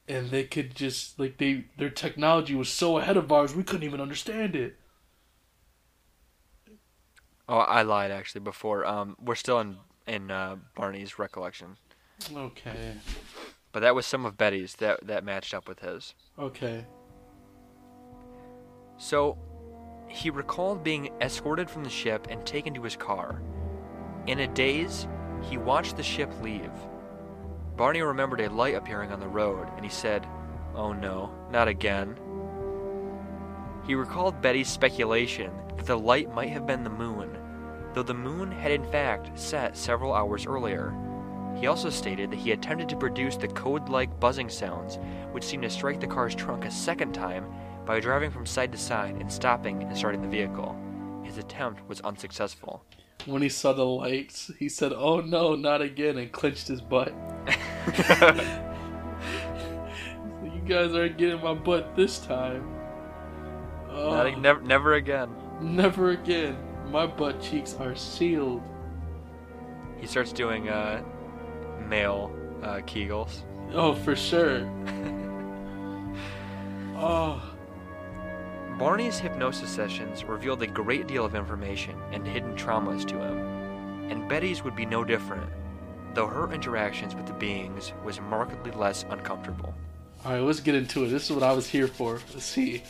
and 0.07 0.31
they 0.31 0.43
could 0.45 0.75
just, 0.75 1.19
like, 1.19 1.37
they 1.37 1.65
their 1.77 1.89
technology 1.91 2.55
was 2.55 2.69
so 2.69 2.97
ahead 2.99 3.17
of 3.17 3.31
ours, 3.31 3.55
we 3.55 3.63
couldn't 3.63 3.85
even 3.87 4.01
understand 4.01 4.55
it. 4.55 4.77
Oh, 7.47 7.57
I 7.57 7.81
lied 7.81 8.11
actually 8.11 8.41
before. 8.41 8.85
Um, 8.85 9.15
we're 9.19 9.35
still 9.35 9.59
in 9.59 9.77
in 10.07 10.31
uh, 10.31 10.57
Barney's 10.75 11.17
recollection, 11.19 11.77
Okay. 12.35 12.93
but 13.71 13.79
that 13.81 13.95
was 13.95 14.05
some 14.05 14.25
of 14.25 14.37
Betty's 14.37 14.75
that 14.77 15.05
that 15.07 15.23
matched 15.23 15.53
up 15.53 15.67
with 15.67 15.79
his. 15.79 16.13
Okay. 16.39 16.85
So, 18.97 19.37
he 20.07 20.29
recalled 20.29 20.83
being 20.83 21.09
escorted 21.21 21.69
from 21.69 21.83
the 21.83 21.89
ship 21.89 22.27
and 22.29 22.45
taken 22.45 22.73
to 22.75 22.83
his 22.83 22.95
car. 22.95 23.41
In 24.27 24.39
a 24.39 24.47
daze, 24.47 25.07
he 25.41 25.57
watched 25.57 25.97
the 25.97 26.03
ship 26.03 26.29
leave. 26.41 26.71
Barney 27.77 28.01
remembered 28.01 28.41
a 28.41 28.49
light 28.49 28.75
appearing 28.75 29.11
on 29.11 29.19
the 29.19 29.27
road, 29.27 29.67
and 29.75 29.83
he 29.83 29.89
said, 29.89 30.27
Oh 30.75 30.93
no, 30.93 31.33
not 31.51 31.67
again. 31.67 32.15
He 33.87 33.95
recalled 33.95 34.41
Betty's 34.41 34.69
speculation 34.69 35.51
that 35.77 35.87
the 35.87 35.97
light 35.97 36.31
might 36.35 36.49
have 36.49 36.67
been 36.67 36.83
the 36.83 36.89
moon, 36.91 37.35
though 37.93 38.03
the 38.03 38.13
moon 38.13 38.51
had 38.51 38.71
in 38.71 38.83
fact 38.91 39.37
set 39.37 39.75
several 39.77 40.13
hours 40.13 40.45
earlier. 40.45 40.93
He 41.57 41.67
also 41.67 41.89
stated 41.89 42.31
that 42.31 42.39
he 42.39 42.51
attempted 42.51 42.89
to 42.89 42.95
produce 42.95 43.35
the 43.35 43.47
code 43.47 43.89
like 43.89 44.19
buzzing 44.19 44.49
sounds, 44.49 44.97
which 45.31 45.43
seemed 45.43 45.63
to 45.63 45.69
strike 45.69 45.99
the 45.99 46.07
car's 46.07 46.33
trunk 46.33 46.65
a 46.65 46.71
second 46.71 47.13
time 47.13 47.45
by 47.85 47.99
driving 47.99 48.31
from 48.31 48.45
side 48.45 48.71
to 48.71 48.77
side 48.77 49.15
and 49.15 49.31
stopping 49.31 49.83
and 49.83 49.95
starting 49.97 50.21
the 50.21 50.27
vehicle. 50.27 50.75
His 51.23 51.37
attempt 51.37 51.87
was 51.87 52.01
unsuccessful. 52.01 52.83
When 53.25 53.41
he 53.41 53.49
saw 53.49 53.73
the 53.73 53.85
lights, 53.85 54.49
he 54.57 54.67
said, 54.69 54.93
"Oh 54.93 55.21
no, 55.21 55.55
not 55.55 55.81
again," 55.81 56.17
and 56.17 56.31
clenched 56.31 56.67
his 56.67 56.81
butt. 56.81 57.13
you 60.43 60.61
guys 60.65 60.95
aren't 60.95 61.17
getting 61.17 61.41
my 61.43 61.53
butt 61.53 61.95
this 61.95 62.17
time. 62.19 62.67
Oh, 63.89 64.11
Not, 64.11 64.39
never, 64.39 64.61
never 64.61 64.93
again. 64.95 65.29
never 65.59 66.11
again. 66.11 66.57
My 66.91 67.07
butt 67.07 67.41
cheeks 67.41 67.75
are 67.79 67.95
sealed. 67.95 68.61
He 69.97 70.07
starts 70.07 70.33
doing 70.33 70.67
uh, 70.67 71.01
male 71.87 72.35
uh, 72.61 72.81
Kegels. 72.85 73.43
Oh, 73.73 73.93
for 73.93 74.15
sure. 74.15 74.69
oh, 76.97 77.41
Barney's 78.77 79.19
hypnosis 79.19 79.69
sessions 79.69 80.25
revealed 80.25 80.61
a 80.63 80.67
great 80.67 81.07
deal 81.07 81.23
of 81.23 81.33
information 81.35 81.95
and 82.11 82.27
hidden 82.27 82.55
traumas 82.55 83.05
to 83.07 83.15
him, 83.17 83.37
and 84.11 84.27
Betty's 84.27 84.63
would 84.63 84.75
be 84.75 84.85
no 84.85 85.05
different, 85.05 85.49
though 86.13 86.27
her 86.27 86.51
interactions 86.51 87.15
with 87.15 87.25
the 87.25 87.33
beings 87.33 87.93
was 88.03 88.19
markedly 88.19 88.71
less 88.71 89.05
uncomfortable. 89.09 89.73
all 90.25 90.33
right. 90.33 90.41
Let's 90.41 90.59
get 90.59 90.75
into 90.75 91.05
it. 91.05 91.09
This 91.09 91.29
is 91.29 91.31
what 91.31 91.43
I 91.43 91.53
was 91.53 91.67
here 91.67 91.87
for. 91.87 92.19
Let's 92.33 92.43
see. 92.43 92.83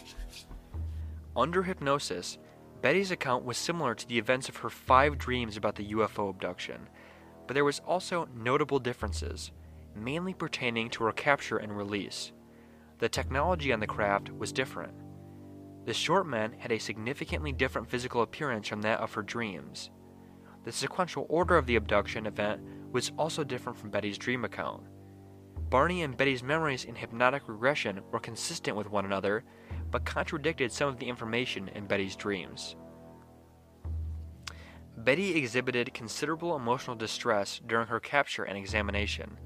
Under 1.35 1.61
hypnosis, 1.61 2.37
Betty's 2.81 3.11
account 3.11 3.45
was 3.45 3.57
similar 3.57 3.93
to 3.93 4.07
the 4.07 4.17
events 4.17 4.49
of 4.49 4.57
her 4.57 4.69
five 4.69 5.17
dreams 5.17 5.55
about 5.55 5.75
the 5.75 5.93
UFO 5.93 6.29
abduction, 6.29 6.89
but 7.45 7.53
there 7.53 7.65
was 7.65 7.79
also 7.79 8.27
notable 8.35 8.79
differences, 8.79 9.51
mainly 9.95 10.33
pertaining 10.33 10.89
to 10.89 11.03
her 11.03 11.11
capture 11.11 11.57
and 11.57 11.77
release. 11.77 12.31
The 12.97 13.09
technology 13.09 13.71
on 13.71 13.79
the 13.79 13.87
craft 13.87 14.31
was 14.31 14.51
different. 14.51 14.93
The 15.85 15.93
short 15.93 16.27
men 16.27 16.53
had 16.57 16.71
a 16.71 16.79
significantly 16.79 17.51
different 17.51 17.89
physical 17.89 18.21
appearance 18.21 18.67
from 18.67 18.81
that 18.81 18.99
of 18.99 19.13
her 19.13 19.23
dreams. 19.23 19.91
The 20.63 20.71
sequential 20.71 21.25
order 21.29 21.57
of 21.57 21.65
the 21.65 21.75
abduction 21.75 22.25
event 22.25 22.61
was 22.91 23.11
also 23.17 23.43
different 23.43 23.77
from 23.77 23.89
Betty's 23.89 24.17
dream 24.17 24.43
account. 24.45 24.83
Barney 25.71 26.03
and 26.03 26.17
Betty's 26.17 26.43
memories 26.43 26.83
in 26.83 26.95
hypnotic 26.95 27.43
regression 27.47 28.01
were 28.11 28.19
consistent 28.19 28.75
with 28.75 28.91
one 28.91 29.05
another, 29.05 29.45
but 29.89 30.03
contradicted 30.03 30.69
some 30.69 30.89
of 30.89 30.99
the 30.99 31.07
information 31.07 31.69
in 31.69 31.85
Betty's 31.85 32.17
dreams. 32.17 32.75
Betty 34.97 35.37
exhibited 35.37 35.93
considerable 35.93 36.57
emotional 36.57 36.97
distress 36.97 37.61
during 37.67 37.87
her 37.87 38.01
capture 38.01 38.43
and 38.43 38.57
examination. 38.57 39.37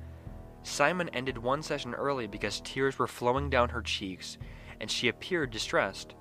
Simon 0.64 1.10
ended 1.10 1.38
one 1.38 1.62
session 1.62 1.94
early 1.94 2.26
because 2.26 2.60
tears 2.62 2.98
were 2.98 3.06
flowing 3.06 3.48
down 3.48 3.70
her 3.70 3.84
cheeks 3.84 4.40
and 4.82 4.90
she 4.90 5.10
appeared 5.10 5.52
distressed. 5.52 6.16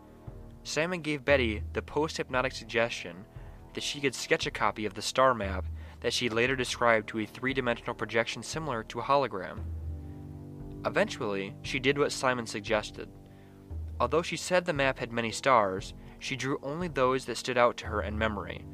Simon 0.65 1.01
gave 1.01 1.25
Betty 1.25 1.63
the 1.73 1.81
post 1.81 2.19
hypnotic 2.19 2.53
suggestion 2.53 3.25
that 3.73 3.83
she 3.83 4.03
could 4.03 4.15
sketch 4.15 4.47
a 4.47 4.51
copy 4.51 4.85
of 4.85 4.93
the 4.93 5.01
star 5.01 5.33
map 5.33 5.65
that 6.01 6.13
she 6.13 6.29
later 6.29 6.57
described 6.57 7.09
to 7.09 7.21
a 7.21 7.25
three 7.25 7.55
dimensional 7.55 7.95
projection 7.95 8.43
similar 8.43 8.83
to 8.83 9.01
a 9.01 9.03
hologram. 9.03 9.61
Eventually, 10.87 11.55
she 11.63 11.79
did 11.79 11.99
what 11.99 12.13
Simon 12.13 12.47
suggested. 12.47 13.09
Although 14.01 14.23
she 14.23 14.37
said 14.37 14.65
the 14.65 14.73
map 14.73 14.99
had 14.99 15.13
many 15.13 15.31
stars, 15.31 15.95
she 16.19 16.37
drew 16.37 16.59
only 16.63 16.89
those 16.89 17.25
that 17.25 17.37
stood 17.37 17.57
out 17.57 17.77
to 17.79 17.87
her 17.87 18.03
in 18.03 18.19
memory. 18.19 18.65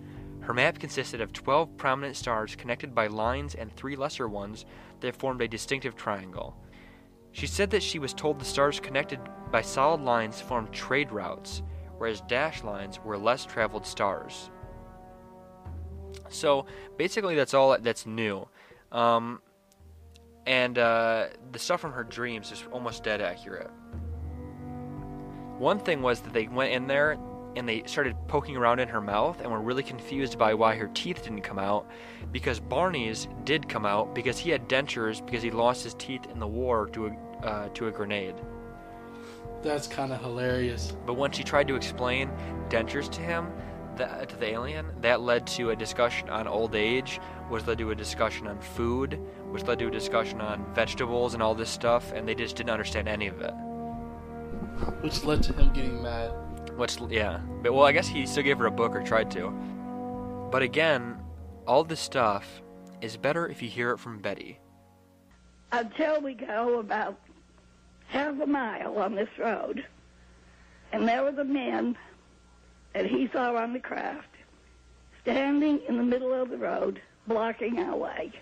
Her 0.41 0.55
map 0.55 0.78
consisted 0.78 1.20
of 1.20 1.32
12 1.32 1.77
prominent 1.77 2.16
stars 2.16 2.57
connected 2.57 2.95
by 2.95 3.07
lines 3.07 3.55
and 3.55 3.74
three 3.74 3.97
lesser 3.97 4.28
ones 4.28 4.65
that 5.01 5.16
formed 5.16 5.43
a 5.43 5.49
distinctive 5.49 5.95
triangle. 5.95 6.57
She 7.32 7.47
said 7.47 7.70
that 7.70 7.82
she 7.82 7.99
was 7.99 8.15
told 8.15 8.39
the 8.39 8.45
stars 8.45 8.81
connected 8.81 9.20
by 9.53 9.62
solid 9.62 10.01
lines 10.01 10.41
formed 10.41 10.73
trade 10.73 11.12
routes, 11.12 11.62
whereas 11.99 12.23
dash 12.23 12.65
lines 12.65 12.99
were 13.05 13.19
less 13.19 13.45
traveled 13.45 13.87
stars. 13.87 14.51
So 16.28 16.66
basically, 16.97 17.35
that's 17.35 17.55
all 17.55 17.77
that's 17.78 18.07
new. 18.07 18.49
Um, 18.91 19.41
and 20.51 20.78
uh, 20.78 21.28
the 21.52 21.60
stuff 21.60 21.81
from 21.81 21.93
her 21.93 22.02
dreams 22.02 22.51
is 22.51 22.64
almost 22.72 23.05
dead 23.05 23.20
accurate. 23.20 23.70
One 25.59 25.78
thing 25.78 26.02
was 26.02 26.20
that 26.22 26.32
they 26.32 26.48
went 26.48 26.72
in 26.72 26.89
there 26.89 27.16
and 27.55 27.68
they 27.68 27.85
started 27.86 28.16
poking 28.27 28.56
around 28.56 28.81
in 28.81 28.89
her 28.89 29.01
mouth 29.01 29.40
and 29.40 29.52
were 29.52 29.60
really 29.60 29.85
confused 29.85 30.40
by 30.40 30.55
why 30.55 30.74
her 30.74 30.89
teeth 30.89 31.22
didn't 31.22 31.43
come 31.43 31.60
out 31.60 31.89
because 32.32 32.59
Barney's 32.59 33.28
did 33.44 33.68
come 33.68 33.86
out 33.86 34.12
because 34.12 34.39
he 34.39 34.51
had 34.51 34.68
dentures 34.68 35.24
because 35.24 35.40
he 35.40 35.52
lost 35.52 35.85
his 35.85 35.94
teeth 35.94 36.27
in 36.32 36.40
the 36.40 36.48
war 36.48 36.89
to 36.94 37.06
a, 37.06 37.47
uh, 37.47 37.68
to 37.68 37.86
a 37.86 37.93
grenade. 37.93 38.35
That's 39.62 39.86
kind 39.86 40.12
of 40.12 40.20
hilarious. 40.20 40.97
But 41.06 41.14
when 41.14 41.31
she 41.31 41.44
tried 41.44 41.68
to 41.68 41.77
explain 41.77 42.28
dentures 42.68 43.09
to 43.12 43.20
him, 43.20 43.52
that, 43.97 44.28
to 44.31 44.36
the 44.36 44.47
alien, 44.47 44.86
that 45.01 45.20
led 45.20 45.47
to 45.47 45.70
a 45.70 45.77
discussion 45.77 46.28
on 46.28 46.48
old 46.48 46.74
age, 46.74 47.20
was 47.48 47.66
led 47.66 47.78
to 47.78 47.90
a 47.90 47.94
discussion 47.94 48.47
on 48.47 48.59
food, 48.59 49.20
which 49.51 49.64
led 49.64 49.78
to 49.81 49.89
a 49.89 49.90
discussion 49.90 50.40
on 50.40 50.64
vegetables 50.74 51.35
and 51.35 51.43
all 51.43 51.55
this 51.55 51.70
stuff, 51.70 52.12
and 52.12 52.27
they 52.27 52.35
just 52.35 52.56
didn't 52.56 52.70
understand 52.70 53.09
any 53.09 53.27
of 53.27 53.40
it. 53.40 53.52
Which 55.02 55.24
led 55.24 55.43
to 55.44 55.52
him 55.52 55.72
getting 55.72 56.02
mad. 56.02 56.31
Which, 56.77 56.97
yeah. 57.09 57.40
But, 57.62 57.74
well, 57.74 57.85
I 57.85 57.93
guess 57.93 58.09
he 58.09 58.27
still 58.27 58.43
gave 58.43 58.59
her 58.59 58.66
a 58.66 58.70
book 58.70 58.94
or 58.94 59.02
tried 59.02 59.31
to. 59.32 59.51
But 60.51 60.62
again, 60.62 61.18
all 61.66 61.85
this 61.85 62.01
stuff 62.01 62.62
is 63.01 63.16
better 63.16 63.47
if 63.48 63.60
you 63.62 63.68
hear 63.68 63.90
it 63.90 63.98
from 63.98 64.18
Betty. 64.20 64.59
until 65.72 66.20
we 66.20 66.35
go 66.35 66.81
about 66.81 67.18
half 68.09 68.40
a 68.40 68.47
mile 68.47 68.98
on 68.98 69.14
this 69.14 69.28
road. 69.39 69.85
And 70.93 71.06
there 71.06 71.22
were 71.22 71.32
the 71.32 71.44
men 71.44 71.97
that 72.93 73.06
he 73.06 73.28
saw 73.32 73.55
on 73.55 73.72
the 73.72 73.78
craft 73.78 74.27
standing 75.22 75.81
in 75.89 75.97
the 75.97 76.02
middle 76.02 76.32
of 76.32 76.51
the 76.51 76.56
road, 76.59 77.01
blocking 77.28 77.78
our 77.78 77.97
way. 77.97 78.32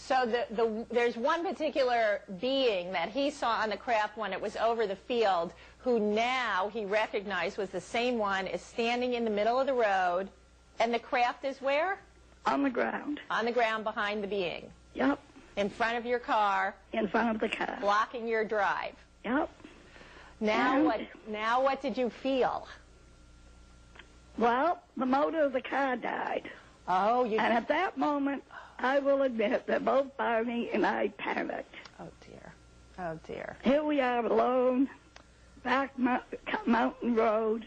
So 0.00 0.24
the, 0.24 0.46
the, 0.54 0.86
there's 0.90 1.16
one 1.16 1.44
particular 1.44 2.20
being 2.40 2.92
that 2.92 3.10
he 3.10 3.30
saw 3.30 3.50
on 3.60 3.68
the 3.68 3.76
craft 3.76 4.16
when 4.16 4.32
it 4.32 4.40
was 4.40 4.56
over 4.56 4.86
the 4.86 4.96
field, 4.96 5.52
who 5.78 5.98
now 5.98 6.70
he 6.72 6.84
recognized 6.84 7.58
was 7.58 7.68
the 7.70 7.80
same 7.80 8.16
one, 8.16 8.46
is 8.46 8.62
standing 8.62 9.14
in 9.14 9.24
the 9.24 9.30
middle 9.30 9.60
of 9.60 9.66
the 9.66 9.74
road, 9.74 10.28
and 10.80 10.94
the 10.94 10.98
craft 10.98 11.44
is 11.44 11.60
where? 11.60 11.98
On 12.46 12.62
the 12.62 12.70
ground. 12.70 13.20
On 13.30 13.44
the 13.44 13.52
ground 13.52 13.84
behind 13.84 14.22
the 14.22 14.28
being. 14.28 14.70
Yep. 14.94 15.18
in 15.56 15.68
front 15.68 15.98
of 15.98 16.06
your 16.06 16.18
car, 16.20 16.74
in 16.92 17.06
front 17.08 17.34
of 17.34 17.40
the 17.40 17.48
car. 17.48 17.76
blocking 17.80 18.26
your 18.26 18.44
drive. 18.44 18.94
Yep. 19.24 19.50
Now 20.40 20.76
And- 20.76 20.84
what? 20.86 21.00
Now 21.28 21.62
what 21.62 21.82
did 21.82 21.98
you 21.98 22.08
feel? 22.08 22.66
Well, 24.38 24.80
the 24.96 25.06
motor 25.06 25.42
of 25.42 25.52
the 25.52 25.60
car 25.60 25.96
died. 25.96 26.48
Oh, 26.86 27.24
you. 27.24 27.38
And 27.38 27.52
at 27.52 27.66
that 27.68 27.98
moment, 27.98 28.42
I 28.78 28.98
will 29.00 29.22
admit 29.22 29.66
that 29.66 29.84
both 29.84 30.16
Barney 30.16 30.70
and 30.72 30.86
I 30.86 31.08
panicked. 31.18 31.74
Oh 32.00 32.08
dear. 32.26 32.52
Oh 32.98 33.18
dear. 33.26 33.56
Here 33.64 33.82
we 33.82 34.00
are 34.00 34.24
alone, 34.24 34.88
back 35.64 35.98
Mou- 35.98 36.18
mountain 36.66 37.14
road, 37.14 37.66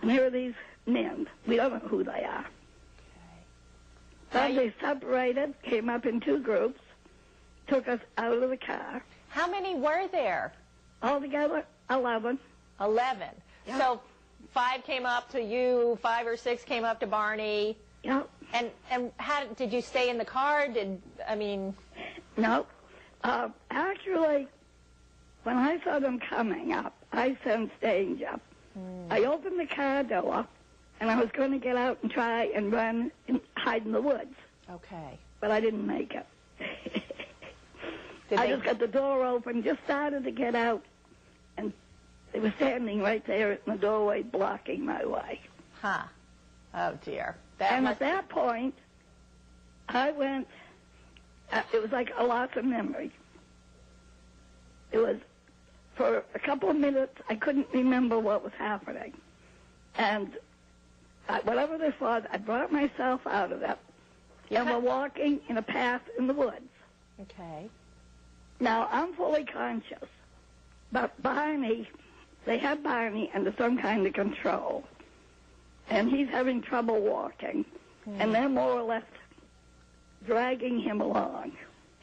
and 0.00 0.10
here 0.10 0.26
are 0.26 0.30
these 0.30 0.54
men. 0.86 1.28
We 1.46 1.56
don't 1.56 1.72
know 1.72 1.88
who 1.88 2.02
they 2.04 2.24
are. 2.24 2.46
Then 4.30 4.56
they 4.56 4.72
separated, 4.80 5.54
came 5.62 5.90
up 5.90 6.06
in 6.06 6.18
two 6.20 6.38
groups, 6.38 6.80
took 7.66 7.86
us 7.86 8.00
out 8.16 8.42
of 8.42 8.48
the 8.48 8.56
car. 8.56 9.02
How 9.28 9.50
many 9.50 9.74
were 9.74 10.08
there? 10.10 10.52
Altogether, 11.02 11.64
11. 11.90 12.38
Eleven. 12.80 13.28
So 13.76 14.00
five 14.52 14.82
came 14.84 15.04
up 15.04 15.30
to 15.32 15.42
you. 15.42 15.98
Five 16.00 16.26
or 16.26 16.36
six 16.36 16.64
came 16.64 16.84
up 16.84 16.98
to 17.00 17.06
Barney. 17.06 17.76
Yep. 18.02 18.28
And 18.52 18.70
and 18.90 19.12
how 19.16 19.44
did 19.46 19.72
you 19.72 19.80
stay 19.80 20.10
in 20.10 20.18
the 20.18 20.24
car? 20.24 20.68
Did 20.68 21.00
I 21.28 21.34
mean? 21.34 21.74
No. 22.36 22.66
Uh, 23.24 23.48
actually, 23.70 24.46
when 25.44 25.56
I 25.56 25.78
saw 25.84 25.98
them 25.98 26.18
coming 26.18 26.72
up, 26.72 26.94
I 27.12 27.36
sensed 27.44 27.78
danger. 27.80 28.38
I 29.10 29.24
opened 29.24 29.60
the 29.60 29.66
car 29.66 30.02
door, 30.02 30.46
and 31.00 31.10
I 31.10 31.20
was 31.20 31.30
going 31.32 31.52
to 31.52 31.58
get 31.58 31.76
out 31.76 31.98
and 32.02 32.10
try 32.10 32.44
and 32.54 32.72
run 32.72 33.12
and 33.28 33.38
hide 33.56 33.84
in 33.84 33.92
the 33.92 34.00
woods, 34.00 34.34
Okay. 34.70 35.18
but 35.40 35.50
I 35.50 35.60
didn't 35.60 35.86
make 35.86 36.14
it. 36.14 36.26
Did 38.30 38.38
I 38.38 38.46
they? 38.46 38.52
just 38.54 38.64
got 38.64 38.78
the 38.78 38.86
door 38.86 39.24
open, 39.26 39.62
just 39.62 39.82
started 39.84 40.24
to 40.24 40.30
get 40.30 40.54
out, 40.54 40.82
and 41.58 41.70
they 42.32 42.40
were 42.40 42.52
standing 42.56 43.02
right 43.02 43.24
there 43.26 43.52
in 43.52 43.58
the 43.66 43.76
doorway 43.76 44.22
blocking 44.22 44.86
my 44.86 45.04
way. 45.04 45.40
Huh. 45.82 46.04
Oh 46.74 46.98
dear. 47.04 47.36
That 47.62 47.74
and 47.74 47.86
at 47.86 48.00
that 48.00 48.28
point, 48.28 48.74
I 49.88 50.10
went, 50.10 50.48
uh, 51.52 51.62
it 51.72 51.80
was 51.80 51.92
like 51.92 52.10
a 52.18 52.24
loss 52.24 52.48
of 52.56 52.64
memory. 52.64 53.12
It 54.90 54.98
was, 54.98 55.18
for 55.94 56.24
a 56.34 56.38
couple 56.40 56.70
of 56.70 56.76
minutes, 56.76 57.14
I 57.28 57.36
couldn't 57.36 57.68
remember 57.72 58.18
what 58.18 58.42
was 58.42 58.52
happening. 58.58 59.12
And 59.94 60.32
I, 61.28 61.38
whatever 61.42 61.78
this 61.78 61.94
was, 62.00 62.24
I 62.32 62.38
brought 62.38 62.72
myself 62.72 63.20
out 63.28 63.52
of 63.52 63.62
it. 63.62 63.78
And 64.50 64.68
we're 64.68 64.80
walking 64.80 65.38
in 65.48 65.56
a 65.56 65.62
path 65.62 66.02
in 66.18 66.26
the 66.26 66.34
woods. 66.34 66.68
okay. 67.20 67.70
Now, 68.58 68.88
I'm 68.90 69.14
fully 69.14 69.44
conscious, 69.44 70.08
but 70.90 71.22
Barney, 71.22 71.88
they 72.44 72.58
had 72.58 72.82
Barney 72.82 73.30
under 73.32 73.54
some 73.56 73.78
kind 73.78 74.04
of 74.04 74.14
control, 74.14 74.82
and 75.92 76.08
he's 76.10 76.28
having 76.28 76.62
trouble 76.62 77.00
walking, 77.00 77.64
and 78.18 78.34
they're 78.34 78.48
more 78.48 78.72
or 78.72 78.82
less 78.82 79.04
dragging 80.26 80.80
him 80.80 81.00
along. 81.00 81.52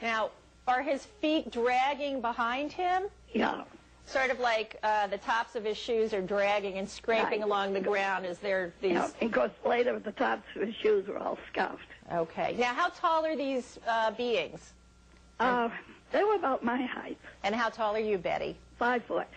Now, 0.01 0.29
are 0.67 0.81
his 0.81 1.05
feet 1.21 1.51
dragging 1.51 2.21
behind 2.21 2.71
him? 2.71 3.03
Yeah, 3.33 3.63
Sort 4.05 4.31
of 4.31 4.39
like 4.39 4.75
uh, 4.81 5.05
the 5.05 5.19
tops 5.19 5.55
of 5.55 5.63
his 5.63 5.77
shoes 5.77 6.13
are 6.15 6.21
dragging 6.21 6.79
and 6.79 6.89
scraping 6.89 7.41
Right. 7.41 7.43
along 7.43 7.73
the 7.73 7.79
ground 7.79 8.25
as 8.25 8.39
they're 8.39 8.73
these. 8.81 8.93
yeah. 8.93 9.07
And 9.21 9.29
of 9.29 9.35
course, 9.35 9.51
later 9.63 9.99
the 9.99 10.11
tops 10.13 10.47
of 10.55 10.63
his 10.63 10.73
shoes 10.77 11.07
were 11.07 11.19
all 11.19 11.37
scuffed. 11.51 11.83
Okay. 12.11 12.55
Now, 12.57 12.73
how 12.73 12.89
tall 12.89 13.23
are 13.23 13.35
these 13.35 13.77
uh, 13.87 14.09
beings? 14.11 14.73
Uh, 15.39 15.69
they 16.11 16.23
were 16.23 16.33
about 16.33 16.63
my 16.63 16.81
height, 16.81 17.19
And 17.43 17.53
how 17.53 17.69
tall 17.69 17.95
are 17.95 17.99
you, 17.99 18.17
Betty? 18.17 18.55
five 18.79 19.03
foot. 19.03 19.27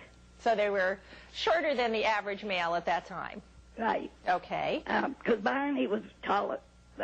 So 0.41 0.55
they 0.57 0.71
were 0.71 0.99
shorter 1.35 1.75
than 1.75 1.93
the 1.93 2.05
average 2.07 2.43
male 2.43 2.75
at 2.75 2.87
that 2.87 3.05
time. 3.05 3.43
Right, 3.79 4.11
Okay. 4.29 4.83
Um, 4.87 5.17
because 5.19 5.41
Barney 5.41 5.87
was 5.87 6.03
taller, 6.23 6.55
uh, 6.55 6.59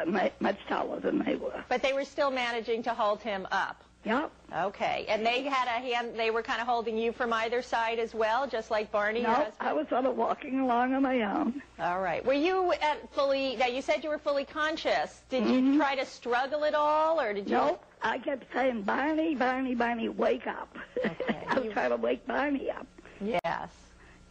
than 0.04 0.12
they, 0.12 0.32
much 0.40 0.58
taller 0.68 1.00
than 1.00 1.24
they 1.24 1.34
were. 1.36 1.64
But 1.68 1.82
they 1.82 1.92
were 1.92 2.04
still 2.04 2.30
managing 2.30 2.82
to 2.84 2.94
hold 2.94 3.22
him 3.22 3.46
up. 3.50 3.82
Yep. 4.04 4.30
Okay. 4.56 5.06
And 5.08 5.26
they 5.26 5.42
had 5.42 5.66
a 5.66 5.80
hand, 5.82 6.12
they 6.16 6.30
were 6.30 6.42
kind 6.42 6.60
of 6.60 6.66
holding 6.66 6.96
you 6.96 7.12
from 7.12 7.32
either 7.32 7.62
side 7.62 7.98
as 7.98 8.14
well, 8.14 8.46
just 8.46 8.70
like 8.70 8.92
Barney, 8.92 9.22
No, 9.22 9.30
husband? 9.30 9.54
I 9.60 9.72
was 9.72 9.88
sort 9.88 10.04
of 10.04 10.16
walking 10.16 10.60
along 10.60 10.94
on 10.94 11.02
my 11.02 11.22
own. 11.22 11.60
All 11.80 12.00
right. 12.00 12.24
Were 12.24 12.32
you 12.32 12.72
at 12.72 13.12
fully, 13.12 13.56
now 13.56 13.66
you 13.66 13.82
said 13.82 14.04
you 14.04 14.10
were 14.10 14.18
fully 14.18 14.44
conscious. 14.44 15.20
Did 15.30 15.44
you 15.46 15.60
mm-hmm. 15.60 15.76
try 15.78 15.96
to 15.96 16.06
struggle 16.06 16.64
at 16.64 16.74
all, 16.74 17.20
or 17.20 17.34
did 17.34 17.50
you? 17.50 17.56
Nope. 17.56 17.84
I 18.00 18.18
kept 18.18 18.44
saying, 18.54 18.82
Barney, 18.82 19.34
Barney, 19.34 19.74
Barney, 19.74 20.08
wake 20.08 20.46
up. 20.46 20.76
Okay. 21.04 21.38
I 21.48 21.54
was 21.56 21.64
You- 21.64 21.72
trying 21.72 21.90
to 21.90 21.96
wake 21.96 22.26
Barney 22.26 22.70
up, 22.70 22.86
Yes. 23.20 23.70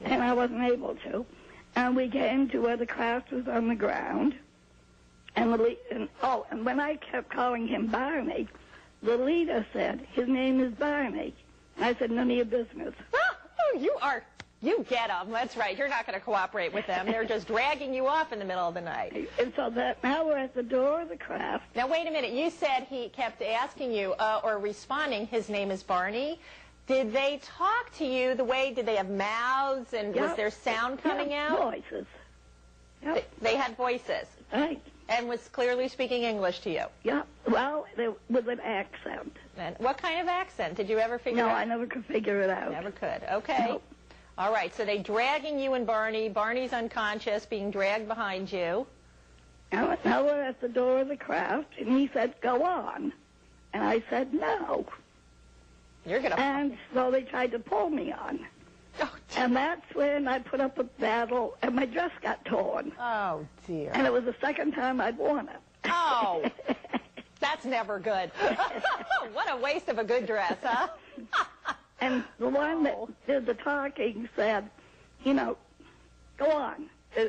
and 0.01 0.23
I 0.23 0.33
wasn't 0.33 0.63
able 0.63 0.95
to. 1.11 1.25
And 1.75 1.95
we 1.95 2.09
came 2.09 2.49
to 2.49 2.59
where 2.59 2.77
the 2.77 2.87
craft 2.87 3.31
was 3.31 3.47
on 3.47 3.67
the 3.67 3.75
ground. 3.75 4.35
And 5.35 5.53
the 5.53 5.57
lead, 5.57 5.77
and, 5.91 6.09
oh, 6.23 6.45
and 6.49 6.65
when 6.65 6.79
I 6.79 6.95
kept 6.95 7.29
calling 7.29 7.67
him 7.67 7.87
Barney, 7.87 8.47
the 9.03 9.17
leader 9.17 9.65
said, 9.71 10.07
his 10.13 10.27
name 10.27 10.59
is 10.59 10.73
Barney. 10.73 11.35
And 11.75 11.85
I 11.85 11.93
said, 11.93 12.09
none 12.09 12.31
of 12.31 12.35
your 12.35 12.45
business. 12.45 12.93
Oh, 13.73 13.79
you 13.79 13.97
are, 14.01 14.23
you 14.61 14.85
get 14.89 15.09
them. 15.09 15.29
That's 15.29 15.57
right. 15.57 15.77
You're 15.77 15.89
not 15.89 16.07
going 16.07 16.17
to 16.17 16.23
cooperate 16.23 16.73
with 16.73 16.87
them. 16.87 17.05
They're 17.05 17.25
just 17.25 17.47
dragging 17.47 17.93
you 17.93 18.07
off 18.07 18.31
in 18.31 18.39
the 18.39 18.45
middle 18.45 18.67
of 18.67 18.75
the 18.75 18.81
night. 18.81 19.29
And 19.39 19.51
so 19.55 19.69
that 19.71 20.01
now 20.03 20.25
we're 20.25 20.37
at 20.37 20.55
the 20.55 20.63
door 20.63 21.01
of 21.01 21.09
the 21.09 21.17
craft. 21.17 21.65
Now, 21.75 21.87
wait 21.87 22.07
a 22.07 22.11
minute. 22.11 22.31
You 22.31 22.49
said 22.49 22.87
he 22.89 23.09
kept 23.09 23.41
asking 23.41 23.91
you 23.91 24.13
uh, 24.13 24.39
or 24.43 24.57
responding, 24.57 25.27
his 25.27 25.49
name 25.49 25.69
is 25.69 25.83
Barney. 25.83 26.39
Did 26.87 27.11
they 27.11 27.39
talk 27.43 27.93
to 27.97 28.05
you 28.05 28.33
the 28.35 28.45
way, 28.45 28.73
did 28.73 28.85
they 28.85 28.95
have 28.95 29.09
mouths 29.09 29.93
and 29.93 30.15
was 30.15 30.35
there 30.35 30.49
sound 30.51 31.01
coming 31.03 31.31
Yeah, 31.31 31.49
out? 31.51 31.59
Voices. 31.73 32.05
They, 33.01 33.07
Yep. 33.13 33.31
they 33.41 33.55
had 33.55 33.75
voices 33.77 34.25
Right. 34.53 34.79
and 35.09 35.27
was 35.27 35.45
clearly 35.49 35.89
speaking 35.89 36.23
English 36.23 36.61
to 36.61 36.69
you. 36.71 36.85
Yep. 37.03 37.27
Well, 37.49 37.85
they, 37.97 38.07
with 38.29 38.47
an 38.47 38.59
accent. 38.61 39.35
And 39.57 39.75
what 39.79 39.97
kind 39.97 40.21
of 40.21 40.27
accent? 40.27 40.75
Did 40.75 40.87
you 40.89 40.97
ever 40.99 41.19
figure 41.19 41.43
No, 41.43 41.49
out? 41.49 41.57
I 41.57 41.65
never 41.65 41.85
could 41.87 42.05
figure 42.05 42.41
it 42.41 42.49
out. 42.49 42.71
Never 42.71 42.91
could. 42.91 43.21
Okay. 43.31 43.65
Nope. 43.69 43.83
All 44.37 44.53
right. 44.53 44.73
So 44.73 44.85
they 44.85 44.99
dragging 44.99 45.59
you 45.59 45.73
and 45.73 45.85
Barney. 45.85 46.29
Barney's 46.29 46.71
unconscious, 46.73 47.45
being 47.45 47.69
dragged 47.69 48.07
behind 48.07 48.51
you. 48.51 48.87
Now, 49.73 49.97
now 50.05 50.23
we're 50.23 50.41
at 50.43 50.61
the 50.61 50.69
door 50.69 50.99
of 51.01 51.09
the 51.09 51.17
craft, 51.17 51.73
and 51.77 51.89
he 51.89 52.07
said, 52.13 52.35
go 52.39 52.63
on. 52.63 53.11
And 53.73 53.83
I 53.83 54.01
said, 54.09 54.33
no. 54.33 54.85
You're 56.07 56.21
gonna. 56.21 56.35
And 56.35 56.77
so 56.93 57.11
they 57.11 57.21
tried 57.23 57.51
to 57.51 57.59
pull 57.59 57.89
me 57.89 58.11
on. 58.13 58.39
Oh, 59.01 59.11
And 59.35 59.55
that's 59.55 59.93
when 59.93 60.27
I 60.27 60.39
put 60.39 60.59
up 60.61 60.79
a 60.79 60.83
battle, 60.85 61.55
and 61.61 61.75
my 61.75 61.85
dress 61.85 62.11
got 62.21 62.43
torn. 62.45 62.91
oh 62.99 63.45
dear. 63.67 63.91
And 63.93 64.07
it 64.07 64.13
was 64.13 64.23
the 64.23 64.35
second 64.41 64.71
time 64.71 64.99
I'd 65.01 65.17
worn 65.17 65.47
it. 65.49 65.59
Oh. 65.85 66.43
That's 67.39 67.65
never 67.65 67.99
good. 67.99 68.31
what 69.33 69.51
a 69.51 69.57
waste 69.57 69.89
of 69.89 69.99
a 69.99 70.03
good 70.03 70.25
dress, 70.25 70.55
huh? 70.63 70.87
and 72.01 72.23
the 72.39 72.49
one 72.49 72.81
that 72.83 72.95
Oh. 72.97 73.09
did 73.27 73.45
the 73.45 73.53
talking 73.53 74.27
said, 74.35 74.67
you 75.23 75.35
know, 75.35 75.55
go 76.37 76.49
on. 76.51 76.89
Uh, 77.15 77.25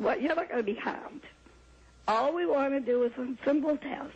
well, 0.00 0.18
you're 0.18 0.34
not 0.34 0.48
going 0.48 0.64
to 0.64 0.72
be 0.72 0.74
harmed. 0.78 1.20
All 2.08 2.34
we 2.34 2.46
want 2.46 2.72
to 2.72 2.80
do 2.80 3.02
is 3.02 3.12
a 3.18 3.28
simple 3.44 3.76
test. 3.76 4.14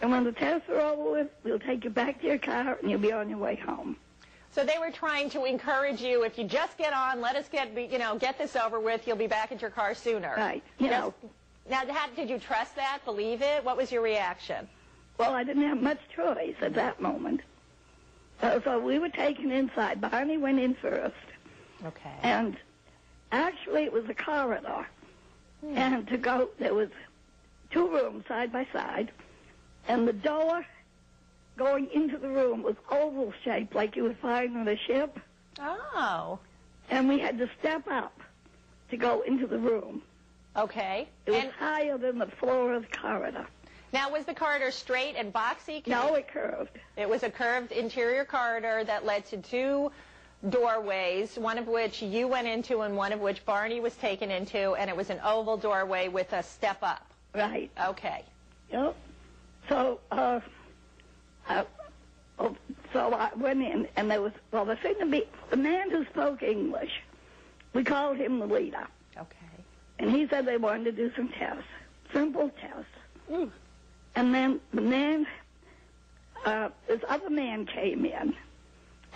And 0.00 0.10
when 0.10 0.24
the 0.24 0.32
tests 0.32 0.68
are 0.70 0.80
over 0.80 1.10
with, 1.12 1.28
we'll 1.44 1.58
take 1.58 1.84
you 1.84 1.90
back 1.90 2.20
to 2.22 2.26
your 2.26 2.38
car 2.38 2.78
and 2.80 2.90
you'll 2.90 3.00
be 3.00 3.12
on 3.12 3.28
your 3.28 3.38
way 3.38 3.56
home. 3.56 3.96
So 4.52 4.64
they 4.64 4.78
were 4.80 4.90
trying 4.90 5.30
to 5.30 5.44
encourage 5.44 6.00
you. 6.00 6.24
If 6.24 6.38
you 6.38 6.44
just 6.44 6.76
get 6.78 6.92
on, 6.92 7.20
let 7.20 7.36
us 7.36 7.48
get, 7.48 7.70
you 7.90 7.98
know, 7.98 8.18
get 8.18 8.36
this 8.38 8.56
over 8.56 8.80
with. 8.80 9.06
You'll 9.06 9.16
be 9.16 9.26
back 9.28 9.52
at 9.52 9.60
your 9.60 9.70
car 9.70 9.94
sooner. 9.94 10.34
Right. 10.36 10.62
You 10.78 10.86
Yes. 10.86 11.00
know, 11.00 11.14
Now, 11.68 11.82
how, 11.86 12.08
did 12.16 12.28
you 12.28 12.38
trust 12.38 12.74
that? 12.76 13.00
Believe 13.04 13.42
it? 13.42 13.64
What 13.64 13.76
was 13.76 13.92
your 13.92 14.02
reaction? 14.02 14.68
well, 15.18 15.34
I 15.34 15.44
didn't 15.44 15.64
have 15.68 15.82
much 15.82 16.00
choice 16.16 16.54
at 16.62 16.72
that 16.74 16.98
moment. 17.02 17.42
Uh, 18.40 18.58
so 18.64 18.78
we 18.80 18.98
were 18.98 19.10
taken 19.10 19.52
inside. 19.52 20.00
Barney 20.00 20.38
went 20.38 20.58
in 20.58 20.72
first. 20.74 21.14
Okay. 21.84 22.14
And 22.22 22.56
actually, 23.30 23.82
it 23.84 23.92
was 23.92 24.08
a 24.08 24.14
corridor. 24.14 24.86
And 25.74 26.08
to 26.08 26.16
go, 26.16 26.48
there 26.58 26.72
was 26.72 26.88
two 27.70 27.86
rooms 27.90 28.24
side 28.28 28.50
by 28.50 28.66
side, 28.72 29.12
and 29.88 30.06
the 30.06 30.12
door 30.12 30.64
going 31.56 31.88
into 31.92 32.16
the 32.18 32.28
room 32.28 32.62
was 32.62 32.76
oval 32.90 33.32
shaped, 33.44 33.74
like 33.74 33.96
you 33.96 34.02
would 34.04 34.18
find 34.18 34.56
on 34.56 34.68
a 34.68 34.76
ship. 34.76 35.18
Oh. 35.58 36.38
And 36.90 37.08
we 37.08 37.18
had 37.18 37.38
to 37.38 37.48
step 37.58 37.86
up 37.88 38.18
to 38.90 38.96
go 38.96 39.22
into 39.22 39.46
the 39.46 39.58
room. 39.58 40.02
Okay. 40.56 41.08
It 41.26 41.32
was 41.32 41.44
And 41.44 41.52
higher 41.52 41.98
than 41.98 42.18
the 42.18 42.26
floor 42.26 42.74
of 42.74 42.82
the 42.82 42.96
corridor. 42.96 43.46
now, 43.92 44.10
was 44.10 44.24
the 44.24 44.34
corridor 44.34 44.70
straight 44.70 45.14
and 45.16 45.32
boxy? 45.32 45.84
Can 45.84 45.92
No, 45.92 46.14
it 46.14 46.28
curved. 46.28 46.78
It 46.96 47.08
was 47.08 47.22
a 47.22 47.30
curved 47.30 47.72
interior 47.72 48.24
corridor 48.24 48.82
that 48.84 49.04
led 49.04 49.26
to 49.26 49.36
two 49.36 49.92
doorways, 50.48 51.36
one 51.36 51.58
of 51.58 51.68
which 51.68 52.00
you 52.02 52.26
went 52.26 52.48
into 52.48 52.80
and 52.80 52.96
one 52.96 53.12
of 53.12 53.20
which 53.20 53.44
Barney 53.44 53.80
was 53.80 53.94
taken 53.96 54.30
into, 54.30 54.74
and 54.74 54.88
it 54.88 54.96
was 54.96 55.10
an 55.10 55.20
oval 55.22 55.56
doorway 55.56 56.08
with 56.08 56.32
a 56.32 56.42
step 56.42 56.78
up. 56.82 57.06
Right. 57.34 57.70
Okay. 57.86 58.24
Yep. 58.72 58.96
So 59.70 60.00
uh, 60.10 60.40
uh, 61.48 61.64
oh, 62.40 62.56
so 62.92 63.14
I 63.14 63.30
went 63.36 63.62
in, 63.62 63.86
and 63.96 64.10
there 64.10 64.20
was 64.20 64.32
well, 64.50 64.64
there 64.64 64.78
seemed 64.82 64.98
to 64.98 65.06
be 65.06 65.22
the 65.50 65.56
man 65.56 65.90
who 65.90 66.04
spoke 66.06 66.42
English. 66.42 66.90
We 67.72 67.84
called 67.84 68.16
him 68.16 68.40
the 68.40 68.46
leader, 68.46 68.84
Okay. 69.16 69.64
and 70.00 70.10
he 70.10 70.26
said 70.26 70.44
they 70.44 70.56
wanted 70.56 70.84
to 70.86 70.92
do 70.92 71.12
some 71.14 71.28
tests, 71.28 71.62
simple 72.12 72.50
tests. 72.60 72.90
Mm. 73.30 73.50
And 74.16 74.34
then 74.34 74.60
the 74.74 74.80
man, 74.80 75.24
uh, 76.44 76.70
this 76.88 77.00
other 77.08 77.30
man 77.30 77.64
came 77.64 78.04
in, 78.04 78.34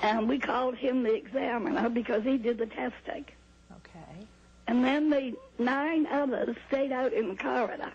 and 0.03 0.29
we 0.29 0.39
called 0.39 0.77
him 0.77 1.03
the 1.03 1.13
examiner 1.15 1.89
because 1.89 2.23
he 2.23 2.39
did 2.39 2.59
the 2.59 2.67
testing. 2.67 3.25
Okay. 3.73 4.25
And 4.69 4.85
then 4.85 5.11
the 5.11 5.35
nine 5.59 6.07
others 6.07 6.55
stayed 6.69 6.93
out 6.93 7.13
in 7.13 7.31
the 7.31 7.35
corridor. 7.35 7.91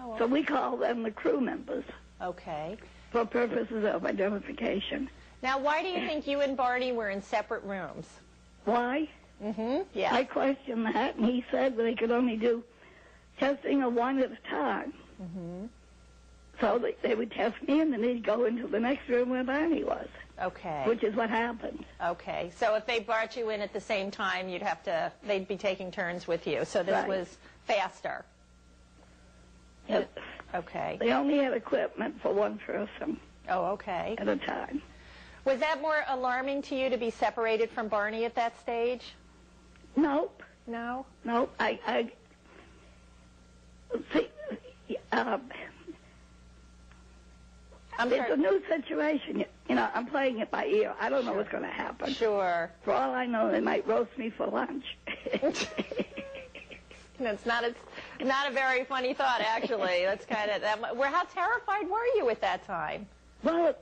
Oh, 0.00 0.14
So 0.18 0.26
we 0.28 0.44
called 0.44 0.80
them 0.80 1.02
the 1.02 1.10
crew 1.10 1.40
members 1.40 1.84
okay. 2.20 2.76
for 3.10 3.24
purposes 3.24 3.84
of 3.84 4.04
identification. 4.04 5.08
Now, 5.42 5.58
why 5.58 5.82
do 5.82 5.88
you 5.88 6.06
think 6.06 6.26
you 6.26 6.40
and 6.40 6.56
Barney 6.56 6.92
were 6.92 7.10
in 7.10 7.20
separate 7.22 7.62
rooms? 7.64 8.06
Why? 8.64 9.08
Mm-hmm. 9.42 9.82
Yeah. 9.92 10.14
I 10.14 10.24
questioned 10.24 10.86
that, 10.86 11.16
and 11.16 11.26
he 11.26 11.44
said 11.50 11.76
they 11.76 11.94
could 11.94 12.10
only 12.10 12.36
do 12.36 12.62
testing 13.38 13.82
of 13.82 13.92
one 13.92 14.18
at 14.20 14.30
a 14.32 14.48
time. 14.48 14.94
Mm-hmm. 15.22 15.66
So 16.60 16.78
they, 16.78 16.96
they 17.02 17.14
would 17.14 17.30
test 17.32 17.56
me, 17.66 17.80
and 17.80 17.92
then 17.92 18.00
they'd 18.00 18.24
go 18.24 18.44
into 18.44 18.66
the 18.66 18.80
next 18.80 19.08
room 19.08 19.30
where 19.30 19.42
Barney 19.44 19.82
was, 19.84 20.06
Okay. 20.40 20.84
which 20.86 21.02
is 21.02 21.14
what 21.14 21.28
happened. 21.28 21.84
Okay. 22.02 22.52
So 22.56 22.76
if 22.76 22.86
they 22.86 23.00
brought 23.00 23.36
you 23.36 23.50
in 23.50 23.60
at 23.60 23.72
the 23.72 23.80
same 23.80 24.10
time, 24.10 24.48
you'd 24.48 24.62
have 24.62 24.82
to. 24.84 25.12
They'd 25.26 25.48
be 25.48 25.56
taking 25.56 25.90
turns 25.90 26.26
with 26.28 26.46
you. 26.46 26.64
So 26.64 26.82
this 26.82 26.94
Right. 26.94 27.08
was 27.08 27.36
faster. 27.66 28.24
Yes. 29.88 30.06
Okay. 30.54 30.96
They 31.00 31.12
only 31.12 31.38
had 31.38 31.52
equipment 31.52 32.20
for 32.22 32.32
one 32.32 32.58
person 32.58 33.18
Oh, 33.48 33.66
okay. 33.72 34.14
at 34.18 34.28
a 34.28 34.36
time. 34.36 34.80
Was 35.44 35.60
that 35.60 35.82
more 35.82 36.02
alarming 36.08 36.62
to 36.62 36.74
you 36.76 36.88
to 36.88 36.96
be 36.96 37.10
separated 37.10 37.70
from 37.70 37.88
Barney 37.88 38.24
at 38.24 38.34
that 38.36 38.58
stage? 38.60 39.14
Nope, 39.96 40.42
No. 40.66 41.04
nope. 41.24 41.54
I, 41.60 41.78
I 41.86 42.10
see. 44.12 44.28
Um, 45.12 45.42
I'm 47.98 48.12
it's 48.12 48.30
a 48.32 48.36
new 48.36 48.60
situation. 48.68 49.40
You- 49.40 49.44
You 49.68 49.74
know, 49.76 49.88
I'm 49.94 50.06
playing 50.06 50.40
it 50.40 50.50
by 50.50 50.66
ear. 50.66 50.94
I 51.00 51.08
don't 51.08 51.24
know 51.24 51.32
what's 51.34 51.48
going 51.50 51.62
to 51.62 51.68
happen. 51.70 52.12
Sure. 52.12 52.70
For 52.82 52.92
all 52.92 53.14
I 53.14 53.24
know, 53.26 53.50
they 53.50 53.60
might 53.60 53.86
roast 53.86 54.16
me 54.18 54.30
for 54.30 54.46
lunch. 54.46 54.84
It's 57.26 57.46
not. 57.46 57.64
It's 57.64 57.78
not 58.22 58.50
a 58.50 58.54
very 58.54 58.84
funny 58.84 59.14
thought, 59.14 59.40
actually. 59.40 60.02
That's 60.04 60.26
kind 60.26 60.50
of. 60.50 60.60
That, 60.62 60.96
where? 60.96 61.10
How 61.10 61.24
terrified 61.24 61.88
were 61.88 62.04
you 62.16 62.28
at 62.30 62.40
that 62.40 62.66
time? 62.66 63.06
well, 63.42 63.74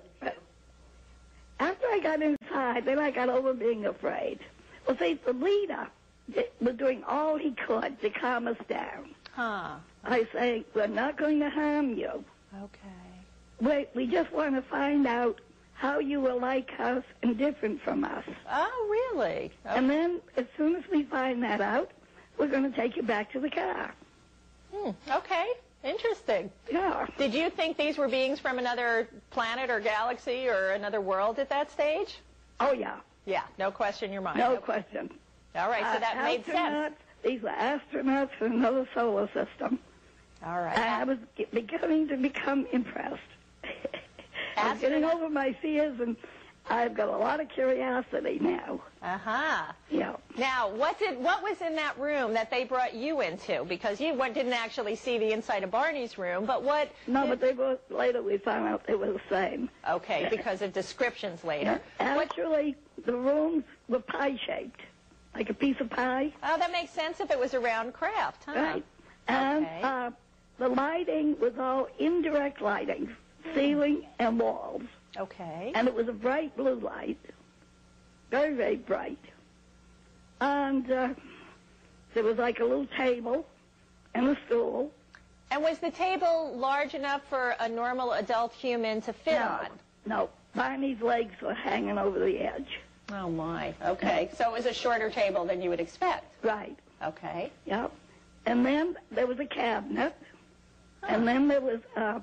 after 1.60 1.86
I 1.86 2.01
got 2.01 2.23
inside, 2.23 2.85
then 2.85 2.98
I 2.98 3.10
got 3.10 3.28
over 3.28 3.55
being 3.55 3.86
afraid. 3.86 4.40
Well, 4.86 4.97
see, 4.98 5.19
the 5.24 5.32
leader 5.32 5.86
was 6.60 6.74
doing 6.77 7.05
all 7.06 7.36
he 7.39 7.52
could 7.52 8.01
to 8.01 8.10
calm 8.10 8.48
us 8.48 8.56
down. 8.69 9.14
Huh. 9.32 9.77
I 10.05 10.27
say, 10.32 10.64
we're 10.74 10.89
not 10.89 11.16
going 11.16 11.39
to 11.40 11.48
harm 11.51 11.94
you. 11.94 12.24
Okay. 12.62 12.98
We, 13.60 13.86
we 13.94 14.10
just 14.10 14.32
want 14.32 14.56
to 14.56 14.62
find 14.62 15.06
out 15.06 15.40
how 15.74 16.01
you 16.01 16.20
will 16.20 16.40
like 16.40 16.70
us 16.81 17.05
and 17.23 17.39
different 17.39 17.81
from 17.82 18.02
us. 18.05 18.24
Oh, 18.51 19.12
really? 19.14 19.52
Oh, 19.66 19.70
And 19.77 19.89
then, 19.89 20.20
as 20.36 20.47
soon 20.56 20.74
as 20.74 20.82
we 20.90 21.05
find 21.05 21.43
that 21.44 21.60
out, 21.60 21.93
we're 22.38 22.48
going 22.48 22.70
to 22.70 22.76
take 22.76 22.96
you 22.96 23.02
back 23.02 23.32
to 23.32 23.40
the 23.40 23.50
car. 23.50 23.94
hmm. 24.74 24.90
Okay. 25.10 25.46
Interesting. 25.84 26.50
Yeah. 26.70 27.06
Did 27.18 27.34
you 27.34 27.50
think 27.50 27.76
these 27.76 27.98
were 27.98 28.06
beings 28.09 28.38
from 28.38 28.59
another 28.60 29.09
planet 29.30 29.68
or 29.68 29.80
galaxy 29.80 30.48
or 30.48 30.70
another 30.70 31.00
world 31.00 31.38
at 31.40 31.48
that 31.48 31.70
stage? 31.72 32.18
Oh, 32.60 32.72
yeah. 32.72 33.00
Yeah. 33.26 33.42
No 33.59 33.70
question 33.72 34.06
in 34.06 34.12
your 34.12 34.22
mind. 34.22 34.38
No 34.38 34.52
Okay. 34.52 34.62
question. 34.62 35.10
All 35.56 35.68
right. 35.68 35.82
So 35.82 35.88
Uh, 35.96 35.98
that 35.98 36.22
made 36.22 36.44
sense. 36.46 36.94
These 37.24 37.42
were 37.42 37.50
astronauts 37.50 38.30
from 38.38 38.52
another 38.52 38.88
solar 38.94 39.26
system. 39.32 39.78
All 40.44 40.60
right. 40.60 40.78
I 40.78 41.04
was 41.04 41.18
beginning 41.52 42.09
to 42.09 42.16
become 42.16 42.66
impressed. 42.72 43.20
I 44.56 44.72
was 44.72 44.80
getting 44.80 45.04
over 45.04 45.28
my 45.28 45.52
fears, 45.62 45.98
and 46.00 46.16
I've 46.70 46.94
got 46.94 47.09
a 47.09 47.16
lot 47.16 47.40
of 47.40 47.48
curiosity 47.48 48.39
now. 48.40 48.80
Uh 49.02 49.18
huh. 49.18 49.72
Yeah. 49.90 50.14
Now, 50.39 50.70
what 50.70 50.98
did 50.98 51.18
what 51.18 51.43
was 51.43 51.60
in 51.60 51.74
that 51.76 51.98
room 51.98 52.32
that 52.34 52.51
they 52.51 52.64
brought 52.64 52.94
you 52.94 53.20
into? 53.20 53.64
Because 53.64 54.01
you 54.01 54.14
didn't 54.32 54.52
actually 54.52 54.94
see 54.94 55.18
the 55.18 55.32
inside 55.32 55.64
of 55.64 55.70
Barney's 55.72 56.18
room, 56.18 56.47
but 56.47 56.62
what? 56.62 56.90
No, 57.09 57.26
but 57.26 57.40
they 57.40 57.52
were, 57.52 57.78
later 57.90 58.22
we 58.22 58.39
found 58.39 58.68
out 58.68 58.86
they 58.86 58.94
were 58.94 59.12
the 59.12 59.20
same. 59.28 59.68
okay, 59.89 60.28
because 60.30 60.62
of 60.62 60.72
descriptions 60.72 61.43
later. 61.44 61.80
What, 61.98 62.28
Actually, 62.28 62.76
the 63.05 63.12
rooms 63.14 63.64
were 63.89 63.98
pie-shaped, 64.01 64.80
like 65.34 65.51
a 65.51 65.55
piece 65.55 65.76
of 65.80 65.90
pie. 65.90 66.32
oh, 66.44 66.56
that 66.59 66.70
makes 66.70 66.93
sense 66.93 67.18
if 67.20 67.30
it 67.32 67.39
was 67.39 67.55
a 67.55 67.60
round 67.60 67.93
craft, 67.93 68.44
huh? 68.47 68.52
Right. 68.55 68.84
And 69.26 69.64
Okay. 69.66 69.80
uh, 69.82 70.10
the 70.59 70.68
lighting 70.68 71.39
was 71.40 71.52
all 71.59 71.89
indirect 71.98 72.62
lighting, 72.62 73.14
ceiling 73.52 74.06
and 74.20 74.39
walls. 74.39 74.82
Okay. 75.16 75.72
And 75.74 75.89
it 75.89 75.94
was 75.94 76.09
a 76.09 76.12
bright 76.12 76.56
blue 76.56 76.76
light, 76.76 77.18
very, 78.30 78.55
very 78.55 78.76
bright. 78.76 79.18
And 80.40 80.90
uh, 80.90 81.09
there 82.14 82.24
was 82.24 82.39
like 82.39 82.60
a 82.60 82.64
little 82.64 82.86
table 82.97 83.47
and 84.14 84.28
a 84.28 84.39
stool. 84.47 84.90
And 85.51 85.62
was 85.62 85.78
the 85.78 85.90
table 85.90 86.55
large 86.56 86.94
enough 86.94 87.22
for 87.28 87.55
a 87.60 87.68
normal 87.68 88.12
adult 88.12 88.52
human 88.55 89.02
to 89.02 89.12
fit 89.12 89.39
no, 89.39 89.47
on? 89.47 89.68
no, 90.06 90.30
Barney's 90.55 91.01
legs 91.02 91.34
were 91.43 91.55
hanging 91.55 91.98
over 91.98 92.18
the 92.18 92.39
edge. 92.39 92.80
Oh 93.12 93.28
my. 93.28 93.74
Okay. 93.84 94.30
So 94.36 94.48
it 94.48 94.52
was 94.52 94.66
a 94.66 94.72
shorter 94.72 95.10
table 95.10 95.44
than 95.44 95.60
you 95.60 95.68
would 95.68 95.80
expect. 95.80 96.24
Right. 96.43 96.76
Okay. 97.02 97.51
Yep. 97.66 97.93
And 98.47 98.64
then 98.64 98.97
there 99.10 99.26
was 99.26 99.39
a 99.40 99.44
cabinet. 99.44 100.16
And 101.02 101.26
then 101.26 101.48
there 101.48 101.60
was 101.60 101.80
uh, 101.97 102.20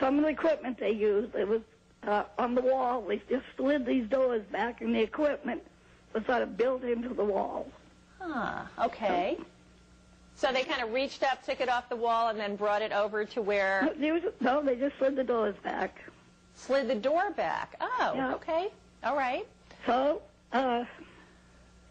some 0.00 0.18
of 0.18 0.24
the 0.24 0.30
equipment 0.30 0.78
they 0.78 0.92
used. 0.92 1.34
It 1.34 1.46
was 1.46 1.60
uh, 2.06 2.24
on 2.38 2.54
the 2.54 2.60
wall. 2.62 3.02
They 3.02 3.20
just 3.28 3.44
slid 3.56 3.86
these 3.86 4.08
doors 4.08 4.42
back, 4.52 4.80
and 4.80 4.94
the 4.94 5.00
equipment 5.00 5.62
was 6.12 6.24
sort 6.26 6.42
of 6.42 6.56
built 6.56 6.82
into 6.84 7.10
the 7.10 7.24
wall. 7.24 7.68
Huh. 8.20 8.62
Okay. 8.82 9.36
So 10.36 10.52
they 10.52 10.64
kind 10.64 10.82
of 10.82 10.92
reached 10.92 11.22
up, 11.22 11.44
took 11.44 11.60
it 11.60 11.68
off 11.68 11.88
the 11.88 11.96
wall, 11.96 12.28
and 12.28 12.38
then 12.38 12.56
brought 12.56 12.82
it 12.82 12.92
over 12.92 13.24
to 13.24 13.42
where 13.42 13.82
No, 13.84 13.92
there 13.94 14.14
was, 14.14 14.22
no, 14.40 14.62
they 14.62 14.76
just 14.76 14.96
slid 14.98 15.16
the 15.16 15.24
doors 15.24 15.54
back. 15.62 15.98
slid 16.56 16.88
the 16.88 16.94
door 16.94 17.30
back. 17.30 17.76
Oh. 17.80 18.12
Yeah. 18.14 18.34
Okay. 18.34 18.68
All 19.04 19.16
right. 19.16 19.46
So, 19.86 20.22
uh, 20.52 20.84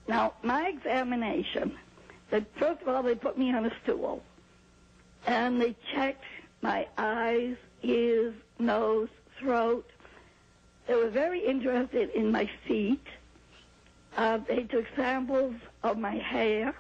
now 0.07 0.33
my 0.43 0.67
examination, 0.67 1.77
they, 2.31 2.45
first 2.57 2.81
of 2.81 2.87
all, 2.89 3.03
they 3.03 3.15
put 3.15 3.37
me 3.37 3.53
on 3.53 3.65
a 3.65 3.71
stool, 3.83 4.21
and 5.25 5.61
they 5.61 5.75
checked 5.93 6.23
my 6.61 6.87
eyes, 6.97 7.55
ears, 7.83 8.33
nose, 8.59 9.09
throat. 9.39 9.85
They 10.87 10.95
were 10.95 11.09
very 11.09 11.45
interested 11.45 12.09
in 12.11 12.31
my 12.31 12.49
feet. 12.67 13.05
Uh, 14.17 14.37
they 14.47 14.63
took 14.63 14.85
samples 14.95 15.55
of 15.81 15.97
my 15.97 16.15
hair. 16.15 16.75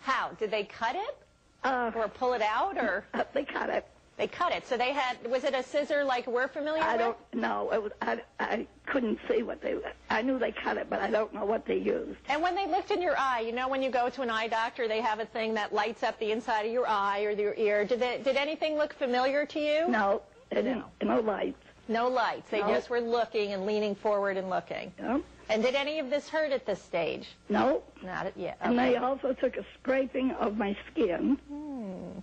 How 0.00 0.30
did 0.38 0.50
they 0.50 0.64
cut 0.64 0.94
it 0.96 1.16
Uh, 1.64 1.90
or 1.94 2.08
pull 2.08 2.32
it 2.34 2.42
out, 2.42 2.78
or 2.78 3.04
uh, 3.14 3.24
they 3.34 3.44
cut 3.44 3.68
it. 3.68 3.84
they 4.16 4.28
cut 4.28 4.52
it? 4.52 4.66
So 4.66 4.76
they 4.76 4.92
had 4.92 5.16
was 5.28 5.42
it 5.44 5.54
a 5.54 5.62
scissor 5.62 6.04
like 6.04 6.26
we're 6.28 6.46
familiar 6.48 6.82
I 6.82 6.92
with? 6.92 7.00
I 7.02 7.04
don't 7.04 7.34
know. 7.34 7.70
It 7.72 7.82
was, 7.82 7.92
I, 8.00 8.22
I 8.38 8.66
couldn't 8.86 9.18
see 9.28 9.42
what 9.42 9.60
they. 9.60 9.74
I 10.08 10.22
knew 10.22 10.38
they 10.38 10.52
cut 10.52 10.76
it, 10.76 10.88
but 10.88 11.00
I 11.00 11.10
don't 11.10 11.34
know 11.34 11.44
what 11.44 11.66
they 11.66 11.76
used. 11.76 12.16
And 12.28 12.40
when 12.40 12.54
they 12.54 12.66
looked 12.68 12.90
in 12.92 13.02
your 13.02 13.18
eye, 13.18 13.40
you 13.40 13.52
know, 13.52 13.68
when 13.68 13.82
you 13.82 13.90
go 13.90 14.08
to 14.08 14.22
an 14.22 14.30
eye 14.30 14.46
doctor, 14.48 14.86
they 14.88 15.00
have 15.00 15.18
a 15.18 15.26
thing 15.26 15.52
that 15.54 15.74
lights 15.74 16.02
up 16.04 16.18
the 16.20 16.30
inside 16.30 16.62
of 16.64 16.72
your 16.72 16.86
eye 16.88 17.24
or 17.24 17.30
your 17.32 17.54
ear. 17.56 17.84
Did 17.84 18.00
they, 18.00 18.20
did 18.22 18.36
anything 18.36 18.76
look 18.78 18.94
familiar 18.94 19.44
to 19.46 19.60
you? 19.60 19.88
No, 19.88 20.22
they 20.50 20.62
didn't. 20.62 20.84
No 21.02 21.20
lights. 21.20 21.58
No 21.88 22.08
lights. 22.08 22.50
They 22.50 22.60
No. 22.60 22.68
just 22.68 22.90
were 22.90 23.00
looking 23.00 23.52
and 23.52 23.64
leaning 23.66 23.94
forward 23.94 24.36
and 24.36 24.50
looking. 24.50 24.92
No, 24.98 25.22
And 25.48 25.62
did 25.62 25.74
any 25.74 25.98
of 25.98 26.10
this 26.10 26.28
hurt 26.28 26.52
at 26.52 26.66
this 26.66 26.82
stage? 26.82 27.28
no. 27.48 27.82
Not 28.02 28.26
at 28.26 28.36
yet. 28.36 28.58
And 28.60 28.78
Okay. 28.78 28.90
they 28.90 28.96
also 28.96 29.32
took 29.32 29.56
a 29.56 29.64
scraping 29.80 30.32
of 30.32 30.56
my 30.58 30.76
skin. 30.90 31.36
Hmm. 31.48 32.20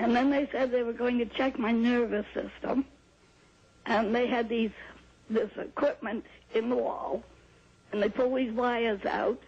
And 0.00 0.14
then 0.16 0.30
they 0.30 0.48
said 0.50 0.72
they 0.72 0.82
were 0.82 0.92
going 0.92 1.18
to 1.18 1.26
check 1.26 1.56
my 1.58 1.70
nervous 1.70 2.26
system. 2.34 2.84
And 3.86 4.14
they 4.14 4.26
had 4.26 4.48
these 4.48 4.72
this 5.30 5.50
equipment 5.56 6.24
in 6.54 6.68
the 6.68 6.76
wall. 6.76 7.22
And 7.92 8.02
they 8.02 8.08
pulled 8.08 8.36
these 8.36 8.52
wires 8.52 9.04
out. 9.06 9.40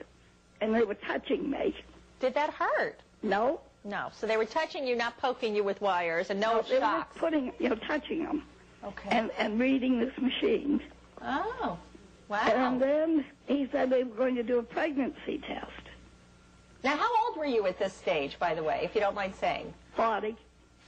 And 0.60 0.72
they 0.74 0.84
were 0.84 0.94
touching 0.94 1.50
me. 1.50 1.74
Did 2.20 2.34
that 2.34 2.50
hurt? 2.54 3.00
No. 3.22 3.60
No. 3.84 4.08
So 4.12 4.26
they 4.26 4.36
were 4.36 4.46
touching 4.46 4.86
you, 4.86 4.94
not 4.96 5.18
poking 5.18 5.54
you 5.56 5.62
with 5.64 5.80
wires, 5.80 6.30
and 6.30 6.40
no 6.40 6.62
they 6.62 6.74
were 6.74 6.80
shocks. 6.80 7.08
just 7.14 7.18
putting, 7.18 7.52
you 7.58 7.68
know, 7.70 7.74
touching 7.74 8.24
them. 8.24 8.44
Okay. 8.86 9.08
And, 9.10 9.30
and 9.38 9.58
reading 9.58 9.98
this 9.98 10.16
machine. 10.18 10.80
oh. 11.22 11.78
Wow. 12.28 12.38
And 12.46 12.82
then 12.82 13.24
he 13.46 13.68
said 13.70 13.88
they 13.88 14.02
were 14.02 14.16
going 14.16 14.34
to 14.34 14.42
do 14.42 14.58
a 14.58 14.62
pregnancy 14.62 15.38
test. 15.46 15.70
now, 16.82 16.96
how 16.96 17.08
old 17.26 17.36
were 17.36 17.46
you 17.46 17.66
at 17.66 17.78
this 17.78 17.92
stage, 17.92 18.36
by 18.40 18.52
the 18.52 18.64
way, 18.64 18.80
if 18.82 18.96
you 18.96 19.00
don't 19.00 19.14
mind 19.14 19.34
saying? 19.36 19.72
40. 19.94 20.36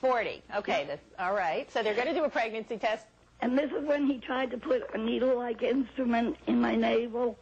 40. 0.00 0.42
Okay. 0.56 0.84
That's, 0.88 1.00
all 1.18 1.34
right. 1.34 1.70
So 1.72 1.82
they're 1.82 1.94
going 1.94 2.08
to 2.08 2.14
do 2.14 2.24
a 2.24 2.28
pregnancy 2.28 2.76
test. 2.76 3.06
And 3.40 3.56
this 3.56 3.70
is 3.70 3.86
when 3.86 4.06
he 4.06 4.18
tried 4.18 4.50
to 4.50 4.58
put 4.58 4.82
a 4.94 4.98
needle-like 4.98 5.62
instrument 5.62 6.36
in 6.48 6.60
my 6.60 6.74
navel, 6.74 7.38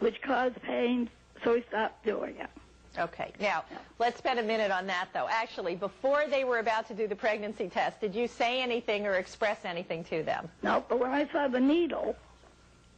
which 0.00 0.20
caused 0.20 0.60
pain, 0.62 1.08
so 1.42 1.54
he 1.54 1.64
stopped 1.68 2.04
doing 2.04 2.36
it. 2.36 2.50
Okay. 2.98 3.32
Now, 3.40 3.64
let's 3.98 4.18
spend 4.18 4.38
a 4.38 4.42
minute 4.42 4.70
on 4.70 4.86
that, 4.86 5.08
though. 5.12 5.26
Actually, 5.28 5.74
before 5.74 6.24
they 6.30 6.44
were 6.44 6.58
about 6.60 6.86
to 6.88 6.94
do 6.94 7.06
the 7.08 7.16
pregnancy 7.16 7.68
test, 7.68 8.00
did 8.00 8.14
you 8.14 8.28
say 8.28 8.62
anything 8.62 9.06
or 9.06 9.14
express 9.14 9.64
anything 9.64 10.04
to 10.04 10.22
them? 10.22 10.48
No, 10.62 10.84
but 10.88 10.98
when 11.00 11.10
I 11.10 11.28
saw 11.32 11.48
the 11.48 11.60
needle, 11.60 12.16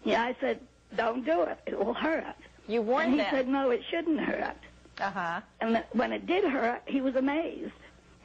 yeah, 0.05 0.23
I 0.23 0.37
said, 0.41 0.61
don't 0.97 1.25
do 1.25 1.43
it. 1.43 1.59
It 1.67 1.79
will 1.79 1.95
hurt. 1.95 2.25
You 2.69 2.81
And 2.81 2.89
warned 2.89 3.11
he 3.13 3.17
them. 3.19 3.29
said, 3.31 3.49
no, 3.49 3.71
it 3.71 3.81
shouldn't 3.91 4.21
hurt. 4.21 4.57
uh-huh. 5.01 5.41
And 5.61 5.83
when 5.93 6.13
it 6.13 6.27
did 6.27 6.45
hurt, 6.45 6.83
he 6.87 7.01
was 7.01 7.17
amazed, 7.17 7.73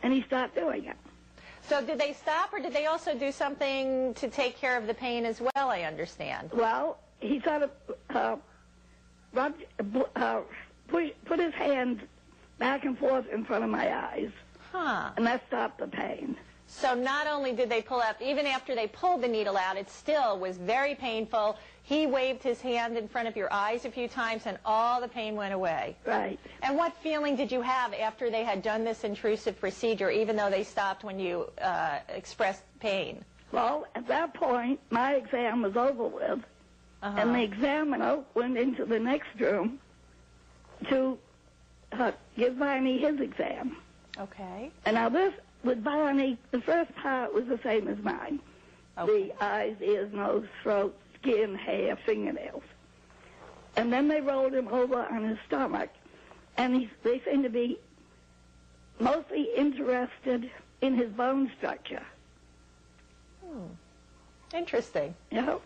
and 0.03 0.11
he 0.13 0.23
stopped 0.23 0.55
doing 0.55 0.85
it. 0.85 0.97
So 1.69 1.81
did 1.85 1.99
they 1.99 2.13
stop, 2.13 2.51
or 2.53 2.59
did 2.59 2.73
they 2.73 2.87
also 2.87 3.15
do 3.17 3.31
something 3.31 4.13
to 4.15 4.27
take 4.27 4.57
care 4.57 4.77
of 4.77 4.87
the 4.87 4.93
pain 4.93 5.25
as 5.25 5.39
well, 5.39 5.69
I 5.69 5.83
understand? 5.83 6.49
Well, 6.51 6.97
he 7.19 7.39
sort 7.41 7.61
of 7.63 7.71
uh, 8.09 8.35
rubbed, 9.31 9.63
uh, 10.15 10.41
push, 10.91 11.09
put 11.25 11.39
his 11.39 11.53
hand 11.53 12.01
back 12.59 12.85
and 12.85 12.97
forth 12.97 13.27
in 13.31 13.43
front 13.45 13.63
of 13.63 13.69
my 13.69 13.91
eyes, 13.95 14.29
Huh. 14.71 15.09
and 15.17 15.25
that 15.25 15.45
stopped 15.47 15.79
the 15.79 15.87
pain. 15.87 16.37
So 16.67 16.93
not 16.93 17.27
only 17.27 17.51
did 17.53 17.69
they 17.69 17.81
pull 17.81 18.01
out, 18.01 18.21
even 18.21 18.45
after 18.45 18.75
they 18.75 18.87
pulled 18.87 19.21
the 19.21 19.27
needle 19.27 19.57
out, 19.57 19.75
it 19.75 19.89
still 19.89 20.39
was 20.39 20.57
very 20.57 20.95
painful. 20.95 21.57
He 21.83 22.07
waved 22.07 22.41
his 22.43 22.61
hand 22.61 22.95
in 22.97 23.09
front 23.09 23.27
of 23.27 23.35
your 23.35 23.51
eyes 23.51 23.83
a 23.83 23.91
few 23.91 24.07
times, 24.07 24.43
and 24.45 24.57
all 24.63 25.01
the 25.01 25.07
pain 25.09 25.35
went 25.35 25.53
away. 25.53 25.97
Right. 26.05 26.39
And 26.63 26.77
what 26.77 26.95
feeling 27.03 27.35
did 27.35 27.51
you 27.51 27.61
have 27.61 27.93
after 27.93 28.29
they 28.29 28.43
had 28.45 28.61
done 28.61 28.85
this 28.85 29.03
intrusive 29.03 29.59
procedure, 29.59 30.09
even 30.09 30.37
though 30.37 30.49
they 30.49 30.63
stopped 30.63 31.03
when 31.03 31.19
you 31.19 31.49
uh, 31.61 31.99
expressed 32.07 32.63
pain? 32.79 33.25
Well, 33.51 33.85
at 33.95 34.07
that 34.07 34.33
point, 34.33 34.79
my 34.91 35.15
exam 35.15 35.63
was 35.63 35.75
over 35.75 36.07
with, 36.07 36.39
Uh-huh. 37.03 37.17
and 37.19 37.35
the 37.35 37.41
examiner 37.43 38.23
went 38.33 38.57
into 38.57 38.85
the 38.85 38.99
next 38.99 39.27
room 39.39 39.79
to 40.89 41.17
uh, 41.91 42.11
give 42.37 42.57
Barney 42.59 42.97
his 42.97 43.19
exam. 43.19 43.77
Okay. 44.19 44.71
And 44.85 44.95
now 44.95 45.09
this, 45.09 45.33
with 45.63 45.83
Barney, 45.83 46.37
the 46.51 46.61
first 46.61 46.93
part 46.95 47.33
was 47.33 47.45
the 47.45 47.59
same 47.63 47.87
as 47.87 47.97
mine. 47.99 48.39
Okay. 48.97 49.29
The 49.29 49.43
eyes, 49.43 49.75
ears, 49.81 50.11
nose, 50.13 50.45
throat, 50.63 50.95
skin, 51.19 51.55
hair, 51.55 51.97
fingernails. 52.05 52.63
And 53.77 53.91
then 53.91 54.07
they 54.07 54.21
rolled 54.21 54.53
him 54.53 54.67
over 54.67 55.05
on 55.05 55.23
his 55.23 55.37
stomach, 55.47 55.89
and 56.57 56.75
he, 56.75 56.89
they 57.03 57.21
seemed 57.21 57.43
to 57.43 57.49
be 57.49 57.79
mostly 58.99 59.49
interested 59.55 60.51
in 60.81 60.95
his 60.95 61.09
bone 61.11 61.51
structure. 61.57 62.03
Oh. 63.45 63.69
Interesting. 64.53 65.15
Know? 65.31 65.61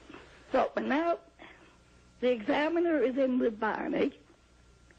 So, 0.51 0.69
but 0.75 0.83
now 0.83 1.17
the 2.21 2.31
examiner 2.31 3.01
is 3.03 3.17
in 3.17 3.39
with 3.39 3.59
Barney, 3.59 4.13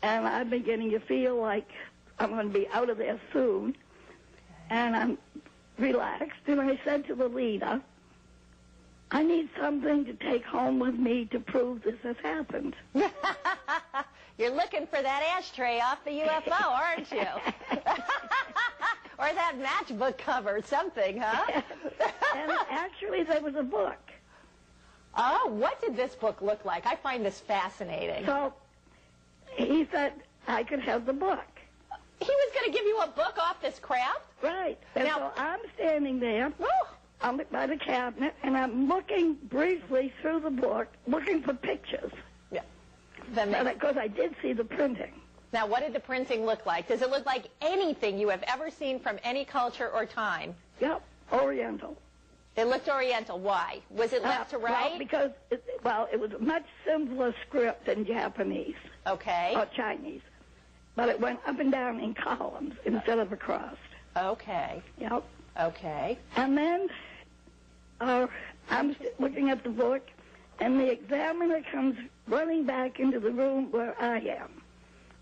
and 0.03 0.27
I'm 0.27 0.51
beginning 0.51 0.91
to 0.93 1.01
feel 1.01 1.37
like 1.37 1.69
I'm 2.19 2.31
going 2.31 2.53
to 2.53 2.59
be 2.59 2.69
out 2.69 2.91
of 2.91 2.99
there 2.99 3.21
soon. 3.33 3.77
And 4.71 4.97
I'm 4.97 5.19
relaxed, 5.79 6.41
and 6.47 6.61
I 6.61 6.79
said 6.85 7.07
to 7.07 7.15
the 7.15 7.29
leader, 7.29 7.81
I 9.11 9.23
need 9.23 9.49
something 9.61 10.05
to 10.07 10.15
take 10.15 10.45
home 10.45 10.79
with 10.81 10.97
me 10.97 11.27
to 11.27 11.39
prove 11.39 11.83
this 11.83 11.99
has 12.03 12.17
happened. 12.23 12.75
You're 14.39 14.55
looking 14.55 14.87
for 14.87 15.01
that 15.01 15.23
ashtray 15.37 15.81
off 15.81 16.05
the 16.05 16.11
UFO, 16.11 16.61
aren't 16.61 17.11
you? 17.11 17.27
or 19.19 19.33
that 19.33 19.55
matchbook 19.59 20.19
cover, 20.19 20.61
something, 20.63 21.19
huh? 21.19 21.63
and 22.37 22.53
actually, 22.69 23.23
there 23.23 23.41
was 23.41 23.55
a 23.55 23.63
book. 23.63 23.99
oh, 25.17 25.49
what 25.51 25.81
did 25.81 25.97
this 25.97 26.15
book 26.17 26.43
look 26.43 26.65
like? 26.65 26.85
I 26.85 26.97
find 26.97 27.25
this 27.25 27.41
fascinating. 27.41 28.27
So 28.27 28.53
he 29.57 29.87
said 29.91 30.13
I 30.47 30.63
could 30.63 30.81
have 30.81 31.07
the 31.07 31.13
book. 31.13 31.45
He 32.21 32.27
was 32.31 32.53
going 32.55 32.73
to 32.73 32.77
give 32.77 32.87
you 32.87 32.99
a 33.01 33.09
book 33.09 33.37
off 33.39 33.61
this 33.61 33.79
craft? 33.79 34.23
Right. 34.43 34.79
And 34.95 35.05
Now- 35.05 35.19
so 35.19 35.33
I'm 35.37 35.61
standing 35.75 36.19
there. 36.19 36.53
Oh, 36.61 36.89
I'm 37.21 37.41
by 37.51 37.67
the 37.67 37.77
cabinet, 37.77 38.35
and 38.43 38.57
I'm 38.57 38.89
looking 38.89 39.35
briefly 39.35 40.13
through 40.23 40.41
the 40.41 40.51
book, 40.51 40.89
looking 41.07 41.43
for 41.43 41.55
pictures. 41.55 42.13
yeah. 42.51 42.63
That 43.35 43.49
makes- 43.49 43.75
Because 43.75 43.97
I 43.97 44.09
did 44.09 44.35
see 44.41 44.53
the 44.53 44.65
printing. 44.65 45.21
Now, 45.53 45.67
what 45.67 45.81
did 45.81 45.93
the 45.93 46.01
printing 46.01 46.45
look 46.45 46.67
like? 46.67 46.89
Does 46.89 47.03
it 47.03 47.11
look 47.11 47.25
like 47.25 47.47
anything 47.61 48.19
you 48.19 48.29
have 48.29 48.43
ever 48.47 48.71
seen 48.71 48.99
from 49.01 49.19
any 49.23 49.45
culture 49.45 49.89
or 49.91 50.05
time? 50.05 50.55
Yep, 50.81 51.03
Oriental. 51.33 51.97
It 52.57 52.67
looked 52.69 52.89
Oriental. 52.89 53.39
Why? 53.39 53.81
Was 53.91 54.13
it 54.13 54.23
left 54.23 54.51
to 54.51 54.57
Uh, 54.57 54.61
right? 54.61 54.91
Well, 54.91 54.99
because, 54.99 55.31
it, 55.51 55.63
well, 55.85 56.09
it 56.13 56.19
was 56.19 56.33
a 56.33 56.39
much 56.39 56.65
simpler 56.87 57.35
script 57.47 57.85
than 57.87 58.07
Japanese 58.07 58.77
okay. 59.07 59.53
or 59.55 59.67
Chinese. 59.77 60.23
But 60.95 61.11
it 61.11 61.21
went 61.21 61.41
up 61.47 61.61
and 61.61 61.71
down 61.71 62.01
in 62.01 62.15
columns 62.15 62.75
instead 62.87 63.19
of 63.19 63.31
across. 63.33 63.77
Okay. 64.17 64.83
Yep. 64.99 65.25
Okay. 65.61 66.19
And 66.37 66.57
then 66.57 66.89
uh, 68.01 68.27
I'm 68.71 68.97
looking 69.19 69.51
at 69.51 69.63
the 69.63 69.69
book, 69.69 70.09
and 70.59 70.81
the 70.81 70.91
examiner 70.91 71.61
comes 71.71 71.99
running 72.27 72.65
back 72.65 72.99
into 72.99 73.21
the 73.21 73.31
room 73.31 73.71
where 73.71 73.95
I 74.03 74.21
am, 74.21 74.63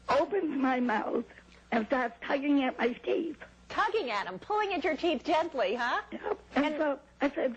opens 0.09 0.57
my 0.57 0.79
mouth, 0.79 1.25
and 1.73 1.85
starts 1.89 2.15
tugging 2.25 2.63
at 2.63 2.79
my 2.79 2.93
teeth. 3.05 3.37
Tugging 3.75 4.11
at 4.11 4.27
him, 4.27 4.39
pulling 4.39 4.73
at 4.73 4.85
your 4.85 4.97
teeth 4.97 5.25
gently, 5.25 5.75
huh? 5.75 6.01
Yep. 6.13 6.39
And, 6.57 6.65
And- 6.67 6.77
so 6.79 6.99
I 7.21 7.31
said, 7.35 7.57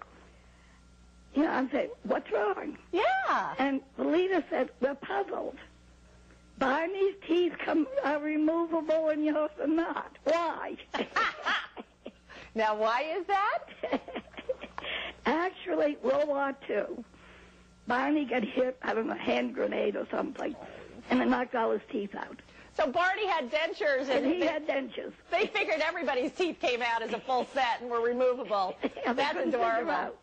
you 1.35 1.43
know, 1.43 1.51
I 1.51 1.67
said, 1.71 1.91
what's 2.03 2.31
wrong? 2.31 2.77
Yeah. 2.91 3.53
And 3.59 3.81
the 3.97 4.03
leader 4.03 4.43
said, 4.49 4.69
we're 4.81 4.95
puzzled. 4.95 5.57
Barney's 6.57 7.13
teeth 7.27 7.53
come 7.63 7.85
are 8.03 8.17
removable 8.19 9.09
and 9.09 9.23
yours 9.23 9.51
are 9.61 9.67
not. 9.67 10.17
Why? 10.23 10.75
Now, 12.55 12.75
why 12.75 13.03
is 13.19 13.23
that? 13.27 14.01
Actually, 15.27 15.95
World 16.01 16.27
War 16.27 16.55
II, 16.67 17.03
Barney 17.85 18.25
got 18.25 18.43
hit, 18.43 18.75
I 18.81 18.95
don't 18.95 19.05
know, 19.05 19.13
hand 19.13 19.53
grenade 19.53 19.95
or 19.95 20.07
something, 20.09 20.55
and 21.11 21.21
it 21.21 21.27
knocked 21.27 21.53
all 21.53 21.69
his 21.69 21.81
teeth 21.91 22.15
out. 22.15 22.39
So 22.77 22.85
Barney 22.85 23.25
had 23.25 23.49
dentures, 23.51 24.01
and, 24.01 24.23
And 24.23 24.25
he 24.27 24.39
they, 24.39 24.45
had 24.45 24.67
dentures. 24.67 25.11
they 25.31 25.47
figured 25.47 25.81
everybody's 25.81 26.31
teeth 26.31 26.59
came 26.61 26.83
out 26.83 27.01
as 27.01 27.11
a 27.11 27.19
full 27.19 27.47
set 27.51 27.81
and 27.81 27.89
were 27.89 28.01
removable. 28.01 28.75
They 28.83 29.13
That's 29.13 29.39
adorable. 29.39 30.13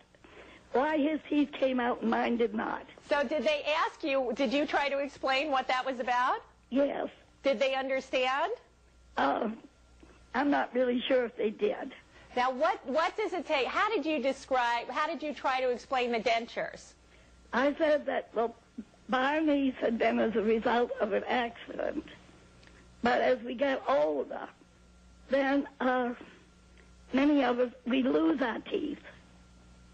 Why 0.72 0.96
his 0.98 1.18
teeth 1.28 1.50
came 1.58 1.80
out 1.80 2.02
and 2.02 2.10
mine 2.10 2.36
did 2.36 2.54
not. 2.54 2.84
So 3.08 3.24
did 3.24 3.42
they 3.44 3.64
ask 3.84 4.04
you, 4.04 4.32
did 4.36 4.52
you 4.52 4.66
try 4.66 4.88
to 4.88 4.98
explain 4.98 5.50
what 5.50 5.66
that 5.66 5.84
was 5.84 5.98
about? 5.98 6.42
Yes. 6.70 7.08
Did 7.42 7.58
they 7.58 7.74
understand? 7.74 8.52
Uh, 9.16 9.48
I'm 10.34 10.50
not 10.50 10.72
really 10.74 11.02
sure 11.08 11.24
if 11.24 11.36
they 11.36 11.50
did. 11.50 11.92
Now, 12.36 12.52
what, 12.52 12.84
what 12.86 13.16
does 13.16 13.32
it 13.32 13.46
take? 13.46 13.66
How 13.66 13.88
did 13.92 14.06
you 14.06 14.20
describe, 14.20 14.88
how 14.90 15.06
did 15.08 15.22
you 15.22 15.34
try 15.34 15.60
to 15.60 15.70
explain 15.70 16.12
the 16.12 16.20
dentures? 16.20 16.92
I 17.52 17.74
said 17.78 18.06
that, 18.06 18.30
well, 18.34 18.54
Barney's 19.08 19.74
had 19.80 19.98
been 19.98 20.18
as 20.20 20.34
a 20.36 20.42
result 20.42 20.90
of 21.00 21.12
an 21.12 21.24
accident. 21.24 22.04
But 23.04 23.20
as 23.20 23.38
we 23.42 23.54
get 23.54 23.82
older, 23.86 24.48
then 25.28 25.68
uh, 25.78 26.14
many 27.12 27.44
of 27.44 27.58
us, 27.58 27.70
we 27.86 28.02
lose 28.02 28.40
our 28.40 28.58
teeth. 28.60 28.98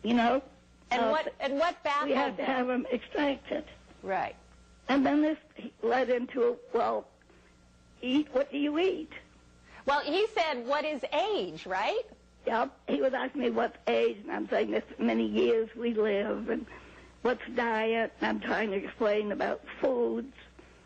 You 0.04 0.14
know? 0.14 0.42
And 0.92 1.02
Uh, 1.02 1.08
what, 1.10 1.34
and 1.40 1.58
what 1.58 1.76
We 2.04 2.12
have 2.12 2.36
to 2.36 2.44
have 2.44 2.68
them? 2.68 2.84
them 2.84 2.92
extracted. 2.92 3.64
Right. 4.04 4.36
And 4.88 5.04
then 5.04 5.22
this 5.22 5.38
led 5.82 6.08
into, 6.08 6.56
well, 6.72 7.08
eat, 8.00 8.28
what 8.32 8.50
do 8.52 8.58
you 8.58 8.78
eat? 8.78 9.10
Well, 9.86 10.00
he 10.00 10.26
said, 10.28 10.64
what 10.66 10.84
is 10.84 11.02
age, 11.12 11.66
right? 11.66 12.06
Yep. 12.46 12.70
He 12.88 13.02
was 13.02 13.12
asking 13.12 13.42
me 13.42 13.50
what's 13.50 13.76
age, 13.88 14.18
and 14.22 14.30
I'm 14.30 14.48
saying 14.48 14.70
this 14.70 14.84
many 15.00 15.26
years 15.26 15.68
we 15.76 15.94
live, 15.94 16.48
and 16.48 16.64
what's 17.22 17.42
diet, 17.56 18.12
and 18.20 18.28
I'm 18.28 18.40
trying 18.40 18.70
to 18.70 18.76
explain 18.76 19.32
about 19.32 19.62
foods, 19.80 20.32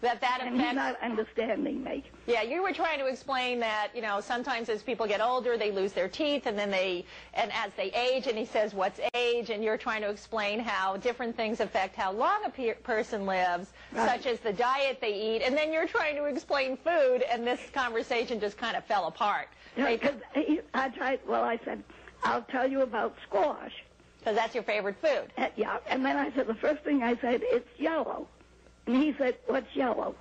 That 0.05 0.21
that 0.21 0.41
and 0.43 0.61
he's 0.61 0.75
not 0.75 1.01
understanding 1.01 1.83
me. 1.83 2.05
Yeah, 2.27 2.43
you 2.43 2.63
were 2.63 2.73
trying 2.73 2.99
to 2.99 3.07
explain 3.07 3.59
that, 3.61 3.89
you 3.95 4.03
know, 4.03 4.21
sometimes 4.21 4.69
as 4.69 4.83
people 4.83 5.07
get 5.07 5.23
older, 5.23 5.57
they 5.57 5.71
lose 5.73 5.93
their 5.95 6.09
teeth, 6.09 6.45
and 6.45 6.59
then 6.59 6.71
they, 6.71 7.07
and 7.33 7.51
as 7.55 7.71
they 7.75 7.91
age, 7.93 8.27
and 8.27 8.37
he 8.37 8.45
says, 8.45 8.75
what's 8.75 9.01
age? 9.15 9.49
And 9.49 9.65
you're 9.65 9.79
trying 9.79 10.03
to 10.03 10.11
explain 10.11 10.61
how 10.61 10.99
different 10.99 11.35
things 11.35 11.61
affect 11.61 11.97
how 11.97 12.13
long 12.13 12.45
a 12.45 12.51
pe- 12.51 12.75
person 12.75 13.25
lives, 13.25 13.73
Right. 13.93 14.11
such 14.11 14.27
as 14.27 14.41
the 14.41 14.53
diet 14.53 14.99
they 15.01 15.15
eat, 15.15 15.43
and 15.43 15.57
then 15.57 15.73
you're 15.73 15.89
trying 15.89 16.17
to 16.17 16.27
explain 16.27 16.77
food, 16.77 17.23
and 17.23 17.47
this 17.47 17.61
conversation 17.73 18.41
just 18.41 18.59
kind 18.59 18.77
of 18.77 18.85
fell 18.85 19.07
apart. 19.07 19.49
Because 19.75 20.17
I 20.75 20.89
tried, 20.91 21.21
well, 21.27 21.45
I 21.45 21.59
said, 21.65 21.83
I'll 22.25 22.43
tell 22.43 22.71
you 22.71 22.83
about 22.83 23.17
squash. 23.27 23.73
Because 24.19 24.37
that's 24.37 24.55
your 24.55 24.65
favorite 24.65 24.97
food. 25.03 25.33
Uh, 25.39 25.49
yeah, 25.57 25.79
and 25.87 26.05
then 26.05 26.17
I 26.19 26.31
said, 26.35 26.47
the 26.47 26.55
first 26.55 26.83
thing 26.85 27.03
I 27.03 27.17
said, 27.21 27.41
it's 27.45 27.69
yellow. 27.79 28.29
And 28.86 28.97
he 28.97 29.15
said, 29.16 29.36
what's 29.47 29.74
yellow? 29.74 30.15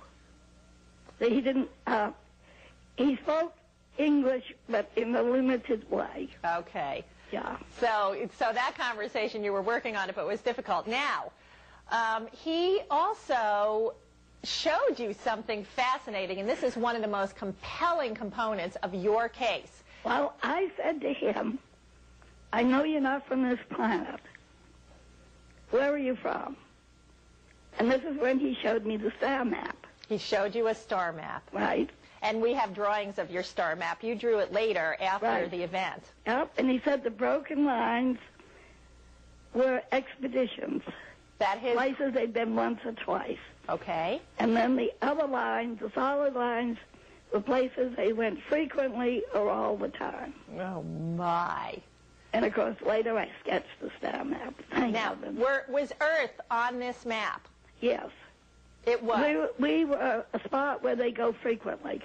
So 1.18 1.28
he 1.28 1.40
didn't, 1.40 1.68
uh, 1.86 2.10
he 2.96 3.16
spoke 3.16 3.54
English, 3.98 4.54
but 4.68 4.90
in 4.96 5.14
a 5.14 5.22
limited 5.22 5.88
way. 5.90 6.28
Okay. 6.44 7.04
Yeah. 7.30 7.56
So, 7.80 8.16
so 8.38 8.50
that 8.52 8.74
conversation 8.76 9.44
you 9.44 9.52
were 9.52 9.62
working 9.62 9.96
on 9.96 10.08
it, 10.08 10.14
but 10.14 10.22
it 10.22 10.28
was 10.28 10.40
difficult. 10.40 10.86
Now, 10.86 11.32
um, 11.90 12.26
he 12.32 12.80
also 12.90 13.94
showed 14.44 14.98
you 14.98 15.14
something 15.24 15.64
fascinating, 15.64 16.38
and 16.38 16.48
this 16.48 16.62
is 16.62 16.76
one 16.76 16.96
of 16.96 17.02
the 17.02 17.08
most 17.08 17.36
compelling 17.36 18.14
components 18.14 18.76
of 18.82 18.94
your 18.94 19.28
case. 19.28 19.82
Well, 20.04 20.34
I 20.42 20.70
said 20.76 21.00
to 21.00 21.12
him, 21.12 21.58
I 22.52 22.62
know 22.62 22.84
you're 22.84 23.00
not 23.00 23.26
from 23.26 23.42
this 23.48 23.58
planet. 23.70 24.20
Where 25.70 25.92
are 25.92 25.98
you 25.98 26.14
from? 26.16 26.56
And 27.78 27.90
this 27.90 28.02
is 28.02 28.16
when 28.20 28.38
he 28.38 28.56
showed 28.62 28.84
me 28.86 28.96
the 28.96 29.12
star 29.18 29.44
map, 29.44 29.76
He 30.08 30.18
showed 30.18 30.54
you 30.54 30.68
a 30.68 30.74
star 30.74 31.12
map, 31.12 31.42
right? 31.52 31.90
and 32.22 32.40
we 32.40 32.54
have 32.54 32.72
drawings 32.74 33.18
of 33.18 33.30
your 33.30 33.42
star 33.42 33.76
map. 33.76 34.02
You 34.02 34.14
drew 34.14 34.38
it 34.38 34.50
later 34.52 34.96
after 35.00 35.26
Right. 35.26 35.50
the 35.50 35.62
event. 35.62 36.02
Yep. 36.26 36.52
And 36.56 36.70
he 36.70 36.80
said 36.84 37.02
the 37.04 37.10
broken 37.10 37.66
lines 37.66 38.18
were 39.52 39.82
expeditions, 39.92 40.82
That 41.38 41.58
his 41.58 41.74
places 41.74 42.14
they'd 42.14 42.32
been 42.32 42.54
once 42.56 42.80
or 42.84 42.92
twice. 42.92 43.38
okay. 43.68 44.22
And 44.38 44.56
then 44.56 44.76
the 44.76 44.92
other 45.02 45.26
lines, 45.26 45.80
the 45.80 45.90
solid 45.94 46.34
lines, 46.34 46.78
were 47.32 47.40
places 47.40 47.94
they 47.96 48.12
went 48.12 48.40
frequently 48.48 49.22
or 49.34 49.50
all 49.50 49.76
the 49.76 49.88
time. 49.88 50.32
Oh 50.58 50.82
my! 50.82 51.76
And 52.32 52.44
of 52.44 52.54
course, 52.54 52.76
later 52.86 53.18
I 53.18 53.28
sketched 53.42 53.66
the 53.80 53.90
star 53.98 54.24
map. 54.24 54.54
Thank 54.70 54.92
Now, 54.94 55.16
were, 55.36 55.64
was 55.68 55.92
Earth 56.00 56.40
on 56.50 56.78
this 56.78 57.04
map? 57.04 57.46
Yes. 57.84 58.08
It 58.86 59.02
was. 59.02 59.20
We, 59.20 59.36
were- 59.36 59.52
we 59.58 59.84
were 59.84 60.24
a 60.32 60.40
spot 60.44 60.82
where 60.82 60.96
they 60.96 61.10
go 61.10 61.34
frequently. 61.42 62.00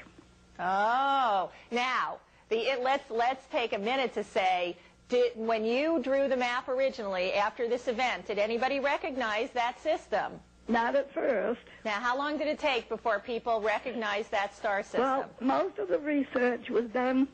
Oh, 0.60 1.52
now 1.72 2.18
the 2.50 2.58
it, 2.58 2.84
let's 2.84 3.10
let's 3.10 3.46
take 3.48 3.72
a 3.72 3.78
minute 3.78 4.14
to 4.16 4.24
say. 4.26 4.76
Did, 5.08 5.32
when 5.36 5.64
you 5.66 6.00
drew 6.04 6.28
the 6.28 6.36
map 6.38 6.68
originally 6.68 7.34
after 7.34 7.68
this 7.68 7.88
event, 7.88 8.28
did 8.28 8.38
anybody 8.38 8.80
recognize 8.80 9.50
that 9.52 9.82
system? 9.82 10.34
Not 10.68 10.96
at 10.96 11.12
first. 11.14 11.62
Now, 11.84 11.94
how 12.00 12.16
long 12.16 12.38
did 12.38 12.48
it 12.48 12.60
take 12.60 12.90
before 12.90 13.20
people 13.20 13.60
recognized 13.62 14.30
that 14.32 14.56
star 14.56 14.84
system? 14.84 15.02
Well, 15.02 15.30
most 15.40 15.80
of 15.80 15.88
the 15.88 15.98
research 15.98 16.70
was 16.70 16.86
done 16.92 17.28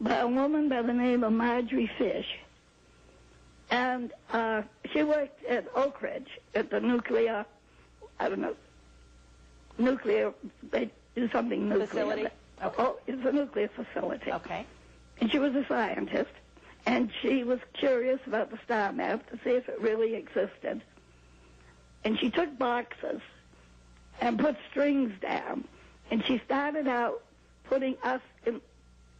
by 0.00 0.18
a 0.18 0.28
woman 0.28 0.68
by 0.68 0.82
the 0.82 0.92
name 0.92 1.24
of 1.24 1.32
Marjorie 1.32 1.90
Fish. 1.98 2.38
And 3.70 4.12
uh, 4.32 4.62
she 4.92 5.02
worked 5.02 5.44
at 5.46 5.66
Oak 5.74 6.00
Ridge 6.02 6.28
at 6.54 6.70
the 6.70 6.78
nuclear, 6.80 7.44
I 8.20 8.28
don't 8.28 8.40
know, 8.40 8.54
nuclear, 9.78 10.32
they 10.70 10.90
do 11.14 11.28
something 11.30 11.68
nuclear. 11.68 11.86
Facility? 11.86 12.26
Okay. 12.62 12.82
Oh, 12.82 12.98
it's 13.06 13.24
a 13.24 13.32
nuclear 13.32 13.68
facility. 13.68 14.32
okay. 14.32 14.66
And 15.20 15.30
she 15.30 15.38
was 15.38 15.54
a 15.54 15.64
scientist, 15.66 16.30
and 16.86 17.10
she 17.22 17.44
was 17.44 17.58
curious 17.74 18.20
about 18.26 18.50
the 18.50 18.58
star 18.64 18.92
map 18.92 19.28
to 19.30 19.38
see 19.44 19.50
if 19.50 19.68
it 19.68 19.80
really 19.80 20.14
existed. 20.14 20.82
And 22.04 22.18
she 22.18 22.30
took 22.30 22.56
boxes 22.58 23.20
and 24.20 24.38
put 24.38 24.56
strings 24.70 25.12
down, 25.20 25.64
and 26.10 26.24
she 26.24 26.40
started 26.44 26.88
out 26.88 27.22
putting 27.64 27.96
us 28.02 28.20
in 28.46 28.60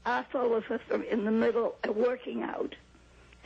our 0.07 0.25
solar 0.33 0.63
system 0.67 1.05
in 1.11 1.25
the 1.25 1.31
middle 1.31 1.75
and 1.85 1.95
working 1.95 2.43
out 2.43 2.75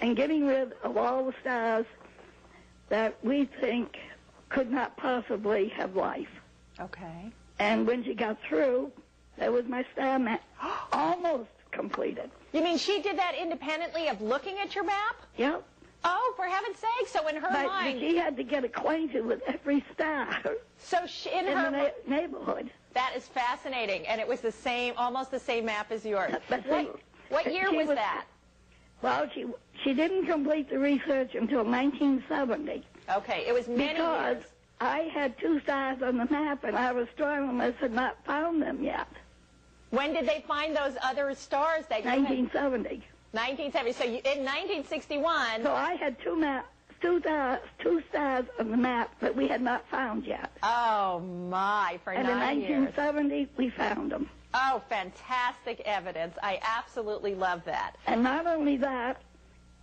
and 0.00 0.16
getting 0.16 0.46
rid 0.46 0.72
of 0.84 0.96
all 0.96 1.24
the 1.26 1.34
stars 1.40 1.86
that 2.88 3.16
we 3.24 3.46
think 3.60 3.96
could 4.52 4.70
not 4.70 4.96
possibly 4.96 5.68
have 5.68 5.96
life. 5.96 6.28
Okay. 6.80 7.30
And 7.58 7.86
when 7.86 8.04
she 8.04 8.14
got 8.14 8.36
through, 8.48 8.92
that 9.38 9.52
was 9.52 9.64
my 9.66 9.84
star 9.92 10.18
map 10.18 10.42
almost 10.92 11.48
completed. 11.70 12.30
You 12.52 12.62
mean 12.62 12.76
she 12.76 13.00
did 13.00 13.18
that 13.18 13.34
independently 13.40 14.08
of 14.08 14.20
looking 14.20 14.58
at 14.58 14.74
your 14.74 14.84
map? 14.84 15.16
Yep. 15.36 15.64
Oh, 16.04 16.34
for 16.36 16.44
heaven's 16.44 16.78
sake! 16.78 17.08
So 17.08 17.28
in 17.28 17.36
her 17.36 17.48
But 17.50 17.66
mind, 17.66 18.00
she 18.00 18.16
had 18.16 18.36
to 18.36 18.42
get 18.42 18.64
acquainted 18.64 19.24
with 19.24 19.40
every 19.46 19.84
star 19.94 20.28
so 20.76 20.98
she, 21.06 21.30
in, 21.30 21.46
in 21.46 21.56
her 21.56 21.70
na- 21.70 22.16
neighborhood. 22.16 22.70
that 22.94 23.12
is 23.16 23.28
fascinating, 23.28 24.04
and 24.08 24.20
it 24.20 24.26
was 24.26 24.40
the 24.40 24.50
same, 24.50 24.94
almost 24.96 25.30
the 25.30 25.38
same 25.38 25.64
map 25.66 25.92
as 25.92 26.04
yours. 26.04 26.34
But 26.48 26.66
What, 26.66 26.84
see, 26.86 26.90
what 27.28 27.52
year 27.54 27.70
was 27.72 27.86
was- 27.86 27.96
that? 27.96 28.24
Well, 29.00 29.28
she 29.32 29.46
she 29.84 29.94
didn't 29.94 30.26
complete 30.26 30.68
the 30.68 30.78
research 30.78 31.34
until 31.36 31.64
1970 31.64 32.84
Okay, 33.16 33.44
it 33.47 33.52
was 33.52 33.68
many 33.68 33.94
because 33.94 34.36
years. 34.36 34.44
I 34.80 35.01
had 35.14 35.39
two 35.39 35.60
stars 35.60 36.02
on 36.02 36.18
the 36.18 36.26
map 36.26 36.64
and 36.64 36.76
I 36.76 36.86
our 36.89 37.01
astronomers 37.01 37.74
had 37.80 37.93
not 37.93 38.16
found 38.24 38.62
them 38.62 38.82
yet. 38.82 39.09
When 39.90 40.14
did 40.14 40.26
they 40.26 40.44
find 40.48 40.74
those 40.74 40.97
other 41.02 41.34
stars 41.34 41.84
that 41.90 42.02
you 42.02 42.10
had? 42.10 42.20
1970. 42.20 43.05
1970. 43.32 43.93
So 43.93 44.05
you, 44.05 44.20
in 44.24 44.44
1961. 44.44 45.62
So 45.62 45.72
I 45.72 45.94
had 45.94 46.18
two 46.20 46.36
map, 46.36 46.66
two 47.01 47.20
stars, 47.20 47.60
two 47.78 48.02
stars 48.09 48.47
on 48.59 48.70
the 48.70 48.76
map 48.76 49.10
that 49.20 49.36
we 49.36 49.48
had 49.48 49.60
not 49.60 49.86
found 49.89 50.24
yet. 50.24 50.51
Oh 50.62 51.20
my! 51.20 51.98
For 52.05 52.12
And 52.12 52.28
in 52.28 52.39
nine 52.39 52.60
years. 52.60 52.97
1970, 52.97 53.48
we 53.56 53.70
found 53.70 54.10
them. 54.12 54.28
Oh, 54.55 54.82
fantastic 54.89 55.80
evidence! 55.84 56.36
I 56.43 56.59
absolutely 56.62 57.34
love 57.34 57.62
that. 57.64 57.97
And 58.06 58.22
not 58.22 58.47
only 58.47 58.76
that, 58.78 59.20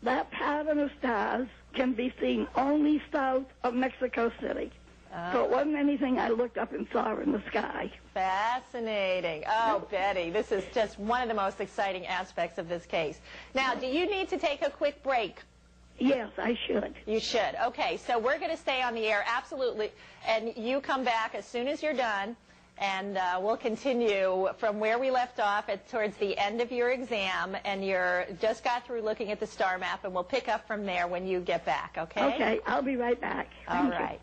that 0.03 0.29
pattern 0.31 0.79
of 0.79 0.91
stars 0.99 1.47
can 1.73 1.93
be 1.93 2.13
seen 2.19 2.47
only 2.55 3.01
south 3.11 3.45
of 3.63 3.73
Mexico 3.73 4.31
City. 4.41 4.71
Uh. 5.13 5.33
So 5.33 5.43
it 5.43 5.49
wasn't 5.49 5.75
anything 5.75 6.19
I 6.19 6.29
looked 6.29 6.57
up 6.57 6.71
and 6.73 6.87
saw 6.91 7.17
in 7.17 7.31
the 7.31 7.41
sky. 7.47 7.91
Fascinating. 8.13 9.43
Oh, 9.47 9.87
Betty, 9.89 10.29
this 10.29 10.51
is 10.51 10.63
just 10.73 10.99
one 10.99 11.21
of 11.23 11.27
the 11.27 11.33
most 11.33 11.59
exciting 11.59 12.05
aspects 12.05 12.57
of 12.57 12.69
this 12.69 12.85
case. 12.85 13.19
Now, 13.55 13.73
do 13.73 13.87
you 13.87 14.05
need 14.07 14.29
to 14.29 14.37
take 14.37 14.61
a 14.61 14.69
quick 14.69 15.01
break? 15.03 15.39
Yes, 15.97 16.29
I 16.37 16.57
should. 16.67 16.93
You 17.05 17.19
should. 17.19 17.55
Okay, 17.65 17.97
so 17.97 18.17
we're 18.17 18.39
going 18.39 18.51
to 18.51 18.57
stay 18.57 18.81
on 18.81 18.93
the 18.93 19.05
air, 19.05 19.23
absolutely. 19.27 19.91
And 20.25 20.53
you 20.55 20.79
come 20.79 21.03
back 21.03 21.35
as 21.35 21.45
soon 21.45 21.67
as 21.67 21.83
you're 21.83 21.93
done, 21.93 22.37
and 22.79 23.17
uh, 23.17 23.39
we'll 23.41 23.57
continue 23.57 24.47
from 24.57 24.79
where 24.79 24.97
we 24.97 25.11
left 25.11 25.39
off 25.39 25.69
at 25.69 25.87
towards 25.89 26.15
the 26.17 26.37
end 26.37 26.61
of 26.61 26.71
your 26.71 26.89
exam, 26.91 27.55
and 27.65 27.85
you're 27.85 28.25
just 28.41 28.63
got 28.63 28.85
through 28.85 29.01
looking 29.01 29.31
at 29.31 29.39
the 29.39 29.47
star 29.47 29.77
map, 29.77 30.05
and 30.05 30.13
we'll 30.13 30.23
pick 30.23 30.47
up 30.47 30.65
from 30.65 30.85
there 30.85 31.07
when 31.07 31.27
you 31.27 31.39
get 31.39 31.65
back. 31.65 31.95
Okay. 31.97 32.33
Okay, 32.33 32.59
I'll 32.65 32.81
be 32.81 32.95
right 32.95 33.19
back. 33.19 33.51
All 33.67 33.89
Thank 33.89 34.11
you. 34.11 34.19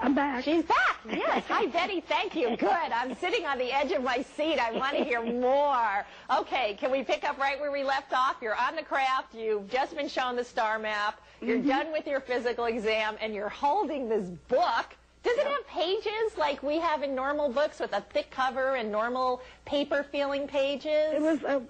I'm 0.00 0.14
back. 0.14 0.44
She's 0.44 0.64
back. 0.64 0.98
Yes. 1.10 1.44
Hi, 1.48 1.66
Betty. 1.66 2.02
Thank 2.02 2.36
you. 2.36 2.56
Good. 2.56 2.68
I'm 2.70 3.16
sitting 3.16 3.46
on 3.46 3.58
the 3.58 3.72
edge 3.72 3.90
of 3.92 4.02
my 4.02 4.22
seat. 4.36 4.58
I 4.58 4.70
want 4.72 4.96
to 4.96 5.02
hear 5.02 5.22
more. 5.22 6.06
Okay. 6.40 6.76
Can 6.78 6.90
we 6.90 7.02
pick 7.02 7.24
up 7.24 7.38
right 7.38 7.58
where 7.58 7.72
we 7.72 7.84
left 7.84 8.12
off? 8.12 8.36
You're 8.42 8.54
on 8.54 8.76
the 8.76 8.82
craft. 8.82 9.34
You've 9.34 9.66
just 9.68 9.96
been 9.96 10.08
shown 10.08 10.36
the 10.36 10.44
star 10.44 10.78
map. 10.78 11.20
You're 11.40 11.58
done 11.58 11.90
with 11.90 12.06
your 12.06 12.20
physical 12.20 12.66
exam, 12.66 13.16
and 13.20 13.34
you're 13.34 13.48
holding 13.48 14.10
this 14.10 14.28
book. 14.48 14.94
Does 15.22 15.36
it 15.38 15.46
have 15.46 15.66
pages 15.66 16.38
like 16.38 16.62
we 16.62 16.78
have 16.78 17.02
in 17.02 17.14
normal 17.14 17.48
books 17.50 17.78
with 17.78 17.92
a 17.92 18.00
thick 18.12 18.30
cover 18.30 18.76
and 18.76 18.90
normal 18.90 19.42
paper 19.66 20.04
feeling 20.10 20.46
pages? 20.46 21.12
It 21.14 21.20
was 21.20 21.42
uh, 21.44 21.60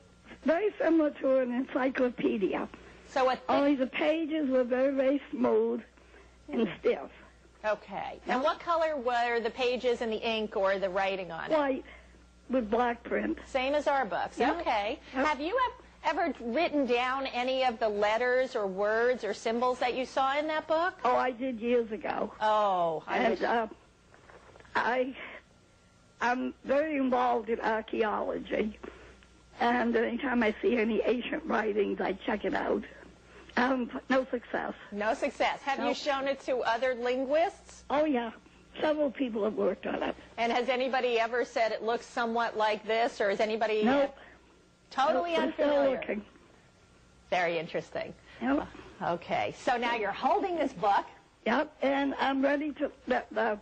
very 0.44 0.72
similar 0.80 1.10
to 1.10 1.38
an 1.38 1.52
encyclopedia, 1.52 2.68
so 3.08 3.28
a 3.28 3.32
thick, 3.32 3.42
only 3.48 3.74
the 3.74 3.86
pages 3.88 4.48
were 4.48 4.64
very, 4.64 4.94
very 4.94 5.20
smooth 5.30 5.82
and 6.52 6.68
stiff. 6.80 7.10
okay. 7.64 8.20
And 8.26 8.42
what 8.42 8.60
color 8.60 8.96
were 8.96 9.40
the 9.40 9.50
pages 9.50 10.00
and 10.00 10.12
the 10.12 10.16
ink 10.28 10.56
or 10.56 10.78
the 10.78 10.88
writing 10.88 11.30
on 11.32 11.50
it? 11.50 11.56
White 11.56 11.84
with 12.48 12.70
black 12.70 13.02
print. 13.04 13.38
Same 13.46 13.74
as 13.74 13.86
our 13.86 14.04
books. 14.04 14.40
Okay. 14.40 14.98
Have 15.12 15.40
you 15.40 15.56
ev- 15.68 15.84
ever 16.04 16.32
written 16.40 16.86
down 16.86 17.26
any 17.26 17.64
of 17.64 17.78
the 17.78 17.88
letters 17.88 18.56
or 18.56 18.66
words 18.66 19.24
or 19.24 19.34
symbols 19.34 19.78
that 19.78 19.94
you 19.94 20.04
saw 20.04 20.38
in 20.38 20.46
that 20.48 20.66
book? 20.66 20.94
Oh, 21.04 21.16
I 21.16 21.30
did 21.30 21.60
years 21.60 21.90
ago. 21.92 22.32
Oh, 22.40 23.02
I 23.06 23.18
and, 23.18 23.44
uh, 23.44 23.66
I 24.74 25.14
I'm 26.20 26.54
very 26.64 26.96
involved 26.96 27.48
in 27.48 27.60
archaeology, 27.60 28.78
and 29.60 29.96
anytime 29.96 30.42
I 30.42 30.54
see 30.60 30.76
any 30.76 31.00
ancient 31.04 31.44
writings, 31.46 32.00
I 32.00 32.12
check 32.12 32.44
it 32.44 32.54
out. 32.54 32.84
Um, 33.56 33.90
no 34.08 34.26
success. 34.30 34.74
no 34.92 35.12
success. 35.14 35.60
Have 35.62 35.84
you 35.84 35.94
shown 35.94 36.28
it 36.28 36.40
to 36.40 36.58
other 36.58 36.94
linguists? 36.94 37.84
Oh 37.90 38.04
yeah, 38.04 38.30
several 38.80 39.10
people 39.10 39.44
have 39.44 39.54
worked 39.54 39.86
on 39.86 40.02
it. 40.02 40.14
And 40.38 40.52
has 40.52 40.68
anybody 40.68 41.18
ever 41.18 41.44
said 41.44 41.72
it 41.72 41.82
looks 41.82 42.06
somewhat 42.06 42.56
like 42.56 42.86
this, 42.86 43.20
or 43.20 43.30
has 43.30 43.40
anybody 43.40 43.82
Nope. 43.82 44.16
Totally 44.90 45.32
nope, 45.32 45.42
unfamiliar? 45.42 45.90
looking. 45.90 46.22
Very 47.30 47.58
interesting. 47.58 48.12
Yep. 48.42 48.66
Okay, 49.02 49.54
so 49.62 49.76
now 49.76 49.94
you're 49.94 50.10
holding 50.12 50.56
this 50.56 50.72
book. 50.72 51.04
Yep, 51.46 51.72
and 51.82 52.14
I'm 52.20 52.42
ready 52.42 52.72
to. 52.72 52.90
The, 53.06 53.24
the, 53.30 53.58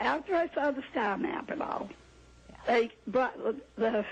after 0.00 0.34
I 0.34 0.48
saw 0.54 0.70
the 0.70 0.82
star 0.90 1.18
map 1.18 1.50
and 1.50 1.62
all, 1.62 1.88
they 2.66 2.90
brought 3.06 3.36
the, 3.42 3.56
the. 3.76 4.04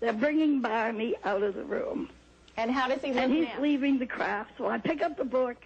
They're 0.00 0.12
bringing 0.12 0.60
Barney 0.60 1.14
out 1.24 1.42
of 1.42 1.54
the 1.54 1.64
room, 1.64 2.10
And 2.58 2.70
how 2.70 2.86
does 2.86 3.00
he 3.02 3.12
look 3.14 3.22
and 3.22 3.32
he's 3.32 3.46
now? 3.48 3.60
leaving 3.62 3.98
the 3.98 4.06
craft. 4.06 4.52
So 4.58 4.66
I 4.68 4.76
pick 4.78 5.02
up 5.02 5.16
the 5.16 5.24
book, 5.24 5.56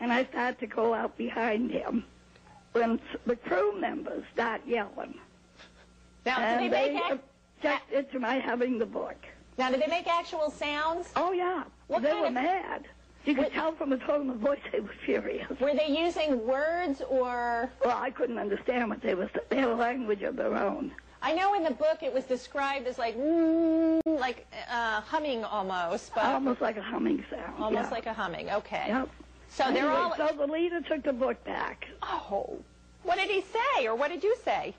and 0.00 0.12
I 0.12 0.24
start 0.24 0.58
to 0.60 0.66
go 0.66 0.92
out 0.92 1.16
behind 1.16 1.70
him. 1.70 2.04
When 2.72 3.00
the 3.26 3.34
crew 3.36 3.80
members 3.80 4.24
start 4.34 4.60
yelling, 4.66 5.18
Now, 6.26 6.38
and 6.40 6.72
they 6.72 6.88
they 6.88 6.94
make 6.94 7.20
ac- 7.64 7.68
objected 7.68 8.10
to 8.12 8.18
my 8.18 8.34
having 8.38 8.78
the 8.78 8.86
book. 8.86 9.16
Now, 9.58 9.70
did 9.70 9.80
they 9.82 9.86
make 9.88 10.06
actual 10.06 10.50
sounds? 10.50 11.08
Oh 11.16 11.32
yeah, 11.32 11.64
What 11.88 12.02
they 12.02 12.14
were 12.14 12.26
of- 12.26 12.32
mad. 12.32 12.86
You 13.26 13.34
could 13.34 13.44
What- 13.44 13.52
tell 13.52 13.72
from 13.72 13.90
the 13.90 13.98
tone 13.98 14.30
of 14.30 14.40
the 14.40 14.46
voice 14.46 14.60
they 14.72 14.80
were 14.80 14.94
furious. 15.04 15.46
Were 15.60 15.74
they 15.74 15.88
using 15.88 16.46
words 16.46 17.02
or? 17.02 17.70
Well, 17.84 17.98
I 17.98 18.10
couldn't 18.10 18.38
understand 18.38 18.88
what 18.88 19.02
they 19.02 19.14
was. 19.14 19.28
They 19.50 19.56
had 19.56 19.68
a 19.68 19.74
language 19.74 20.22
of 20.22 20.36
their 20.36 20.54
own. 20.54 20.92
I 21.22 21.34
know 21.34 21.52
in 21.52 21.62
the 21.62 21.70
book 21.72 22.02
it 22.02 22.14
was 22.14 22.24
described 22.24 22.86
as 22.86 22.98
like, 22.98 23.14
mm, 23.18 24.00
like 24.06 24.46
uh, 24.70 25.02
humming 25.02 25.44
almost, 25.44 26.14
but 26.14 26.24
Almost 26.24 26.62
like 26.62 26.78
a 26.78 26.82
humming 26.82 27.22
sound. 27.28 27.62
almost 27.62 27.88
yeah. 27.88 27.94
like 27.94 28.06
a 28.06 28.14
humming. 28.14 28.50
Okay. 28.50 28.84
Yep. 28.88 29.10
So 29.50 29.70
they're 29.70 29.90
all. 29.90 30.16
So 30.16 30.28
the 30.34 30.46
leader 30.46 30.80
took 30.80 31.02
the 31.02 31.12
book 31.12 31.42
back. 31.44 31.88
Oh. 32.02 32.56
What 33.02 33.16
did 33.18 33.28
he 33.30 33.42
say, 33.42 33.86
or 33.86 33.94
what 33.96 34.08
did 34.10 34.22
you 34.24 34.34
say? 34.44 34.74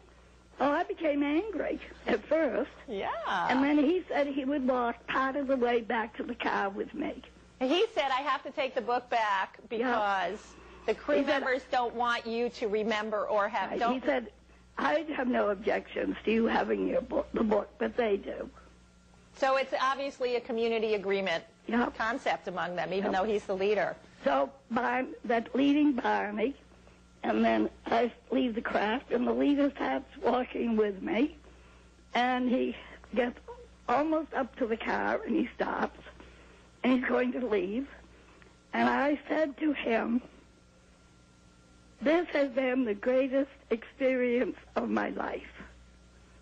Oh, 0.62 0.70
I 0.72 0.84
became 0.84 1.24
angry 1.24 1.80
at 2.06 2.24
first, 2.26 2.70
Yeah. 2.88 3.10
and 3.50 3.64
then 3.64 3.80
he 3.80 4.04
said 4.08 4.28
he 4.28 4.46
would 4.46 4.68
walk 4.68 5.08
part 5.08 5.36
of 5.36 5.48
the 5.48 5.58
way 5.58 5.82
back 5.82 6.16
to 6.18 6.24
the 6.24 6.36
car 6.36 6.70
with 6.70 6.94
me. 6.94 7.20
He 7.60 7.88
said, 7.96 8.06
I 8.12 8.22
have 8.22 8.44
to 8.44 8.52
take 8.52 8.76
the 8.76 8.82
book 8.82 9.10
back 9.10 9.58
because 9.70 10.54
the 10.86 10.94
crew 10.94 11.16
He 11.18 11.24
said- 11.24 11.42
members 11.42 11.64
don't 11.72 11.96
want 11.96 12.28
you 12.28 12.50
to 12.50 12.68
remember 12.68 13.28
or 13.28 13.48
have. 13.50 13.80
Don't, 13.80 14.00
He 14.02 14.06
said, 14.06 14.32
"I 14.78 15.04
have 15.16 15.28
no 15.28 15.50
objections 15.50 16.16
to 16.26 16.32
you 16.32 16.46
having 16.46 16.88
your 16.88 17.02
book, 17.02 17.28
the 17.34 17.44
book, 17.44 17.68
but 17.80 17.98
they 17.98 18.18
do." 18.18 18.48
so 19.34 19.56
it's 19.56 19.74
obviously 19.82 20.36
a 20.36 20.42
community 20.42 20.94
agreement 20.94 21.44
Yep. 21.66 21.98
concept 21.98 22.48
among 22.48 22.76
them, 22.76 22.94
even 22.94 23.12
Yep. 23.12 23.22
though 23.22 23.28
he's 23.28 23.46
the 23.46 23.56
leader. 23.56 23.96
So 24.24 24.52
by 24.70 25.06
that 25.26 25.56
leading 25.56 25.94
Barney, 25.94 26.54
and 27.24 27.44
then 27.44 27.70
I 27.86 28.12
leave 28.32 28.56
the 28.56 28.62
craft, 28.62 29.12
and 29.12 29.28
the 29.28 29.34
leader 29.34 29.72
starts 29.76 30.10
walking 30.24 30.76
with 30.76 31.02
me, 31.02 31.36
and 32.14 32.50
he 32.50 32.76
gets 33.16 33.40
almost 33.88 34.34
up 34.34 34.56
to 34.58 34.68
the 34.68 34.78
car, 34.78 35.22
and 35.26 35.36
he 35.36 35.50
stops, 35.56 36.00
and 36.84 36.94
he's 36.94 37.06
going 37.08 37.32
to 37.34 37.46
leave, 37.46 37.88
and 38.74 38.90
I 38.90 39.20
said 39.28 39.58
to 39.58 39.74
him, 39.74 40.22
"This 42.02 42.28
has 42.30 42.50
been 42.52 42.86
the 42.86 42.96
greatest 42.96 43.52
experience 43.70 44.58
of 44.76 44.90
my 44.90 45.10
life. 45.10 45.52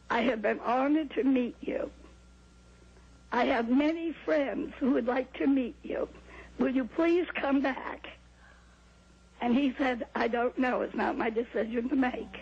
I 0.10 0.22
have 0.22 0.42
been 0.42 0.60
honored 0.62 1.12
to 1.12 1.24
meet 1.24 1.56
you. 1.62 1.92
I 3.32 3.46
have 3.46 3.70
many 3.70 4.14
friends 4.26 4.74
who 4.80 4.92
would 4.92 5.08
like 5.08 5.34
to 5.34 5.48
meet 5.48 5.76
you." 5.84 6.08
will 6.60 6.76
you 6.76 6.84
please 6.84 7.26
come 7.36 7.62
back? 7.62 8.08
And 9.42 9.56
he 9.56 9.74
said, 9.78 10.06
I 10.16 10.28
don't 10.28 10.58
know. 10.58 10.82
It's 10.82 10.96
not 10.96 11.18
my 11.18 11.30
decision 11.30 11.90
to 11.90 11.96
make. 11.96 12.40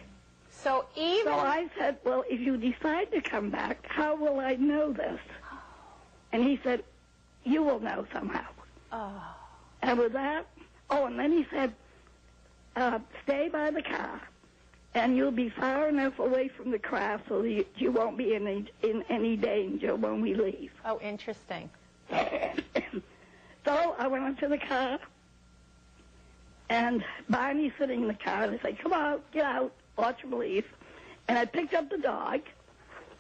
So 0.49 0.86
even 0.95 1.26
So 1.26 1.34
I 1.34 1.68
said, 1.78 1.98
well, 2.03 2.24
if 2.30 2.40
you 2.40 2.57
decide 2.57 3.11
to 3.11 3.22
come 3.22 3.49
back, 3.49 3.86
how 3.88 4.15
will 4.15 4.40
I 4.40 4.56
know 4.56 4.91
this? 4.91 5.19
And 6.32 6.44
he 6.44 6.60
said, 6.64 6.84
you 7.44 7.64
will 7.64 7.80
know 7.80 8.06
somehow. 8.14 8.48
Oh. 8.91 9.36
And 9.82 9.99
with 9.99 10.14
that, 10.14 10.48
oh, 10.90 11.06
and 11.06 11.19
then 11.19 11.32
he 11.32 11.45
said, 11.52 11.74
uh, 12.76 12.99
stay 13.24 13.49
by 13.49 13.72
the 13.72 13.82
car, 13.82 14.22
and 14.94 15.15
you'll 15.15 15.32
be 15.32 15.49
far 15.49 15.88
enough 15.90 16.19
away 16.19 16.48
from 16.48 16.72
the 16.72 16.80
craft 16.80 17.26
so 17.30 17.41
that 17.41 17.49
you, 17.49 17.65
you 17.76 17.91
won't 17.91 18.18
be 18.18 18.34
in 18.34 18.48
any, 18.48 18.65
in 18.84 19.03
any 19.10 19.38
danger 19.38 19.95
when 19.95 20.22
we 20.22 20.34
leave. 20.34 20.72
oh, 20.86 20.99
interesting. 21.02 21.69
so 22.11 23.95
I 23.98 24.07
went 24.07 24.26
up 24.26 24.40
to 24.40 24.48
the 24.48 24.57
car, 24.57 24.99
and 26.69 27.03
Barney's 27.30 27.72
sitting 27.80 28.02
in 28.02 28.07
the 28.07 28.14
car, 28.14 28.44
and 28.44 28.56
I 28.56 28.61
said, 28.61 28.80
come 28.80 28.94
out, 28.94 29.22
get 29.31 29.45
out, 29.45 29.72
watch 29.98 30.22
him 30.22 30.31
leave. 30.31 30.65
And 31.27 31.38
I 31.38 31.45
picked 31.45 31.73
up 31.73 31.89
the 31.89 31.98
dog, 31.98 32.41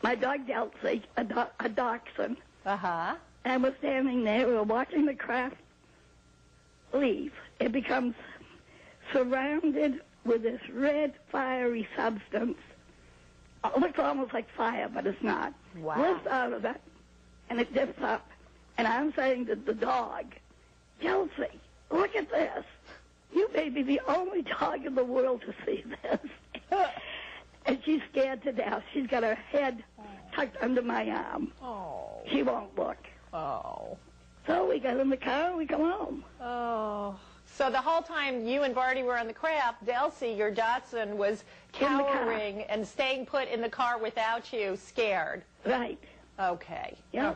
my 0.03 0.15
dog 0.15 0.47
Delsey, 0.47 1.03
a, 1.17 1.23
do- 1.23 1.43
a 1.59 1.69
dachshund, 1.69 2.37
Uh 2.65 2.77
huh. 2.77 3.15
and 3.45 3.63
we're 3.63 3.75
standing 3.79 4.23
there, 4.23 4.47
we 4.47 4.53
were 4.53 4.63
watching 4.63 5.05
the 5.05 5.13
craft 5.15 5.55
leave. 6.93 7.33
It 7.59 7.71
becomes 7.71 8.15
surrounded 9.13 10.01
with 10.25 10.43
this 10.43 10.61
red, 10.73 11.13
fiery 11.31 11.87
substance. 11.95 12.57
It 13.65 13.79
looks 13.79 13.99
almost 13.99 14.33
like 14.33 14.47
fire, 14.55 14.89
but 14.93 15.07
it's 15.07 15.21
not. 15.23 15.53
Wow. 15.77 16.01
Lifts 16.01 16.27
out 16.27 16.53
of 16.53 16.63
it, 16.65 16.79
and 17.49 17.59
it 17.59 17.73
dips 17.73 18.01
up. 18.01 18.25
And 18.77 18.87
I'm 18.87 19.13
saying 19.15 19.47
to 19.47 19.55
the 19.55 19.73
dog, 19.73 20.25
Delsey, 21.01 21.49
look 21.91 22.15
at 22.15 22.29
this. 22.29 22.63
You 23.33 23.49
may 23.53 23.69
be 23.69 23.83
the 23.83 24.01
only 24.07 24.41
dog 24.41 24.85
in 24.85 24.95
the 24.95 25.03
world 25.03 25.41
to 25.41 25.53
see 25.65 25.83
this. 26.01 26.19
and 27.65 27.79
she's 27.83 28.01
scared 28.11 28.41
to 28.43 28.51
death. 28.51 28.83
She's 28.93 29.07
got 29.07 29.23
her 29.23 29.35
head 29.35 29.83
oh. 29.99 30.03
tucked 30.33 30.57
under 30.61 30.81
my 30.81 31.09
arm. 31.09 31.51
Oh. 31.61 32.21
She 32.31 32.43
won't 32.43 32.75
look. 32.77 32.97
Oh. 33.33 33.97
So 34.45 34.67
we 34.67 34.79
get 34.79 34.97
in 34.97 35.09
the 35.09 35.17
car 35.17 35.49
and 35.49 35.57
we 35.57 35.65
come 35.65 35.81
home. 35.81 36.23
Oh. 36.41 37.19
So 37.45 37.69
the 37.69 37.81
whole 37.81 38.01
time 38.01 38.45
you 38.45 38.63
and 38.63 38.73
Barney 38.75 39.03
were 39.03 39.17
on 39.17 39.27
the 39.27 39.33
craft, 39.33 39.85
Delsey, 39.85 40.37
your 40.37 40.51
dachshund, 40.51 41.17
was 41.17 41.43
cowering 41.71 42.63
and 42.63 42.85
staying 42.87 43.25
put 43.25 43.47
in 43.49 43.61
the 43.61 43.69
car 43.69 43.97
without 43.97 44.51
you, 44.53 44.75
scared. 44.77 45.43
Right. 45.65 45.99
Okay. 46.39 46.97
Yeah. 47.11 47.31
Oh. 47.31 47.35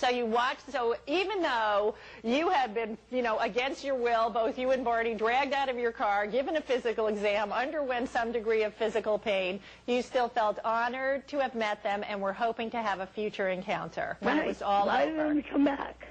So 0.00 0.08
you 0.08 0.24
watched. 0.24 0.70
So 0.72 0.96
even 1.06 1.42
though 1.42 1.94
you 2.24 2.48
had 2.48 2.72
been, 2.74 2.96
you 3.10 3.20
know, 3.20 3.38
against 3.40 3.84
your 3.84 3.96
will, 3.96 4.30
both 4.30 4.58
you 4.58 4.70
and 4.70 4.82
Barney 4.82 5.14
dragged 5.14 5.52
out 5.52 5.68
of 5.68 5.76
your 5.76 5.92
car, 5.92 6.26
given 6.26 6.56
a 6.56 6.60
physical 6.62 7.08
exam, 7.08 7.52
underwent 7.52 8.08
some 8.08 8.32
degree 8.32 8.62
of 8.62 8.72
physical 8.72 9.18
pain, 9.18 9.60
you 9.86 10.00
still 10.00 10.30
felt 10.30 10.58
honored 10.64 11.28
to 11.28 11.38
have 11.38 11.54
met 11.54 11.82
them 11.82 12.02
and 12.08 12.18
were 12.18 12.32
hoping 12.32 12.70
to 12.70 12.78
have 12.78 13.00
a 13.00 13.06
future 13.06 13.50
encounter 13.50 14.16
when 14.20 14.38
right. 14.38 14.46
it 14.46 14.48
was 14.48 14.62
all 14.62 14.86
Why 14.86 15.04
over. 15.04 15.16
didn't 15.16 15.36
we 15.36 15.42
come 15.42 15.64
back? 15.66 16.06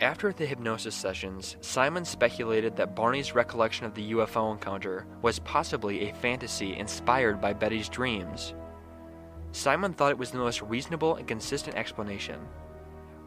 After 0.00 0.32
the 0.32 0.46
hypnosis 0.46 0.94
sessions, 0.94 1.56
Simon 1.62 2.04
speculated 2.04 2.76
that 2.76 2.94
Barney's 2.94 3.34
recollection 3.34 3.86
of 3.86 3.94
the 3.94 4.12
UFO 4.12 4.52
encounter 4.52 5.06
was 5.22 5.38
possibly 5.40 6.10
a 6.10 6.14
fantasy 6.14 6.76
inspired 6.76 7.40
by 7.40 7.54
Betty's 7.54 7.88
dreams. 7.88 8.54
Simon 9.58 9.92
thought 9.92 10.12
it 10.12 10.18
was 10.18 10.30
the 10.30 10.38
most 10.38 10.62
reasonable 10.62 11.16
and 11.16 11.26
consistent 11.26 11.76
explanation. 11.76 12.38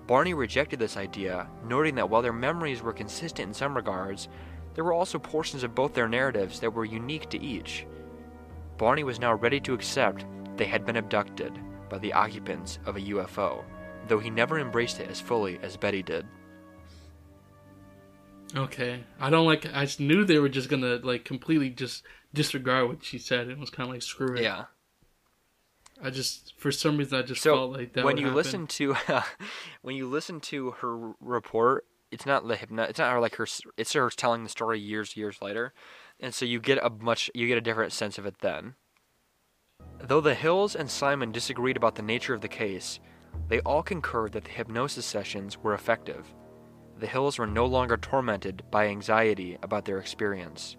Barney 0.07 0.33
rejected 0.33 0.79
this 0.79 0.95
idea, 0.95 1.49
noting 1.67 1.93
that 1.95 2.09
while 2.09 2.21
their 2.21 2.31
memories 2.31 2.81
were 2.81 2.93
consistent 2.93 3.49
in 3.49 3.53
some 3.53 3.75
regards, 3.75 4.29
there 4.73 4.85
were 4.85 4.93
also 4.93 5.19
portions 5.19 5.61
of 5.63 5.75
both 5.75 5.93
their 5.93 6.07
narratives 6.07 6.61
that 6.61 6.73
were 6.73 6.85
unique 6.85 7.29
to 7.31 7.41
each. 7.41 7.85
Barney 8.77 9.03
was 9.03 9.19
now 9.19 9.33
ready 9.33 9.59
to 9.59 9.73
accept 9.73 10.25
they 10.55 10.63
had 10.63 10.85
been 10.85 10.95
abducted 10.95 11.59
by 11.89 11.97
the 11.97 12.13
occupants 12.13 12.79
of 12.85 12.95
a 12.95 13.01
UFO, 13.01 13.65
though 14.07 14.19
he 14.19 14.29
never 14.29 14.57
embraced 14.57 15.01
it 15.01 15.09
as 15.09 15.19
fully 15.19 15.59
as 15.61 15.75
Betty 15.75 16.01
did. 16.01 16.25
Okay, 18.55 19.03
I 19.19 19.29
don't 19.29 19.45
like. 19.45 19.65
I 19.73 19.83
just 19.83 19.99
knew 19.99 20.23
they 20.23 20.39
were 20.39 20.49
just 20.49 20.69
gonna 20.69 20.95
like 21.03 21.25
completely 21.25 21.69
just 21.69 22.03
disregard 22.33 22.87
what 22.87 23.03
she 23.03 23.17
said. 23.17 23.49
It 23.49 23.59
was 23.59 23.69
kind 23.69 23.89
of 23.89 23.93
like 23.95 24.01
screw 24.01 24.37
it. 24.37 24.43
Yeah. 24.43 24.65
I 26.03 26.09
just 26.09 26.53
for 26.57 26.71
some 26.71 26.97
reason 26.97 27.19
I 27.19 27.21
just 27.21 27.41
So 27.41 27.55
felt 27.55 27.71
like 27.73 27.93
that. 27.93 28.03
when 28.05 28.17
you 28.17 28.25
happen. 28.25 28.35
listen 28.35 28.67
to 28.67 28.95
when 29.81 29.95
you 29.95 30.07
listen 30.07 30.39
to 30.41 30.71
her 30.81 31.13
report, 31.19 31.85
it's 32.11 32.25
not 32.25 32.47
the 32.47 32.55
hypno. 32.55 32.83
It's 32.83 32.99
not 32.99 33.11
her 33.11 33.19
like 33.19 33.35
her. 33.35 33.47
It's 33.77 33.93
her 33.93 34.09
telling 34.09 34.43
the 34.43 34.49
story 34.49 34.79
years 34.79 35.15
years 35.15 35.41
later, 35.41 35.73
and 36.19 36.33
so 36.33 36.45
you 36.45 36.59
get 36.59 36.79
a 36.83 36.89
much 36.89 37.29
you 37.35 37.47
get 37.47 37.57
a 37.57 37.61
different 37.61 37.93
sense 37.93 38.17
of 38.17 38.25
it 38.25 38.39
then. 38.41 38.75
Though 39.99 40.21
the 40.21 40.33
Hills 40.35 40.75
and 40.75 40.89
Simon 40.89 41.31
disagreed 41.31 41.77
about 41.77 41.95
the 41.95 42.01
nature 42.01 42.33
of 42.33 42.41
the 42.41 42.47
case, 42.47 42.99
they 43.47 43.59
all 43.61 43.83
concurred 43.83 44.31
that 44.33 44.43
the 44.45 44.49
hypnosis 44.51 45.05
sessions 45.05 45.57
were 45.57 45.73
effective. 45.73 46.33
The 46.99 47.07
Hills 47.07 47.37
were 47.39 47.47
no 47.47 47.65
longer 47.65 47.97
tormented 47.97 48.63
by 48.71 48.87
anxiety 48.87 49.57
about 49.63 49.85
their 49.85 49.99
experience. 49.99 50.77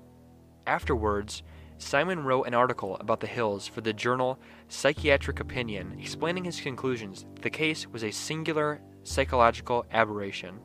Afterwards, 0.66 1.42
Simon 1.82 2.22
wrote 2.24 2.44
an 2.44 2.54
article 2.54 2.96
about 3.00 3.20
the 3.20 3.26
Hills 3.26 3.66
for 3.66 3.80
the 3.80 3.92
journal 3.92 4.38
Psychiatric 4.68 5.40
Opinion, 5.40 5.96
explaining 5.98 6.44
his 6.44 6.60
conclusions 6.60 7.26
that 7.34 7.42
the 7.42 7.50
case 7.50 7.86
was 7.88 8.04
a 8.04 8.10
singular 8.10 8.80
psychological 9.02 9.84
aberration. 9.90 10.60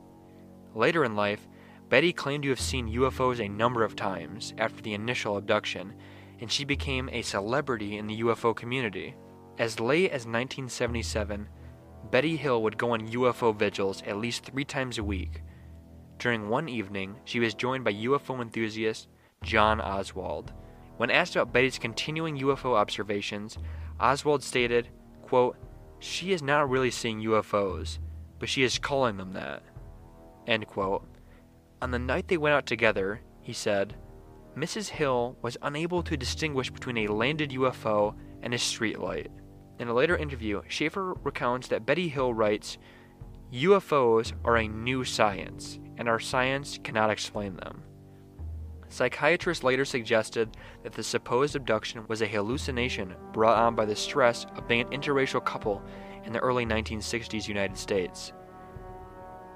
Later 0.74 1.04
in 1.04 1.16
life, 1.16 1.48
Betty 1.88 2.12
claimed 2.12 2.44
to 2.44 2.50
have 2.50 2.60
seen 2.60 2.94
UFOs 2.94 3.44
a 3.44 3.48
number 3.48 3.82
of 3.82 3.96
times 3.96 4.54
after 4.58 4.80
the 4.80 4.94
initial 4.94 5.36
abduction, 5.36 5.92
and 6.40 6.50
she 6.50 6.64
became 6.64 7.08
a 7.10 7.22
celebrity 7.22 7.98
in 7.98 8.06
the 8.06 8.20
UFO 8.20 8.54
community. 8.54 9.14
As 9.58 9.80
late 9.80 10.10
as 10.10 10.24
1977, 10.24 11.48
Betty 12.10 12.36
Hill 12.36 12.62
would 12.62 12.78
go 12.78 12.92
on 12.92 13.08
UFO 13.08 13.54
vigils 13.54 14.02
at 14.06 14.18
least 14.18 14.44
three 14.44 14.64
times 14.64 14.98
a 14.98 15.04
week. 15.04 15.42
During 16.18 16.48
one 16.48 16.68
evening, 16.68 17.16
she 17.24 17.40
was 17.40 17.54
joined 17.54 17.84
by 17.84 17.92
UFO 17.92 18.40
enthusiast 18.40 19.08
John 19.42 19.80
Oswald. 19.80 20.52
When 20.98 21.12
asked 21.12 21.36
about 21.36 21.52
Betty's 21.52 21.78
continuing 21.78 22.38
UFO 22.38 22.74
observations, 22.74 23.56
Oswald 24.00 24.42
stated, 24.42 24.88
quote, 25.22 25.56
She 26.00 26.32
is 26.32 26.42
not 26.42 26.68
really 26.68 26.90
seeing 26.90 27.22
UFOs, 27.22 28.00
but 28.40 28.48
she 28.48 28.64
is 28.64 28.80
calling 28.80 29.16
them 29.16 29.32
that. 29.32 29.62
End 30.48 30.66
quote. 30.66 31.06
On 31.80 31.92
the 31.92 32.00
night 32.00 32.26
they 32.26 32.36
went 32.36 32.54
out 32.54 32.66
together, 32.66 33.20
he 33.40 33.52
said, 33.52 33.94
Mrs. 34.56 34.88
Hill 34.88 35.38
was 35.40 35.56
unable 35.62 36.02
to 36.02 36.16
distinguish 36.16 36.68
between 36.68 36.98
a 36.98 37.12
landed 37.12 37.50
UFO 37.50 38.16
and 38.42 38.52
a 38.52 38.58
streetlight. 38.58 39.28
In 39.78 39.86
a 39.86 39.94
later 39.94 40.16
interview, 40.16 40.62
Sheaffer 40.68 41.14
recounts 41.22 41.68
that 41.68 41.86
Betty 41.86 42.08
Hill 42.08 42.34
writes, 42.34 42.76
UFOs 43.52 44.32
are 44.44 44.56
a 44.56 44.66
new 44.66 45.04
science, 45.04 45.78
and 45.96 46.08
our 46.08 46.18
science 46.18 46.76
cannot 46.82 47.10
explain 47.10 47.54
them. 47.54 47.84
Psychiatrists 48.88 49.64
later 49.64 49.84
suggested 49.84 50.56
that 50.82 50.92
the 50.92 51.02
supposed 51.02 51.54
abduction 51.54 52.04
was 52.08 52.22
a 52.22 52.26
hallucination 52.26 53.14
brought 53.32 53.58
on 53.58 53.74
by 53.74 53.84
the 53.84 53.94
stress 53.94 54.46
of 54.56 54.66
being 54.66 54.80
an 54.80 54.88
interracial 54.88 55.44
couple 55.44 55.82
in 56.24 56.32
the 56.32 56.38
early 56.40 56.64
1960s 56.64 57.48
United 57.48 57.76
States. 57.76 58.32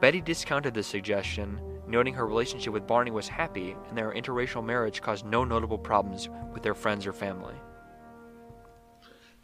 Betty 0.00 0.20
discounted 0.20 0.74
this 0.74 0.86
suggestion, 0.86 1.60
noting 1.86 2.12
her 2.14 2.26
relationship 2.26 2.72
with 2.72 2.86
Barney 2.86 3.10
was 3.10 3.28
happy 3.28 3.76
and 3.88 3.96
their 3.96 4.12
interracial 4.12 4.64
marriage 4.64 5.00
caused 5.00 5.24
no 5.24 5.44
notable 5.44 5.78
problems 5.78 6.28
with 6.52 6.62
their 6.62 6.74
friends 6.74 7.06
or 7.06 7.12
family. 7.12 7.54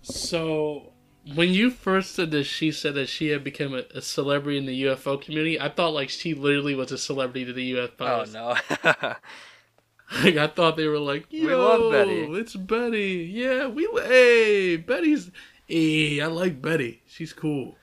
So, 0.03 0.93
when 1.35 1.51
you 1.51 1.71
first 1.71 2.15
said 2.15 2.31
that 2.33 2.45
she 2.45 2.73
said 2.73 2.95
that 2.95 3.09
she 3.09 3.29
had 3.29 3.45
become 3.45 3.75
a, 3.75 3.85
a 3.95 4.03
celebrity 4.03 4.59
in 4.59 4.67
the 4.67 4.83
UFO 4.85 5.21
community, 5.21 5.61
I 5.61 5.69
thought 5.69 5.95
like 5.95 6.09
she 6.09 6.35
literally 6.35 6.75
was 6.75 6.93
a 6.93 6.99
celebrity 6.99 7.45
to 7.45 7.53
the 7.53 7.73
UFOs. 7.75 8.35
Oh 8.35 8.57
no. 8.95 9.15
Like 10.23 10.37
I 10.45 10.47
thought 10.47 10.77
they 10.77 10.87
were 10.87 10.99
like, 10.99 11.27
Yo, 11.31 11.47
We 11.47 11.55
love 11.55 11.93
Betty." 11.93 12.23
It's 12.39 12.57
Betty. 12.57 13.31
Yeah, 13.33 13.67
we 13.69 13.89
hey 13.95 14.77
Betty's. 14.77 15.31
Hey, 15.67 16.21
I 16.21 16.27
like 16.27 16.63
Betty. 16.63 17.03
She's 17.07 17.33
cool. 17.33 17.77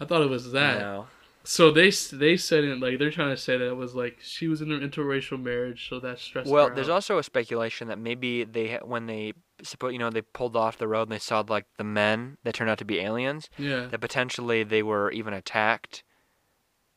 I 0.00 0.04
thought 0.04 0.22
it 0.22 0.30
was 0.30 0.52
that. 0.52 0.80
no. 0.80 1.06
So 1.44 1.70
they 1.70 1.90
they 2.12 2.36
said 2.36 2.64
it 2.64 2.80
like 2.80 2.98
they're 2.98 3.12
trying 3.12 3.30
to 3.30 3.36
say 3.40 3.56
that 3.56 3.68
it 3.68 3.76
was 3.76 3.94
like 3.94 4.18
she 4.20 4.48
was 4.48 4.60
in 4.60 4.72
an 4.72 4.80
interracial 4.80 5.40
marriage, 5.40 5.88
so 5.88 6.00
that 6.00 6.18
stressed 6.18 6.50
Well, 6.50 6.70
her 6.70 6.74
there's 6.74 6.88
out. 6.88 6.94
also 6.94 7.18
a 7.18 7.22
speculation 7.22 7.86
that 7.86 8.00
maybe 8.00 8.42
they 8.42 8.80
when 8.84 9.06
they 9.06 9.32
suppose 9.62 9.92
you 9.92 10.00
know 10.00 10.10
they 10.10 10.22
pulled 10.22 10.56
off 10.56 10.76
the 10.76 10.88
road 10.88 11.02
and 11.02 11.12
they 11.12 11.20
saw 11.20 11.44
like 11.48 11.66
the 11.78 11.84
men 11.84 12.36
that 12.42 12.54
turned 12.56 12.68
out 12.68 12.78
to 12.78 12.84
be 12.84 12.98
aliens 12.98 13.48
yeah. 13.58 13.86
that 13.86 14.00
potentially 14.00 14.64
they 14.64 14.82
were 14.82 15.12
even 15.12 15.32
attacked, 15.32 16.02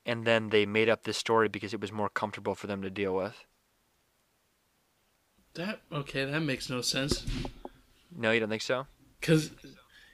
and 0.03 0.25
then 0.25 0.49
they 0.49 0.65
made 0.65 0.89
up 0.89 1.03
this 1.03 1.17
story 1.17 1.47
because 1.47 1.71
it 1.71 1.79
was 1.79 1.91
more 1.91 2.09
comfortable 2.09 2.55
for 2.55 2.65
them 2.65 2.81
to 2.81 2.89
deal 2.89 3.13
with. 3.13 3.45
That 5.55 5.81
okay? 5.91 6.25
That 6.25 6.41
makes 6.41 6.69
no 6.69 6.81
sense. 6.81 7.25
No, 8.15 8.31
you 8.31 8.39
don't 8.39 8.49
think 8.49 8.61
so? 8.61 8.87
Cause, 9.21 9.51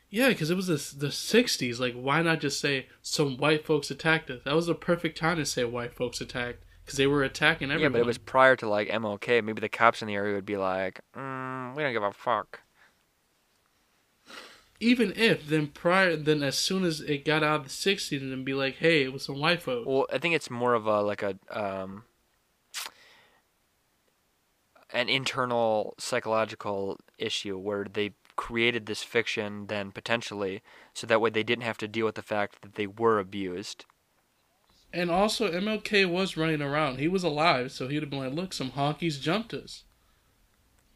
yeah, 0.09 0.33
cause 0.33 0.49
it 0.49 0.55
was 0.55 0.67
the 0.67 0.97
the 0.97 1.11
'60s. 1.11 1.79
Like, 1.79 1.93
why 1.93 2.21
not 2.21 2.39
just 2.39 2.59
say 2.59 2.87
some 3.01 3.37
white 3.37 3.65
folks 3.65 3.91
attacked 3.91 4.29
us? 4.29 4.41
That 4.45 4.55
was 4.55 4.67
the 4.67 4.75
perfect 4.75 5.17
time 5.17 5.37
to 5.37 5.45
say 5.45 5.63
white 5.63 5.93
folks 5.93 6.21
attacked, 6.21 6.63
cause 6.85 6.97
they 6.97 7.07
were 7.07 7.23
attacking 7.23 7.71
everyone. 7.71 7.91
Yeah, 7.91 7.97
but 7.97 8.01
it 8.01 8.07
was 8.07 8.17
prior 8.17 8.55
to 8.57 8.67
like 8.67 8.89
MLK. 8.89 9.43
Maybe 9.43 9.61
the 9.61 9.69
cops 9.69 10.01
in 10.01 10.07
the 10.07 10.15
area 10.15 10.33
would 10.35 10.45
be 10.45 10.57
like, 10.57 11.01
mm, 11.15 11.75
"We 11.75 11.83
don't 11.83 11.93
give 11.93 12.03
a 12.03 12.11
fuck." 12.11 12.61
even 14.79 15.13
if 15.15 15.47
then 15.47 15.67
prior 15.67 16.15
then 16.15 16.43
as 16.43 16.57
soon 16.57 16.83
as 16.83 17.01
it 17.01 17.25
got 17.25 17.43
out 17.43 17.61
of 17.61 17.63
the 17.63 17.69
'60s, 17.69 18.21
and 18.21 18.31
then 18.31 18.43
be 18.43 18.53
like, 18.53 18.75
hey, 18.75 19.03
it 19.03 19.13
was 19.13 19.23
some 19.23 19.39
white 19.39 19.61
folks. 19.61 19.87
Well, 19.87 20.05
I 20.11 20.17
think 20.17 20.35
it's 20.35 20.49
more 20.49 20.73
of 20.73 20.85
a 20.85 21.01
like 21.01 21.23
a 21.23 21.37
um, 21.49 22.03
an 24.95 25.09
internal 25.09 25.93
psychological 25.99 26.97
issue 27.17 27.57
where 27.57 27.85
they 27.91 28.11
created 28.35 28.85
this 28.85 29.03
fiction 29.03 29.67
then 29.67 29.91
potentially 29.91 30.61
so 30.93 31.05
that 31.05 31.21
way 31.21 31.29
they 31.29 31.43
didn't 31.43 31.63
have 31.63 31.77
to 31.77 31.87
deal 31.87 32.05
with 32.05 32.15
the 32.15 32.21
fact 32.21 32.61
that 32.61 32.75
they 32.75 32.87
were 32.87 33.19
abused. 33.19 33.85
And 34.93 35.11
also, 35.11 35.51
MLK 35.51 36.09
was 36.09 36.37
running 36.37 36.61
around. 36.61 36.99
He 36.99 37.09
was 37.09 37.23
alive, 37.23 37.73
so 37.73 37.89
he'd 37.89 38.01
have 38.01 38.09
been 38.09 38.19
like, 38.19 38.33
look, 38.33 38.53
some 38.53 38.71
honkies 38.71 39.19
jumped 39.19 39.53
us. 39.53 39.83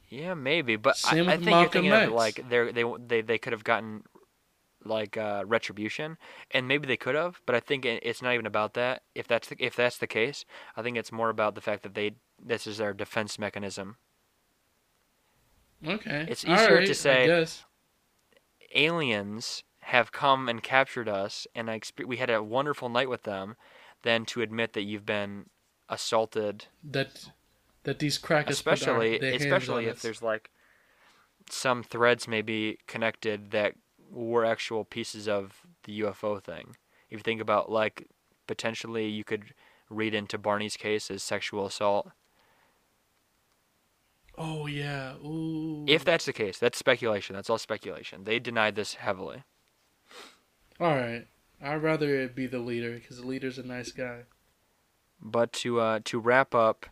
Yeah, 0.08 0.34
maybe, 0.36 0.78
but 0.78 0.96
I, 1.06 1.16
Same 1.16 1.30
I 1.30 1.36
with 1.36 1.46
think 1.46 1.58
you're 1.58 1.70
thinking 1.70 1.92
of 1.92 2.12
like 2.14 2.50
they 2.50 2.72
they 2.72 2.84
they 3.06 3.22
they 3.22 3.38
could 3.38 3.52
have 3.52 3.66
gotten 3.66 4.04
like 4.86 5.18
uh, 5.18 5.44
retribution, 5.46 6.18
and 6.52 6.68
maybe 6.68 6.88
they 6.88 6.98
could 6.98 7.16
have, 7.16 7.42
but 7.46 7.56
I 7.56 7.60
think 7.60 7.86
it's 7.86 8.22
not 8.22 8.34
even 8.34 8.46
about 8.46 8.74
that. 8.76 9.04
If 9.14 9.28
that's 9.28 9.50
the, 9.50 9.58
if 9.60 9.76
that's 9.76 9.98
the 9.98 10.08
case, 10.08 10.46
I 10.78 10.82
think 10.82 10.98
it's 10.98 11.12
more 11.12 11.30
about 11.30 11.56
the 11.56 11.62
fact 11.62 11.84
that 11.84 11.94
they 11.94 12.14
this 12.44 12.66
is 12.68 12.78
their 12.78 12.94
defense 12.94 13.38
mechanism. 13.40 13.98
Okay. 15.86 16.26
It's 16.30 16.44
easier 16.44 16.68
to 16.68 16.76
right, 16.76 16.90
I 16.90 16.94
say- 16.94 17.46
aliens 18.76 19.64
have 19.82 20.12
come 20.12 20.48
and 20.50 20.62
captured 20.62 21.10
us, 21.10 21.48
and 21.56 21.70
I 21.70 21.80
we 22.06 22.18
had 22.18 22.30
a 22.30 22.44
wonderful 22.44 22.90
night 22.90 23.10
with 23.10 23.24
them, 23.24 23.56
than 24.04 24.26
to 24.26 24.42
admit 24.42 24.74
that 24.74 24.84
you've 24.84 25.06
been 25.06 25.50
assaulted. 25.90 26.66
that 26.84 27.30
that 27.84 28.00
these 28.00 28.18
crackers 28.18 28.58
Especially, 28.58 29.20
hands 29.20 29.42
especially 29.44 29.86
if 29.86 29.96
us. 29.98 30.02
there's 30.02 30.22
like 30.22 30.52
some 31.50 31.82
threads 31.82 32.28
maybe 32.28 32.78
connected 32.88 33.52
that 33.52 33.74
were 34.12 34.44
actual 34.46 34.84
pieces 34.84 35.28
of 35.28 35.62
the 35.86 36.02
UFO 36.02 36.44
thing. 36.44 36.76
If 37.10 37.20
you 37.20 37.24
think 37.24 37.42
about 37.42 37.72
like 37.72 38.08
potentially 38.48 39.08
you 39.08 39.24
could 39.24 39.54
read 39.90 40.14
into 40.14 40.38
Barney's 40.38 40.78
case 40.78 41.10
as 41.10 41.24
sexual 41.24 41.66
assault. 41.66 42.12
Oh 44.40 44.68
yeah. 44.68 45.16
Ooh. 45.16 45.84
If 45.86 46.06
that's 46.06 46.26
the 46.26 46.34
case, 46.34 46.58
that's 46.58 46.78
speculation. 46.78 47.36
That's 47.36 47.50
all 47.50 47.58
speculation. 47.58 48.24
They 48.24 48.40
denied 48.40 48.76
this 48.76 48.96
heavily. 48.96 49.44
All 50.80 50.96
right. 50.96 51.28
I'd 51.62 51.84
rather 51.84 52.16
it 52.22 52.36
be 52.36 52.48
the 52.48 52.60
leader 52.60 52.94
because 52.94 53.18
the 53.18 53.28
leader's 53.28 53.58
a 53.58 53.64
nice 53.64 53.92
guy. 53.92 54.22
But 55.22 55.52
to 55.54 55.82
uh, 55.82 56.00
to 56.06 56.20
wrap 56.20 56.56
up 56.56 56.86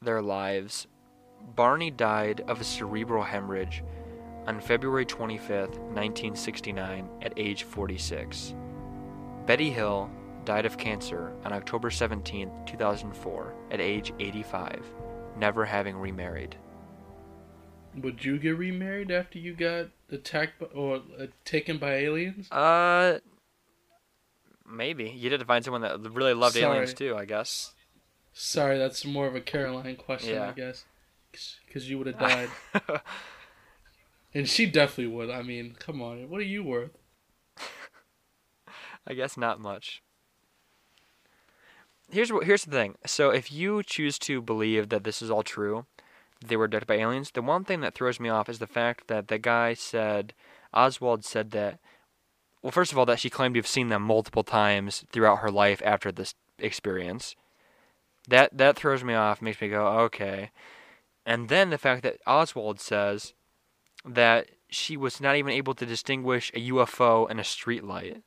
their 0.00 0.22
lives, 0.22 0.86
Barney 1.56 1.90
died 1.90 2.44
of 2.46 2.60
a 2.60 2.64
cerebral 2.64 3.24
hemorrhage 3.24 3.82
on 4.46 4.60
February 4.60 5.04
25th, 5.04 5.76
1969, 5.92 7.08
at 7.22 7.32
age 7.36 7.64
46. 7.64 8.54
Betty 9.46 9.70
Hill 9.70 10.08
died 10.44 10.64
of 10.64 10.78
cancer 10.78 11.32
on 11.44 11.52
October 11.52 11.90
17th, 11.90 12.66
2004, 12.66 13.54
at 13.72 13.80
age 13.80 14.12
85, 14.20 14.82
never 15.36 15.64
having 15.64 15.96
remarried. 15.96 16.56
Would 18.02 18.24
you 18.24 18.38
get 18.38 18.56
remarried 18.56 19.10
after 19.10 19.38
you 19.38 19.54
got 19.54 19.86
attacked 20.10 20.58
by, 20.58 20.66
or 20.66 21.02
uh, 21.18 21.26
taken 21.44 21.78
by 21.78 21.94
aliens? 21.94 22.50
Uh, 22.50 23.18
maybe 24.70 25.08
have 25.32 25.40
to 25.40 25.46
find 25.46 25.64
someone 25.64 25.82
that 25.82 25.98
really 26.12 26.34
loved 26.34 26.56
aliens 26.56 26.94
too. 26.94 27.16
I 27.16 27.24
guess. 27.24 27.72
Sorry, 28.32 28.78
that's 28.78 29.04
more 29.04 29.26
of 29.26 29.34
a 29.34 29.40
Caroline 29.40 29.96
question, 29.96 30.38
I 30.38 30.52
guess. 30.52 30.84
Because 31.66 31.90
you 31.90 31.98
would 31.98 32.06
have 32.06 32.18
died. 32.20 32.50
and 34.32 34.48
she 34.48 34.66
definitely 34.66 35.12
would. 35.12 35.30
I 35.30 35.42
mean, 35.42 35.74
come 35.78 36.00
on. 36.00 36.28
What 36.30 36.40
are 36.40 36.44
you 36.44 36.62
worth? 36.62 36.92
I 39.06 39.14
guess 39.14 39.36
not 39.36 39.60
much. 39.60 40.02
Here's 42.10 42.32
what 42.32 42.44
here's 42.44 42.64
the 42.64 42.70
thing. 42.70 42.96
So 43.06 43.30
if 43.30 43.52
you 43.52 43.82
choose 43.82 44.18
to 44.20 44.40
believe 44.40 44.88
that 44.88 45.04
this 45.04 45.20
is 45.20 45.30
all 45.30 45.42
true, 45.42 45.86
they 46.44 46.56
were 46.56 46.66
abducted 46.66 46.86
by 46.86 46.96
aliens, 46.96 47.30
the 47.30 47.42
one 47.42 47.64
thing 47.64 47.80
that 47.80 47.94
throws 47.94 48.20
me 48.20 48.28
off 48.28 48.48
is 48.48 48.58
the 48.58 48.66
fact 48.66 49.08
that 49.08 49.28
the 49.28 49.38
guy 49.38 49.74
said 49.74 50.34
Oswald 50.72 51.24
said 51.24 51.50
that 51.52 51.78
well 52.62 52.70
first 52.70 52.92
of 52.92 52.98
all 52.98 53.06
that 53.06 53.20
she 53.20 53.30
claimed 53.30 53.54
to 53.54 53.58
have 53.58 53.66
seen 53.66 53.88
them 53.88 54.02
multiple 54.02 54.44
times 54.44 55.04
throughout 55.10 55.38
her 55.38 55.50
life 55.50 55.82
after 55.84 56.12
this 56.12 56.34
experience. 56.58 57.34
That 58.28 58.56
that 58.56 58.76
throws 58.76 59.02
me 59.02 59.14
off, 59.14 59.42
makes 59.42 59.60
me 59.60 59.68
go, 59.68 59.86
okay. 60.00 60.50
And 61.24 61.48
then 61.48 61.70
the 61.70 61.78
fact 61.78 62.02
that 62.02 62.20
Oswald 62.26 62.80
says 62.80 63.34
that 64.04 64.48
she 64.70 64.96
was 64.96 65.20
not 65.20 65.36
even 65.36 65.52
able 65.52 65.74
to 65.74 65.86
distinguish 65.86 66.50
a 66.54 66.70
UFO 66.70 67.28
and 67.28 67.40
a 67.40 67.42
streetlight. 67.42 68.22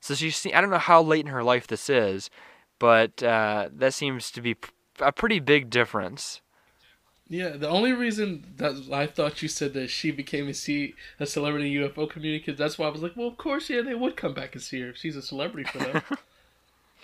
So 0.00 0.14
she's 0.14 0.36
seen, 0.36 0.54
I 0.54 0.60
don't 0.60 0.70
know 0.70 0.78
how 0.78 1.02
late 1.02 1.24
in 1.24 1.32
her 1.32 1.42
life 1.42 1.66
this 1.66 1.90
is, 1.90 2.30
but 2.78 3.22
uh, 3.22 3.68
that 3.72 3.94
seems 3.94 4.30
to 4.32 4.40
be 4.40 4.56
a 5.00 5.12
pretty 5.12 5.40
big 5.40 5.70
difference. 5.70 6.40
Yeah, 7.28 7.50
the 7.56 7.68
only 7.68 7.92
reason 7.92 8.54
that 8.56 8.88
I 8.92 9.06
thought 9.06 9.40
you 9.40 9.48
said 9.48 9.72
that 9.74 9.88
she 9.88 10.10
became 10.10 10.48
a, 10.48 10.54
C, 10.54 10.96
a 11.20 11.26
celebrity 11.26 11.70
UFO 11.70 12.06
community, 12.06 12.44
because 12.44 12.58
that's 12.58 12.76
why 12.78 12.86
I 12.86 12.90
was 12.90 13.02
like, 13.02 13.16
well, 13.16 13.28
of 13.28 13.36
course, 13.36 13.70
yeah, 13.70 13.82
they 13.82 13.94
would 13.94 14.16
come 14.16 14.34
back 14.34 14.54
and 14.54 14.62
see 14.62 14.80
her 14.80 14.88
if 14.90 14.96
she's 14.96 15.16
a 15.16 15.22
celebrity 15.22 15.70
for 15.70 15.78
them. 15.78 16.02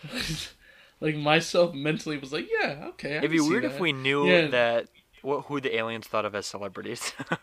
like, 1.00 1.16
myself 1.16 1.74
mentally 1.74 2.18
was 2.18 2.32
like, 2.32 2.48
yeah, 2.60 2.84
okay. 2.88 3.18
I 3.18 3.18
It'd 3.18 3.30
be 3.30 3.40
weird 3.40 3.64
if 3.64 3.80
we 3.80 3.92
knew 3.92 4.26
Yeah. 4.26 4.48
that 4.48 4.88
wh- 5.24 5.42
who 5.46 5.60
the 5.60 5.76
aliens 5.76 6.06
thought 6.06 6.24
of 6.24 6.34
as 6.34 6.46
celebrities. 6.46 7.12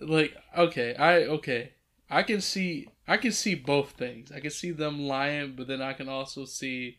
like 0.00 0.34
okay 0.56 0.94
i 0.96 1.16
okay 1.24 1.72
i 2.08 2.22
can 2.22 2.40
see 2.40 2.88
i 3.06 3.16
can 3.16 3.32
see 3.32 3.54
both 3.54 3.90
things 3.92 4.32
i 4.32 4.40
can 4.40 4.50
see 4.50 4.70
them 4.70 4.98
lying 5.00 5.54
but 5.56 5.66
then 5.66 5.82
i 5.82 5.92
can 5.92 6.08
also 6.08 6.44
see 6.44 6.98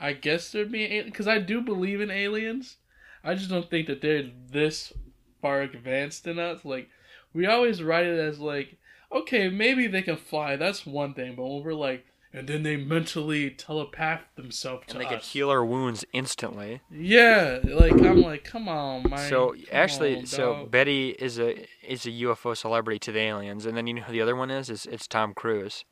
i 0.00 0.12
guess 0.12 0.50
there'd 0.50 0.72
be 0.72 1.02
because 1.02 1.28
i 1.28 1.38
do 1.38 1.60
believe 1.60 2.00
in 2.00 2.10
aliens 2.10 2.76
i 3.22 3.34
just 3.34 3.50
don't 3.50 3.70
think 3.70 3.86
that 3.86 4.00
they're 4.00 4.30
this 4.50 4.92
far 5.40 5.62
advanced 5.62 6.26
enough 6.26 6.64
like 6.64 6.88
we 7.32 7.46
always 7.46 7.82
write 7.82 8.06
it 8.06 8.18
as 8.18 8.38
like 8.40 8.76
okay 9.12 9.48
maybe 9.48 9.86
they 9.86 10.02
can 10.02 10.16
fly 10.16 10.56
that's 10.56 10.86
one 10.86 11.14
thing 11.14 11.34
but 11.34 11.44
when 11.44 11.62
we're 11.62 11.74
like 11.74 12.04
and 12.32 12.46
then 12.46 12.62
they 12.62 12.76
mentally 12.76 13.50
telepath 13.50 14.20
themselves 14.36 14.86
to 14.86 14.92
and 14.92 15.00
they 15.00 15.08
could 15.08 15.18
us. 15.18 15.32
heal 15.32 15.50
our 15.50 15.64
wounds 15.64 16.04
instantly. 16.12 16.80
Yeah, 16.88 17.58
like 17.64 17.92
I'm 17.92 18.22
like, 18.22 18.44
come 18.44 18.68
on, 18.68 19.10
man. 19.10 19.28
So 19.28 19.50
come 19.50 19.64
actually, 19.72 20.18
on, 20.18 20.26
so. 20.26 20.68
Betty 20.70 21.10
is 21.10 21.40
a 21.40 21.66
is 21.82 22.06
a 22.06 22.10
UFO 22.10 22.56
celebrity 22.56 23.00
to 23.00 23.12
the 23.12 23.18
aliens, 23.18 23.66
and 23.66 23.76
then 23.76 23.88
you 23.88 23.94
know 23.94 24.02
who 24.02 24.12
the 24.12 24.20
other 24.20 24.36
one 24.36 24.50
is? 24.50 24.70
Is 24.70 24.86
it's 24.86 25.08
Tom 25.08 25.34
Cruise. 25.34 25.84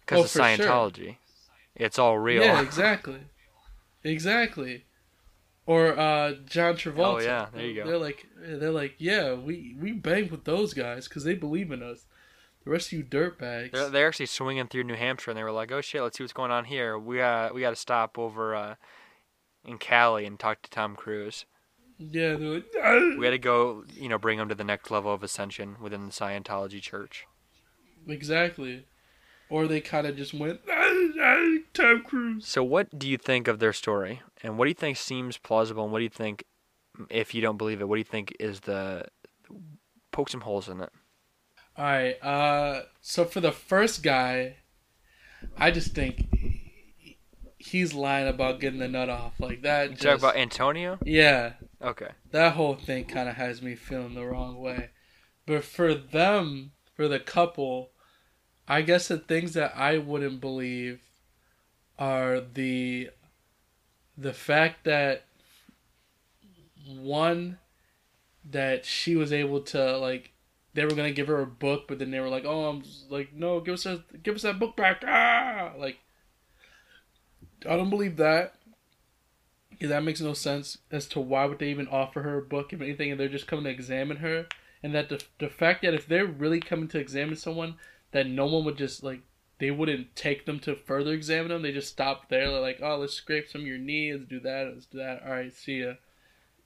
Because 0.00 0.18
Oh, 0.18 0.24
of 0.24 0.30
for 0.30 0.38
sure. 0.56 0.66
It's 1.78 1.98
all 1.98 2.18
real. 2.18 2.42
Yeah, 2.42 2.60
exactly, 2.62 3.20
exactly. 4.02 4.84
Or 5.66 5.98
uh, 5.98 6.32
John 6.46 6.76
Travolta. 6.76 7.14
Oh, 7.14 7.18
yeah, 7.18 7.46
there 7.52 7.66
you 7.66 7.74
go. 7.74 7.86
They're 7.86 7.98
like, 7.98 8.26
they're 8.36 8.70
like, 8.70 8.94
yeah, 8.98 9.34
we 9.34 9.76
we 9.78 9.92
bang 9.92 10.30
with 10.30 10.44
those 10.44 10.72
guys 10.72 11.06
because 11.08 11.24
they 11.24 11.34
believe 11.34 11.70
in 11.70 11.82
us. 11.82 12.06
The 12.64 12.70
rest 12.70 12.88
of 12.88 12.98
you 12.98 13.04
dirtbags. 13.04 13.72
They're, 13.72 13.88
they're 13.88 14.08
actually 14.08 14.26
swinging 14.26 14.66
through 14.66 14.84
New 14.84 14.94
Hampshire, 14.94 15.30
and 15.30 15.38
they 15.38 15.42
were 15.44 15.52
like, 15.52 15.70
"Oh 15.70 15.80
shit, 15.80 16.02
let's 16.02 16.18
see 16.18 16.24
what's 16.24 16.32
going 16.32 16.50
on 16.50 16.64
here. 16.64 16.98
We 16.98 17.18
got 17.18 17.54
we 17.54 17.60
got 17.60 17.70
to 17.70 17.76
stop 17.76 18.18
over 18.18 18.54
uh, 18.54 18.74
in 19.64 19.78
Cali 19.78 20.26
and 20.26 20.38
talk 20.38 20.62
to 20.62 20.70
Tom 20.70 20.96
Cruise. 20.96 21.44
yeah, 21.98 22.34
they're 22.34 22.54
like, 22.54 22.66
"Ah." 22.82 23.16
We 23.16 23.24
got 23.24 23.30
to 23.30 23.38
go, 23.38 23.84
you 23.94 24.08
know, 24.08 24.18
bring 24.18 24.38
him 24.38 24.48
to 24.48 24.54
the 24.54 24.64
next 24.64 24.90
level 24.90 25.12
of 25.12 25.22
ascension 25.22 25.76
within 25.80 26.06
the 26.06 26.12
Scientology 26.12 26.80
church." 26.80 27.26
exactly. 28.06 28.86
Or 29.50 29.66
they 29.66 29.80
kind 29.80 30.06
of 30.06 30.16
just 30.16 30.34
went, 30.34 30.60
"Ah, 30.70 30.72
ah, 31.22 31.56
Tom 31.72 32.02
Cruise. 32.02 32.46
So, 32.46 32.62
what 32.62 32.98
do 32.98 33.08
you 33.08 33.16
think 33.16 33.48
of 33.48 33.58
their 33.58 33.72
story, 33.72 34.20
and 34.42 34.58
what 34.58 34.66
do 34.66 34.68
you 34.70 34.74
think 34.74 34.96
seems 34.96 35.38
plausible, 35.38 35.84
and 35.84 35.92
what 35.92 35.98
do 35.98 36.04
you 36.04 36.10
think, 36.10 36.44
if 37.08 37.34
you 37.34 37.40
don't 37.40 37.56
believe 37.56 37.80
it, 37.80 37.88
what 37.88 37.96
do 37.96 38.00
you 38.00 38.04
think 38.04 38.34
is 38.38 38.60
the 38.60 39.04
poke 40.12 40.28
some 40.28 40.42
holes 40.42 40.68
in 40.68 40.80
it? 40.80 40.90
All 41.76 41.84
right. 41.84 42.22
Uh, 42.22 42.82
so 43.00 43.24
for 43.24 43.40
the 43.40 43.52
first 43.52 44.02
guy, 44.02 44.56
I 45.56 45.70
just 45.70 45.94
think 45.94 46.26
he's 47.58 47.94
lying 47.94 48.28
about 48.28 48.60
getting 48.60 48.80
the 48.80 48.88
nut 48.88 49.08
off 49.08 49.38
like 49.40 49.62
that. 49.62 49.90
You 49.90 49.96
Just, 49.96 50.02
talk 50.04 50.18
about 50.18 50.36
Antonio. 50.36 50.98
yeah, 51.04 51.52
Okay. 51.82 52.08
that 52.32 52.54
whole 52.54 52.74
thing 52.74 53.04
kind 53.04 53.28
of 53.28 53.36
has 53.36 53.62
me 53.62 53.74
feeling 53.76 54.14
the 54.14 54.26
wrong 54.26 54.58
way. 54.58 54.90
But 55.46 55.64
for 55.64 55.94
them, 55.94 56.72
for 56.94 57.08
the 57.08 57.20
couple, 57.20 57.90
I 58.68 58.82
guess 58.82 59.08
the 59.08 59.18
things 59.18 59.54
that 59.54 59.74
I 59.76 59.98
wouldn't 59.98 60.40
believe 60.40 61.00
are 61.98 62.40
the 62.40 63.10
the 64.16 64.32
fact 64.32 64.84
that 64.84 65.24
one 66.86 67.58
that 68.50 68.84
she 68.84 69.16
was 69.16 69.32
able 69.32 69.60
to 69.60 69.96
like 69.98 70.32
they 70.74 70.84
were 70.84 70.94
gonna 70.94 71.12
give 71.12 71.28
her 71.28 71.40
a 71.40 71.46
book, 71.46 71.88
but 71.88 71.98
then 71.98 72.10
they 72.10 72.20
were 72.20 72.28
like, 72.28 72.44
"Oh, 72.44 72.68
I'm 72.68 72.84
like, 73.08 73.32
no, 73.32 73.60
give 73.60 73.74
us 73.74 73.86
a, 73.86 74.04
give 74.22 74.36
us 74.36 74.42
that 74.42 74.58
book 74.58 74.76
back!" 74.76 75.02
Ah, 75.06 75.72
like, 75.76 75.98
I 77.66 77.76
don't 77.76 77.90
believe 77.90 78.16
that. 78.16 78.54
Yeah, 79.80 79.88
that 79.88 80.04
makes 80.04 80.20
no 80.20 80.34
sense 80.34 80.78
as 80.90 81.06
to 81.08 81.20
why 81.20 81.44
would 81.46 81.58
they 81.58 81.70
even 81.70 81.88
offer 81.88 82.22
her 82.22 82.38
a 82.38 82.42
book 82.42 82.72
if 82.72 82.80
anything, 82.80 83.10
and 83.10 83.18
they're 83.20 83.28
just 83.28 83.46
coming 83.46 83.64
to 83.64 83.70
examine 83.70 84.18
her, 84.18 84.46
and 84.82 84.94
that 84.94 85.08
the 85.08 85.22
the 85.38 85.48
fact 85.48 85.82
that 85.82 85.94
if 85.94 86.06
they're 86.06 86.26
really 86.26 86.60
coming 86.60 86.88
to 86.88 86.98
examine 86.98 87.36
someone, 87.36 87.76
that 88.12 88.26
no 88.26 88.46
one 88.46 88.64
would 88.64 88.78
just 88.78 89.02
like 89.02 89.20
they 89.58 89.70
wouldn't 89.70 90.14
take 90.14 90.46
them 90.46 90.60
to 90.60 90.76
further 90.76 91.12
examine 91.12 91.48
them. 91.48 91.62
They 91.62 91.72
just 91.72 91.88
stop 91.88 92.28
there. 92.28 92.50
They're 92.50 92.60
like, 92.60 92.80
"Oh, 92.82 92.96
let's 92.98 93.14
scrape 93.14 93.48
some 93.48 93.62
of 93.62 93.66
your 93.66 93.78
knee. 93.78 94.12
Let's 94.12 94.26
do 94.26 94.40
that. 94.40 94.70
Let's 94.72 94.86
do 94.86 94.98
that. 94.98 95.22
All 95.24 95.32
right, 95.32 95.52
see 95.52 95.82
ya." 95.82 95.94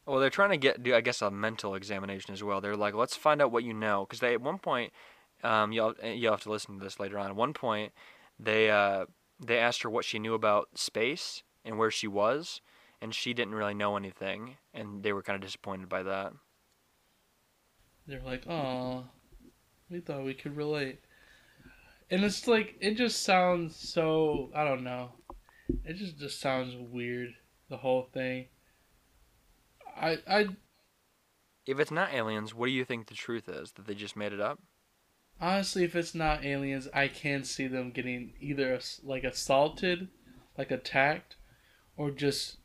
Well, 0.06 0.19
they're 0.19 0.31
trying 0.31 0.51
to 0.51 0.56
get, 0.56 0.82
do 0.82 0.94
I 0.94 1.01
guess, 1.01 1.23
a 1.23 1.31
mental 1.31 1.74
examination 1.74 2.32
as 2.32 2.43
well. 2.43 2.60
They're 2.60 2.77
like, 2.77 2.94
let's 2.94 3.14
find 3.14 3.40
out 3.40 3.52
what 3.52 3.62
you 3.62 3.73
know, 3.73 4.05
because 4.05 4.19
they 4.19 4.32
at 4.35 4.40
one 4.40 4.59
point, 4.59 4.93
um, 5.44 5.73
you'll 5.73 5.94
you'll 6.02 6.32
have 6.32 6.43
to 6.43 6.51
listen 6.51 6.78
to 6.78 6.85
this 6.85 6.98
later 6.98 7.19
on. 7.19 7.27
At 7.28 7.36
one 7.36 7.52
point, 7.52 7.93
they 8.39 8.70
uh, 8.70 9.06
they 9.40 9.59
asked 9.59 9.82
her 9.82 9.90
what 9.90 10.05
she 10.05 10.19
knew 10.19 10.35
about 10.35 10.69
space 10.74 11.43
and 11.64 11.78
where 11.78 11.90
she 11.90 12.09
was, 12.09 12.60
and 13.01 13.14
she 13.14 13.32
didn't 13.32 13.55
really 13.55 13.74
know 13.74 13.97
anything, 13.97 14.56
and 14.74 15.02
they 15.02 15.12
were 15.12 15.23
kind 15.23 15.36
of 15.36 15.43
disappointed 15.43 15.89
by 15.89 16.02
that. 16.02 16.32
They're 18.06 18.23
like, 18.23 18.47
"Oh, 18.48 19.05
we 19.89 20.01
thought 20.01 20.24
we 20.24 20.35
could 20.35 20.56
relate," 20.56 21.01
and 22.10 22.24
it's 22.24 22.46
like 22.46 22.76
it 22.80 22.96
just 22.96 23.22
sounds 23.22 23.76
so. 23.76 24.50
I 24.54 24.64
don't 24.64 24.84
know. 24.84 25.12
It 25.84 25.94
just 25.94 26.18
just 26.18 26.40
sounds 26.40 26.74
weird. 26.76 27.30
The 27.68 27.78
whole 27.78 28.08
thing. 28.12 28.48
I 29.96 30.18
I 30.28 30.48
If 31.66 31.78
it's 31.78 31.90
not 31.90 32.12
aliens, 32.12 32.54
what 32.54 32.66
do 32.66 32.72
you 32.72 32.84
think 32.84 33.06
the 33.06 33.14
truth 33.14 33.48
is? 33.48 33.72
That 33.72 33.86
they 33.86 33.94
just 33.94 34.16
made 34.16 34.32
it 34.32 34.40
up? 34.40 34.60
honestly, 35.40 35.82
if 35.84 35.96
it's 35.96 36.14
not 36.14 36.44
aliens, 36.44 36.88
I 36.94 37.08
can 37.08 37.44
see 37.44 37.66
them 37.66 37.90
getting 37.90 38.32
either 38.40 38.78
like 39.02 39.24
assaulted, 39.24 40.08
like 40.56 40.70
attacked, 40.70 41.36
or 41.96 42.10
just 42.10 42.58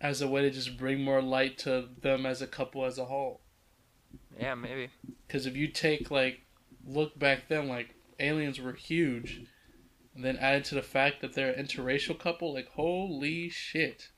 as 0.00 0.22
a 0.22 0.28
way 0.28 0.42
to 0.42 0.50
just 0.50 0.78
bring 0.78 1.02
more 1.02 1.20
light 1.20 1.58
to 1.58 1.88
them 2.00 2.24
as 2.24 2.40
a 2.40 2.46
couple 2.46 2.84
as 2.84 2.96
a 2.96 3.06
whole. 3.06 3.40
Yeah, 4.38 4.54
maybe. 4.54 4.90
Because 5.26 5.46
if 5.46 5.56
you 5.56 5.68
take 5.68 6.10
like 6.10 6.40
look 6.86 7.18
back 7.18 7.48
then, 7.48 7.68
like 7.68 7.94
aliens 8.22 8.60
were 8.60 8.72
huge, 8.72 9.42
and 10.14 10.24
then 10.24 10.36
added 10.36 10.64
to 10.66 10.74
the 10.74 10.82
fact 10.82 11.20
that 11.20 11.34
they're 11.34 11.52
an 11.52 11.64
interracial 11.64 12.18
couple, 12.18 12.54
like 12.54 12.68
holy 12.70 13.48
shit. 13.48 14.10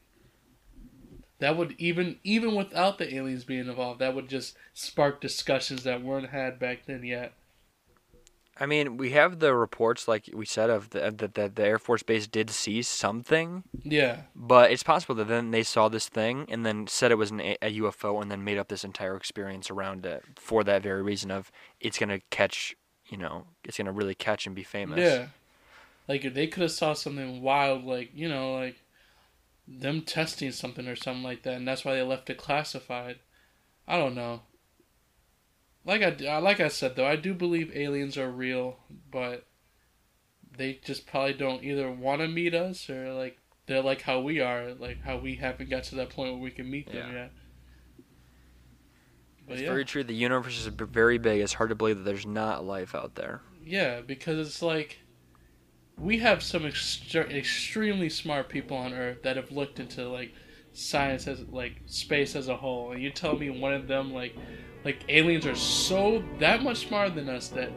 That 1.39 1.57
would 1.57 1.75
even 1.79 2.19
even 2.23 2.55
without 2.55 2.99
the 2.99 3.15
aliens 3.15 3.45
being 3.45 3.69
involved, 3.69 4.01
that 4.01 4.15
would 4.15 4.29
just 4.29 4.57
spark 4.73 5.21
discussions 5.21 5.83
that 5.85 6.03
weren't 6.03 6.31
had 6.31 6.59
back 6.59 6.87
then 6.87 7.05
yet. 7.05 7.35
I 8.59 8.67
mean, 8.67 8.99
we 8.99 9.11
have 9.11 9.39
the 9.39 9.55
reports, 9.55 10.07
like 10.07 10.29
we 10.33 10.45
said, 10.45 10.69
of 10.69 10.91
the, 10.91 11.11
that 11.11 11.35
the, 11.35 11.49
the 11.49 11.65
Air 11.65 11.79
Force 11.79 12.03
Base 12.03 12.27
did 12.27 12.51
see 12.51 12.83
something, 12.83 13.65
Yeah, 13.83 14.23
but 14.37 14.71
it's 14.71 14.83
possible 14.83 15.15
that 15.17 15.29
then 15.29 15.51
they 15.51 15.63
saw 15.63 15.89
this 15.89 16.09
thing 16.09 16.47
and 16.49 16.65
then 16.65 16.87
said 16.87 17.11
it 17.11 17.17
was 17.17 17.31
an, 17.31 17.41
a 17.41 17.57
a 17.63 17.81
UFO 17.81 18.21
and 18.21 18.31
then 18.31 18.45
made 18.45 18.59
up 18.59 18.69
this 18.69 18.85
entire 18.85 19.17
experience 19.17 19.71
around 19.71 20.05
it 20.05 20.23
for 20.37 20.63
that 20.65 20.83
very 20.83 21.03
reason 21.03 21.31
of 21.31 21.51
it's 21.81 21.99
gonna 21.99 22.21
catch, 22.31 22.77
you 23.13 23.19
know, 23.19 23.45
it's 23.63 23.77
gonna 23.79 23.93
really 23.93 24.15
catch 24.17 24.47
and 24.47 24.57
be 24.57 24.65
famous. 24.65 24.99
yeah. 24.99 25.27
Like 26.09 26.35
they 26.35 26.49
could 26.49 26.63
have 26.63 26.73
saw 26.73 26.95
something 26.95 27.43
wild, 27.43 27.85
like 27.85 28.11
you 28.15 28.29
know, 28.29 28.55
like 28.55 28.77
them 29.69 30.03
testing 30.03 30.51
something 30.51 30.89
or 30.89 30.97
something 30.97 31.23
like 31.23 31.43
that, 31.45 31.55
and 31.55 31.69
that's 31.69 31.85
why 31.85 31.95
they 31.95 32.03
left 32.03 32.29
it 32.31 32.39
classified. 32.39 33.21
I 33.87 33.99
don't 33.99 34.15
know. 34.17 34.41
Like 35.85 36.03
I 36.03 36.27
uh, 36.27 36.41
like 36.41 36.59
I 36.59 36.69
said 36.69 36.97
though, 36.97 37.07
I 37.07 37.17
do 37.17 37.35
believe 37.35 37.75
aliens 37.77 38.17
are 38.19 38.31
real, 38.31 38.79
but 39.11 39.47
they 40.57 40.81
just 40.85 41.07
probably 41.07 41.35
don't 41.35 41.63
either 41.65 41.91
want 41.91 42.21
to 42.21 42.29
meet 42.29 42.55
us 42.55 42.89
or 42.91 43.13
like 43.15 43.39
they're 43.67 43.83
like 43.83 44.03
how 44.03 44.21
we 44.21 44.41
are, 44.41 44.75
like 44.75 45.03
how 45.03 45.19
we 45.19 45.37
haven't 45.37 45.71
got 45.71 45.85
to 45.85 45.95
that 45.97 46.11
point 46.11 46.33
where 46.33 46.43
we 46.43 46.51
can 46.51 46.71
meet 46.71 46.87
them 46.91 47.13
Yeah. 47.13 47.23
yet. 47.23 47.33
But 49.47 49.55
It's 49.55 49.63
yeah. 49.63 49.69
very 49.69 49.85
true. 49.85 50.05
The 50.05 50.15
universe 50.15 50.59
is 50.59 50.67
very 50.67 51.19
big. 51.19 51.41
It's 51.41 51.53
hard 51.55 51.71
to 51.71 51.75
believe 51.75 51.99
that 51.99 52.05
there's 52.05 52.27
not 52.27 52.65
life 52.65 52.95
out 52.95 53.15
there. 53.15 53.41
Yeah, 53.65 54.01
because 54.01 54.47
it's 54.47 54.63
like 54.63 54.99
we 55.99 56.19
have 56.19 56.43
some 56.43 56.63
extre- 56.63 57.33
extremely 57.35 58.09
smart 58.09 58.49
people 58.49 58.77
on 58.77 58.93
Earth 58.93 59.23
that 59.23 59.37
have 59.37 59.51
looked 59.53 59.79
into 59.79 60.09
like 60.09 60.33
science 60.73 61.27
as 61.29 61.41
like 61.51 61.81
space 61.87 62.35
as 62.35 62.49
a 62.49 62.57
whole, 62.57 62.93
and 62.93 63.03
you 63.03 63.11
tell 63.11 63.37
me 63.37 63.51
one 63.51 63.73
of 63.75 63.87
them 63.87 64.13
like 64.13 64.35
like 64.85 65.05
aliens 65.09 65.47
are 65.47 65.55
so 65.55 66.25
that 66.39 66.63
much 66.63 66.87
smarter 66.89 67.15
than 67.15 67.29
us 67.29 67.49
that 67.49 67.71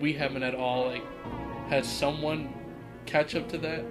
we 0.00 0.12
haven't 0.12 0.42
at 0.42 0.54
all 0.54 0.86
like 0.86 1.02
had 1.68 1.84
someone 1.84 2.52
catch 3.06 3.34
up 3.34 3.48
to 3.48 3.58
that. 3.58 3.84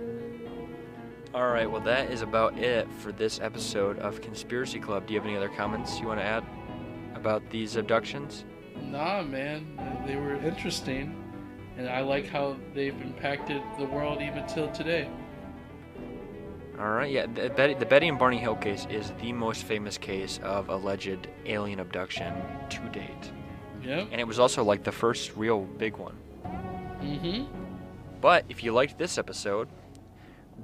All 1.33 1.49
right, 1.49 1.69
well, 1.69 1.81
that 1.81 2.11
is 2.11 2.21
about 2.21 2.57
it 2.57 2.87
for 2.99 3.11
this 3.11 3.41
episode 3.41 3.99
of 3.99 4.21
Conspiracy 4.21 4.79
Club. 4.79 5.05
Do 5.05 5.13
you 5.13 5.19
have 5.19 5.27
any 5.27 5.35
other 5.35 5.49
comments 5.49 5.99
you 5.99 6.07
want 6.07 6.21
to 6.21 6.23
add 6.25 6.45
about 7.25 7.49
these 7.49 7.75
abductions? 7.75 8.45
Nah, 8.83 9.23
man, 9.23 9.65
they 10.05 10.15
were 10.15 10.35
interesting, 10.35 11.15
and 11.75 11.89
I 11.89 12.01
like 12.01 12.27
how 12.27 12.55
they've 12.75 13.01
impacted 13.01 13.63
the 13.79 13.85
world 13.85 14.21
even 14.21 14.45
till 14.45 14.71
today. 14.71 15.09
All 16.79 16.89
right, 16.89 17.11
yeah, 17.11 17.25
the 17.25 17.49
Betty, 17.49 17.73
the 17.73 17.85
Betty 17.85 18.09
and 18.09 18.19
Barney 18.19 18.37
Hill 18.37 18.57
case 18.57 18.85
is 18.91 19.11
the 19.21 19.33
most 19.33 19.63
famous 19.63 19.97
case 19.97 20.39
of 20.43 20.69
alleged 20.69 21.27
alien 21.47 21.79
abduction 21.79 22.31
to 22.69 22.79
date. 22.89 23.31
Yep. 23.81 24.09
And 24.11 24.21
it 24.21 24.27
was 24.27 24.37
also 24.37 24.63
like 24.63 24.83
the 24.83 24.91
first 24.91 25.35
real 25.35 25.61
big 25.61 25.97
one. 25.97 26.17
Mm-hmm. 27.01 27.45
But 28.21 28.45
if 28.49 28.63
you 28.63 28.71
liked 28.71 28.99
this 28.99 29.17
episode, 29.17 29.67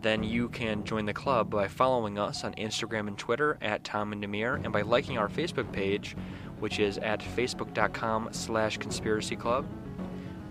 then 0.02 0.24
you 0.24 0.50
can 0.50 0.84
join 0.84 1.06
the 1.06 1.14
club 1.14 1.50
by 1.50 1.68
following 1.68 2.18
us 2.18 2.44
on 2.44 2.54
Instagram 2.54 3.08
and 3.08 3.18
Twitter 3.18 3.58
at 3.62 3.84
Tom 3.84 4.14
and 4.14 4.24
Demir, 4.24 4.64
and 4.64 4.72
by 4.72 4.82
liking 4.82 5.18
our 5.18 5.28
Facebook 5.28 5.72
page, 5.72 6.16
which 6.62 6.80
is 6.80 6.98
at 7.00 7.20
facebook.com 7.20 8.30
slash 8.32 8.78
conspiracy 8.78 9.36
club. 9.36 9.66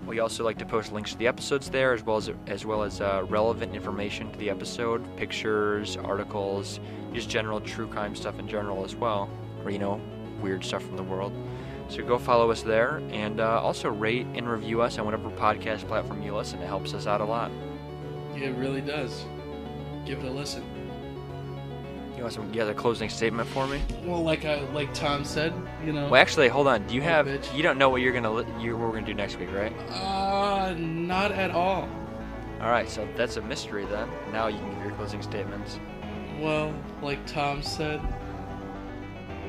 We 0.06 0.18
also 0.18 0.44
like 0.44 0.58
to 0.58 0.66
post 0.66 0.92
links 0.92 1.12
to 1.12 1.18
the 1.18 1.28
episodes 1.28 1.70
there, 1.70 1.92
as 1.92 2.04
well 2.04 2.16
as 2.16 2.30
as 2.48 2.66
well 2.66 2.82
as 2.82 3.00
uh, 3.00 3.24
relevant 3.28 3.74
information 3.74 4.30
to 4.32 4.38
the 4.38 4.50
episode, 4.50 5.04
pictures, 5.16 5.96
articles, 5.96 6.80
just 7.14 7.30
general 7.30 7.60
true 7.60 7.86
crime 7.86 8.16
stuff 8.16 8.38
in 8.38 8.48
general 8.48 8.84
as 8.84 8.96
well, 8.96 9.30
or 9.64 9.70
you 9.70 9.78
know, 9.78 10.00
weird 10.42 10.64
stuff 10.64 10.82
from 10.82 10.96
the 10.96 11.02
world. 11.02 11.32
So 11.88 12.04
go 12.04 12.18
follow 12.18 12.50
us 12.50 12.62
there, 12.62 13.02
and 13.10 13.40
uh, 13.40 13.60
also 13.60 13.88
rate 13.88 14.26
and 14.34 14.48
review 14.48 14.80
us 14.80 14.98
on 14.98 15.04
whatever 15.04 15.30
podcast 15.30 15.86
platform 15.86 16.22
you 16.22 16.34
listen. 16.34 16.60
It 16.60 16.66
helps 16.66 16.92
us 16.92 17.06
out 17.06 17.20
a 17.20 17.24
lot. 17.24 17.50
It 18.34 18.56
really 18.56 18.80
does. 18.80 19.24
Give 20.06 20.18
it 20.18 20.24
a 20.24 20.30
listen. 20.30 20.79
You 22.20 22.24
want 22.24 22.34
some? 22.34 22.52
You 22.52 22.60
have 22.60 22.68
a 22.68 22.74
closing 22.74 23.08
statement 23.08 23.48
for 23.48 23.66
me? 23.66 23.80
Well, 24.04 24.22
like 24.22 24.44
I 24.44 24.60
like 24.74 24.92
Tom 24.92 25.24
said, 25.24 25.54
you 25.82 25.90
know. 25.90 26.10
Well, 26.10 26.20
actually, 26.20 26.48
hold 26.48 26.66
on. 26.66 26.86
Do 26.86 26.94
you 26.94 27.00
have? 27.00 27.24
bitch. 27.24 27.56
You 27.56 27.62
don't 27.62 27.78
know 27.78 27.88
what 27.88 28.02
you're 28.02 28.12
gonna 28.12 28.30
li- 28.30 28.44
you 28.60 28.76
what 28.76 28.88
we're 28.88 28.94
gonna 28.96 29.06
do 29.06 29.14
next 29.14 29.38
week, 29.38 29.48
right? 29.54 29.72
Uh, 29.88 30.74
not 30.76 31.32
at 31.32 31.50
all. 31.50 31.88
All 32.60 32.70
right. 32.70 32.86
So 32.90 33.08
that's 33.16 33.38
a 33.38 33.40
mystery 33.40 33.86
then. 33.86 34.06
Now 34.32 34.48
you 34.48 34.58
can 34.58 34.74
give 34.74 34.84
your 34.84 34.92
closing 34.96 35.22
statements. 35.22 35.80
Well, 36.38 36.74
like 37.00 37.24
Tom 37.26 37.62
said, 37.62 38.02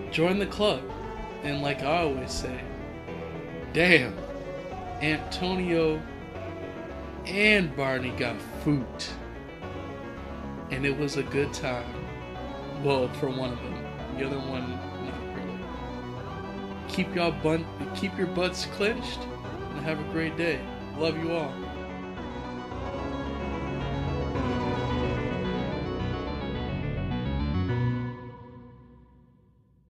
join 0.09 0.39
the 0.39 0.45
club. 0.45 0.81
And 1.43 1.61
like 1.61 1.83
I 1.83 2.03
always 2.03 2.31
say, 2.31 2.57
damn, 3.73 4.15
Antonio 5.01 6.01
and 7.25 7.75
Barney 7.75 8.11
got 8.11 8.39
food. 8.63 8.85
And 10.69 10.85
it 10.85 10.97
was 10.97 11.17
a 11.17 11.23
good 11.23 11.53
time. 11.53 12.00
Well, 12.83 13.07
for 13.19 13.29
one 13.29 13.51
of 13.53 13.61
them. 13.61 13.75
The 14.17 14.25
other 14.25 14.39
one, 14.39 14.71
not 15.05 15.35
really. 15.35 15.59
Keep 16.87 17.15
y'all 17.15 17.31
bun- 17.31 17.65
keep 17.95 18.17
your 18.17 18.27
butts 18.27 18.65
clenched 18.65 19.19
and 19.19 19.81
have 19.81 19.99
a 19.99 20.11
great 20.11 20.35
day. 20.35 20.59
Love 20.97 21.17
you 21.23 21.33
all. 21.33 21.53